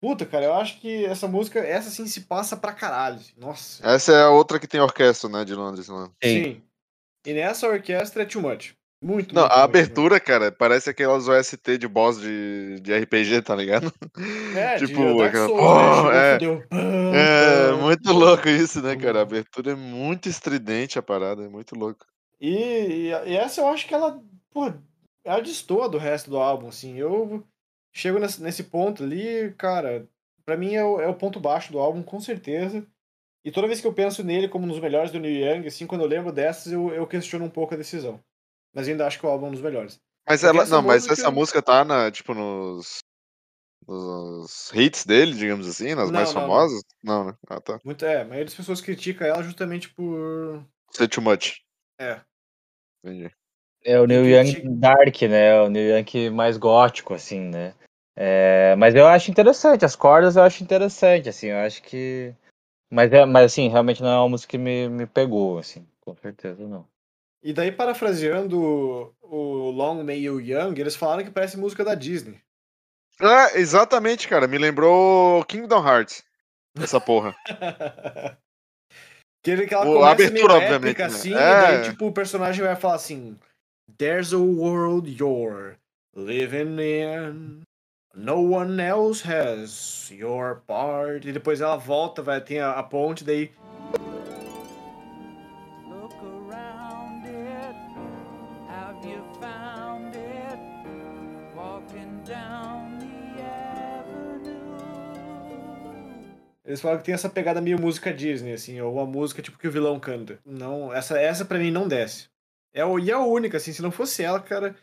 Puta, 0.00 0.24
cara, 0.24 0.44
eu 0.46 0.54
acho 0.54 0.80
que 0.80 1.04
essa 1.04 1.26
música, 1.26 1.58
essa 1.58 1.90
sim 1.90 2.06
se 2.06 2.22
passa 2.22 2.56
pra 2.56 2.72
caralho. 2.72 3.16
assim. 3.16 3.32
Nossa. 3.36 3.86
Essa 3.86 4.12
é 4.12 4.22
a 4.22 4.30
outra 4.30 4.58
que 4.58 4.66
tem 4.68 4.80
orquestra, 4.80 5.28
né, 5.28 5.44
de 5.44 5.54
Londres. 5.54 5.88
Né? 5.88 6.08
Sim. 6.22 6.42
Sim. 6.44 6.62
E 7.26 7.32
nessa 7.32 7.68
orquestra 7.68 8.22
é 8.22 8.26
too 8.26 8.42
much. 8.42 8.74
Muito, 9.02 9.32
Não, 9.32 9.42
muito, 9.42 9.52
a 9.52 9.58
muito, 9.58 9.64
abertura, 9.64 10.18
cara, 10.18 10.50
parece 10.50 10.90
aquelas 10.90 11.28
OST 11.28 11.78
de 11.78 11.86
boss 11.86 12.20
de, 12.20 12.80
de 12.80 12.92
RPG, 12.92 13.42
tá 13.42 13.54
ligado? 13.54 13.92
É, 14.56 14.74
tipo, 14.84 15.22
aquela- 15.22 15.46
Souls, 15.46 15.62
Oh, 15.62 16.10
né? 16.10 16.38
Chegou, 16.38 16.64
é. 16.72 17.70
É, 17.70 17.72
muito 17.80 18.12
louco 18.12 18.48
isso, 18.48 18.82
né, 18.82 18.96
cara? 18.96 19.20
A 19.20 19.22
abertura 19.22 19.72
é 19.72 19.74
muito 19.76 20.28
estridente 20.28 20.98
a 20.98 21.02
parada, 21.02 21.44
é 21.44 21.48
muito 21.48 21.76
louco. 21.76 22.04
E, 22.40 23.10
e, 23.26 23.36
essa 23.36 23.60
eu 23.60 23.68
acho 23.68 23.86
que 23.86 23.94
ela, 23.94 24.20
pô, 24.50 24.72
ela 25.24 25.40
destoa 25.40 25.88
do 25.88 25.98
resto 25.98 26.30
do 26.30 26.38
álbum, 26.38 26.68
assim. 26.68 26.96
Eu 26.96 27.44
chego 27.94 28.18
nesse, 28.18 28.42
nesse 28.42 28.64
ponto 28.64 29.04
ali, 29.04 29.52
cara, 29.56 30.08
pra 30.44 30.56
mim 30.56 30.74
é 30.74 30.84
o, 30.84 31.00
é 31.00 31.06
o 31.06 31.14
ponto 31.14 31.38
baixo 31.38 31.70
do 31.70 31.78
álbum, 31.78 32.02
com 32.02 32.20
certeza. 32.20 32.84
E 33.48 33.50
toda 33.50 33.66
vez 33.66 33.80
que 33.80 33.86
eu 33.86 33.94
penso 33.94 34.22
nele 34.22 34.46
como 34.46 34.66
um 34.66 34.68
dos 34.68 34.78
melhores 34.78 35.10
do 35.10 35.18
Neil 35.18 35.54
Young, 35.56 35.66
assim, 35.66 35.86
quando 35.86 36.02
eu 36.02 36.06
lembro 36.06 36.30
dessas, 36.30 36.70
eu, 36.70 36.92
eu 36.92 37.06
questiono 37.06 37.46
um 37.46 37.48
pouco 37.48 37.72
a 37.72 37.78
decisão. 37.78 38.20
Mas 38.74 38.86
ainda 38.86 39.06
acho 39.06 39.18
que 39.18 39.24
o 39.24 39.28
álbum 39.30 39.46
é 39.46 39.48
um 39.48 39.52
dos 39.52 39.62
melhores. 39.62 39.98
Mas 40.28 40.42
Porque 40.42 40.54
ela, 40.54 40.64
essa 40.64 40.70
não, 40.76 40.82
mas 40.82 41.04
música- 41.06 41.12
essa 41.14 41.30
música 41.30 41.62
tá 41.62 41.82
na, 41.82 42.10
tipo, 42.10 42.34
nos, 42.34 42.98
nos 43.88 44.70
hits 44.74 45.06
dele, 45.06 45.32
digamos 45.32 45.66
assim, 45.66 45.94
nas 45.94 46.10
Não, 46.10 46.12
mais 46.12 46.34
não, 46.34 46.42
não. 46.42 46.46
famosas? 46.46 46.82
Não, 47.02 47.24
né? 47.24 47.34
Ah, 47.48 47.58
tá. 47.58 47.80
Muito, 47.82 48.04
é, 48.04 48.20
a 48.20 48.24
maioria 48.24 48.44
das 48.44 48.54
pessoas 48.54 48.82
critica 48.82 49.26
ela 49.26 49.42
justamente 49.42 49.88
por. 49.94 50.62
Say 50.90 51.08
too 51.08 51.22
much. 51.24 51.62
É. 51.98 52.20
Entendi. 53.02 53.30
É 53.82 53.98
o 53.98 54.06
Neil 54.06 54.24
que 54.24 54.58
Young 54.60 54.76
Dark, 54.78 55.22
né? 55.22 55.58
O 55.62 55.70
Neil 55.70 55.96
Young 55.96 56.30
mais 56.34 56.58
gótico, 56.58 57.14
assim, 57.14 57.40
né? 57.40 57.72
É, 58.14 58.76
mas 58.76 58.94
eu 58.94 59.06
acho 59.06 59.30
interessante, 59.30 59.86
as 59.86 59.96
cordas 59.96 60.36
eu 60.36 60.42
acho 60.42 60.62
interessante, 60.62 61.30
assim, 61.30 61.46
eu 61.46 61.56
acho 61.58 61.82
que. 61.82 62.34
Mas, 62.90 63.12
é, 63.12 63.24
mas 63.26 63.46
assim, 63.52 63.68
realmente 63.68 64.02
não 64.02 64.08
é 64.10 64.16
uma 64.18 64.28
música 64.30 64.50
que 64.52 64.58
me, 64.58 64.88
me 64.88 65.06
pegou, 65.06 65.58
assim, 65.58 65.86
com 66.00 66.14
certeza 66.16 66.66
não. 66.66 66.86
E 67.42 67.52
daí, 67.52 67.70
parafraseando 67.70 69.14
o- 69.22 69.70
Long 69.70 70.02
May 70.02 70.18
You 70.20 70.40
Young, 70.40 70.74
eles 70.78 70.96
falaram 70.96 71.22
que 71.24 71.30
parece 71.30 71.56
música 71.56 71.84
da 71.84 71.94
Disney. 71.94 72.40
Ah, 73.20 73.50
exatamente, 73.54 74.26
cara. 74.28 74.46
Me 74.48 74.58
lembrou 74.58 75.44
Kingdom 75.44 75.86
Hearts. 75.86 76.24
Essa 76.80 77.00
porra. 77.00 77.34
que, 79.42 79.50
ele, 79.50 79.66
que 79.66 79.74
ela 79.74 79.86
O- 79.86 80.02
a 80.04 80.10
começa 80.10 80.12
abertura, 80.12 80.54
meio 80.54 80.64
obviamente, 80.64 80.88
épica, 80.90 81.08
né? 81.08 81.14
assim, 81.14 81.34
É. 81.34 81.36
e 81.36 81.38
daí, 81.38 81.90
tipo, 81.90 82.06
o 82.06 82.12
personagem 82.12 82.64
vai 82.64 82.76
falar 82.76 82.94
assim: 82.94 83.38
There's 83.96 84.32
a 84.32 84.38
world 84.38 85.10
you're 85.10 85.76
living 86.16 86.80
in. 86.80 87.62
No 88.14 88.40
one 88.40 88.80
else 88.80 89.22
has 89.22 90.10
your 90.10 90.62
part. 90.66 91.28
E 91.28 91.32
depois 91.32 91.60
ela 91.60 91.76
volta, 91.76 92.22
vai, 92.22 92.40
tem 92.40 92.58
a, 92.58 92.72
a 92.72 92.82
ponte, 92.82 93.22
daí. 93.22 93.52
Eles 106.64 106.82
falam 106.82 106.98
que 106.98 107.04
tem 107.04 107.14
essa 107.14 107.30
pegada 107.30 107.62
meio 107.62 107.80
música 107.80 108.12
Disney, 108.12 108.52
assim, 108.52 108.78
ou 108.80 108.92
uma 108.92 109.06
música 109.06 109.40
tipo 109.40 109.58
que 109.58 109.68
o 109.68 109.70
vilão 109.70 109.98
canta. 109.98 110.38
Não, 110.44 110.92
essa, 110.92 111.18
essa 111.18 111.44
pra 111.44 111.58
mim 111.58 111.70
não 111.70 111.88
desce. 111.88 112.28
É, 112.74 112.82
e 112.82 113.10
é 113.10 113.14
a 113.14 113.20
única, 113.20 113.56
assim, 113.56 113.72
se 113.72 113.80
não 113.80 113.90
fosse 113.90 114.22
ela, 114.22 114.38
cara 114.38 114.76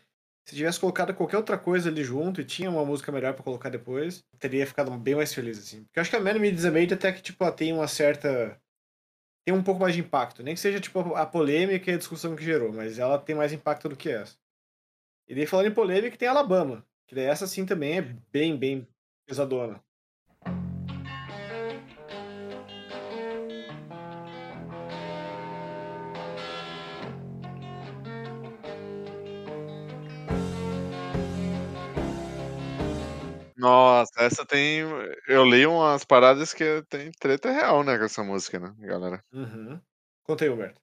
se 0.46 0.54
tivesse 0.54 0.78
colocado 0.78 1.12
qualquer 1.12 1.36
outra 1.38 1.58
coisa 1.58 1.90
ali 1.90 2.04
junto 2.04 2.40
e 2.40 2.44
tinha 2.44 2.70
uma 2.70 2.84
música 2.84 3.10
melhor 3.10 3.34
pra 3.34 3.42
colocar 3.42 3.68
depois, 3.68 4.24
teria 4.38 4.66
ficado 4.66 4.90
bem 4.96 5.16
mais 5.16 5.34
feliz, 5.34 5.58
assim. 5.58 5.82
Porque 5.84 5.98
eu 5.98 6.02
acho 6.02 6.10
que 6.10 6.16
a 6.16 6.20
Man 6.20 6.38
Me 6.38 6.52
Dismayed 6.52 6.94
até 6.94 7.12
que, 7.12 7.20
tipo, 7.20 7.42
ela 7.42 7.52
tem 7.52 7.72
uma 7.72 7.88
certa. 7.88 8.60
tem 9.44 9.54
um 9.54 9.62
pouco 9.62 9.80
mais 9.80 9.94
de 9.94 10.00
impacto. 10.00 10.42
Nem 10.42 10.54
que 10.54 10.60
seja, 10.60 10.80
tipo, 10.80 11.00
a 11.16 11.26
polêmica 11.26 11.90
e 11.90 11.94
a 11.94 11.98
discussão 11.98 12.36
que 12.36 12.44
gerou, 12.44 12.72
mas 12.72 12.98
ela 12.98 13.18
tem 13.18 13.34
mais 13.34 13.52
impacto 13.52 13.88
do 13.88 13.96
que 13.96 14.08
essa. 14.10 14.36
E 15.28 15.34
daí, 15.34 15.46
falando 15.46 15.66
em 15.68 15.74
polêmica, 15.74 16.16
tem 16.16 16.28
Alabama. 16.28 16.86
Que 17.08 17.14
daí 17.14 17.24
essa, 17.26 17.46
sim, 17.46 17.66
também 17.66 17.98
é 17.98 18.02
bem, 18.02 18.56
bem 18.56 18.88
pesadona. 19.26 19.82
Nossa, 33.66 34.12
essa 34.20 34.46
tem. 34.46 34.80
Eu 35.26 35.42
leio 35.42 35.72
umas 35.72 36.04
paradas 36.04 36.54
que 36.54 36.82
tem 36.88 37.10
treta 37.10 37.50
real, 37.50 37.82
né, 37.82 37.98
com 37.98 38.04
essa 38.04 38.22
música, 38.22 38.60
né, 38.60 38.72
galera? 38.78 39.24
Uhum. 39.32 39.80
Conta 40.22 40.44
aí, 40.44 40.50
Humberto. 40.50 40.80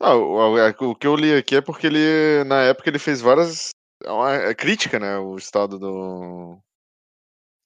Ah, 0.00 0.14
o, 0.14 0.54
o- 0.56 0.90
o 0.90 0.94
que 0.94 1.06
eu 1.06 1.16
li 1.16 1.36
aqui 1.36 1.56
é 1.56 1.60
porque 1.60 1.88
ele, 1.88 2.44
na 2.44 2.62
época, 2.62 2.88
ele 2.88 2.98
fez 3.00 3.20
várias. 3.20 3.70
é 4.04 4.10
uma 4.10 4.32
é 4.32 4.54
crítica, 4.54 5.00
né? 5.00 5.18
O 5.18 5.36
estado 5.36 5.78
do, 5.80 6.62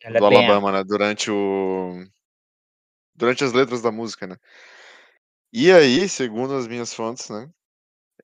Ela 0.03 0.17
é 0.17 0.21
do 0.21 0.29
bem 0.31 0.39
Alabama, 0.39 0.73
né? 0.73 0.85
Durante 0.85 1.31
o. 1.31 2.03
Durante 3.15 3.45
as 3.45 3.53
letras 3.53 3.83
da 3.83 3.93
música, 3.93 4.27
né? 4.27 4.37
E 5.53 5.71
aí, 5.71 6.09
segundo 6.09 6.55
as 6.55 6.67
minhas 6.67 6.93
fontes, 6.95 7.29
né? 7.29 7.49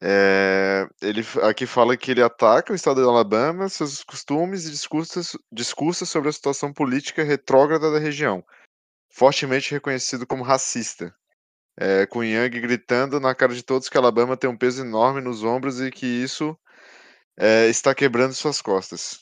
É, 0.02 0.88
ele 1.02 1.22
aqui 1.42 1.66
fala 1.66 1.96
que 1.96 2.10
ele 2.10 2.22
ataca 2.22 2.72
o 2.72 2.76
estado 2.76 3.02
do 3.02 3.08
Alabama, 3.08 3.68
seus 3.68 4.02
costumes 4.02 4.66
e 4.66 4.70
discursos, 4.70 5.36
discursos 5.52 6.08
sobre 6.08 6.30
a 6.30 6.32
situação 6.32 6.72
política 6.72 7.22
retrógrada 7.22 7.90
da 7.92 7.98
região, 7.98 8.42
fortemente 9.10 9.72
reconhecido 9.72 10.26
como 10.26 10.42
racista. 10.42 11.14
É, 11.78 12.04
com 12.06 12.22
Young 12.24 12.50
gritando 12.50 13.20
na 13.20 13.34
cara 13.34 13.54
de 13.54 13.62
todos 13.62 13.88
que 13.88 13.96
Alabama 13.96 14.36
tem 14.36 14.50
um 14.50 14.56
peso 14.56 14.82
enorme 14.82 15.20
nos 15.20 15.42
ombros 15.42 15.80
e 15.80 15.90
que 15.90 16.04
isso 16.06 16.58
é, 17.38 17.68
está 17.68 17.94
quebrando 17.94 18.34
suas 18.34 18.60
costas. 18.60 19.20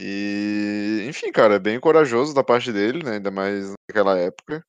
E, 0.00 1.04
enfim, 1.08 1.32
cara, 1.32 1.56
é 1.56 1.58
bem 1.58 1.80
corajoso 1.80 2.34
da 2.34 2.44
parte 2.44 2.72
dele, 2.72 3.02
né? 3.04 3.14
Ainda 3.14 3.30
mais 3.30 3.74
naquela 3.88 4.16
época. 4.18 4.64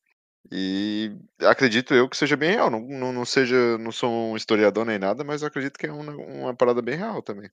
E 0.52 1.16
acredito 1.42 1.94
eu 1.94 2.10
que 2.10 2.18
seja 2.18 2.36
bem 2.36 2.52
real. 2.52 2.70
Não, 2.70 2.80
não, 2.80 3.14
não 3.14 3.26
seja, 3.26 3.78
não 3.78 3.92
sou 3.92 4.12
um 4.12 4.36
historiador 4.38 4.86
nem 4.86 4.98
nada, 4.98 5.24
mas 5.24 5.44
acredito 5.44 5.78
que 5.78 5.86
é 5.86 5.92
uma, 5.92 6.12
uma 6.16 6.56
parada 6.56 6.82
bem 6.82 6.96
real 6.96 7.22
também. 7.22 7.50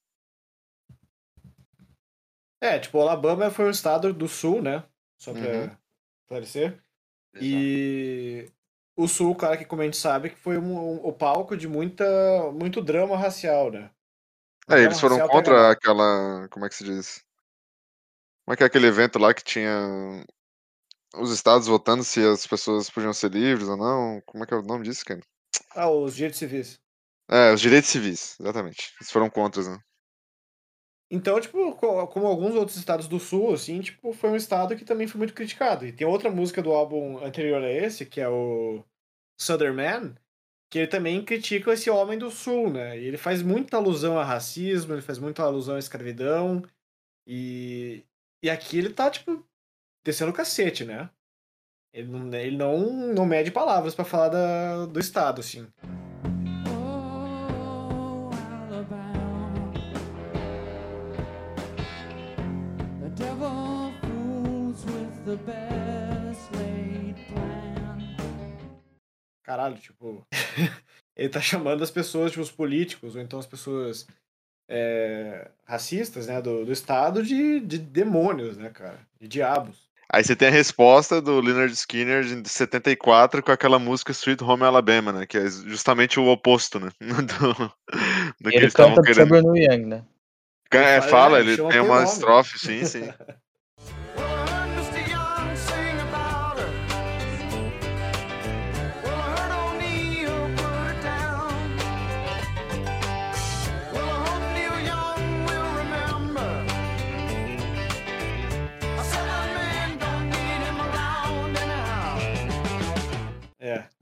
É, 2.60 2.78
tipo, 2.78 2.98
o 2.98 3.02
Alabama 3.02 3.50
foi 3.50 3.66
um 3.66 3.70
estado 3.70 4.12
do 4.12 4.26
sul, 4.26 4.62
né? 4.62 4.82
Só 5.18 5.32
pra 5.32 5.40
Uhum. 5.42 5.76
esclarecer. 6.22 6.82
E 7.38 8.50
o 8.96 9.06
sul, 9.06 9.34
cara, 9.36 9.58
que 9.58 9.64
como 9.66 9.82
a 9.82 9.84
gente 9.84 9.98
sabe, 9.98 10.30
que 10.30 10.36
foi 10.36 10.56
um- 10.56 10.94
um- 10.94 11.06
o 11.06 11.12
palco 11.12 11.54
de 11.54 11.68
muita, 11.68 12.04
muito 12.52 12.80
drama 12.82 13.16
racial, 13.16 13.70
né? 13.70 13.90
É, 14.68 14.80
eles 14.82 14.98
foram 14.98 15.20
contra 15.28 15.70
aquela. 15.70 16.48
Como 16.48 16.64
é 16.64 16.68
que 16.68 16.74
se 16.74 16.82
diz? 16.82 17.22
Como 18.44 18.54
é 18.54 18.56
que 18.56 18.62
é 18.62 18.66
aquele 18.66 18.86
evento 18.86 19.18
lá 19.18 19.34
que 19.34 19.44
tinha 19.44 20.24
os 21.14 21.30
estados 21.32 21.66
votando 21.66 22.04
se 22.04 22.20
as 22.26 22.46
pessoas 22.46 22.88
podiam 22.90 23.12
ser 23.12 23.30
livres 23.32 23.68
ou 23.68 23.76
não? 23.76 24.20
Como 24.26 24.44
é 24.44 24.46
que 24.46 24.54
é 24.54 24.56
o 24.56 24.62
nome 24.62 24.84
disso, 24.84 25.04
cara? 25.04 25.20
Ah, 25.76 25.88
os 25.90 26.16
direitos 26.16 26.38
civis. 26.40 26.80
É, 27.30 27.52
os 27.52 27.60
direitos 27.60 27.90
civis, 27.90 28.36
exatamente. 28.40 28.92
Eles 29.00 29.10
foram 29.12 29.30
contra, 29.30 29.62
né? 29.62 29.78
Então, 31.10 31.40
tipo, 31.40 31.74
co- 31.76 32.06
como 32.08 32.26
alguns 32.26 32.54
outros 32.54 32.76
estados 32.76 33.06
do 33.06 33.18
sul, 33.20 33.54
assim, 33.54 33.80
tipo, 33.80 34.12
foi 34.12 34.30
um 34.30 34.36
estado 34.36 34.76
que 34.76 34.84
também 34.84 35.06
foi 35.06 35.18
muito 35.18 35.34
criticado. 35.34 35.86
E 35.86 35.92
tem 35.92 36.06
outra 36.06 36.30
música 36.30 36.60
do 36.62 36.72
álbum 36.72 37.18
anterior 37.24 37.62
a 37.62 37.70
esse, 37.70 38.04
que 38.06 38.20
é 38.20 38.28
o 38.28 38.82
Southern 39.40 39.76
Man, 39.76 40.16
que 40.70 40.78
ele 40.80 40.88
também 40.88 41.24
critica 41.24 41.72
esse 41.74 41.90
homem 41.90 42.18
do 42.18 42.30
sul, 42.30 42.70
né? 42.70 42.98
E 42.98 43.04
ele 43.06 43.18
faz 43.18 43.42
muita 43.42 43.76
alusão 43.78 44.18
a 44.18 44.24
racismo, 44.24 44.94
ele 44.94 45.02
faz 45.02 45.18
muita 45.18 45.42
alusão 45.44 45.76
à 45.76 45.80
escravidão. 45.80 46.62
E, 47.26 48.04
e 48.42 48.50
aqui 48.50 48.78
ele 48.78 48.90
tá, 48.92 49.10
tipo, 49.10 49.44
descendo 50.06 50.30
o 50.30 50.34
cacete, 50.34 50.84
né? 50.84 51.10
Ele 51.92 52.08
não, 52.08 52.34
ele 52.34 52.56
não, 52.56 53.12
não 53.12 53.26
mede 53.26 53.50
palavras 53.50 53.92
pra 53.94 54.04
falar 54.04 54.28
da, 54.28 54.86
do 54.86 55.00
estado, 55.00 55.40
assim. 55.40 55.66
Oh. 56.68 58.30
Caralho, 69.42 69.76
tipo. 69.78 70.24
ele 71.16 71.28
tá 71.28 71.40
chamando 71.40 71.82
as 71.82 71.90
pessoas, 71.90 72.30
tipo, 72.30 72.42
os 72.42 72.52
políticos, 72.52 73.16
ou 73.16 73.22
então 73.22 73.40
as 73.40 73.46
pessoas 73.46 74.06
é, 74.68 75.50
racistas, 75.64 76.26
né, 76.28 76.40
do, 76.40 76.64
do 76.64 76.72
estado 76.72 77.24
de, 77.24 77.58
de 77.58 77.78
demônios, 77.78 78.56
né, 78.56 78.70
cara? 78.70 79.00
De 79.18 79.26
diabos. 79.26 79.85
Aí 80.12 80.22
você 80.22 80.36
tem 80.36 80.48
a 80.48 80.52
resposta 80.52 81.20
do 81.20 81.40
Leonard 81.40 81.72
Skinner 81.72 82.22
de 82.24 82.48
74 82.48 83.42
com 83.42 83.50
aquela 83.50 83.78
música 83.78 84.12
Sweet 84.12 84.42
Home 84.44 84.62
Alabama, 84.62 85.12
né? 85.12 85.26
Que 85.26 85.38
é 85.38 85.48
justamente 85.48 86.20
o 86.20 86.26
oposto, 86.28 86.78
né? 86.78 86.90
Do, 87.00 87.54
do 88.40 88.50
que 88.50 88.56
Ele 88.56 88.56
eles 88.56 88.68
estavam 88.68 89.02
querendo. 89.02 89.28
sobre 89.28 89.40
o 89.40 89.56
Young, 89.56 89.86
né? 89.86 90.04
É, 90.70 91.00
fala, 91.00 91.38
é, 91.38 91.40
ele 91.40 91.56
tem 91.56 91.80
uma 91.80 92.00
nome. 92.00 92.04
estrofe, 92.04 92.58
sim, 92.58 92.84
sim. 92.84 93.08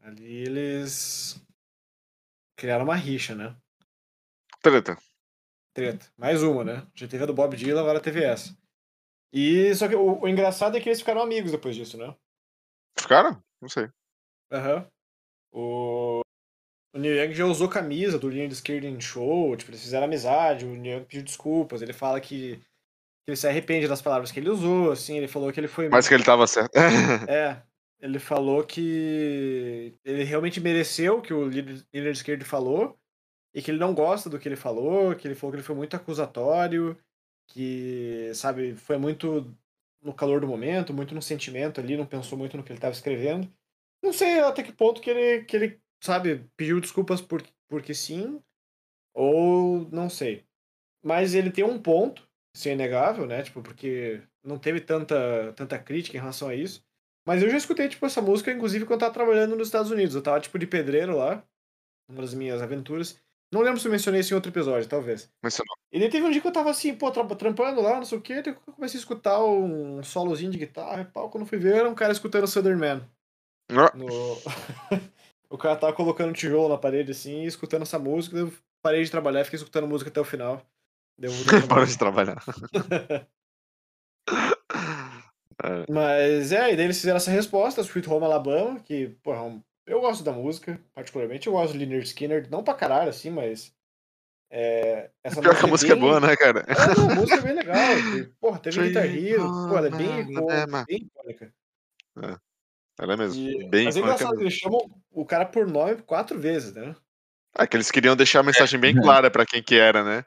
ali 0.04 0.42
eles 0.42 1.42
criaram 2.56 2.84
uma 2.84 2.94
rixa, 2.94 3.34
né? 3.34 3.56
Treta. 4.60 4.96
Treta. 5.74 6.06
Mais 6.16 6.42
uma, 6.42 6.62
né? 6.62 6.86
Já 6.94 7.08
teve 7.08 7.24
a 7.24 7.26
do 7.26 7.34
Bob 7.34 7.56
Dylan, 7.56 7.80
agora 7.80 8.00
teve 8.00 8.22
essa. 8.22 8.56
E 9.32 9.74
só 9.74 9.88
que 9.88 9.96
o, 9.96 10.20
o 10.22 10.28
engraçado 10.28 10.76
é 10.76 10.80
que 10.80 10.88
eles 10.88 11.00
ficaram 11.00 11.22
amigos 11.22 11.50
depois 11.50 11.74
disso, 11.74 11.96
né? 11.96 12.14
Ficaram? 12.98 13.42
Não 13.60 13.68
sei. 13.68 13.88
Aham. 14.52 14.86
O, 15.52 16.20
o 16.94 16.98
Neil 16.98 17.24
Young 17.24 17.34
já 17.34 17.46
usou 17.46 17.68
camisa 17.68 18.18
do 18.18 18.28
Linha 18.28 18.46
de 18.46 18.54
Esquerda 18.54 18.86
em 18.86 19.00
show, 19.00 19.56
tipo, 19.56 19.70
eles 19.70 19.82
fizeram 19.82 20.04
amizade, 20.04 20.64
o 20.64 20.76
Neil 20.76 20.98
Young 20.98 21.06
pediu 21.06 21.24
desculpas, 21.24 21.82
ele 21.82 21.92
fala 21.92 22.20
que, 22.20 22.56
que 22.56 22.62
ele 23.28 23.36
se 23.36 23.48
arrepende 23.48 23.88
das 23.88 24.02
palavras 24.02 24.30
que 24.30 24.38
ele 24.38 24.50
usou, 24.50 24.92
assim, 24.92 25.16
ele 25.16 25.28
falou 25.28 25.52
que 25.52 25.58
ele 25.58 25.68
foi... 25.68 25.88
Mas 25.88 26.06
que 26.06 26.14
ele 26.14 26.24
tava 26.24 26.46
certo. 26.46 26.76
É, 26.76 27.62
ele 28.00 28.18
falou 28.18 28.64
que 28.64 29.94
ele 30.04 30.24
realmente 30.24 30.60
mereceu 30.60 31.18
o 31.18 31.22
que 31.22 31.32
o 31.32 31.48
líder, 31.48 31.84
de 31.92 32.08
esquerda 32.10 32.44
falou 32.44 32.98
e 33.54 33.62
que 33.62 33.70
ele 33.70 33.78
não 33.78 33.94
gosta 33.94 34.28
do 34.28 34.38
que 34.38 34.48
ele 34.48 34.56
falou, 34.56 35.14
que 35.14 35.26
ele 35.26 35.34
falou 35.34 35.52
que 35.52 35.56
ele 35.56 35.66
foi 35.66 35.76
muito 35.76 35.94
acusatório, 35.96 36.98
que, 37.48 38.32
sabe, 38.34 38.74
foi 38.76 38.98
muito 38.98 39.56
no 40.02 40.12
calor 40.12 40.40
do 40.40 40.46
momento, 40.48 40.92
muito 40.92 41.14
no 41.14 41.22
sentimento 41.22 41.80
ali, 41.80 41.96
não 41.96 42.06
pensou 42.06 42.36
muito 42.36 42.56
no 42.56 42.62
que 42.62 42.70
ele 42.70 42.78
estava 42.78 42.94
escrevendo. 42.94 43.50
Não 44.02 44.12
sei 44.12 44.40
até 44.40 44.62
que 44.62 44.72
ponto 44.72 45.00
que 45.00 45.10
ele, 45.10 45.44
que 45.44 45.56
ele 45.56 45.80
sabe, 46.02 46.46
pediu 46.56 46.80
desculpas 46.80 47.20
por, 47.22 47.42
porque 47.68 47.94
sim, 47.94 48.42
ou 49.14 49.88
não 49.90 50.10
sei. 50.10 50.44
Mas 51.02 51.34
ele 51.34 51.50
tem 51.50 51.64
um 51.64 51.80
ponto, 51.80 52.28
isso 52.54 52.68
é 52.68 52.72
inegável, 52.72 53.26
né? 53.26 53.42
Tipo, 53.42 53.62
porque 53.62 54.22
não 54.42 54.58
teve 54.58 54.80
tanta, 54.80 55.52
tanta 55.54 55.78
crítica 55.78 56.16
em 56.16 56.20
relação 56.20 56.48
a 56.48 56.54
isso. 56.54 56.84
Mas 57.26 57.42
eu 57.42 57.48
já 57.50 57.56
escutei, 57.56 57.88
tipo, 57.88 58.04
essa 58.04 58.20
música, 58.20 58.52
inclusive, 58.52 58.84
quando 58.84 58.92
eu 59.00 59.06
tava 59.06 59.14
trabalhando 59.14 59.56
nos 59.56 59.68
Estados 59.68 59.90
Unidos. 59.90 60.14
Eu 60.14 60.22
tava, 60.22 60.40
tipo, 60.40 60.58
de 60.58 60.66
pedreiro 60.66 61.16
lá, 61.16 61.42
uma 62.08 62.20
das 62.20 62.34
minhas 62.34 62.60
aventuras. 62.60 63.18
Não 63.52 63.60
lembro 63.62 63.78
se 63.80 63.86
eu 63.86 63.92
mencionei 63.92 64.20
isso 64.20 64.32
em 64.32 64.36
outro 64.36 64.50
episódio, 64.50 64.88
talvez. 64.88 65.30
Não- 65.42 65.76
E 65.92 65.98
daí 66.00 66.10
teve 66.10 66.26
um 66.26 66.30
dia 66.30 66.40
que 66.40 66.46
eu 66.46 66.52
tava 66.52 66.70
assim, 66.70 66.94
pô, 66.94 67.10
tra- 67.10 67.24
trampando 67.36 67.80
lá, 67.80 67.96
não 67.96 68.04
sei 68.04 68.18
o 68.18 68.20
quê, 68.20 68.42
daí 68.42 68.52
eu 68.52 68.72
comecei 68.74 68.98
a 68.98 69.00
escutar 69.00 69.42
um 69.44 70.02
solozinho 70.02 70.50
de 70.50 70.58
guitarra 70.58 71.02
e 71.02 71.04
pau. 71.04 71.30
Quando 71.30 71.46
fui 71.46 71.56
ver, 71.58 71.76
era 71.76 71.88
um 71.88 71.94
cara 71.94 72.12
escutando 72.12 72.46
Southern 72.48 72.78
Man. 72.80 73.08
Ah, 73.70 73.96
No... 73.96 74.06
o 75.48 75.56
cara 75.56 75.76
tava 75.76 75.92
colocando 75.92 76.30
um 76.30 76.34
tijolo 76.34 76.68
na 76.68 76.76
parede, 76.78 77.12
assim, 77.12 77.44
escutando 77.44 77.82
essa 77.82 77.98
música. 77.98 78.34
daí 78.36 78.44
Eu 78.44 78.52
parei 78.82 79.02
de 79.04 79.10
trabalhar 79.10 79.40
e 79.40 79.44
fiquei 79.44 79.56
escutando 79.58 79.86
música 79.86 80.10
até 80.10 80.20
o 80.20 80.24
final. 80.24 80.60
Deu 81.16 81.30
Parou 81.68 81.86
de 81.86 81.96
trabalhar. 81.96 82.42
É. 85.64 85.90
Mas 85.92 86.52
é, 86.52 86.72
e 86.72 86.76
daí 86.76 86.84
eles 86.86 86.98
fizeram 86.98 87.16
essa 87.16 87.30
resposta, 87.30 87.80
Sweet 87.80 88.08
Home 88.10 88.24
Alabama, 88.24 88.78
que, 88.80 89.08
porra, 89.22 89.42
um- 89.42 89.62
eu 89.86 90.00
gosto 90.00 90.22
da 90.24 90.32
música, 90.32 90.78
particularmente. 90.94 91.46
Eu 91.46 91.52
gosto 91.54 91.72
do 91.72 91.78
Leonard 91.78 92.06
Skinner, 92.06 92.48
não 92.50 92.62
pra 92.64 92.74
caralho, 92.74 93.08
assim, 93.10 93.30
mas. 93.30 93.72
É, 94.50 95.10
essa 95.24 95.40
Pior 95.40 95.58
que 95.58 95.64
a 95.64 95.68
música 95.68 95.92
é 95.92 95.96
bem- 95.96 96.04
boa, 96.04 96.20
né, 96.20 96.36
cara? 96.36 96.64
É, 96.68 96.96
não, 96.96 97.10
a 97.10 97.14
música 97.16 97.38
é 97.38 97.42
bem 97.42 97.54
legal. 97.54 97.76
e, 98.16 98.24
Porra, 98.40 98.58
teve 98.60 98.80
Guitar 98.86 99.04
Hero, 99.04 99.42
pô, 99.68 99.76
ela 99.76 99.86
é 99.88 99.90
bem, 99.90 100.20
icônica. 100.90 101.52
Ela 102.98 103.12
é 103.14 103.16
mesmo. 103.16 103.42
E- 103.42 103.68
Bem 103.68 103.84
mas 103.86 103.96
é 103.96 104.00
engraçado, 104.00 104.30
mesmo. 104.30 104.42
eles 104.44 104.54
chamam 104.54 104.80
o 105.10 105.24
cara 105.26 105.44
por 105.44 105.66
nome 105.66 105.96
quatro 106.02 106.38
vezes, 106.38 106.72
né? 106.72 106.94
Ah, 107.56 107.66
que 107.66 107.76
eles 107.76 107.90
queriam 107.90 108.14
deixar 108.16 108.40
a 108.40 108.42
mensagem 108.44 108.78
bem 108.78 108.94
clara 108.94 109.30
pra 109.30 109.44
quem 109.46 109.62
que 109.62 109.74
era, 109.76 110.02
né? 110.04 110.24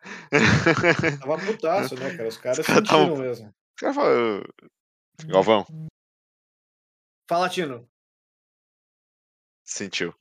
Tava 1.19 1.37
putaço, 1.39 1.95
né, 1.95 2.15
cara? 2.15 2.27
Os 2.29 2.37
caras 2.37 2.59
Os 2.59 2.65
caras 2.65 2.87
sentiram 2.89 3.15
mesmo. 3.17 3.47
Os 3.47 3.79
caras 3.81 3.95
falam, 3.95 4.39
"Ô, 4.39 4.43
Uhum. 5.23 5.29
Galvão. 5.29 5.65
Fala, 7.29 7.49
Tino. 7.49 7.87
Sentiu. 9.63 10.13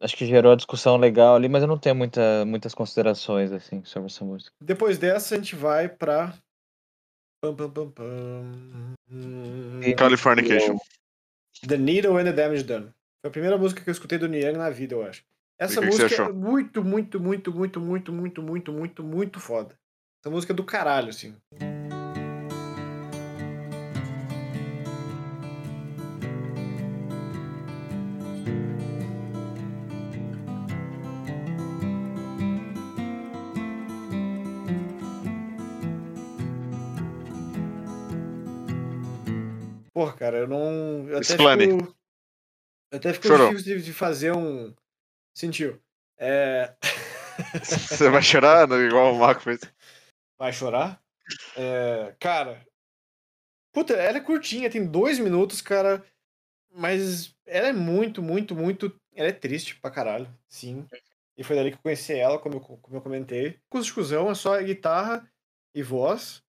acho 0.00 0.16
que 0.16 0.24
gerou 0.26 0.52
a 0.52 0.56
discussão 0.56 0.96
legal 0.96 1.36
ali, 1.36 1.48
mas 1.48 1.62
eu 1.62 1.68
não 1.68 1.78
tenho 1.78 1.94
muita, 1.94 2.44
muitas 2.46 2.74
considerações 2.74 3.52
assim 3.52 3.84
sobre 3.84 4.06
essa 4.06 4.24
música. 4.24 4.52
Depois 4.60 4.98
dessa 4.98 5.34
a 5.34 5.38
gente 5.38 5.54
vai 5.54 5.88
para 5.88 6.34
Californication. 9.96 10.78
The 11.66 11.76
Needle 11.76 12.18
and 12.18 12.24
the 12.24 12.32
Damage 12.32 12.64
Done. 12.64 12.92
Foi 13.20 13.28
a 13.28 13.30
primeira 13.30 13.58
música 13.58 13.82
que 13.82 13.88
eu 13.88 13.92
escutei 13.92 14.18
do 14.18 14.28
Niang 14.28 14.56
na 14.58 14.70
vida, 14.70 14.94
eu 14.94 15.04
acho. 15.04 15.24
Essa 15.58 15.80
música 15.80 16.22
é 16.22 16.32
muito, 16.32 16.84
muito, 16.84 17.20
muito, 17.20 17.52
muito, 17.52 17.80
muito, 17.80 18.12
muito, 18.12 18.42
muito, 18.42 18.72
muito, 18.72 19.02
muito 19.02 19.40
foda. 19.40 19.76
Essa 20.22 20.30
música 20.30 20.52
é 20.52 20.56
do 20.56 20.64
caralho, 20.64 21.08
assim. 21.08 21.34
Porra, 39.98 40.12
cara, 40.12 40.38
eu 40.38 40.46
não. 40.46 41.08
Eu 41.08 41.18
até 41.18 41.32
Explane. 41.32 41.66
fico. 41.66 41.96
Eu 42.92 42.98
até 42.98 43.12
fico 43.12 43.26
Chorou. 43.26 43.50
difícil 43.50 43.78
de, 43.78 43.84
de 43.86 43.92
fazer 43.92 44.32
um. 44.32 44.72
Sentiu. 45.36 45.82
É. 46.16 46.72
Você 47.64 48.08
vai 48.08 48.22
chorar 48.22 48.68
né, 48.68 48.76
igual 48.76 49.12
o 49.12 49.18
Marco 49.18 49.40
fez? 49.40 49.58
Vai 50.38 50.52
chorar? 50.52 51.02
É, 51.56 52.14
cara. 52.20 52.64
Puta, 53.72 53.94
ela 53.94 54.18
é 54.18 54.20
curtinha, 54.20 54.70
tem 54.70 54.86
dois 54.86 55.18
minutos, 55.18 55.60
cara. 55.60 56.04
Mas 56.72 57.34
ela 57.44 57.66
é 57.66 57.72
muito, 57.72 58.22
muito, 58.22 58.54
muito. 58.54 58.96
Ela 59.16 59.30
é 59.30 59.32
triste 59.32 59.80
pra 59.80 59.90
caralho, 59.90 60.32
sim. 60.48 60.86
E 61.36 61.42
foi 61.42 61.56
dali 61.56 61.72
que 61.72 61.76
eu 61.76 61.82
conheci 61.82 62.12
ela, 62.12 62.38
como 62.38 62.58
eu, 62.58 62.60
como 62.60 62.96
eu 62.96 63.02
comentei. 63.02 63.58
Acústicozão 63.68 64.30
é 64.30 64.34
só 64.36 64.62
guitarra 64.62 65.28
e 65.74 65.82
voz. 65.82 66.40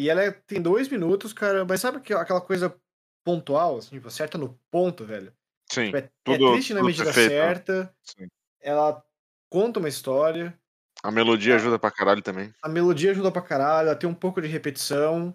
E 0.00 0.08
ela 0.08 0.22
é- 0.24 0.30
tem 0.30 0.62
dois 0.62 0.88
minutos, 0.88 1.32
cara. 1.34 1.62
Mas 1.64 1.80
sabe 1.82 1.98
aquela 1.98 2.22
aquela 2.22 2.40
coisa 2.40 2.74
pontual, 3.22 3.76
assim, 3.76 3.90
tipo, 3.90 4.08
acerta 4.08 4.38
no 4.38 4.58
ponto, 4.70 5.04
velho? 5.04 5.30
Sim. 5.70 5.84
Tipo, 5.86 5.96
é, 5.98 6.00
é 6.00 6.10
Tudo- 6.24 6.52
triste 6.52 6.72
na 6.72 6.80
tudo 6.80 6.86
medida 6.86 7.04
perfeito, 7.04 7.30
né? 7.30 7.36
certa. 7.36 7.94
Sim. 8.02 8.26
Ela 8.62 9.02
conta 9.50 9.78
uma 9.78 9.88
história. 9.90 10.54
A 11.02 11.10
melodia 11.10 11.54
ajuda 11.56 11.78
pra 11.78 11.90
caralho 11.90 12.22
também. 12.22 12.50
A 12.62 12.68
melodia 12.68 13.10
ajuda 13.10 13.30
pra 13.30 13.42
caralho, 13.42 13.88
ela 13.88 13.96
tem 13.96 14.08
um 14.08 14.14
pouco 14.14 14.40
de 14.40 14.48
repetição, 14.48 15.34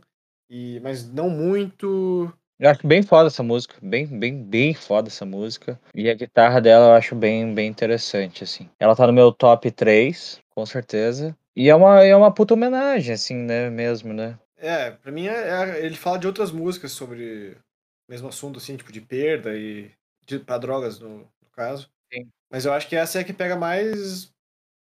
e 0.49 0.79
mas 0.81 1.07
não 1.11 1.29
muito. 1.29 2.31
Eu 2.59 2.69
acho 2.69 2.87
bem 2.87 3.03
foda 3.03 3.27
essa 3.27 3.43
música, 3.43 3.75
bem, 3.81 4.07
bem, 4.07 4.43
bem 4.43 4.73
foda 4.73 5.09
essa 5.09 5.25
música. 5.25 5.79
E 5.93 6.09
a 6.09 6.13
guitarra 6.15 6.59
dela 6.61 6.87
eu 6.87 6.93
acho 6.93 7.13
bem, 7.15 7.53
bem 7.53 7.67
interessante, 7.67 8.43
assim. 8.43 8.67
Ela 8.79 8.95
tá 8.95 9.05
no 9.05 9.13
meu 9.13 9.31
top 9.31 9.69
3, 9.71 10.39
com 10.55 10.65
certeza. 10.65 11.35
E 11.55 11.69
é 11.69 11.75
uma, 11.75 12.03
é 12.03 12.15
uma 12.15 12.33
puta 12.33 12.53
homenagem, 12.53 13.13
assim, 13.13 13.35
né, 13.35 13.69
mesmo, 13.69 14.13
né? 14.13 14.37
É, 14.57 14.91
pra 14.91 15.11
mim 15.11 15.27
é, 15.27 15.49
é- 15.49 15.85
ele 15.85 15.95
fala 15.95 16.17
de 16.17 16.27
outras 16.27 16.51
músicas 16.51 16.91
sobre 16.91 17.57
o 18.07 18.11
mesmo 18.11 18.27
assunto, 18.27 18.57
assim, 18.57 18.77
tipo 18.77 18.91
de 18.91 19.01
perda 19.01 19.55
e 19.57 19.91
de, 20.25 20.39
pra 20.39 20.57
drogas, 20.57 20.99
no, 20.99 21.19
no 21.19 21.49
caso. 21.53 21.89
Sim. 22.13 22.27
Mas 22.49 22.65
eu 22.65 22.73
acho 22.73 22.87
que 22.87 22.95
essa 22.95 23.17
é 23.17 23.21
a 23.21 23.23
que 23.23 23.33
pega 23.33 23.55
mais, 23.55 24.31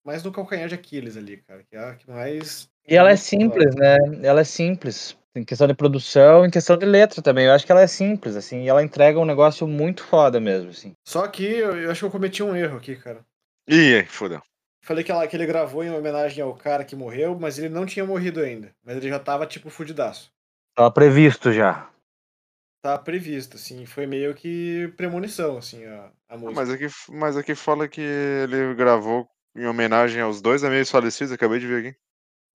mais 0.04 0.24
no 0.24 0.32
calcanhar 0.32 0.68
de 0.68 0.76
Aquiles 0.76 1.18
ali, 1.18 1.38
cara. 1.38 1.64
Que 1.64 1.76
é 1.76 1.80
a 1.80 1.96
que 1.96 2.10
mais. 2.10 2.70
E 2.88 2.96
ela 2.96 3.12
é 3.12 3.16
simples, 3.16 3.76
né? 3.76 3.98
Ela 4.24 4.41
é 4.41 4.44
simples. 4.44 5.18
Em 5.36 5.44
questão 5.44 5.68
de 5.68 5.76
produção, 5.76 6.44
em 6.44 6.50
questão 6.50 6.76
de 6.76 6.86
letra 6.86 7.22
também. 7.22 7.46
Eu 7.46 7.54
acho 7.54 7.66
que 7.66 7.72
ela 7.72 7.82
é 7.82 7.88
simples, 7.88 8.36
assim, 8.36 8.64
e 8.64 8.68
ela 8.68 8.84
entrega 8.84 9.20
um 9.20 9.26
negócio 9.26 9.68
muito 9.68 10.04
foda 10.04 10.40
mesmo, 10.40 10.72
assim. 10.72 10.94
Só 11.08 11.28
que 11.28 11.44
eu, 11.44 11.78
eu 11.78 11.91
acho 11.91 12.00
que 12.00 12.06
eu 12.06 12.12
cometi 12.12 12.41
um 12.41 12.56
erro 12.56 12.78
aqui, 12.78 12.96
cara. 12.96 13.24
Ih, 13.68 14.04
fodeu. 14.06 14.41
Falei 14.90 15.03
que, 15.03 15.11
ela, 15.11 15.28
que 15.28 15.38
ele 15.38 15.45
gravou 15.45 15.84
em 15.84 15.91
homenagem 15.91 16.44
ao 16.44 16.56
cara 16.56 16.84
que 16.84 16.95
morreu, 16.95 17.38
mas 17.40 17.60
ele 17.60 17.70
não 17.70 17.86
tinha 17.86 18.03
morrido 18.03 18.40
ainda. 18.40 18.76
Mas 18.84 18.98
ele 18.98 19.07
já 19.07 19.20
tava, 19.20 19.45
tipo, 19.45 19.70
fudidaço. 19.70 20.34
Tava 20.74 20.90
previsto 20.90 21.53
já. 21.53 21.94
Tá 22.82 22.98
previsto, 22.98 23.56
assim. 23.56 23.86
Foi 23.86 24.07
meio 24.07 24.34
que 24.34 24.91
premonição, 24.98 25.60
assim, 25.60 25.86
a, 25.86 26.11
a 26.28 26.36
música. 26.36 26.60
Mas 26.60 26.70
aqui, 26.72 26.88
mas 27.07 27.38
aqui 27.38 27.53
fala 27.53 27.88
que 27.88 28.02
ele 28.02 28.74
gravou 28.74 29.30
em 29.56 29.68
homenagem 29.68 30.24
aos 30.24 30.41
dois 30.41 30.64
amigos 30.64 30.90
falecidos, 30.90 31.32
acabei 31.32 31.60
de 31.60 31.68
ver 31.68 31.86
aqui. 31.86 31.99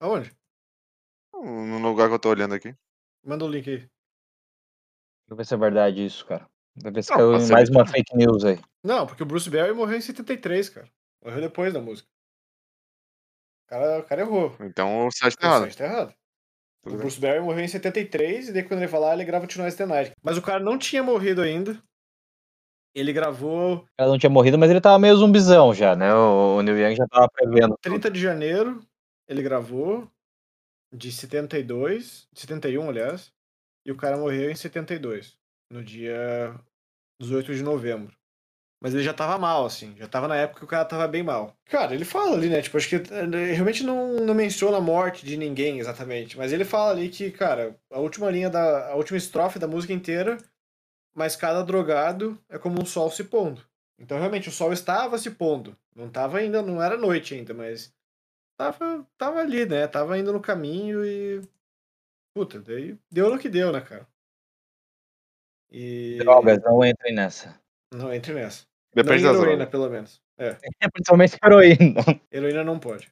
Aonde? 0.00 0.36
No 1.32 1.78
lugar 1.78 2.08
que 2.08 2.14
eu 2.14 2.18
tô 2.18 2.30
olhando 2.30 2.56
aqui. 2.56 2.74
Manda 3.24 3.44
o 3.44 3.48
link 3.48 3.70
aí. 3.70 3.76
Deixa 3.76 3.90
eu 5.30 5.36
ver 5.36 5.46
se 5.46 5.54
é 5.54 5.56
verdade 5.56 6.04
isso, 6.04 6.26
cara. 6.26 6.50
Vai 6.82 6.90
ver 6.90 7.04
se 7.04 7.12
Não, 7.12 7.16
caiu 7.18 7.48
mais 7.48 7.70
uma 7.70 7.86
fake 7.86 8.16
news 8.16 8.44
aí. 8.44 8.58
Não, 8.82 9.06
porque 9.06 9.22
o 9.22 9.26
Bruce 9.26 9.48
Berry 9.48 9.72
morreu 9.72 9.98
em 9.98 10.00
73, 10.00 10.68
cara. 10.68 10.88
Morreu 11.24 11.40
depois 11.40 11.72
da 11.72 11.80
música. 11.80 12.12
O 13.74 13.76
cara, 13.76 13.98
o 13.98 14.02
cara 14.04 14.20
errou. 14.20 14.56
Então 14.60 15.06
o 15.06 15.10
site 15.10 15.36
tá 15.36 15.46
O 15.46 15.50
errado. 15.50 15.62
site 15.62 15.76
tá 15.78 15.84
errado. 15.84 16.10
O 16.10 16.14
Tudo 16.84 16.92
bem. 16.92 17.00
Bruce 17.00 17.20
Berry 17.20 17.40
morreu 17.40 17.64
em 17.64 17.68
73, 17.68 18.48
e 18.48 18.52
daí 18.52 18.62
quando 18.62 18.80
ele 18.80 18.86
vai 18.86 19.00
lá, 19.00 19.14
ele 19.14 19.24
grava 19.24 19.46
Tonight's 19.46 19.76
the 19.76 19.86
Night. 19.86 20.12
Mas 20.22 20.38
o 20.38 20.42
cara 20.42 20.62
não 20.62 20.78
tinha 20.78 21.02
morrido 21.02 21.42
ainda. 21.42 21.82
Ele 22.94 23.12
gravou 23.12 23.84
Ela 23.98 24.10
não 24.10 24.18
tinha 24.18 24.30
morrido, 24.30 24.56
mas 24.56 24.70
ele 24.70 24.80
tava 24.80 25.00
meio 25.00 25.16
zumbizão 25.16 25.74
já, 25.74 25.96
né? 25.96 26.14
O, 26.14 26.58
o 26.58 26.62
Neil 26.62 26.78
Young 26.78 26.94
já 26.94 27.08
tava 27.08 27.28
prevendo. 27.28 27.76
30 27.80 28.08
de 28.08 28.20
janeiro, 28.20 28.80
ele 29.26 29.42
gravou 29.42 30.08
de 30.92 31.10
72, 31.10 32.28
de 32.32 32.40
71, 32.42 32.88
aliás, 32.88 33.32
e 33.84 33.90
o 33.90 33.96
cara 33.96 34.16
morreu 34.16 34.48
em 34.48 34.54
72, 34.54 35.36
no 35.68 35.82
dia 35.82 36.54
18 37.20 37.52
de 37.52 37.64
novembro. 37.64 38.14
Mas 38.84 38.92
ele 38.92 39.02
já 39.02 39.14
tava 39.14 39.38
mal, 39.38 39.64
assim, 39.64 39.96
já 39.96 40.06
tava 40.06 40.28
na 40.28 40.36
época 40.36 40.58
que 40.58 40.64
o 40.66 40.68
cara 40.68 40.84
tava 40.84 41.08
bem 41.08 41.22
mal. 41.22 41.56
Cara, 41.64 41.94
ele 41.94 42.04
fala 42.04 42.36
ali, 42.36 42.50
né, 42.50 42.60
tipo, 42.60 42.76
acho 42.76 42.86
que 42.86 42.96
eh, 42.96 43.52
realmente 43.54 43.82
não, 43.82 44.16
não 44.16 44.34
menciona 44.34 44.76
a 44.76 44.80
morte 44.80 45.24
de 45.24 45.38
ninguém 45.38 45.78
exatamente, 45.78 46.36
mas 46.36 46.52
ele 46.52 46.66
fala 46.66 46.90
ali 46.90 47.08
que, 47.08 47.30
cara, 47.30 47.74
a 47.90 47.98
última 47.98 48.30
linha 48.30 48.50
da, 48.50 48.90
a 48.90 48.94
última 48.94 49.16
estrofe 49.16 49.58
da 49.58 49.66
música 49.66 49.94
inteira, 49.94 50.36
mas 51.14 51.34
cada 51.34 51.62
drogado 51.62 52.38
é 52.46 52.58
como 52.58 52.78
um 52.78 52.84
sol 52.84 53.10
se 53.10 53.24
pondo. 53.24 53.62
Então, 53.98 54.18
realmente, 54.18 54.50
o 54.50 54.52
sol 54.52 54.70
estava 54.70 55.16
se 55.16 55.30
pondo. 55.30 55.74
Não 55.96 56.10
tava 56.10 56.36
ainda, 56.36 56.60
não 56.60 56.82
era 56.82 56.98
noite 56.98 57.32
ainda, 57.32 57.54
mas 57.54 57.90
tava, 58.54 59.06
tava 59.16 59.40
ali, 59.40 59.64
né? 59.64 59.86
Tava 59.86 60.18
indo 60.18 60.30
no 60.30 60.42
caminho 60.42 61.02
e. 61.06 61.40
Puta, 62.36 62.60
daí 62.60 62.98
deu 63.10 63.30
no 63.30 63.38
que 63.38 63.48
deu, 63.48 63.72
né, 63.72 63.80
cara? 63.80 64.06
E. 65.70 66.18
Drogas, 66.18 66.62
não 66.62 66.84
entrem 66.84 67.14
nessa. 67.14 67.58
Não 67.90 68.12
entre 68.12 68.34
nessa. 68.34 68.66
Depende 68.94 69.22
não 69.24 69.32
das 69.32 69.40
heroína, 69.42 69.56
drogas. 69.66 69.70
pelo 69.70 69.90
menos. 69.90 70.22
É, 70.38 70.56
É 70.80 70.88
principalmente 70.88 71.36
heroína. 71.42 72.00
heroína 72.32 72.64
não 72.64 72.78
pode. 72.78 73.08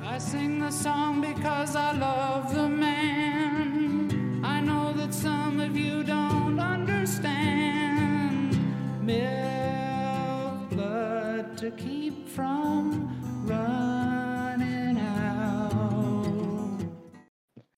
I 0.00 0.18
sing 0.20 0.60
the 0.60 0.70
song 0.70 1.20
because 1.20 1.76
I 1.76 1.92
love 1.98 2.54
the 2.54 2.68
man. 2.68 4.18
I 4.44 4.60
know 4.60 4.92
that 4.94 5.12
some 5.12 5.60
of 5.60 5.76
you 5.76 6.02
don't 6.04 6.58
understand. 6.60 8.56
Milk 9.02 10.68
blood 10.70 11.56
to 11.58 11.70
keep 11.72 12.28
from 12.28 13.08
running 13.46 14.98
out. 15.00 16.88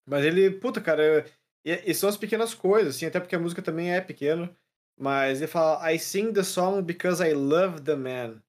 Mas 0.07 0.25
ele, 0.25 0.51
puta, 0.51 0.81
cara, 0.81 1.25
e, 1.65 1.91
e 1.91 1.95
são 1.95 2.09
as 2.09 2.17
pequenas 2.17 2.53
coisas, 2.55 2.97
assim, 2.97 3.07
até 3.07 3.19
porque 3.21 3.35
a 3.37 3.39
música 3.41 3.63
também 3.63 3.93
é 3.95 4.01
pequena. 4.01 4.51
Mas 5.01 5.41
ele 5.41 5.47
fala, 5.47 5.91
I 5.91 5.99
sing 5.99 6.31
the 6.31 6.43
song 6.43 6.83
because 6.83 7.27
I 7.27 7.33
love 7.33 7.81
the 7.81 7.97
man. 7.97 8.43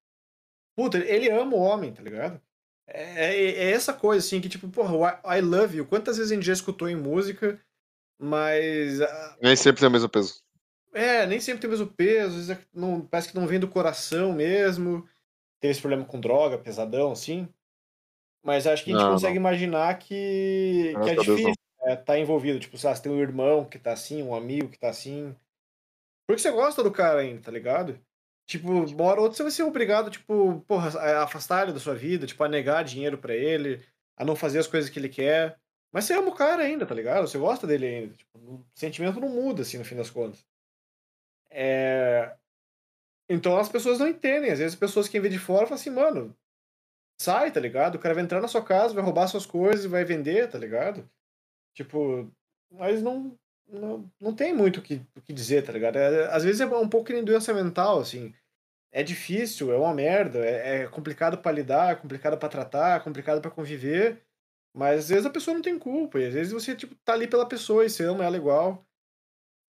Puta, 0.76 0.98
ele 0.98 1.30
ama 1.30 1.56
o 1.56 1.60
homem, 1.60 1.94
tá 1.94 2.04
ligado? 2.04 2.42
É, 2.86 3.36
é- 3.36 3.52
é 3.52 3.72
essa 3.72 3.94
coisa, 3.94 4.26
assim, 4.26 4.42
que 4.42 4.50
tipo, 4.50 4.68
porra, 4.68 5.22
I, 5.24 5.38
I 5.38 5.42
love 5.42 5.78
you. 5.78 5.86
Quantas 5.86 6.18
vezes 6.18 6.30
a 6.30 6.36
gente 6.36 6.46
já 6.46 6.52
escutou 6.52 6.90
em 6.90 6.96
música, 6.96 7.58
mas. 8.20 9.00
Nem 9.42 9.56
sempre 9.56 9.80
tem 9.80 9.88
o 9.88 9.92
mesmo 9.92 10.10
peso. 10.10 10.44
É, 10.94 11.26
nem 11.26 11.40
sempre 11.40 11.62
tem 11.62 11.70
o 11.70 11.72
mesmo 11.72 11.88
peso, 11.88 12.52
é- 12.52 12.60
não, 12.74 13.00
parece 13.00 13.30
que 13.30 13.36
não 13.36 13.48
vem 13.48 13.58
do 13.60 13.70
coração 13.70 14.34
mesmo. 14.34 15.08
Teve 15.62 15.72
esse 15.72 15.80
problema 15.80 16.04
com 16.04 16.20
droga, 16.20 16.58
pesadão, 16.58 17.14
assim. 17.14 17.48
Mas 18.44 18.68
acho 18.68 18.84
que 18.84 18.92
a 18.92 18.94
gente 18.94 19.06
Não, 19.06 19.14
consegue 19.14 19.38
imaginar 19.38 19.98
que, 20.00 20.08
que 20.10 20.90
é 20.90 20.92
Graças 20.92 21.12
a 21.12 21.14
Deus, 21.14 21.28
difícil 21.28 21.54
estar 21.88 22.20
envolvido. 22.20 22.60
Tipo, 22.60 22.78
sei 22.78 22.90
lá, 22.90 22.96
você 22.96 23.04
tem 23.04 23.12
um 23.12 23.22
irmão 23.22 23.64
que 23.64 23.80
tá 23.80 23.94
assim, 23.94 24.22
um 24.22 24.36
amigo 24.36 24.68
que 24.68 24.78
tá 24.80 24.90
assim. 24.90 25.34
Porque 26.32 26.44
você 26.44 26.52
gosta 26.52 26.82
do 26.82 26.92
cara 26.92 27.20
ainda, 27.20 27.42
tá 27.42 27.52
ligado? 27.52 28.00
Tipo, 28.48 28.70
uma 28.70 29.04
hora 29.04 29.20
ou 29.20 29.24
outra 29.24 29.36
você 29.36 29.44
vai 29.44 29.52
ser 29.52 29.64
obrigado, 29.64 30.10
tipo, 30.10 30.62
porra, 30.62 30.98
a 30.98 31.24
afastar 31.24 31.64
ele 31.64 31.74
da 31.74 31.80
sua 31.80 31.94
vida, 31.94 32.26
tipo, 32.26 32.42
a 32.42 32.48
negar 32.48 32.86
dinheiro 32.86 33.18
pra 33.18 33.36
ele, 33.36 33.86
a 34.16 34.24
não 34.24 34.34
fazer 34.34 34.60
as 34.60 34.68
coisas 34.68 34.90
que 34.90 34.98
ele 34.98 35.10
quer. 35.10 35.60
Mas 35.92 36.06
você 36.06 36.14
ama 36.14 36.30
o 36.30 36.36
cara 36.36 36.64
ainda, 36.64 36.86
tá 36.86 36.96
ligado? 36.96 37.28
Você 37.28 37.38
gosta 37.38 37.68
dele 37.68 37.86
ainda. 37.86 38.14
Tipo, 38.16 38.38
o 38.40 38.66
sentimento 38.74 39.20
não 39.20 39.28
muda, 39.28 39.64
assim, 39.64 39.78
no 39.78 39.84
fim 39.84 39.98
das 39.98 40.10
contas. 40.10 40.46
É... 41.50 42.34
Então 43.30 43.58
as 43.58 43.68
pessoas 43.68 44.00
não 44.00 44.08
entendem. 44.08 44.52
Às 44.52 44.60
vezes 44.60 44.74
as 44.74 44.80
pessoas 44.80 45.10
que 45.10 45.20
vêm 45.20 45.32
de 45.32 45.40
fora 45.40 45.66
falam 45.66 45.76
assim, 45.76 45.90
mano, 45.90 46.34
sai, 47.20 47.52
tá 47.52 47.60
ligado? 47.60 47.96
O 47.96 48.00
cara 48.00 48.16
vai 48.16 48.24
entrar 48.24 48.40
na 48.40 48.48
sua 48.48 48.64
casa, 48.64 48.94
vai 48.94 49.04
roubar 49.04 49.28
suas 49.28 49.46
coisas 49.46 49.86
vai 49.86 50.06
vender, 50.06 50.50
tá 50.50 50.58
ligado? 50.58 51.10
Tipo, 51.74 52.32
mas 52.72 53.04
não, 53.04 53.38
não, 53.72 54.12
não 54.20 54.36
tem 54.36 54.54
muito 54.54 54.78
o 54.80 54.82
que, 54.82 55.02
o 55.16 55.22
que 55.22 55.34
dizer, 55.34 55.64
tá 55.66 55.72
ligado? 55.72 55.98
É- 55.98 56.26
às 56.34 56.44
vezes 56.44 56.62
é 56.62 56.66
um 56.66 56.90
pouco 56.90 57.08
que 57.08 57.14
nem 57.14 57.24
doença 57.24 57.54
mental, 57.54 58.00
assim. 58.00 58.34
É 58.94 59.04
difícil, 59.04 59.72
é 59.72 59.78
uma 59.78 59.94
merda, 59.94 60.40
é, 60.46 60.84
é 60.84 60.88
complicado 60.88 61.40
pra 61.40 61.52
lidar, 61.52 61.92
é 61.94 61.96
complicado 61.96 62.38
pra 62.38 62.50
tratar, 62.50 62.98
é 62.98 63.04
complicado 63.04 63.42
pra 63.42 63.52
conviver, 63.52 64.22
mas 64.76 65.02
às 65.02 65.10
vezes 65.10 65.26
a 65.26 65.32
pessoa 65.32 65.56
não 65.56 65.62
tem 65.62 65.80
culpa, 65.80 66.20
e 66.20 66.28
às 66.28 66.34
vezes 66.34 66.54
você, 66.54 66.76
tipo, 66.76 66.96
tá 67.06 67.14
ali 67.14 67.28
pela 67.28 67.48
pessoa 67.48 67.86
e 67.86 67.90
você 67.90 68.06
ama 68.06 68.26
ela 68.26 68.38
igual. 68.38 68.86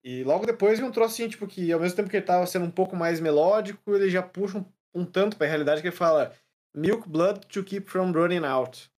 E 0.03 0.23
logo 0.23 0.45
depois 0.45 0.79
vem 0.79 0.87
um 0.87 0.91
troço 0.91 1.13
assim, 1.15 1.29
tipo, 1.29 1.47
que 1.47 1.71
ao 1.71 1.79
mesmo 1.79 1.95
tempo 1.95 2.09
que 2.09 2.17
ele 2.17 2.25
tava 2.25 2.45
sendo 2.45 2.65
um 2.65 2.71
pouco 2.71 2.95
mais 2.95 3.19
melódico, 3.19 3.95
ele 3.95 4.09
já 4.09 4.21
puxa 4.21 4.59
um, 4.59 4.65
um 4.93 5.05
tanto 5.05 5.37
pra 5.37 5.47
realidade 5.47 5.81
que 5.81 5.87
ele 5.87 5.95
fala 5.95 6.33
Milk 6.75 7.07
blood 7.07 7.47
to 7.47 7.63
keep 7.63 7.89
from 7.89 8.11
running 8.11 8.45
out. 8.45 8.91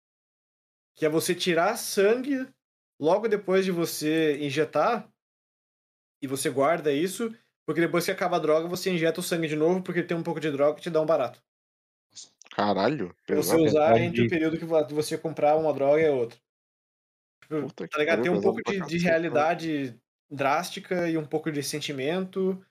Que 0.96 1.04
é 1.06 1.08
você 1.08 1.34
tirar 1.34 1.76
sangue 1.76 2.46
logo 2.98 3.28
depois 3.28 3.64
de 3.64 3.70
você 3.70 4.38
injetar 4.44 5.08
e 6.22 6.26
você 6.26 6.48
guarda 6.50 6.92
isso, 6.92 7.34
porque 7.66 7.80
depois 7.80 8.04
que 8.04 8.10
acaba 8.10 8.36
a 8.36 8.40
droga, 8.40 8.68
você 8.68 8.90
injeta 8.90 9.20
o 9.20 9.22
sangue 9.22 9.48
de 9.48 9.56
novo, 9.56 9.82
porque 9.82 10.02
tem 10.02 10.16
um 10.16 10.22
pouco 10.22 10.40
de 10.40 10.50
droga 10.50 10.76
que 10.76 10.82
te 10.82 10.90
dá 10.90 11.00
um 11.00 11.06
barato. 11.06 11.42
Caralho, 12.54 13.14
você 13.28 13.56
usar 13.56 13.98
entre 13.98 14.26
o 14.26 14.30
período 14.30 14.58
que 14.58 14.64
vo- 14.64 14.86
você 14.88 15.18
comprar 15.18 15.56
uma 15.56 15.72
droga 15.72 16.00
e 16.00 16.06
a 16.06 16.12
outra. 16.12 16.38
Tipo, 17.42 17.62
Puta 17.62 17.88
que 17.88 17.94
tá 17.94 17.98
ligado? 17.98 18.18
pariu, 18.18 18.32
Tem 18.32 18.40
um 18.40 18.42
pouco 18.42 18.62
de, 18.62 18.80
de 18.86 18.98
realidade 18.98 20.00
drástica 20.30 21.08
e 21.08 21.18
um 21.18 21.26
pouco 21.26 21.50
de 21.50 21.62
sentimento. 21.62 22.64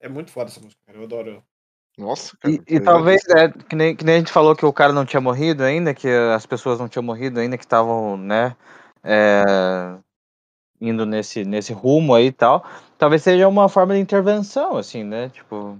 É 0.00 0.08
muito 0.08 0.30
foda 0.30 0.50
essa 0.50 0.60
música, 0.60 0.80
cara. 0.86 0.98
Eu 0.98 1.04
adoro. 1.04 1.44
Nossa, 1.98 2.36
cara. 2.36 2.54
E, 2.54 2.76
e 2.76 2.80
talvez, 2.80 3.22
é, 3.30 3.48
que, 3.48 3.74
nem, 3.74 3.96
que 3.96 4.04
nem 4.04 4.16
a 4.16 4.18
gente 4.18 4.32
falou 4.32 4.54
que 4.54 4.64
o 4.64 4.72
cara 4.72 4.92
não 4.92 5.04
tinha 5.04 5.20
morrido 5.20 5.64
ainda, 5.64 5.94
que 5.94 6.08
as 6.08 6.46
pessoas 6.46 6.78
não 6.78 6.88
tinham 6.88 7.02
morrido 7.02 7.40
ainda, 7.40 7.58
que 7.58 7.64
estavam, 7.64 8.16
né, 8.16 8.56
é, 9.02 9.98
indo 10.80 11.04
nesse, 11.04 11.44
nesse 11.44 11.72
rumo 11.72 12.14
aí 12.14 12.26
e 12.26 12.32
tal. 12.32 12.64
Talvez 12.98 13.22
seja 13.22 13.48
uma 13.48 13.68
forma 13.68 13.94
de 13.94 14.00
intervenção, 14.00 14.76
assim, 14.76 15.04
né? 15.04 15.28
Tipo. 15.28 15.78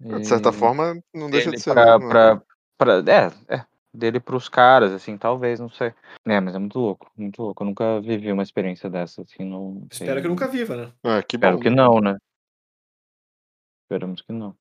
De 0.00 0.24
certa 0.26 0.48
e- 0.48 0.52
forma, 0.52 0.98
não 1.14 1.30
deixa 1.30 1.50
dele 1.50 1.56
de 1.58 1.62
ser. 1.62 1.72
pra, 1.74 1.98
né? 1.98 2.08
pra, 2.08 2.42
pra- 2.78 3.12
é, 3.12 3.54
é, 3.56 3.64
dele 3.92 4.18
pros 4.18 4.48
caras, 4.48 4.92
assim, 4.92 5.18
talvez, 5.18 5.60
não 5.60 5.68
sei. 5.68 5.92
É, 6.26 6.40
mas 6.40 6.54
é 6.54 6.58
muito 6.58 6.78
louco, 6.78 7.10
muito 7.16 7.42
louco. 7.42 7.62
Eu 7.62 7.66
nunca 7.66 8.00
vivi 8.00 8.32
uma 8.32 8.42
experiência 8.42 8.88
dessa, 8.88 9.22
assim, 9.22 9.44
não 9.44 9.86
sei. 9.90 10.06
Espero 10.06 10.22
que 10.22 10.28
nunca 10.28 10.48
viva, 10.48 10.76
né? 10.76 10.92
Ah, 11.04 11.22
que 11.22 11.36
Espero 11.36 11.56
bom. 11.56 11.62
que 11.62 11.70
né? 11.70 11.76
não, 11.76 12.00
né? 12.00 12.16
Esperamos 13.84 14.22
que 14.22 14.32
não. 14.32 14.56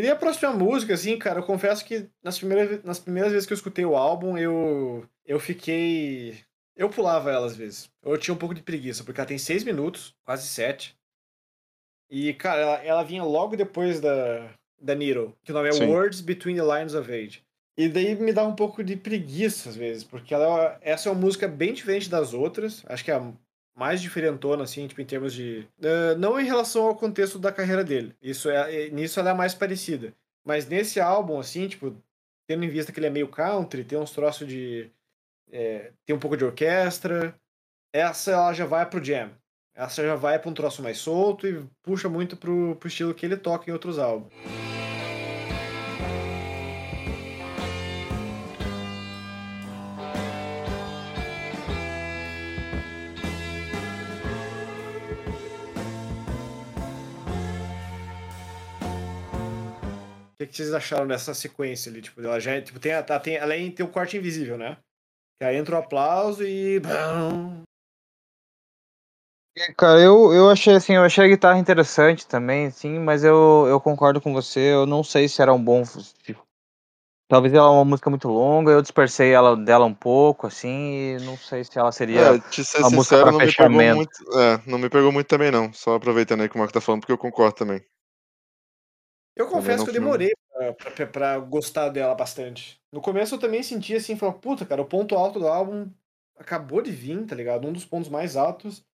E 0.00 0.02
daí 0.02 0.12
a 0.12 0.16
próxima 0.16 0.50
música, 0.50 0.94
assim, 0.94 1.18
cara, 1.18 1.40
eu 1.40 1.42
confesso 1.42 1.84
que 1.84 2.08
nas 2.22 2.38
primeiras, 2.38 2.82
nas 2.82 2.98
primeiras 2.98 3.32
vezes 3.32 3.46
que 3.46 3.52
eu 3.52 3.56
escutei 3.56 3.84
o 3.84 3.94
álbum, 3.94 4.38
eu, 4.38 5.06
eu 5.26 5.38
fiquei. 5.38 6.38
Eu 6.74 6.88
pulava 6.88 7.30
ela 7.30 7.44
às 7.44 7.54
vezes. 7.54 7.90
Eu 8.02 8.16
tinha 8.16 8.34
um 8.34 8.38
pouco 8.38 8.54
de 8.54 8.62
preguiça, 8.62 9.04
porque 9.04 9.20
ela 9.20 9.28
tem 9.28 9.36
seis 9.36 9.62
minutos, 9.62 10.16
quase 10.24 10.46
sete. 10.46 10.96
E, 12.08 12.32
cara, 12.32 12.62
ela, 12.62 12.76
ela 12.82 13.02
vinha 13.02 13.22
logo 13.22 13.58
depois 13.58 14.00
da, 14.00 14.48
da 14.80 14.94
Needle, 14.94 15.36
que 15.44 15.52
o 15.52 15.54
nome 15.54 15.68
é 15.68 15.72
Sim. 15.72 15.88
Words 15.88 16.22
Between 16.22 16.56
the 16.56 16.62
Lines 16.62 16.94
of 16.94 17.12
Age. 17.12 17.44
E 17.76 17.86
daí 17.86 18.14
me 18.14 18.32
dá 18.32 18.46
um 18.46 18.56
pouco 18.56 18.82
de 18.82 18.96
preguiça 18.96 19.68
às 19.68 19.76
vezes, 19.76 20.02
porque 20.02 20.32
ela, 20.32 20.78
essa 20.80 21.10
é 21.10 21.12
uma 21.12 21.20
música 21.20 21.46
bem 21.46 21.74
diferente 21.74 22.08
das 22.08 22.32
outras. 22.32 22.82
Acho 22.86 23.04
que 23.04 23.10
é 23.10 23.16
a 23.16 23.32
mais 23.74 24.00
diferentona, 24.00 24.64
assim, 24.64 24.86
tipo, 24.86 25.00
em 25.00 25.04
termos 25.06 25.32
de. 25.32 25.66
eh, 25.82 26.14
não 26.16 26.38
em 26.38 26.44
relação 26.44 26.84
ao 26.86 26.96
contexto 26.96 27.38
da 27.38 27.52
carreira 27.52 27.84
dele. 27.84 28.14
Isso 28.22 28.50
é, 28.50 28.86
eh, 28.86 28.90
nisso 28.90 29.18
ela 29.20 29.30
é 29.30 29.34
mais 29.34 29.54
parecida. 29.54 30.14
Mas 30.44 30.66
nesse 30.68 31.00
álbum, 31.00 31.38
assim, 31.38 31.68
tipo, 31.68 31.94
tendo 32.46 32.64
em 32.64 32.68
vista 32.68 32.92
que 32.92 32.98
ele 32.98 33.06
é 33.06 33.10
meio 33.10 33.28
country, 33.28 33.84
tem 33.84 33.98
uns 33.98 34.12
troços 34.12 34.46
de. 34.48 34.90
eh, 35.52 35.92
tem 36.06 36.14
um 36.16 36.18
pouco 36.18 36.36
de 36.36 36.44
orquestra. 36.44 37.34
Essa 37.92 38.32
ela 38.32 38.52
já 38.52 38.66
vai 38.66 38.86
pro 38.88 39.02
jam. 39.04 39.30
Essa 39.74 40.02
já 40.04 40.14
vai 40.16 40.38
pra 40.38 40.50
um 40.50 40.54
troço 40.54 40.82
mais 40.82 40.98
solto 40.98 41.46
e 41.46 41.64
puxa 41.82 42.08
muito 42.08 42.36
pro, 42.36 42.76
pro 42.76 42.88
estilo 42.88 43.14
que 43.14 43.24
ele 43.26 43.36
toca 43.36 43.68
em 43.70 43.72
outros 43.72 43.98
álbuns. 43.98 44.32
Que, 60.46 60.46
que 60.46 60.56
vocês 60.56 60.72
acharam 60.72 61.06
dessa 61.06 61.34
sequência 61.34 61.90
ali? 61.90 62.00
Tipo, 62.02 62.22
ela 62.22 62.40
já 62.40 62.52
é- 62.52 62.60
tipo, 62.60 62.78
tem, 62.80 62.92
a- 62.92 63.02
tá, 63.02 63.18
tem, 63.20 63.38
além 63.38 63.70
tem 63.70 63.84
o 63.84 63.90
corte 63.90 64.16
invisível, 64.16 64.56
né? 64.56 64.76
Que 65.38 65.46
aí 65.46 65.56
entra 65.56 65.76
o 65.76 65.78
aplauso 65.78 66.44
e. 66.44 66.80
Cara, 69.76 70.00
eu, 70.00 70.32
eu 70.32 70.48
achei 70.48 70.74
assim, 70.74 70.94
eu 70.94 71.02
achei 71.02 71.24
a 71.24 71.28
guitarra 71.28 71.58
interessante 71.58 72.26
também, 72.26 72.70
sim, 72.70 72.98
mas 72.98 73.24
eu, 73.24 73.66
eu 73.68 73.80
concordo 73.80 74.20
com 74.20 74.32
você, 74.32 74.60
eu 74.72 74.86
não 74.86 75.02
sei 75.02 75.28
se 75.28 75.42
era 75.42 75.52
um 75.52 75.62
bom. 75.62 75.84
se- 75.84 76.14
talvez 77.28 77.52
ela 77.52 77.66
é 77.66 77.70
uma 77.70 77.84
música 77.84 78.08
muito 78.08 78.28
longa, 78.28 78.72
eu 78.72 78.80
dispersei 78.80 79.32
ela 79.32 79.56
dela 79.56 79.84
um 79.84 79.94
pouco, 79.94 80.46
assim, 80.46 80.68
e 80.68 81.18
não 81.20 81.36
sei 81.36 81.64
se 81.64 81.78
ela 81.78 81.92
seria. 81.92 82.36
É, 82.36 82.38
te 82.38 82.64
ser 82.64 82.78
a 82.78 82.90
música 82.90 83.02
sincero, 83.02 83.22
pra 83.22 83.32
não 83.32 83.38
me 83.40 83.46
pegou 83.46 83.68
fechamento. 83.68 83.96
muito. 83.96 84.38
É, 84.38 84.62
não 84.70 84.78
me 84.78 84.88
pegou 84.88 85.12
muito 85.12 85.26
também, 85.26 85.50
não. 85.50 85.72
Só 85.72 85.96
aproveitando 85.96 86.40
aí 86.42 86.48
que 86.48 86.54
o 86.54 86.58
Marco 86.58 86.72
tá 86.72 86.80
falando, 86.80 87.00
porque 87.00 87.12
eu 87.12 87.18
concordo 87.18 87.54
também. 87.54 87.84
Eu 89.36 89.48
confesso 89.48 89.84
que 89.84 89.90
eu 89.90 89.94
demorei 89.94 90.32
pra 91.12 91.38
gostar 91.38 91.88
dela 91.88 92.14
bastante. 92.14 92.80
No 92.92 93.00
começo 93.00 93.34
eu 93.34 93.38
também 93.38 93.62
senti 93.62 93.94
assim, 93.94 94.16
falei, 94.16 94.38
puta, 94.38 94.66
cara, 94.66 94.82
o 94.82 94.86
ponto 94.86 95.14
alto 95.14 95.38
do 95.38 95.48
álbum 95.48 95.90
acabou 96.36 96.82
de 96.82 96.90
vir, 96.90 97.24
tá 97.26 97.34
ligado? 97.34 97.66
Um 97.66 97.72
dos 97.72 97.84
pontos 97.84 98.08
mais 98.08 98.36
altos. 98.36 98.84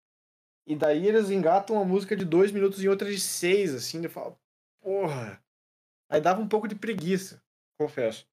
E 0.67 0.77
daí 0.77 1.07
eles 1.07 1.31
engatam 1.31 1.77
uma 1.77 1.85
música 1.85 2.17
de 2.17 2.25
dois 2.25 2.53
minutos 2.53 2.83
e 2.83 2.89
outra 2.89 3.11
de 3.11 3.21
seis, 3.21 3.75
assim, 3.75 4.03
eu 4.05 4.11
falo, 4.11 4.39
porra. 4.81 5.43
Aí 6.09 6.21
dava 6.21 6.41
um 6.41 6.49
pouco 6.49 6.69
de 6.69 6.75
preguiça, 6.77 7.43
confesso. 7.79 8.29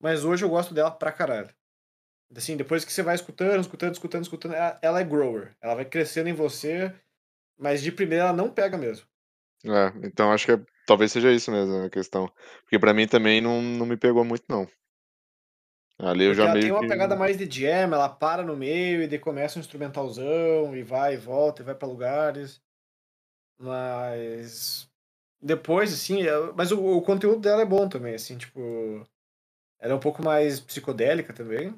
Mas 0.00 0.24
hoje 0.24 0.44
eu 0.44 0.50
gosto 0.50 0.74
dela 0.74 0.90
pra 0.90 1.12
caralho. 1.12 1.50
Assim, 2.34 2.56
depois 2.56 2.84
que 2.84 2.92
você 2.92 3.02
vai 3.02 3.14
escutando, 3.14 3.60
escutando, 3.60 3.92
escutando, 3.94 4.22
escutando, 4.24 4.54
ela- 4.54 4.78
ela 4.82 5.00
é 5.00 5.04
grower. 5.04 5.56
Ela 5.60 5.74
vai 5.74 5.84
crescendo 5.84 6.28
em 6.28 6.32
você, 6.34 6.94
mas 7.58 7.82
de 7.82 7.92
primeira 7.92 8.24
ela 8.26 8.32
não 8.32 8.50
pega 8.50 8.78
mesmo. 8.78 9.06
É, 9.66 10.06
então 10.06 10.32
acho 10.32 10.46
que 10.46 10.52
é- 10.52 10.64
talvez 10.86 11.12
seja 11.12 11.32
isso 11.32 11.50
mesmo 11.50 11.84
a 11.84 11.90
questão. 11.90 12.30
Porque 12.62 12.78
pra 12.78 12.94
mim 12.94 13.06
também 13.06 13.40
não, 13.40 13.60
não 13.60 13.86
me 13.86 13.96
pegou 13.96 14.24
muito, 14.24 14.44
não. 14.48 14.66
Ali 15.98 16.24
eu 16.24 16.30
Porque 16.30 16.42
já 16.42 16.44
ela 16.44 16.52
meio 16.52 16.62
tem 16.64 16.72
uma 16.72 16.80
que. 16.80 16.88
pegada 16.88 17.16
mais 17.16 17.38
de 17.38 17.46
jam, 17.60 17.92
ela 17.94 18.08
para 18.08 18.42
no 18.42 18.56
meio 18.56 19.02
e 19.02 19.08
daí 19.08 19.18
começa 19.18 19.58
um 19.58 19.60
instrumentalzão 19.60 20.76
e 20.76 20.82
vai 20.82 21.14
e 21.14 21.16
volta 21.16 21.62
e 21.62 21.64
vai 21.64 21.74
pra 21.74 21.88
lugares. 21.88 22.60
Mas 23.58 24.88
depois, 25.40 25.92
assim, 25.92 26.22
é- 26.22 26.52
mas 26.54 26.70
o, 26.72 26.84
o 26.84 27.02
conteúdo 27.02 27.40
dela 27.40 27.62
é 27.62 27.66
bom 27.66 27.88
também, 27.88 28.14
assim, 28.14 28.36
tipo. 28.36 28.60
Ela 29.78 29.92
é 29.92 29.96
um 29.96 30.00
pouco 30.00 30.22
mais 30.22 30.60
psicodélica 30.60 31.32
também. 31.32 31.74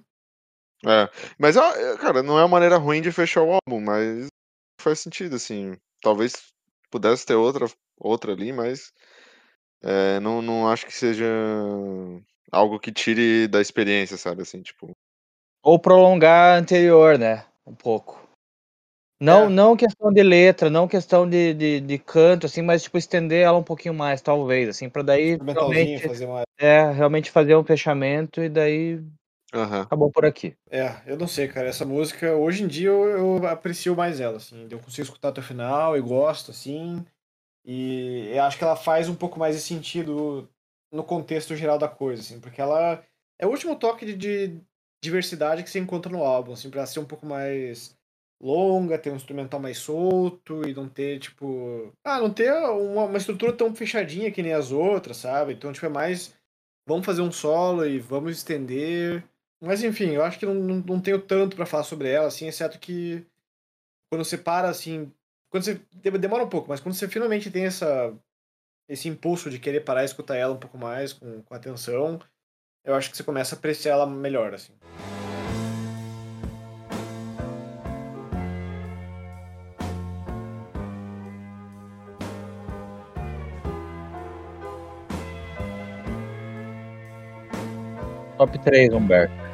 É, 0.86 1.08
mas, 1.38 1.56
ó, 1.56 1.72
é, 1.74 1.96
cara, 1.98 2.22
não 2.22 2.38
é 2.38 2.42
uma 2.42 2.48
maneira 2.48 2.76
ruim 2.76 3.02
de 3.02 3.10
fechar 3.10 3.42
o 3.42 3.52
álbum, 3.52 3.80
mas 3.84 4.28
faz 4.80 5.00
sentido, 5.00 5.36
assim. 5.36 5.76
Talvez 6.00 6.52
pudesse 6.90 7.24
ter 7.26 7.34
outra, 7.34 7.66
outra 7.98 8.32
ali, 8.32 8.52
mas 8.52 8.92
é, 9.82 10.18
não, 10.20 10.42
não 10.42 10.68
acho 10.68 10.86
que 10.86 10.92
seja 10.92 11.26
algo 12.50 12.78
que 12.78 12.92
tire 12.92 13.46
da 13.46 13.60
experiência, 13.60 14.16
sabe? 14.16 14.42
Assim, 14.42 14.62
tipo. 14.62 14.90
Ou 15.62 15.78
prolongar 15.78 16.54
a 16.54 16.58
anterior, 16.58 17.18
né? 17.18 17.44
Um 17.66 17.74
pouco. 17.74 18.26
Não, 19.20 19.46
É. 19.46 19.48
não 19.48 19.76
questão 19.76 20.12
de 20.12 20.22
letra, 20.22 20.70
não 20.70 20.86
questão 20.86 21.28
de, 21.28 21.52
de, 21.52 21.80
de 21.80 21.98
canto, 21.98 22.46
assim, 22.46 22.62
mas 22.62 22.84
tipo, 22.84 22.96
estender 22.96 23.42
ela 23.42 23.58
um 23.58 23.64
pouquinho 23.64 23.92
mais, 23.92 24.22
talvez, 24.22 24.68
assim, 24.68 24.88
pra 24.88 25.02
daí 25.02 25.36
realmente, 25.36 26.06
fazer 26.06 26.26
uma. 26.26 26.42
é, 26.56 26.92
realmente 26.92 27.30
fazer 27.30 27.56
um 27.56 27.64
fechamento 27.64 28.40
e 28.40 28.48
daí 28.48 29.02
Aham. 29.52 29.82
acabou 29.82 30.10
por 30.10 30.24
aqui. 30.24 30.56
É, 30.70 31.02
eu 31.06 31.16
não 31.16 31.26
sei, 31.26 31.48
cara. 31.48 31.68
Essa 31.68 31.84
música, 31.84 32.34
hoje 32.34 32.62
em 32.62 32.66
dia, 32.66 32.88
eu, 32.88 33.38
eu 33.40 33.46
aprecio 33.46 33.96
mais 33.96 34.20
ela, 34.20 34.36
assim. 34.36 34.68
Eu 34.70 34.78
consigo 34.78 35.04
escutar 35.04 35.28
até 35.30 35.40
o 35.40 35.44
final 35.44 35.96
e 35.96 36.00
gosto, 36.00 36.50
assim. 36.50 37.04
E 37.64 38.30
eu 38.34 38.42
acho 38.44 38.58
que 38.58 38.64
ela 38.64 38.76
faz 38.76 39.08
um 39.08 39.14
pouco 39.14 39.38
mais 39.38 39.56
de 39.56 39.62
sentido 39.62 40.48
no 40.92 41.04
contexto 41.04 41.56
geral 41.56 41.78
da 41.78 41.88
coisa, 41.88 42.22
assim. 42.22 42.40
Porque 42.40 42.60
ela 42.60 43.02
é 43.38 43.46
o 43.46 43.50
último 43.50 43.76
toque 43.76 44.06
de, 44.06 44.16
de 44.16 44.60
diversidade 45.02 45.62
que 45.62 45.70
você 45.70 45.78
encontra 45.78 46.12
no 46.12 46.22
álbum, 46.24 46.52
assim, 46.52 46.70
pra 46.70 46.86
ser 46.86 47.00
um 47.00 47.06
pouco 47.06 47.26
mais 47.26 47.96
longa, 48.40 48.98
ter 48.98 49.10
um 49.10 49.16
instrumental 49.16 49.60
mais 49.60 49.78
solto 49.78 50.66
e 50.68 50.74
não 50.74 50.88
ter, 50.88 51.18
tipo. 51.20 51.92
Ah, 52.04 52.20
não 52.20 52.32
ter 52.32 52.52
uma, 52.52 53.04
uma 53.04 53.18
estrutura 53.18 53.52
tão 53.52 53.74
fechadinha 53.74 54.30
que 54.30 54.42
nem 54.42 54.52
as 54.52 54.72
outras, 54.72 55.18
sabe? 55.18 55.54
Então, 55.54 55.72
tipo, 55.72 55.86
é 55.86 55.88
mais. 55.90 56.34
Vamos 56.86 57.04
fazer 57.06 57.22
um 57.22 57.32
solo 57.32 57.86
e 57.86 57.98
vamos 57.98 58.32
estender. 58.38 59.24
Mas 59.60 59.82
enfim, 59.82 60.10
eu 60.10 60.22
acho 60.22 60.38
que 60.38 60.46
não, 60.46 60.54
não, 60.54 60.76
não 60.76 61.00
tenho 61.00 61.20
tanto 61.20 61.56
pra 61.56 61.66
falar 61.66 61.82
sobre 61.82 62.08
ela, 62.08 62.28
assim, 62.28 62.46
exceto 62.46 62.78
que 62.78 63.26
quando 64.08 64.24
você 64.24 64.38
para, 64.38 64.68
assim. 64.68 65.12
Quando 65.50 65.64
você. 65.64 65.80
Demora 66.18 66.44
um 66.44 66.48
pouco, 66.48 66.68
mas 66.68 66.80
quando 66.80 66.94
você 66.94 67.08
finalmente 67.08 67.50
tem 67.50 67.64
essa, 67.66 68.14
esse 68.88 69.08
impulso 69.08 69.50
de 69.50 69.58
querer 69.58 69.80
parar 69.80 70.02
e 70.02 70.06
escutar 70.06 70.36
ela 70.36 70.54
um 70.54 70.58
pouco 70.58 70.78
mais, 70.78 71.12
com, 71.12 71.42
com 71.42 71.54
atenção, 71.54 72.20
eu 72.84 72.94
acho 72.94 73.10
que 73.10 73.16
você 73.16 73.24
começa 73.24 73.54
a 73.54 73.58
apreciar 73.58 73.92
ela 73.92 74.06
melhor, 74.06 74.54
assim. 74.54 74.72
Top 88.38 88.56
3, 88.56 88.92
Humberto. 88.92 89.47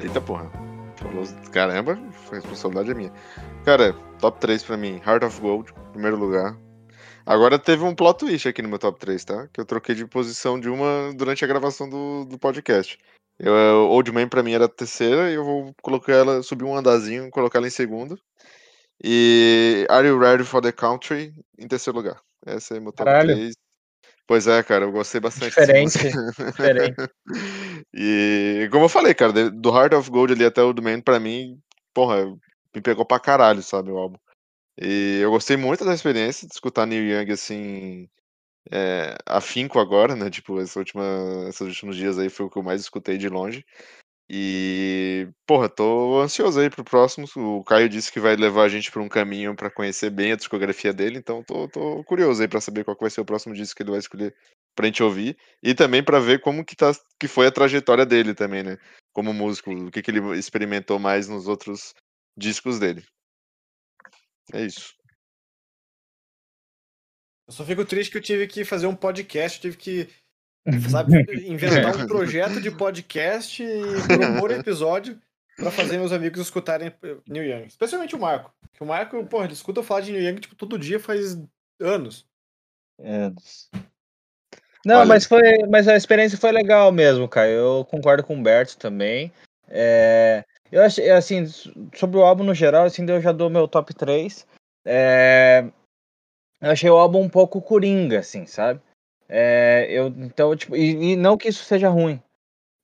Eita 0.00 0.20
porra. 0.20 0.50
Falou, 0.96 1.24
caramba, 1.52 1.98
a 2.30 2.34
responsabilidade 2.34 2.90
é 2.90 2.94
minha. 2.94 3.12
Cara, 3.64 3.92
top 4.20 4.40
3 4.40 4.62
pra 4.62 4.76
mim. 4.76 5.00
Heart 5.06 5.24
of 5.24 5.40
Gold, 5.40 5.72
primeiro 5.92 6.16
lugar. 6.16 6.56
Agora 7.24 7.58
teve 7.58 7.84
um 7.84 7.94
plot 7.94 8.20
twist 8.20 8.48
aqui 8.48 8.62
no 8.62 8.68
meu 8.68 8.78
top 8.78 8.98
3, 8.98 9.24
tá? 9.24 9.48
Que 9.52 9.60
eu 9.60 9.64
troquei 9.64 9.94
de 9.94 10.06
posição 10.06 10.58
de 10.58 10.68
uma 10.68 11.12
durante 11.14 11.44
a 11.44 11.48
gravação 11.48 11.88
do, 11.88 12.24
do 12.24 12.38
podcast. 12.38 12.98
Eu, 13.38 13.54
Old 13.90 14.10
Man 14.10 14.28
pra 14.28 14.42
mim 14.42 14.52
era 14.52 14.64
a 14.64 14.68
terceira 14.68 15.30
e 15.30 15.34
eu 15.34 15.44
vou 15.44 15.74
colocar 15.82 16.12
ela, 16.12 16.42
subir 16.42 16.64
um 16.64 16.76
andazinho, 16.76 17.30
colocar 17.30 17.58
ela 17.58 17.68
em 17.68 17.70
segundo. 17.70 18.18
E 19.02 19.86
Are 19.90 20.06
You 20.06 20.18
Ready 20.18 20.44
for 20.44 20.60
the 20.60 20.72
Country 20.72 21.34
em 21.58 21.68
terceiro 21.68 21.98
lugar. 21.98 22.20
Esse 22.46 22.76
é 22.76 22.80
meu 22.80 22.92
top 22.92 23.04
Caralho. 23.04 23.34
3. 23.34 23.54
Pois 24.28 24.46
é, 24.46 24.62
cara, 24.62 24.84
eu 24.84 24.92
gostei 24.92 25.22
bastante 25.22 25.48
Diferente, 25.48 25.98
diferente. 25.98 26.96
E 27.94 28.68
como 28.70 28.84
eu 28.84 28.88
falei, 28.88 29.14
cara, 29.14 29.50
do 29.50 29.70
Heart 29.70 29.94
of 29.94 30.10
Gold 30.10 30.34
ali 30.34 30.44
até 30.44 30.62
o 30.62 30.74
do 30.74 30.82
Man, 30.82 31.00
pra 31.00 31.18
mim, 31.18 31.58
porra, 31.94 32.26
me 32.74 32.82
pegou 32.82 33.06
pra 33.06 33.18
caralho, 33.18 33.62
sabe, 33.62 33.90
o 33.90 33.96
álbum. 33.96 34.18
E 34.78 35.20
eu 35.22 35.30
gostei 35.30 35.56
muito 35.56 35.82
da 35.82 35.94
experiência 35.94 36.46
de 36.46 36.52
escutar 36.52 36.84
Neil 36.84 37.04
Young 37.04 37.32
assim, 37.32 38.06
é, 38.70 39.16
afinco 39.24 39.78
agora, 39.78 40.14
né? 40.14 40.28
Tipo, 40.28 40.60
essa 40.60 40.78
última, 40.78 41.02
esses 41.48 41.62
últimos 41.62 41.96
dias 41.96 42.18
aí 42.18 42.28
foi 42.28 42.44
o 42.44 42.50
que 42.50 42.58
eu 42.58 42.62
mais 42.62 42.82
escutei 42.82 43.16
de 43.16 43.30
longe. 43.30 43.64
E, 44.30 45.26
porra, 45.46 45.70
tô 45.70 46.20
ansioso 46.20 46.60
aí 46.60 46.68
pro 46.68 46.84
próximo. 46.84 47.26
O 47.34 47.64
Caio 47.64 47.88
disse 47.88 48.12
que 48.12 48.20
vai 48.20 48.36
levar 48.36 48.64
a 48.64 48.68
gente 48.68 48.92
pra 48.92 49.00
um 49.00 49.08
caminho 49.08 49.56
pra 49.56 49.70
conhecer 49.70 50.10
bem 50.10 50.32
a 50.32 50.36
discografia 50.36 50.92
dele, 50.92 51.18
então 51.18 51.42
tô, 51.42 51.66
tô 51.68 52.04
curioso 52.04 52.42
aí 52.42 52.48
pra 52.48 52.60
saber 52.60 52.84
qual 52.84 52.96
vai 53.00 53.08
ser 53.08 53.22
o 53.22 53.24
próximo 53.24 53.54
disco 53.54 53.76
que 53.76 53.82
ele 53.82 53.90
vai 53.90 54.00
escolher 54.00 54.34
pra 54.76 54.86
gente 54.86 55.02
ouvir. 55.02 55.36
E 55.62 55.74
também 55.74 56.02
pra 56.02 56.20
ver 56.20 56.40
como 56.40 56.64
que, 56.64 56.76
tá, 56.76 56.92
que 57.18 57.26
foi 57.26 57.46
a 57.46 57.52
trajetória 57.52 58.04
dele 58.04 58.34
também, 58.34 58.62
né? 58.62 58.76
Como 59.14 59.32
músico, 59.32 59.70
o 59.72 59.90
que, 59.90 60.02
que 60.02 60.10
ele 60.10 60.38
experimentou 60.38 60.98
mais 60.98 61.26
nos 61.26 61.48
outros 61.48 61.94
discos 62.36 62.78
dele. 62.78 63.02
É 64.52 64.64
isso. 64.64 64.94
Eu 67.46 67.52
só 67.54 67.64
fico 67.64 67.82
triste 67.82 68.10
que 68.10 68.18
eu 68.18 68.22
tive 68.22 68.46
que 68.46 68.62
fazer 68.62 68.86
um 68.86 68.94
podcast, 68.94 69.58
tive 69.58 69.76
que, 69.76 70.08
sabe, 70.90 71.24
inventar 71.48 71.96
um 71.96 72.06
projeto 72.06 72.60
de 72.60 72.70
podcast 72.70 73.62
e 73.62 73.82
propor 74.16 74.50
episódio 74.50 75.18
pra 75.56 75.70
fazer 75.70 75.98
meus 75.98 76.12
amigos 76.12 76.40
escutarem 76.40 76.92
New 77.28 77.44
Young. 77.44 77.66
Especialmente 77.66 78.14
o 78.14 78.18
Marco. 78.18 78.52
Que 78.74 78.82
o 78.82 78.86
Marco, 78.86 79.24
porra, 79.26 79.44
ele 79.44 79.54
escuta 79.54 79.80
eu 79.80 79.84
falar 79.84 80.02
de 80.02 80.12
New 80.12 80.22
Young 80.22 80.40
tipo, 80.40 80.54
todo 80.54 80.78
dia 80.78 81.00
faz 81.00 81.38
anos. 81.80 82.26
É. 83.00 83.30
Não, 84.84 85.00
Olha- 85.00 85.06
mas 85.06 85.24
foi, 85.24 85.58
mas 85.68 85.88
a 85.88 85.96
experiência 85.96 86.38
foi 86.38 86.52
legal 86.52 86.90
mesmo, 86.92 87.28
cara. 87.28 87.48
Eu 87.48 87.84
concordo 87.90 88.22
com 88.22 88.34
o 88.34 88.36
Humberto 88.36 88.78
também. 88.78 89.32
É, 89.68 90.44
eu 90.70 90.82
achei, 90.82 91.10
assim, 91.10 91.46
sobre 91.94 92.18
o 92.18 92.22
álbum 92.22 92.44
no 92.44 92.54
geral, 92.54 92.84
assim, 92.84 93.04
eu 93.08 93.20
já 93.20 93.32
dou 93.32 93.50
meu 93.50 93.66
top 93.66 93.92
3. 93.94 94.46
É, 94.84 95.64
eu 96.60 96.70
achei 96.70 96.88
o 96.88 96.96
álbum 96.96 97.20
um 97.22 97.28
pouco 97.28 97.60
coringa, 97.60 98.20
assim, 98.20 98.46
sabe? 98.46 98.80
É, 99.28 99.86
eu, 99.90 100.08
então, 100.08 100.54
tipo, 100.56 100.74
e, 100.76 101.12
e 101.12 101.16
não 101.16 101.36
que 101.36 101.48
isso 101.48 101.64
seja 101.64 101.88
ruim. 101.88 102.20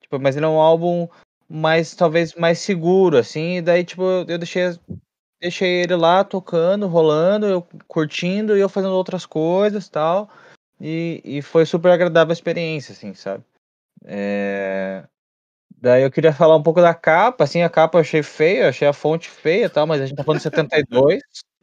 Tipo, 0.01 0.19
mas 0.19 0.37
ele 0.37 0.45
é 0.45 0.49
um 0.49 0.61
álbum 0.61 1.09
mais, 1.49 1.95
talvez, 1.95 2.35
mais 2.35 2.59
seguro, 2.59 3.17
assim, 3.17 3.57
e 3.59 3.63
daí, 3.63 3.85
tipo, 3.85 4.03
eu 4.03 4.39
deixei, 4.39 4.79
deixei 5.41 5.83
ele 5.83 5.97
lá 5.97 6.23
tocando, 6.25 6.87
rolando, 6.87 7.47
eu 7.47 7.67
curtindo 7.89 8.57
e 8.57 8.61
eu 8.61 8.69
fazendo 8.69 8.95
outras 8.95 9.25
coisas 9.27 9.89
tal. 9.89 10.31
E, 10.81 11.23
e 11.25 11.43
foi 11.43 11.65
super 11.65 11.91
agradável 11.91 12.33
a 12.33 12.35
experiência, 12.35 12.93
assim, 12.93 13.15
sabe? 13.15 13.45
É, 14.05 15.05
Daí 15.85 16.03
eu 16.03 16.11
queria 16.11 16.33
falar 16.33 16.57
um 16.57 16.63
pouco 16.63 16.81
da 16.81 16.95
capa, 16.95 17.45
assim, 17.45 17.61
a 17.61 17.69
capa 17.69 17.99
eu 17.99 18.01
achei 18.01 18.23
feia, 18.23 18.71
achei 18.71 18.89
a 18.89 18.93
fonte 18.95 19.29
feia 19.29 19.69
tal, 19.69 19.87
mas 19.87 20.01
a 20.01 20.07
gente 20.07 20.17
tá 20.17 20.25
falando 20.25 20.39
de 20.39 20.45
72, 20.45 21.21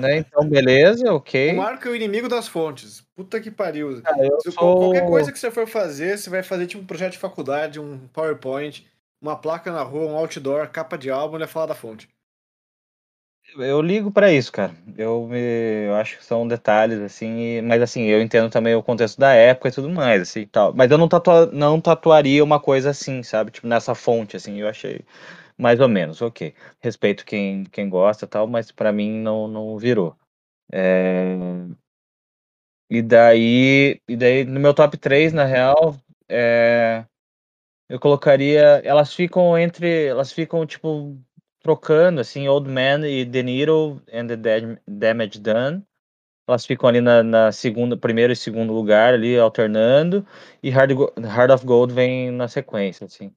né? 0.00 0.18
Então, 0.18 0.48
beleza, 0.48 1.12
ok. 1.12 1.52
O 1.52 1.56
Marco 1.56 1.88
é 1.88 1.90
o 1.90 1.96
inimigo 1.96 2.28
das 2.28 2.48
fontes. 2.48 3.00
Puta 3.14 3.40
que 3.40 3.50
pariu. 3.50 4.02
Eu 4.18 4.40
Se- 4.40 4.52
sou- 4.52 4.76
Qualquer 4.78 5.06
coisa 5.06 5.32
que 5.32 5.38
você 5.38 5.50
for 5.50 5.66
fazer, 5.66 6.18
você 6.18 6.28
vai 6.30 6.42
fazer 6.42 6.66
tipo 6.66 6.82
um 6.82 6.86
projeto 6.86 7.12
de 7.12 7.18
faculdade, 7.18 7.80
um 7.80 8.06
PowerPoint, 8.08 8.86
uma 9.20 9.36
placa 9.36 9.72
na 9.72 9.82
rua, 9.82 10.06
um 10.10 10.16
outdoor, 10.16 10.68
capa 10.68 10.98
de 10.98 11.10
álbum, 11.10 11.36
ele 11.36 11.44
vai 11.44 11.52
falar 11.52 11.66
da 11.66 11.74
fonte. 11.74 12.08
Eu 13.56 13.80
ligo 13.82 14.10
pra 14.10 14.32
isso, 14.32 14.50
cara. 14.50 14.74
Eu, 14.96 15.26
me, 15.28 15.38
eu 15.86 15.94
acho 15.96 16.18
que 16.18 16.24
são 16.24 16.48
detalhes, 16.48 16.98
assim, 17.00 17.60
mas 17.62 17.80
assim, 17.82 18.02
eu 18.04 18.20
entendo 18.20 18.50
também 18.50 18.74
o 18.74 18.82
contexto 18.82 19.18
da 19.20 19.32
época 19.32 19.68
e 19.68 19.72
tudo 19.72 19.88
mais, 19.90 20.22
assim, 20.22 20.46
tal. 20.46 20.72
Mas 20.74 20.90
eu 20.90 20.98
não, 20.98 21.06
tatua, 21.08 21.46
não 21.52 21.80
tatuaria 21.80 22.42
uma 22.42 22.58
coisa 22.58 22.90
assim, 22.90 23.22
sabe? 23.22 23.50
Tipo, 23.52 23.68
nessa 23.68 23.94
fonte, 23.94 24.36
assim, 24.36 24.60
eu 24.60 24.66
achei 24.68 25.02
mais 25.58 25.80
ou 25.80 25.88
menos, 25.88 26.20
ok. 26.22 26.54
Respeito 26.80 27.24
quem, 27.24 27.64
quem 27.64 27.88
gosta 27.88 28.26
tal, 28.26 28.46
mas 28.46 28.70
pra 28.72 28.92
mim 28.92 29.10
não, 29.20 29.48
não 29.48 29.78
virou. 29.78 30.16
É, 30.72 31.36
E 32.90 33.02
daí, 33.02 34.00
e 34.08 34.16
daí, 34.16 34.44
no 34.44 34.60
meu 34.60 34.74
top 34.74 34.96
3, 34.98 35.32
na 35.32 35.44
real, 35.44 35.96
é, 36.28 37.04
eu 37.88 38.00
colocaria. 38.00 38.82
Elas 38.84 39.14
ficam 39.14 39.58
entre. 39.58 40.06
Elas 40.06 40.32
ficam, 40.32 40.66
tipo, 40.66 41.18
trocando, 41.60 42.20
assim, 42.20 42.48
Old 42.48 42.70
Man 42.70 43.08
e 43.08 43.26
The 43.26 43.42
Needle 43.42 44.02
and 44.12 44.28
the 44.28 44.36
Dam- 44.36 44.78
Damage 44.88 45.40
Done. 45.40 45.84
Elas 46.48 46.66
ficam 46.66 46.88
ali 46.88 47.00
na, 47.00 47.22
na 47.22 47.52
segunda, 47.52 47.96
primeiro 47.96 48.32
e 48.32 48.36
segundo 48.36 48.72
lugar, 48.74 49.14
ali, 49.14 49.38
alternando. 49.38 50.26
E 50.62 50.70
Hard, 50.70 50.92
Heart 50.92 51.52
of 51.52 51.66
Gold 51.66 51.94
vem 51.94 52.30
na 52.32 52.48
sequência, 52.48 53.06
assim. 53.06 53.32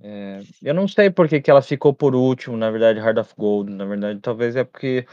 É, 0.00 0.40
eu 0.62 0.74
não 0.74 0.86
sei 0.86 1.10
por 1.10 1.28
que, 1.28 1.40
que 1.40 1.50
ela 1.50 1.62
ficou 1.62 1.92
por 1.92 2.14
último, 2.14 2.56
na 2.56 2.70
verdade, 2.70 3.00
Heart 3.00 3.18
of 3.18 3.34
Gold. 3.36 3.72
Na 3.72 3.84
verdade, 3.84 4.20
talvez 4.20 4.54
é 4.56 4.64
porque 4.64 5.06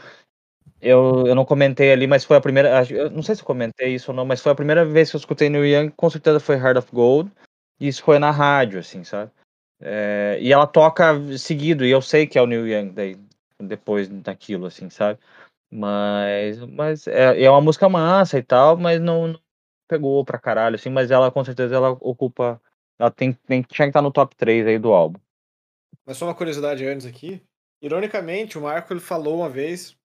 eu, 0.80 1.26
eu 1.26 1.34
não 1.34 1.44
comentei 1.44 1.92
ali, 1.92 2.06
mas 2.06 2.24
foi 2.24 2.36
a 2.36 2.40
primeira. 2.40 2.84
Eu 2.90 3.10
não 3.10 3.22
sei 3.22 3.34
se 3.34 3.42
eu 3.42 3.46
comentei 3.46 3.94
isso 3.94 4.10
ou 4.10 4.16
não, 4.16 4.24
mas 4.24 4.40
foi 4.40 4.52
a 4.52 4.54
primeira 4.54 4.84
vez 4.84 5.10
que 5.10 5.16
eu 5.16 5.18
escutei 5.20 5.48
Neil 5.48 5.66
Young, 5.66 5.90
com 5.90 6.10
certeza 6.10 6.40
foi 6.40 6.56
Heart 6.56 6.78
of 6.78 6.92
Gold. 6.92 7.30
E 7.80 7.88
isso 7.88 8.02
foi 8.02 8.18
na 8.18 8.30
rádio, 8.30 8.78
assim, 8.80 9.04
sabe? 9.04 9.30
É, 9.80 10.38
e 10.40 10.52
ela 10.52 10.66
toca 10.66 11.14
seguido, 11.38 11.84
e 11.84 11.90
eu 11.90 12.00
sei 12.00 12.26
que 12.26 12.38
é 12.38 12.42
o 12.42 12.46
Neil 12.46 12.66
Young 12.66 12.92
daí, 12.92 13.16
depois 13.60 14.08
daquilo, 14.08 14.66
assim, 14.66 14.88
sabe? 14.88 15.18
Mas, 15.70 16.58
mas 16.60 17.06
é, 17.06 17.42
é 17.42 17.50
uma 17.50 17.60
música 17.60 17.88
massa 17.88 18.38
e 18.38 18.42
tal, 18.42 18.76
mas 18.76 19.00
não, 19.00 19.28
não 19.28 19.40
pegou 19.88 20.24
pra 20.24 20.38
caralho, 20.38 20.76
assim, 20.76 20.90
mas 20.90 21.10
ela 21.10 21.30
com 21.30 21.44
certeza 21.44 21.76
ela 21.76 21.90
ocupa. 22.00 22.60
Ela 22.98 23.10
tem, 23.10 23.32
tem, 23.32 23.62
tinha 23.62 23.86
que 23.86 23.90
estar 23.90 24.02
no 24.02 24.10
top 24.10 24.34
3 24.36 24.66
aí 24.66 24.78
do 24.78 24.92
álbum. 24.92 25.18
Mas 26.04 26.16
só 26.16 26.26
uma 26.26 26.34
curiosidade 26.34 26.86
antes 26.86 27.06
aqui. 27.06 27.42
Ironicamente, 27.82 28.56
o 28.56 28.62
Marco 28.62 28.92
ele 28.92 29.00
falou 29.00 29.38
uma 29.38 29.50
vez, 29.50 29.96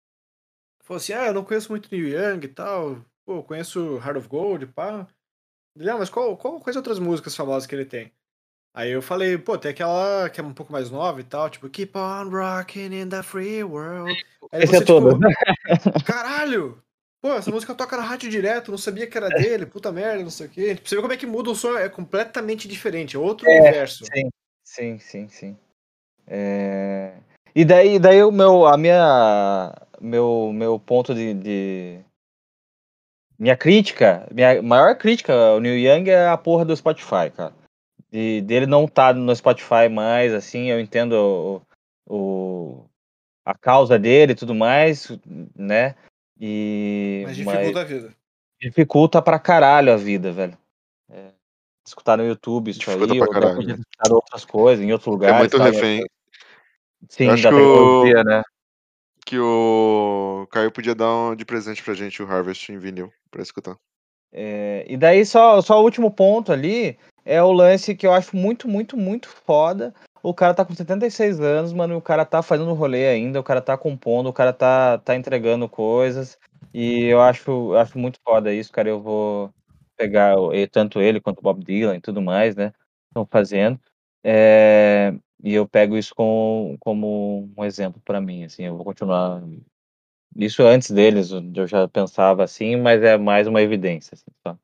falou 0.84 0.98
assim, 0.98 1.14
ah, 1.14 1.28
eu 1.28 1.34
não 1.34 1.44
conheço 1.44 1.72
muito 1.72 1.90
Neil 1.92 2.10
Young 2.10 2.44
e 2.44 2.50
tal, 2.50 3.04
pô, 3.26 3.38
eu 3.38 3.44
conheço 3.44 3.98
Heart 3.98 4.18
of 4.18 4.28
Gold, 4.28 4.68
pá. 4.68 5.08
Ele, 5.78 5.90
ah, 5.90 5.98
mas 5.98 6.10
qual, 6.10 6.36
qual, 6.36 6.60
quais 6.60 6.76
outras 6.76 7.00
músicas 7.00 7.36
famosas 7.36 7.66
que 7.66 7.74
ele 7.74 7.86
tem? 7.86 8.12
Aí 8.74 8.92
eu 8.92 9.02
falei, 9.02 9.38
pô, 9.38 9.58
tem 9.58 9.72
aquela 9.72 10.30
que 10.30 10.40
é 10.40 10.44
um 10.44 10.54
pouco 10.54 10.72
mais 10.72 10.90
nova 10.90 11.20
e 11.20 11.24
tal, 11.24 11.50
tipo, 11.50 11.70
Keep 11.70 11.98
on 11.98 12.30
rocking 12.30 12.94
in 12.94 13.10
the 13.10 13.22
free 13.22 13.64
world. 13.64 14.12
Aí 14.52 14.64
Esse 14.64 14.76
é 14.76 14.80
você, 14.80 14.86
todo. 14.86 15.20
tipo, 15.20 16.04
caralho! 16.06 16.82
Pô, 17.22 17.34
essa 17.34 17.52
música 17.52 17.76
toca 17.76 17.96
na 17.96 18.02
rádio 18.04 18.32
direto, 18.32 18.72
não 18.72 18.80
sabia 18.80 19.06
que 19.06 19.16
era 19.16 19.30
dele, 19.30 19.68
puta 19.68 19.92
merda, 19.92 20.24
não 20.24 20.32
sei 20.32 20.48
o 20.48 20.50
quê. 20.50 20.78
Você 20.84 20.96
ver 20.96 21.02
como 21.02 21.14
é 21.14 21.18
que 21.18 21.28
muda 21.28 21.52
o 21.52 21.56
som, 21.56 21.78
é 21.78 21.88
completamente 21.88 22.68
diferente, 22.68 23.16
é 23.16 23.20
outro 23.20 23.48
É, 23.48 23.60
universo. 23.60 24.06
Sim, 24.06 24.30
sim, 24.64 24.98
sim, 25.00 25.30
sim. 25.30 25.58
É, 26.26 27.14
E 27.54 27.64
daí, 27.64 28.00
daí 28.00 28.24
o 28.24 28.32
meu, 28.32 28.66
a 28.66 28.76
minha, 28.76 29.72
meu, 30.00 30.52
meu 30.52 30.80
ponto 30.80 31.14
de, 31.14 31.34
de- 31.36 32.00
minha 33.38 33.56
crítica, 33.56 34.28
minha 34.34 34.60
maior 34.64 34.96
crítica 34.98 35.32
ao 35.34 35.60
Neil 35.60 35.78
Young 35.78 36.10
é 36.10 36.28
a 36.28 36.38
porra 36.38 36.66
do 36.66 36.76
Spotify, 36.76 37.30
cara. 37.36 37.54
De, 38.12 38.42
dele 38.42 38.66
não 38.66 38.88
tá 38.88 39.14
no 39.14 39.36
Spotify 39.36 39.88
mais, 39.92 40.34
assim, 40.34 40.72
eu 40.72 40.80
entendo 40.80 41.14
o, 41.14 41.62
o- 42.10 42.86
a 43.46 43.56
causa 43.56 44.00
dele 44.00 44.32
e 44.32 44.36
tudo 44.36 44.56
mais, 44.56 45.08
né? 45.56 45.96
E 46.44 47.22
Mas 47.24 47.38
mas 47.38 47.54
dificulta 47.58 47.82
a 47.82 47.84
vida. 47.84 48.16
dificulta 48.60 49.22
pra 49.22 49.38
caralho 49.38 49.94
a 49.94 49.96
vida, 49.96 50.32
velho. 50.32 50.58
É, 51.08 51.32
escutar 51.86 52.18
no 52.18 52.26
YouTube 52.26 52.72
isso 52.72 52.80
Dificulta 52.80 53.14
aí, 53.14 53.20
pra 53.20 53.28
ou 53.28 53.34
caralho, 53.34 53.56
podia 53.56 53.70
né? 53.70 53.76
ter 53.76 53.82
escutado 53.82 54.16
outras 54.16 54.46
coisas, 54.46 54.84
em 54.84 54.92
outro 54.92 55.12
É 55.12 55.14
lugar. 55.14 55.38
muito 55.38 55.56
sabe? 55.58 55.70
refém. 55.70 56.04
Sim, 57.08 57.26
Eu 57.26 57.32
acho 57.34 57.44
da 57.44 57.50
que 57.50 57.56
o- 57.62 58.24
né? 58.24 58.42
Que 59.24 59.38
o 59.40 60.48
Caio 60.50 60.72
podia 60.72 60.96
dar 60.96 61.14
um 61.14 61.36
de 61.36 61.46
presente 61.46 61.84
pra 61.84 61.94
gente 61.94 62.24
o 62.24 62.26
Harvest 62.26 62.72
em 62.72 62.80
vinil 62.80 63.14
pra 63.30 63.44
escutar. 63.44 63.78
É, 64.34 64.84
e 64.88 64.98
daí 64.98 65.24
só, 65.26 65.62
só 65.62 65.80
o 65.80 65.84
último 65.84 66.10
ponto 66.10 66.52
ali 66.52 66.98
é 67.24 67.42
o 67.44 67.52
lance 67.52 67.94
que 67.96 68.08
eu 68.08 68.14
acho 68.14 68.36
muito, 68.36 68.68
muito, 68.68 68.98
muito 68.98 69.30
foda. 69.30 69.94
O 70.24 70.34
cara 70.34 70.54
tá 70.54 70.64
com 70.64 70.74
76 70.74 71.40
anos, 71.40 71.74
mano, 71.74 71.94
e 71.96 71.98
o 71.98 72.02
cara 72.02 72.26
tá 72.26 72.44
fazendo 72.44 72.74
rolê 72.74 73.08
ainda, 73.08 73.40
o 73.40 73.44
cara 73.44 73.62
tá 73.62 73.78
compondo, 73.78 74.28
o 74.30 74.34
cara 74.34 74.54
tá, 74.54 74.98
tá 75.00 75.16
entregando 75.16 75.68
coisas. 75.68 76.38
E 76.74 77.06
eu 77.06 77.20
acho, 77.22 77.74
acho 77.76 77.98
muito 77.98 78.20
foda 78.24 78.54
isso, 78.54 78.72
cara. 78.72 78.88
Eu 78.90 79.02
vou 79.02 79.52
pegar 79.98 80.36
tanto 80.72 81.02
ele 81.02 81.20
quanto 81.20 81.40
o 81.40 81.42
Bob 81.42 81.64
Dylan 81.64 81.96
e 81.98 82.02
tudo 82.02 82.22
mais, 82.22 82.56
né? 82.56 82.72
Estão 83.08 83.26
fazendo. 83.30 83.80
É, 84.24 85.14
e 85.44 85.54
eu 85.54 85.68
pego 85.68 85.98
isso 85.98 86.14
com, 86.14 86.78
como 86.80 87.50
um 87.58 87.66
exemplo 87.66 88.00
pra 88.06 88.22
mim, 88.22 88.44
assim, 88.44 88.64
eu 88.64 88.76
vou 88.76 88.86
continuar. 88.86 89.42
Isso 90.36 90.64
antes 90.64 90.92
deles, 90.92 91.32
eu 91.32 91.68
já 91.68 91.88
pensava 91.88 92.44
assim, 92.44 92.76
mas 92.78 93.02
é 93.04 93.18
mais 93.18 93.48
uma 93.48 93.62
evidência, 93.62 94.14
assim, 94.16 94.32
sabe? 94.44 94.60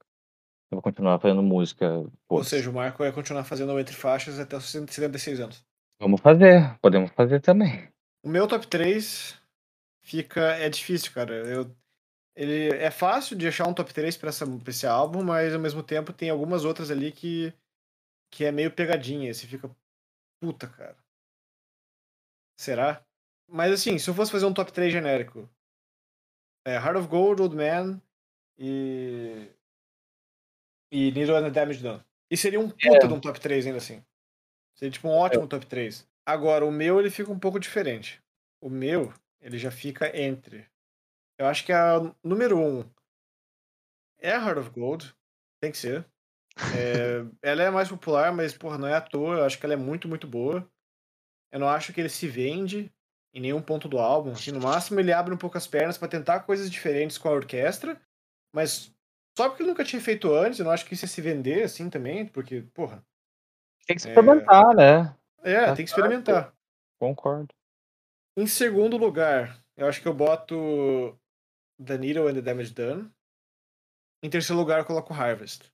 Eu 0.69 0.76
vou 0.76 0.81
continuar 0.81 1.19
fazendo 1.19 1.41
música. 1.41 2.03
Ou 2.27 2.44
seja, 2.44 2.69
o 2.69 2.73
Marco 2.73 2.99
vai 2.99 3.11
continuar 3.11 3.44
fazendo 3.44 3.80
entre 3.80 3.95
faixas 3.95 4.39
até 4.39 4.57
os 4.57 4.69
76 4.69 5.39
anos. 5.39 5.65
Vamos 5.99 6.22
fazer, 6.22 6.77
podemos 6.80 7.10
fazer 7.11 7.39
também. 7.39 7.89
O 8.23 8.30
meu 8.30 8.48
top 8.48 8.68
3 8.68 9.39
fica. 10.03 10.41
É 10.57 10.69
difícil, 10.69 11.11
cara. 11.14 11.34
Eu, 11.34 11.76
ele 12.35 12.69
é 12.76 12.91
fácil 12.91 13.35
de 13.35 13.48
achar 13.48 13.68
um 13.68 13.73
top 13.73 13.94
3 13.94 14.15
pra, 14.18 14.30
essa, 14.30 14.45
pra 14.45 14.69
esse 14.69 14.85
álbum, 14.85 15.23
mas 15.23 15.53
ao 15.53 15.60
mesmo 15.60 15.81
tempo 15.81 16.14
tem 16.14 16.30
algumas 16.30 16.65
outras 16.65 16.91
ali 16.91 17.11
que, 17.11 17.53
que 18.30 18.45
é 18.45 18.52
meio 18.52 18.72
pegadinha. 18.72 19.34
Você 19.34 19.48
fica. 19.48 19.69
Puta, 20.39 20.68
cara. 20.68 20.98
Será? 22.60 23.03
Mas 23.49 23.72
assim, 23.72 23.98
se 23.98 24.10
eu 24.10 24.14
fosse 24.14 24.31
fazer 24.31 24.45
um 24.45 24.53
top 24.53 24.72
3 24.72 24.91
genérico, 24.91 25.49
é 26.65 26.76
Heart 26.76 26.98
of 26.98 27.07
Gold, 27.07 27.41
Old 27.41 27.56
Man 27.56 28.02
e. 28.57 29.49
E 30.91 31.11
Needle 31.11 31.51
Damage 31.51 31.81
Done. 31.81 32.03
E 32.30 32.38
seria 32.38 32.59
um 32.59 32.69
puta 32.69 33.07
de 33.07 33.14
um 33.14 33.19
top 33.19 33.39
3 33.39 33.68
ainda 33.68 33.77
assim. 33.77 34.03
Seria 34.76 34.91
tipo 34.91 35.07
um 35.07 35.11
ótimo 35.11 35.47
top 35.47 35.65
3. 35.65 36.07
Agora, 36.26 36.65
o 36.65 36.72
meu 36.72 36.99
ele 36.99 37.09
fica 37.09 37.31
um 37.31 37.39
pouco 37.39 37.59
diferente. 37.59 38.22
O 38.61 38.69
meu, 38.69 39.14
ele 39.41 39.57
já 39.57 39.72
fica 39.72 40.15
entre. 40.18 40.68
Eu 41.38 41.45
acho 41.47 41.65
que 41.65 41.72
a 41.72 41.99
número 42.23 42.57
1 42.57 42.80
um 42.80 42.89
é 44.19 44.31
a 44.31 44.39
Heart 44.39 44.57
of 44.57 44.69
Gold. 44.72 45.15
Tem 45.61 45.72
que 45.72 45.77
ser. 45.77 46.05
É, 46.76 47.26
ela 47.41 47.64
é 47.64 47.69
mais 47.69 47.89
popular, 47.89 48.34
mas, 48.34 48.57
porra, 48.57 48.77
não 48.77 48.88
é 48.88 48.93
à 48.93 49.01
toa. 49.01 49.38
Eu 49.38 49.45
acho 49.45 49.57
que 49.57 49.65
ela 49.65 49.73
é 49.73 49.77
muito, 49.77 50.07
muito 50.07 50.27
boa. 50.27 50.69
Eu 51.51 51.59
não 51.59 51.69
acho 51.69 51.93
que 51.93 52.01
ele 52.01 52.09
se 52.09 52.27
vende 52.27 52.91
em 53.34 53.39
nenhum 53.39 53.61
ponto 53.61 53.88
do 53.88 53.99
álbum. 53.99 54.31
Assim, 54.31 54.51
no 54.51 54.59
máximo, 54.59 54.99
ele 54.99 55.14
abre 55.14 55.34
um 55.34 55.38
pouco 55.38 55.57
as 55.57 55.68
pernas 55.68 55.97
pra 55.97 56.07
tentar 56.07 56.41
coisas 56.41 56.69
diferentes 56.69 57.18
com 57.18 57.30
a 57.30 57.34
orquestra. 57.34 58.01
Mas 58.53 58.93
só 59.38 59.47
porque 59.49 59.61
ele 59.61 59.69
nunca 59.69 59.84
tinha 59.84 60.01
feito 60.01 60.34
antes, 60.34 60.57
eu 60.59 60.65
não 60.65 60.72
acho 60.72 60.84
que 60.85 60.95
isso 60.95 61.05
ia 61.05 61.09
se 61.09 61.22
vender 61.22 61.61
assim 61.64 61.89
também, 61.91 62.26
porque, 62.26 62.64
porra. 62.73 63.05
Tem 63.85 63.95
que 63.95 64.07
É. 64.07 64.09
experimentar, 64.09 64.76
né? 64.76 65.15
É, 65.43 65.68
Tá 65.68 65.76
tem 65.76 65.85
que 65.85 65.91
experimentar. 65.91 66.53
Concordo. 66.99 67.53
Em 68.35 68.47
segundo 68.47 68.97
lugar, 68.97 69.64
eu 69.77 69.88
acho 69.88 70.01
que 70.01 70.07
eu 70.07 70.14
boto 70.14 71.15
The 71.85 71.97
Needle 71.99 72.27
and 72.27 72.34
the 72.34 72.41
Damage 72.41 72.73
Done. 72.73 73.11
Em 74.23 74.30
terceiro 74.30 74.59
lugar, 74.59 74.80
eu 74.80 74.85
coloco 74.85 75.14
Harvest. 75.14 75.72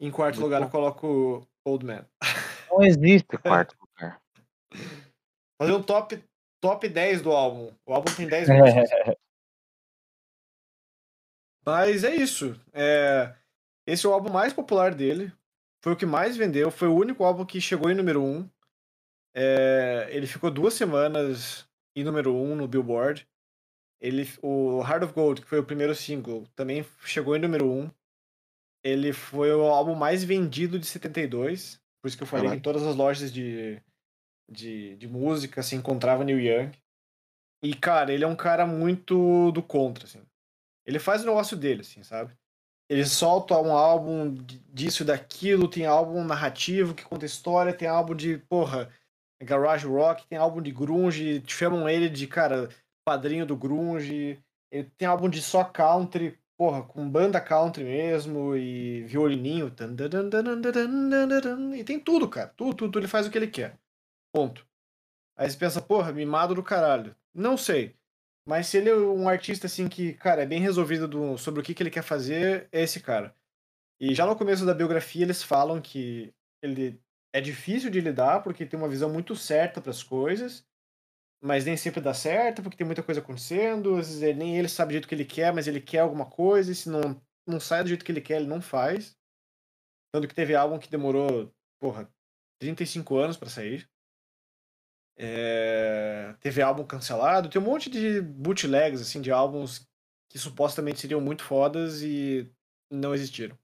Em 0.00 0.10
quarto 0.10 0.34
Muito 0.40 0.44
lugar, 0.44 0.60
bom. 0.60 0.66
eu 0.66 0.70
coloco 0.70 1.48
Old 1.64 1.86
Man. 1.86 2.04
Não 2.70 2.82
existe 2.82 3.38
quarto 3.38 3.76
lugar. 3.80 4.20
Fazer 5.60 5.72
um 5.72 5.82
top, 5.82 6.22
top 6.60 6.88
10 6.88 7.22
do 7.22 7.30
álbum. 7.32 7.72
O 7.86 7.94
álbum 7.94 8.12
tem 8.14 8.26
10 8.28 8.48
músicas. 8.50 8.90
Mas 11.68 12.02
é 12.02 12.16
isso. 12.16 12.58
É, 12.72 13.34
Esse 13.86 14.06
é 14.06 14.08
o 14.08 14.12
álbum 14.14 14.32
mais 14.32 14.54
popular 14.54 14.94
dele. 14.94 15.30
Foi 15.84 15.92
o 15.92 15.96
que 15.96 16.06
mais 16.06 16.34
vendeu. 16.34 16.70
Foi 16.70 16.88
o 16.88 16.94
único 16.96 17.22
álbum 17.24 17.44
que 17.44 17.60
chegou 17.60 17.90
em 17.90 17.94
número 17.94 18.24
1. 18.24 18.48
É, 19.34 20.08
Ele 20.10 20.26
ficou 20.26 20.50
duas 20.50 20.72
semanas 20.72 21.68
em 21.94 22.02
número 22.02 22.34
1 22.34 22.56
no 22.56 22.66
Billboard. 22.66 23.28
Ele, 24.00 24.26
o 24.42 24.80
Heart 24.80 25.02
of 25.02 25.12
Gold, 25.12 25.42
que 25.42 25.46
foi 25.46 25.58
o 25.58 25.64
primeiro 25.64 25.94
single, 25.94 26.46
também 26.56 26.86
chegou 27.04 27.36
em 27.36 27.40
número 27.40 27.70
1. 27.70 27.90
Ele 28.82 29.12
foi 29.12 29.52
o 29.52 29.66
álbum 29.66 29.94
mais 29.94 30.24
vendido 30.24 30.78
de 30.78 30.86
72. 30.86 31.78
Por 32.00 32.08
isso 32.08 32.16
que 32.16 32.22
eu 32.22 32.26
falei 32.26 32.48
que 32.48 32.56
em 32.56 32.60
Caralho. 32.60 32.62
todas 32.62 32.86
as 32.86 32.96
lojas 32.96 33.30
de, 33.30 33.78
de, 34.50 34.96
de 34.96 35.06
música 35.06 35.62
se 35.62 35.76
encontrava 35.76 36.24
Neil 36.24 36.40
Young. 36.40 36.72
E, 37.62 37.74
cara, 37.74 38.10
ele 38.10 38.24
é 38.24 38.26
um 38.26 38.36
cara 38.36 38.64
muito 38.66 39.52
do 39.52 39.62
contra, 39.62 40.04
assim. 40.04 40.22
Ele 40.88 40.98
faz 40.98 41.22
o 41.22 41.26
negócio 41.26 41.54
dele, 41.54 41.82
assim, 41.82 42.02
sabe? 42.02 42.32
Ele 42.88 43.04
solta 43.04 43.60
um 43.60 43.76
álbum 43.76 44.34
disso 44.72 45.02
e 45.02 45.06
daquilo, 45.06 45.68
tem 45.68 45.84
álbum 45.84 46.24
narrativo 46.24 46.94
que 46.94 47.04
conta 47.04 47.26
história, 47.26 47.74
tem 47.74 47.86
álbum 47.86 48.14
de, 48.14 48.38
porra, 48.38 48.90
garage 49.42 49.86
rock, 49.86 50.26
tem 50.26 50.38
álbum 50.38 50.62
de 50.62 50.72
grunge, 50.72 51.44
chamam 51.46 51.86
ele 51.86 52.08
de, 52.08 52.26
cara, 52.26 52.70
padrinho 53.04 53.44
do 53.44 53.54
grunge. 53.54 54.42
Ele 54.72 54.90
tem 54.96 55.06
álbum 55.06 55.28
de 55.28 55.42
só 55.42 55.62
country, 55.62 56.38
porra, 56.56 56.82
com 56.82 57.06
banda 57.06 57.38
country 57.38 57.84
mesmo 57.84 58.56
e 58.56 59.02
violininho. 59.02 59.70
E 61.76 61.84
tem 61.84 62.00
tudo, 62.00 62.26
cara. 62.30 62.48
Tudo, 62.56 62.74
tudo, 62.74 62.92
tudo, 62.92 63.00
ele 63.00 63.08
faz 63.08 63.26
o 63.26 63.30
que 63.30 63.36
ele 63.36 63.48
quer. 63.48 63.78
Ponto. 64.32 64.66
Aí 65.36 65.50
você 65.50 65.58
pensa, 65.58 65.82
porra, 65.82 66.12
mimado 66.12 66.54
do 66.54 66.62
caralho. 66.62 67.14
Não 67.34 67.58
sei. 67.58 67.97
Mas 68.48 68.68
se 68.68 68.78
ele 68.78 68.88
é 68.88 68.96
um 68.96 69.28
artista 69.28 69.66
assim 69.66 69.88
que, 69.88 70.14
cara, 70.14 70.42
é 70.42 70.46
bem 70.46 70.60
resolvido 70.60 71.06
do- 71.06 71.36
sobre 71.36 71.60
o 71.60 71.62
que, 71.64 71.74
que 71.74 71.82
ele 71.82 71.90
quer 71.90 72.02
fazer, 72.02 72.68
é 72.72 72.82
esse 72.82 73.00
cara. 73.00 73.34
E 74.00 74.14
já 74.14 74.26
no 74.26 74.36
começo 74.36 74.66
da 74.66 74.74
biografia 74.74 75.24
eles 75.24 75.42
falam 75.42 75.80
que 75.82 76.34
ele 76.62 77.00
é 77.32 77.40
difícil 77.40 77.90
de 77.90 78.00
lidar 78.00 78.42
porque 78.42 78.66
tem 78.66 78.78
uma 78.78 78.88
visão 78.88 79.10
muito 79.12 79.36
certa 79.36 79.80
para 79.80 79.90
as 79.90 80.02
coisas, 80.02 80.66
mas 81.42 81.64
nem 81.66 81.76
sempre 81.76 82.00
dá 82.00 82.14
certo 82.14 82.62
porque 82.62 82.76
tem 82.76 82.86
muita 82.86 83.02
coisa 83.02 83.20
acontecendo, 83.20 83.96
às 83.96 84.08
vezes 84.08 84.22
ele- 84.22 84.38
nem 84.38 84.58
ele 84.58 84.68
sabe 84.68 84.90
do 84.90 84.92
jeito 84.94 85.08
que 85.08 85.14
ele 85.14 85.24
quer, 85.26 85.52
mas 85.52 85.68
ele 85.68 85.80
quer 85.80 86.00
alguma 86.00 86.26
coisa 86.26 86.72
e 86.72 86.74
se 86.74 86.88
não, 86.90 87.20
não 87.46 87.60
sai 87.60 87.82
do 87.82 87.88
jeito 87.90 88.04
que 88.04 88.12
ele 88.12 88.20
quer, 88.22 88.36
ele 88.38 88.48
não 88.48 88.60
faz. 88.62 89.16
Tanto 90.12 90.28
que 90.28 90.34
teve 90.34 90.54
álbum 90.54 90.78
que 90.78 90.88
demorou, 90.90 91.54
porra, 91.80 92.12
35 92.60 93.16
anos 93.18 93.36
para 93.36 93.50
sair. 93.50 93.88
É, 95.20 96.34
teve 96.40 96.62
álbum 96.62 96.84
cancelado, 96.84 97.48
tem 97.48 97.60
um 97.60 97.64
monte 97.64 97.90
de 97.90 98.20
bootlegs, 98.20 99.00
assim, 99.00 99.20
de 99.20 99.32
álbuns 99.32 99.84
que 100.28 100.38
supostamente 100.38 101.00
seriam 101.00 101.20
muito 101.20 101.42
fodas 101.42 102.02
e 102.02 102.48
não 102.90 103.14
existiram. 103.14 103.58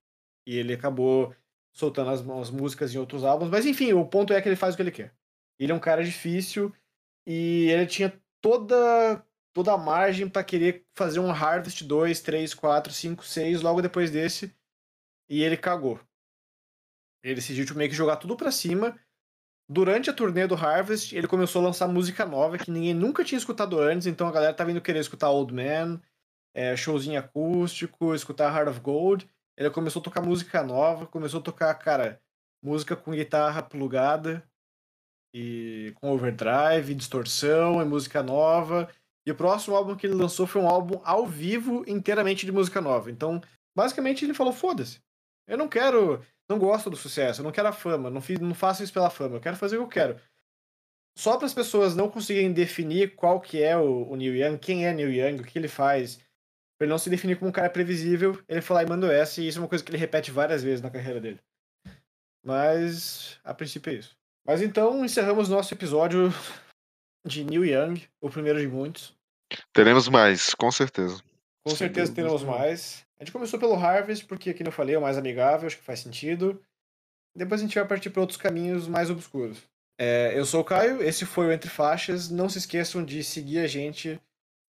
E 0.47 0.57
ele 0.59 0.75
acabou 0.75 1.35
soltando 1.73 2.11
as, 2.11 2.21
as 2.29 2.51
músicas 2.51 2.93
em 2.93 2.99
outros 2.99 3.25
álbuns, 3.25 3.51
mas 3.51 3.67
enfim, 3.67 3.93
o 3.93 4.05
ponto 4.05 4.33
é 4.33 4.43
que 4.43 4.49
ele 4.49 4.57
faz 4.57 4.75
o 4.75 4.77
que 4.77 4.83
ele 4.83 4.91
quer. 4.91 5.15
Ele 5.59 5.71
é 5.71 5.75
um 5.75 5.81
cara 5.81 6.05
difícil 6.05 6.75
e 7.27 7.69
ele 7.71 7.87
tinha 7.87 8.21
toda 8.41 9.25
toda 9.53 9.73
a 9.73 9.79
margem 9.79 10.29
para 10.29 10.43
querer 10.43 10.85
fazer 10.97 11.21
um 11.21 11.31
Harvest 11.31 11.85
2, 11.85 12.21
3, 12.21 12.53
4, 12.53 12.93
5, 12.93 13.25
6 13.25 13.63
logo 13.63 13.81
depois 13.81 14.11
desse 14.11 14.53
e 15.29 15.43
ele 15.45 15.57
cagou. 15.57 16.01
Ele 17.23 17.37
decidiu 17.37 17.65
tipo, 17.65 17.79
meio 17.79 17.89
que 17.89 17.97
jogar 17.97 18.17
tudo 18.17 18.37
pra 18.37 18.51
cima 18.51 18.99
Durante 19.69 20.11
a 20.11 20.13
turnê 20.13 20.47
do 20.47 20.55
Harvest, 20.55 21.17
ele 21.17 21.27
começou 21.27 21.63
a 21.63 21.67
lançar 21.67 21.89
música 21.89 22.27
nova 22.27 22.59
que 22.59 22.71
ninguém 22.71 22.93
nunca 22.93 23.25
tinha 23.25 23.39
escutado 23.39 23.79
antes, 23.79 24.07
então 24.07 24.29
a 24.29 24.33
galera 24.33 24.53
tá 24.53 24.63
vindo 24.63 24.81
querer 24.81 25.01
escutar 25.01 25.31
Old 25.31 25.55
Man, 25.55 26.01
é, 26.55 26.77
showzinho 26.77 27.19
acústico, 27.19 28.15
escutar 28.15 28.55
Heart 28.55 28.69
of 28.69 28.81
Gold. 28.81 29.29
Ele 29.57 29.71
começou 29.71 30.01
a 30.01 30.05
tocar 30.05 30.21
música 30.21 30.63
nova, 30.63 31.07
começou 31.07 31.41
a 31.41 31.43
tocar, 31.43 31.75
cara, 31.75 32.21
música 32.63 32.95
com 32.95 33.13
guitarra 33.13 33.63
plugada 33.63 34.47
e 35.35 35.93
com 35.97 36.11
overdrive, 36.11 36.95
distorção, 36.95 37.81
é 37.81 37.85
música 37.85 38.23
nova. 38.23 38.89
E 39.27 39.31
o 39.31 39.35
próximo 39.35 39.75
álbum 39.75 39.97
que 39.97 40.07
ele 40.07 40.15
lançou 40.15 40.47
foi 40.47 40.61
um 40.61 40.69
álbum 40.69 41.01
ao 41.05 41.27
vivo 41.27 41.85
inteiramente 41.89 42.45
de 42.45 42.53
música 42.53 42.81
nova. 42.81 43.11
Então, 43.11 43.41
basicamente 43.75 44.25
ele 44.25 44.35
falou: 44.35 44.53
"Foda-se. 44.53 45.01
Eu 45.47 45.59
não 45.59 45.69
quero, 45.69 46.23
não 46.49 46.59
gosto 46.59 46.91
do 46.91 46.97
sucesso, 46.97 47.41
eu 47.41 47.45
não 47.45 47.53
quero 47.53 47.69
a 47.69 47.73
fama, 47.73 48.11
não 48.11 48.21
fiz, 48.21 48.39
não 48.39 48.55
faço 48.55 48.83
isso 48.83 48.93
pela 48.93 49.11
fama, 49.11 49.37
eu 49.37 49.41
quero 49.41 49.57
fazer 49.57 49.77
o 49.77 49.81
que 49.81 49.85
eu 49.85 49.89
quero." 49.89 50.21
Só 51.17 51.37
para 51.37 51.47
as 51.47 51.55
pessoas 51.55 51.95
não 51.95 52.11
conseguirem 52.11 52.53
definir 52.53 53.15
qual 53.15 53.41
que 53.41 53.63
é 53.63 53.77
o, 53.77 54.09
o 54.09 54.17
Neil 54.17 54.35
Young, 54.35 54.59
quem 54.59 54.87
é 54.87 54.93
Neil 54.93 55.13
Young, 55.13 55.41
o 55.41 55.45
que 55.45 55.59
ele 55.59 55.69
faz, 55.69 56.17
pra 56.77 56.87
ele 56.87 56.91
não 56.91 56.99
se 56.99 57.09
definir 57.09 57.39
como 57.39 57.51
um 57.51 57.53
cara 57.53 57.71
previsível, 57.71 58.43
ele 58.49 58.61
foi 58.61 58.75
lá 58.75 58.83
e 58.83 58.89
mandou 58.89 59.11
essa, 59.11 59.41
e 59.41 59.47
isso 59.47 59.59
é 59.59 59.63
uma 59.63 59.69
coisa 59.69 59.85
que 59.85 59.91
ele 59.91 59.99
repete 59.99 60.33
várias 60.33 60.63
vezes 60.63 60.83
na 60.83 60.91
carreira 60.91 61.21
dele. 61.21 61.41
Mas, 62.45 63.39
a 63.45 63.55
princípio 63.55 63.93
é 63.93 63.97
isso. 63.97 64.17
Mas 64.45 64.61
então, 64.61 65.05
encerramos 65.05 65.49
nosso 65.49 65.73
episódio 65.73 66.31
de 67.25 67.45
Neil 67.45 67.65
Young, 67.65 68.03
o 68.21 68.29
primeiro 68.29 68.61
de 68.61 68.69
muitos. 68.69 69.15
Teremos 69.73 70.09
mais, 70.09 70.53
com 70.53 70.71
certeza. 70.71 71.23
Com 71.67 71.75
certeza 71.75 72.13
teremos 72.13 72.43
mais. 72.43 73.04
A 73.19 73.25
gente 73.25 73.33
começou 73.33 73.59
pelo 73.59 73.75
Harvest, 73.75 74.27
porque, 74.27 74.53
como 74.53 74.69
eu 74.69 74.73
falei, 74.73 74.95
é 74.95 74.99
o 74.99 75.03
mais 75.03 75.17
amigável, 75.17 75.67
acho 75.67 75.79
que 75.79 75.85
faz 75.85 76.01
sentido. 76.01 76.61
Depois 77.35 77.61
a 77.61 77.65
gente 77.65 77.75
vai 77.75 77.87
partir 77.87 78.11
para 78.11 78.21
outros 78.21 78.39
caminhos 78.39 78.87
mais 78.87 79.11
obscuros. 79.11 79.59
É, 79.99 80.33
eu 80.37 80.45
sou 80.45 80.61
o 80.61 80.65
Caio, 80.65 81.03
esse 81.03 81.25
foi 81.25 81.47
o 81.47 81.53
Entre 81.53 81.71
Faixas. 81.71 82.31
Não 82.31 82.49
se 82.49 82.59
esqueçam 82.59 83.05
de 83.05 83.23
seguir 83.23 83.61
a 83.61 83.67
gente. 83.67 84.21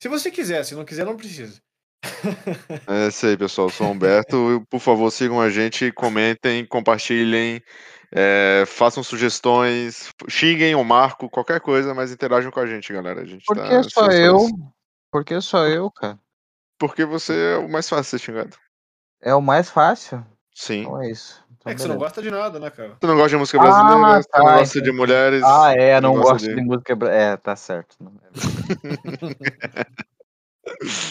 Se 0.02 0.08
você 0.08 0.30
quiser, 0.30 0.64
se 0.64 0.76
não 0.76 0.86
quiser, 0.86 1.06
não 1.06 1.18
precisa. 1.18 1.62
É 2.88 3.08
isso 3.08 3.26
aí, 3.26 3.36
pessoal. 3.36 3.68
Eu 3.68 3.72
sou 3.72 3.88
o 3.88 3.92
Humberto. 3.92 4.66
Por 4.70 4.80
favor, 4.80 5.10
sigam 5.12 5.42
a 5.42 5.50
gente, 5.50 5.92
comentem, 5.92 6.66
compartilhem, 6.66 7.62
é, 8.12 8.64
façam 8.68 9.04
sugestões, 9.04 10.10
xinguem 10.28 10.76
o 10.76 10.84
Marco, 10.84 11.30
qualquer 11.30 11.60
coisa, 11.60 11.94
mas 11.94 12.12
interajam 12.12 12.52
com 12.52 12.60
a 12.60 12.66
gente, 12.66 12.94
galera. 12.94 13.22
A 13.22 13.26
gente 13.26 13.44
Por 13.46 13.58
tá 13.58 13.68
que 13.68 13.90
só 13.90 14.06
ansioso 14.06 14.50
por 14.50 14.60
eu? 14.60 14.74
Por 15.12 15.26
que 15.26 15.42
só 15.42 15.68
eu, 15.68 15.92
cara? 15.92 16.20
Porque 16.78 17.06
você 17.06 17.54
é 17.54 17.58
o 17.58 17.70
mais 17.70 17.88
fácil 17.88 18.04
de 18.04 18.10
ser 18.10 18.20
xingado. 18.20 18.58
É 19.22 19.34
o 19.34 19.42
mais 19.42 19.70
fácil? 19.70 20.26
Sim. 20.54 20.82
Então 20.82 21.02
é 21.02 21.10
isso. 21.10 21.44
Então, 21.58 21.72
É 21.72 21.76
que 21.76 21.82
você 21.82 21.88
não 21.88 21.98
gosta 21.98 22.22
de 22.22 22.30
nada, 22.30 22.60
né, 22.60 22.70
cara? 22.70 22.96
Tu 23.00 23.08
não 23.08 23.16
gosta 23.16 23.30
de 23.30 23.38
música 23.38 23.58
brasileira, 23.60 23.96
Ah, 23.96 24.22
você 24.22 24.30
não 24.38 24.46
tá, 24.46 24.52
gosta 24.58 24.74
de 24.74 24.80
entendi. 24.80 24.98
mulheres. 24.98 25.44
Ah, 25.44 25.74
é, 25.74 26.00
não 26.02 26.14
gosta 26.14 26.32
gosto 26.34 26.48
de- 26.48 26.56
de 26.56 26.62
música. 26.62 26.96
bra- 26.96 27.12
É, 27.14 27.38
tá 27.38 27.56
certo. 27.56 27.96
Não- 28.00 28.14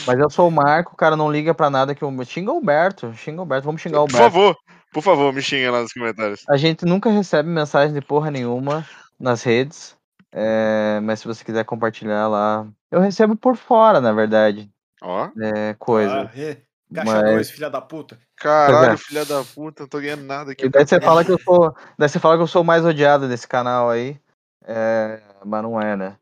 Mas 0.07 0.19
eu 0.19 0.29
sou 0.29 0.49
o 0.49 0.53
Marco, 0.53 0.97
cara, 0.97 1.17
não 1.17 1.31
liga 1.31 1.55
pra 1.55 1.71
nada 1.71 1.95
que 1.95 2.05
o. 2.05 2.25
Xinga 2.25 2.53
o 2.53 2.59
Humberto, 2.59 3.13
xinga 3.15 3.41
o 3.41 3.45
Humberto, 3.45 3.65
vamos 3.67 3.81
xingar 3.81 4.01
o 4.01 4.07
Por 4.07 4.11
Humberto. 4.17 4.33
favor, 4.33 4.57
por 4.93 5.03
favor, 5.03 5.33
me 5.33 5.41
xinguem 5.41 5.71
lá 5.71 5.81
nos 5.81 5.93
comentários. 5.93 6.43
A 6.49 6.57
gente 6.57 6.85
nunca 6.85 7.09
recebe 7.11 7.49
mensagem 7.49 7.95
de 7.95 8.01
porra 8.01 8.31
nenhuma 8.31 8.87
nas 9.19 9.43
redes. 9.43 9.97
é, 10.37 10.99
mas 11.01 11.21
se 11.21 11.27
você 11.29 11.45
quiser 11.45 11.65
compartilhar 11.65 12.27
lá. 12.27 12.67
Eu 12.91 12.99
recebo 13.01 13.37
por 13.37 13.57
fora, 13.57 14.01
na 14.01 14.13
verdade. 14.13 14.69
Ó, 15.05 15.31
É, 15.39 15.75
coisa. 15.75 16.23
Ah, 16.23 16.41
é. 16.41 16.57
Caixa 16.95 17.13
Mas- 17.13 17.31
2, 17.33 17.51
filha 17.51 17.71
da 17.71 17.81
puta. 17.81 18.19
Caralho, 18.37 18.93
é. 18.93 18.97
filha 18.97 19.25
da 19.25 19.45
puta, 19.45 19.83
não 19.83 19.89
tô 19.89 20.01
ganhando 20.01 20.25
nada 20.25 20.53
aqui. 20.53 20.65
E 20.65 20.69
daí 20.69 20.87
você 20.87 21.01
fala 21.01 21.25
que 21.25 21.31
eu 21.31 21.39
sou. 21.39 21.75
Daí 21.99 22.09
você 22.09 22.19
fala 22.19 22.37
que 22.37 22.43
eu 22.43 22.47
sou 22.47 22.63
o 22.63 22.65
mais 22.65 22.85
odiado 22.85 23.29
desse 23.29 23.47
canal 23.47 23.91
aí. 23.91 24.19
É, 24.65 25.21
mas 25.45 25.63
não 25.63 25.81
é, 25.81 25.95
né? 25.97 26.17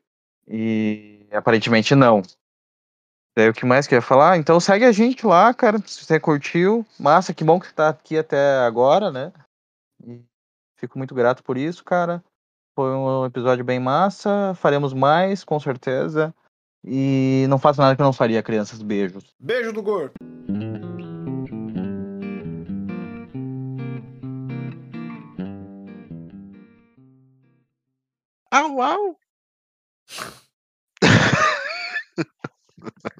E 0.49 1.27
aparentemente 1.33 1.95
não. 1.95 2.23
Daí 3.37 3.49
o 3.49 3.55
que 3.55 3.65
mais 3.65 3.87
que 3.87 3.95
eu 3.95 3.99
ia 3.99 4.03
falar? 4.03 4.37
Então 4.37 4.59
segue 4.59 4.85
a 4.85 4.93
gente 4.93 5.25
lá, 5.27 5.55
cara. 5.55 5.79
Se 5.87 6.05
você 6.05 6.19
curtiu. 6.19 6.85
Massa, 6.99 7.33
que 7.33 7.45
bom 7.45 7.61
que 7.61 7.67
você 7.67 7.73
tá 7.73 7.89
aqui 7.89 8.19
até 8.19 8.59
agora, 8.67 9.11
né? 9.13 9.33
E 10.05 10.21
fico 10.77 10.99
muito 10.99 11.15
grato 11.15 11.43
por 11.43 11.57
isso, 11.57 11.85
cara. 11.85 12.23
Foi 12.75 12.91
um 12.91 13.25
episódio 13.27 13.65
bem 13.65 13.79
massa. 13.79 14.55
Faremos 14.57 14.93
mais, 14.93 15.45
com 15.45 15.61
certeza. 15.61 16.35
E 16.85 17.47
não 17.49 17.59
faço 17.59 17.81
nada 17.81 17.95
que 17.95 18.03
eu 18.03 18.07
não 18.07 18.13
faria, 18.13 18.43
crianças. 18.43 18.83
Beijos. 18.83 19.37
Beijo 19.39 19.73
do 19.73 19.83
gordo. 19.83 20.15
Ah, 28.51 28.63
au, 28.63 28.81
au. 28.83 29.17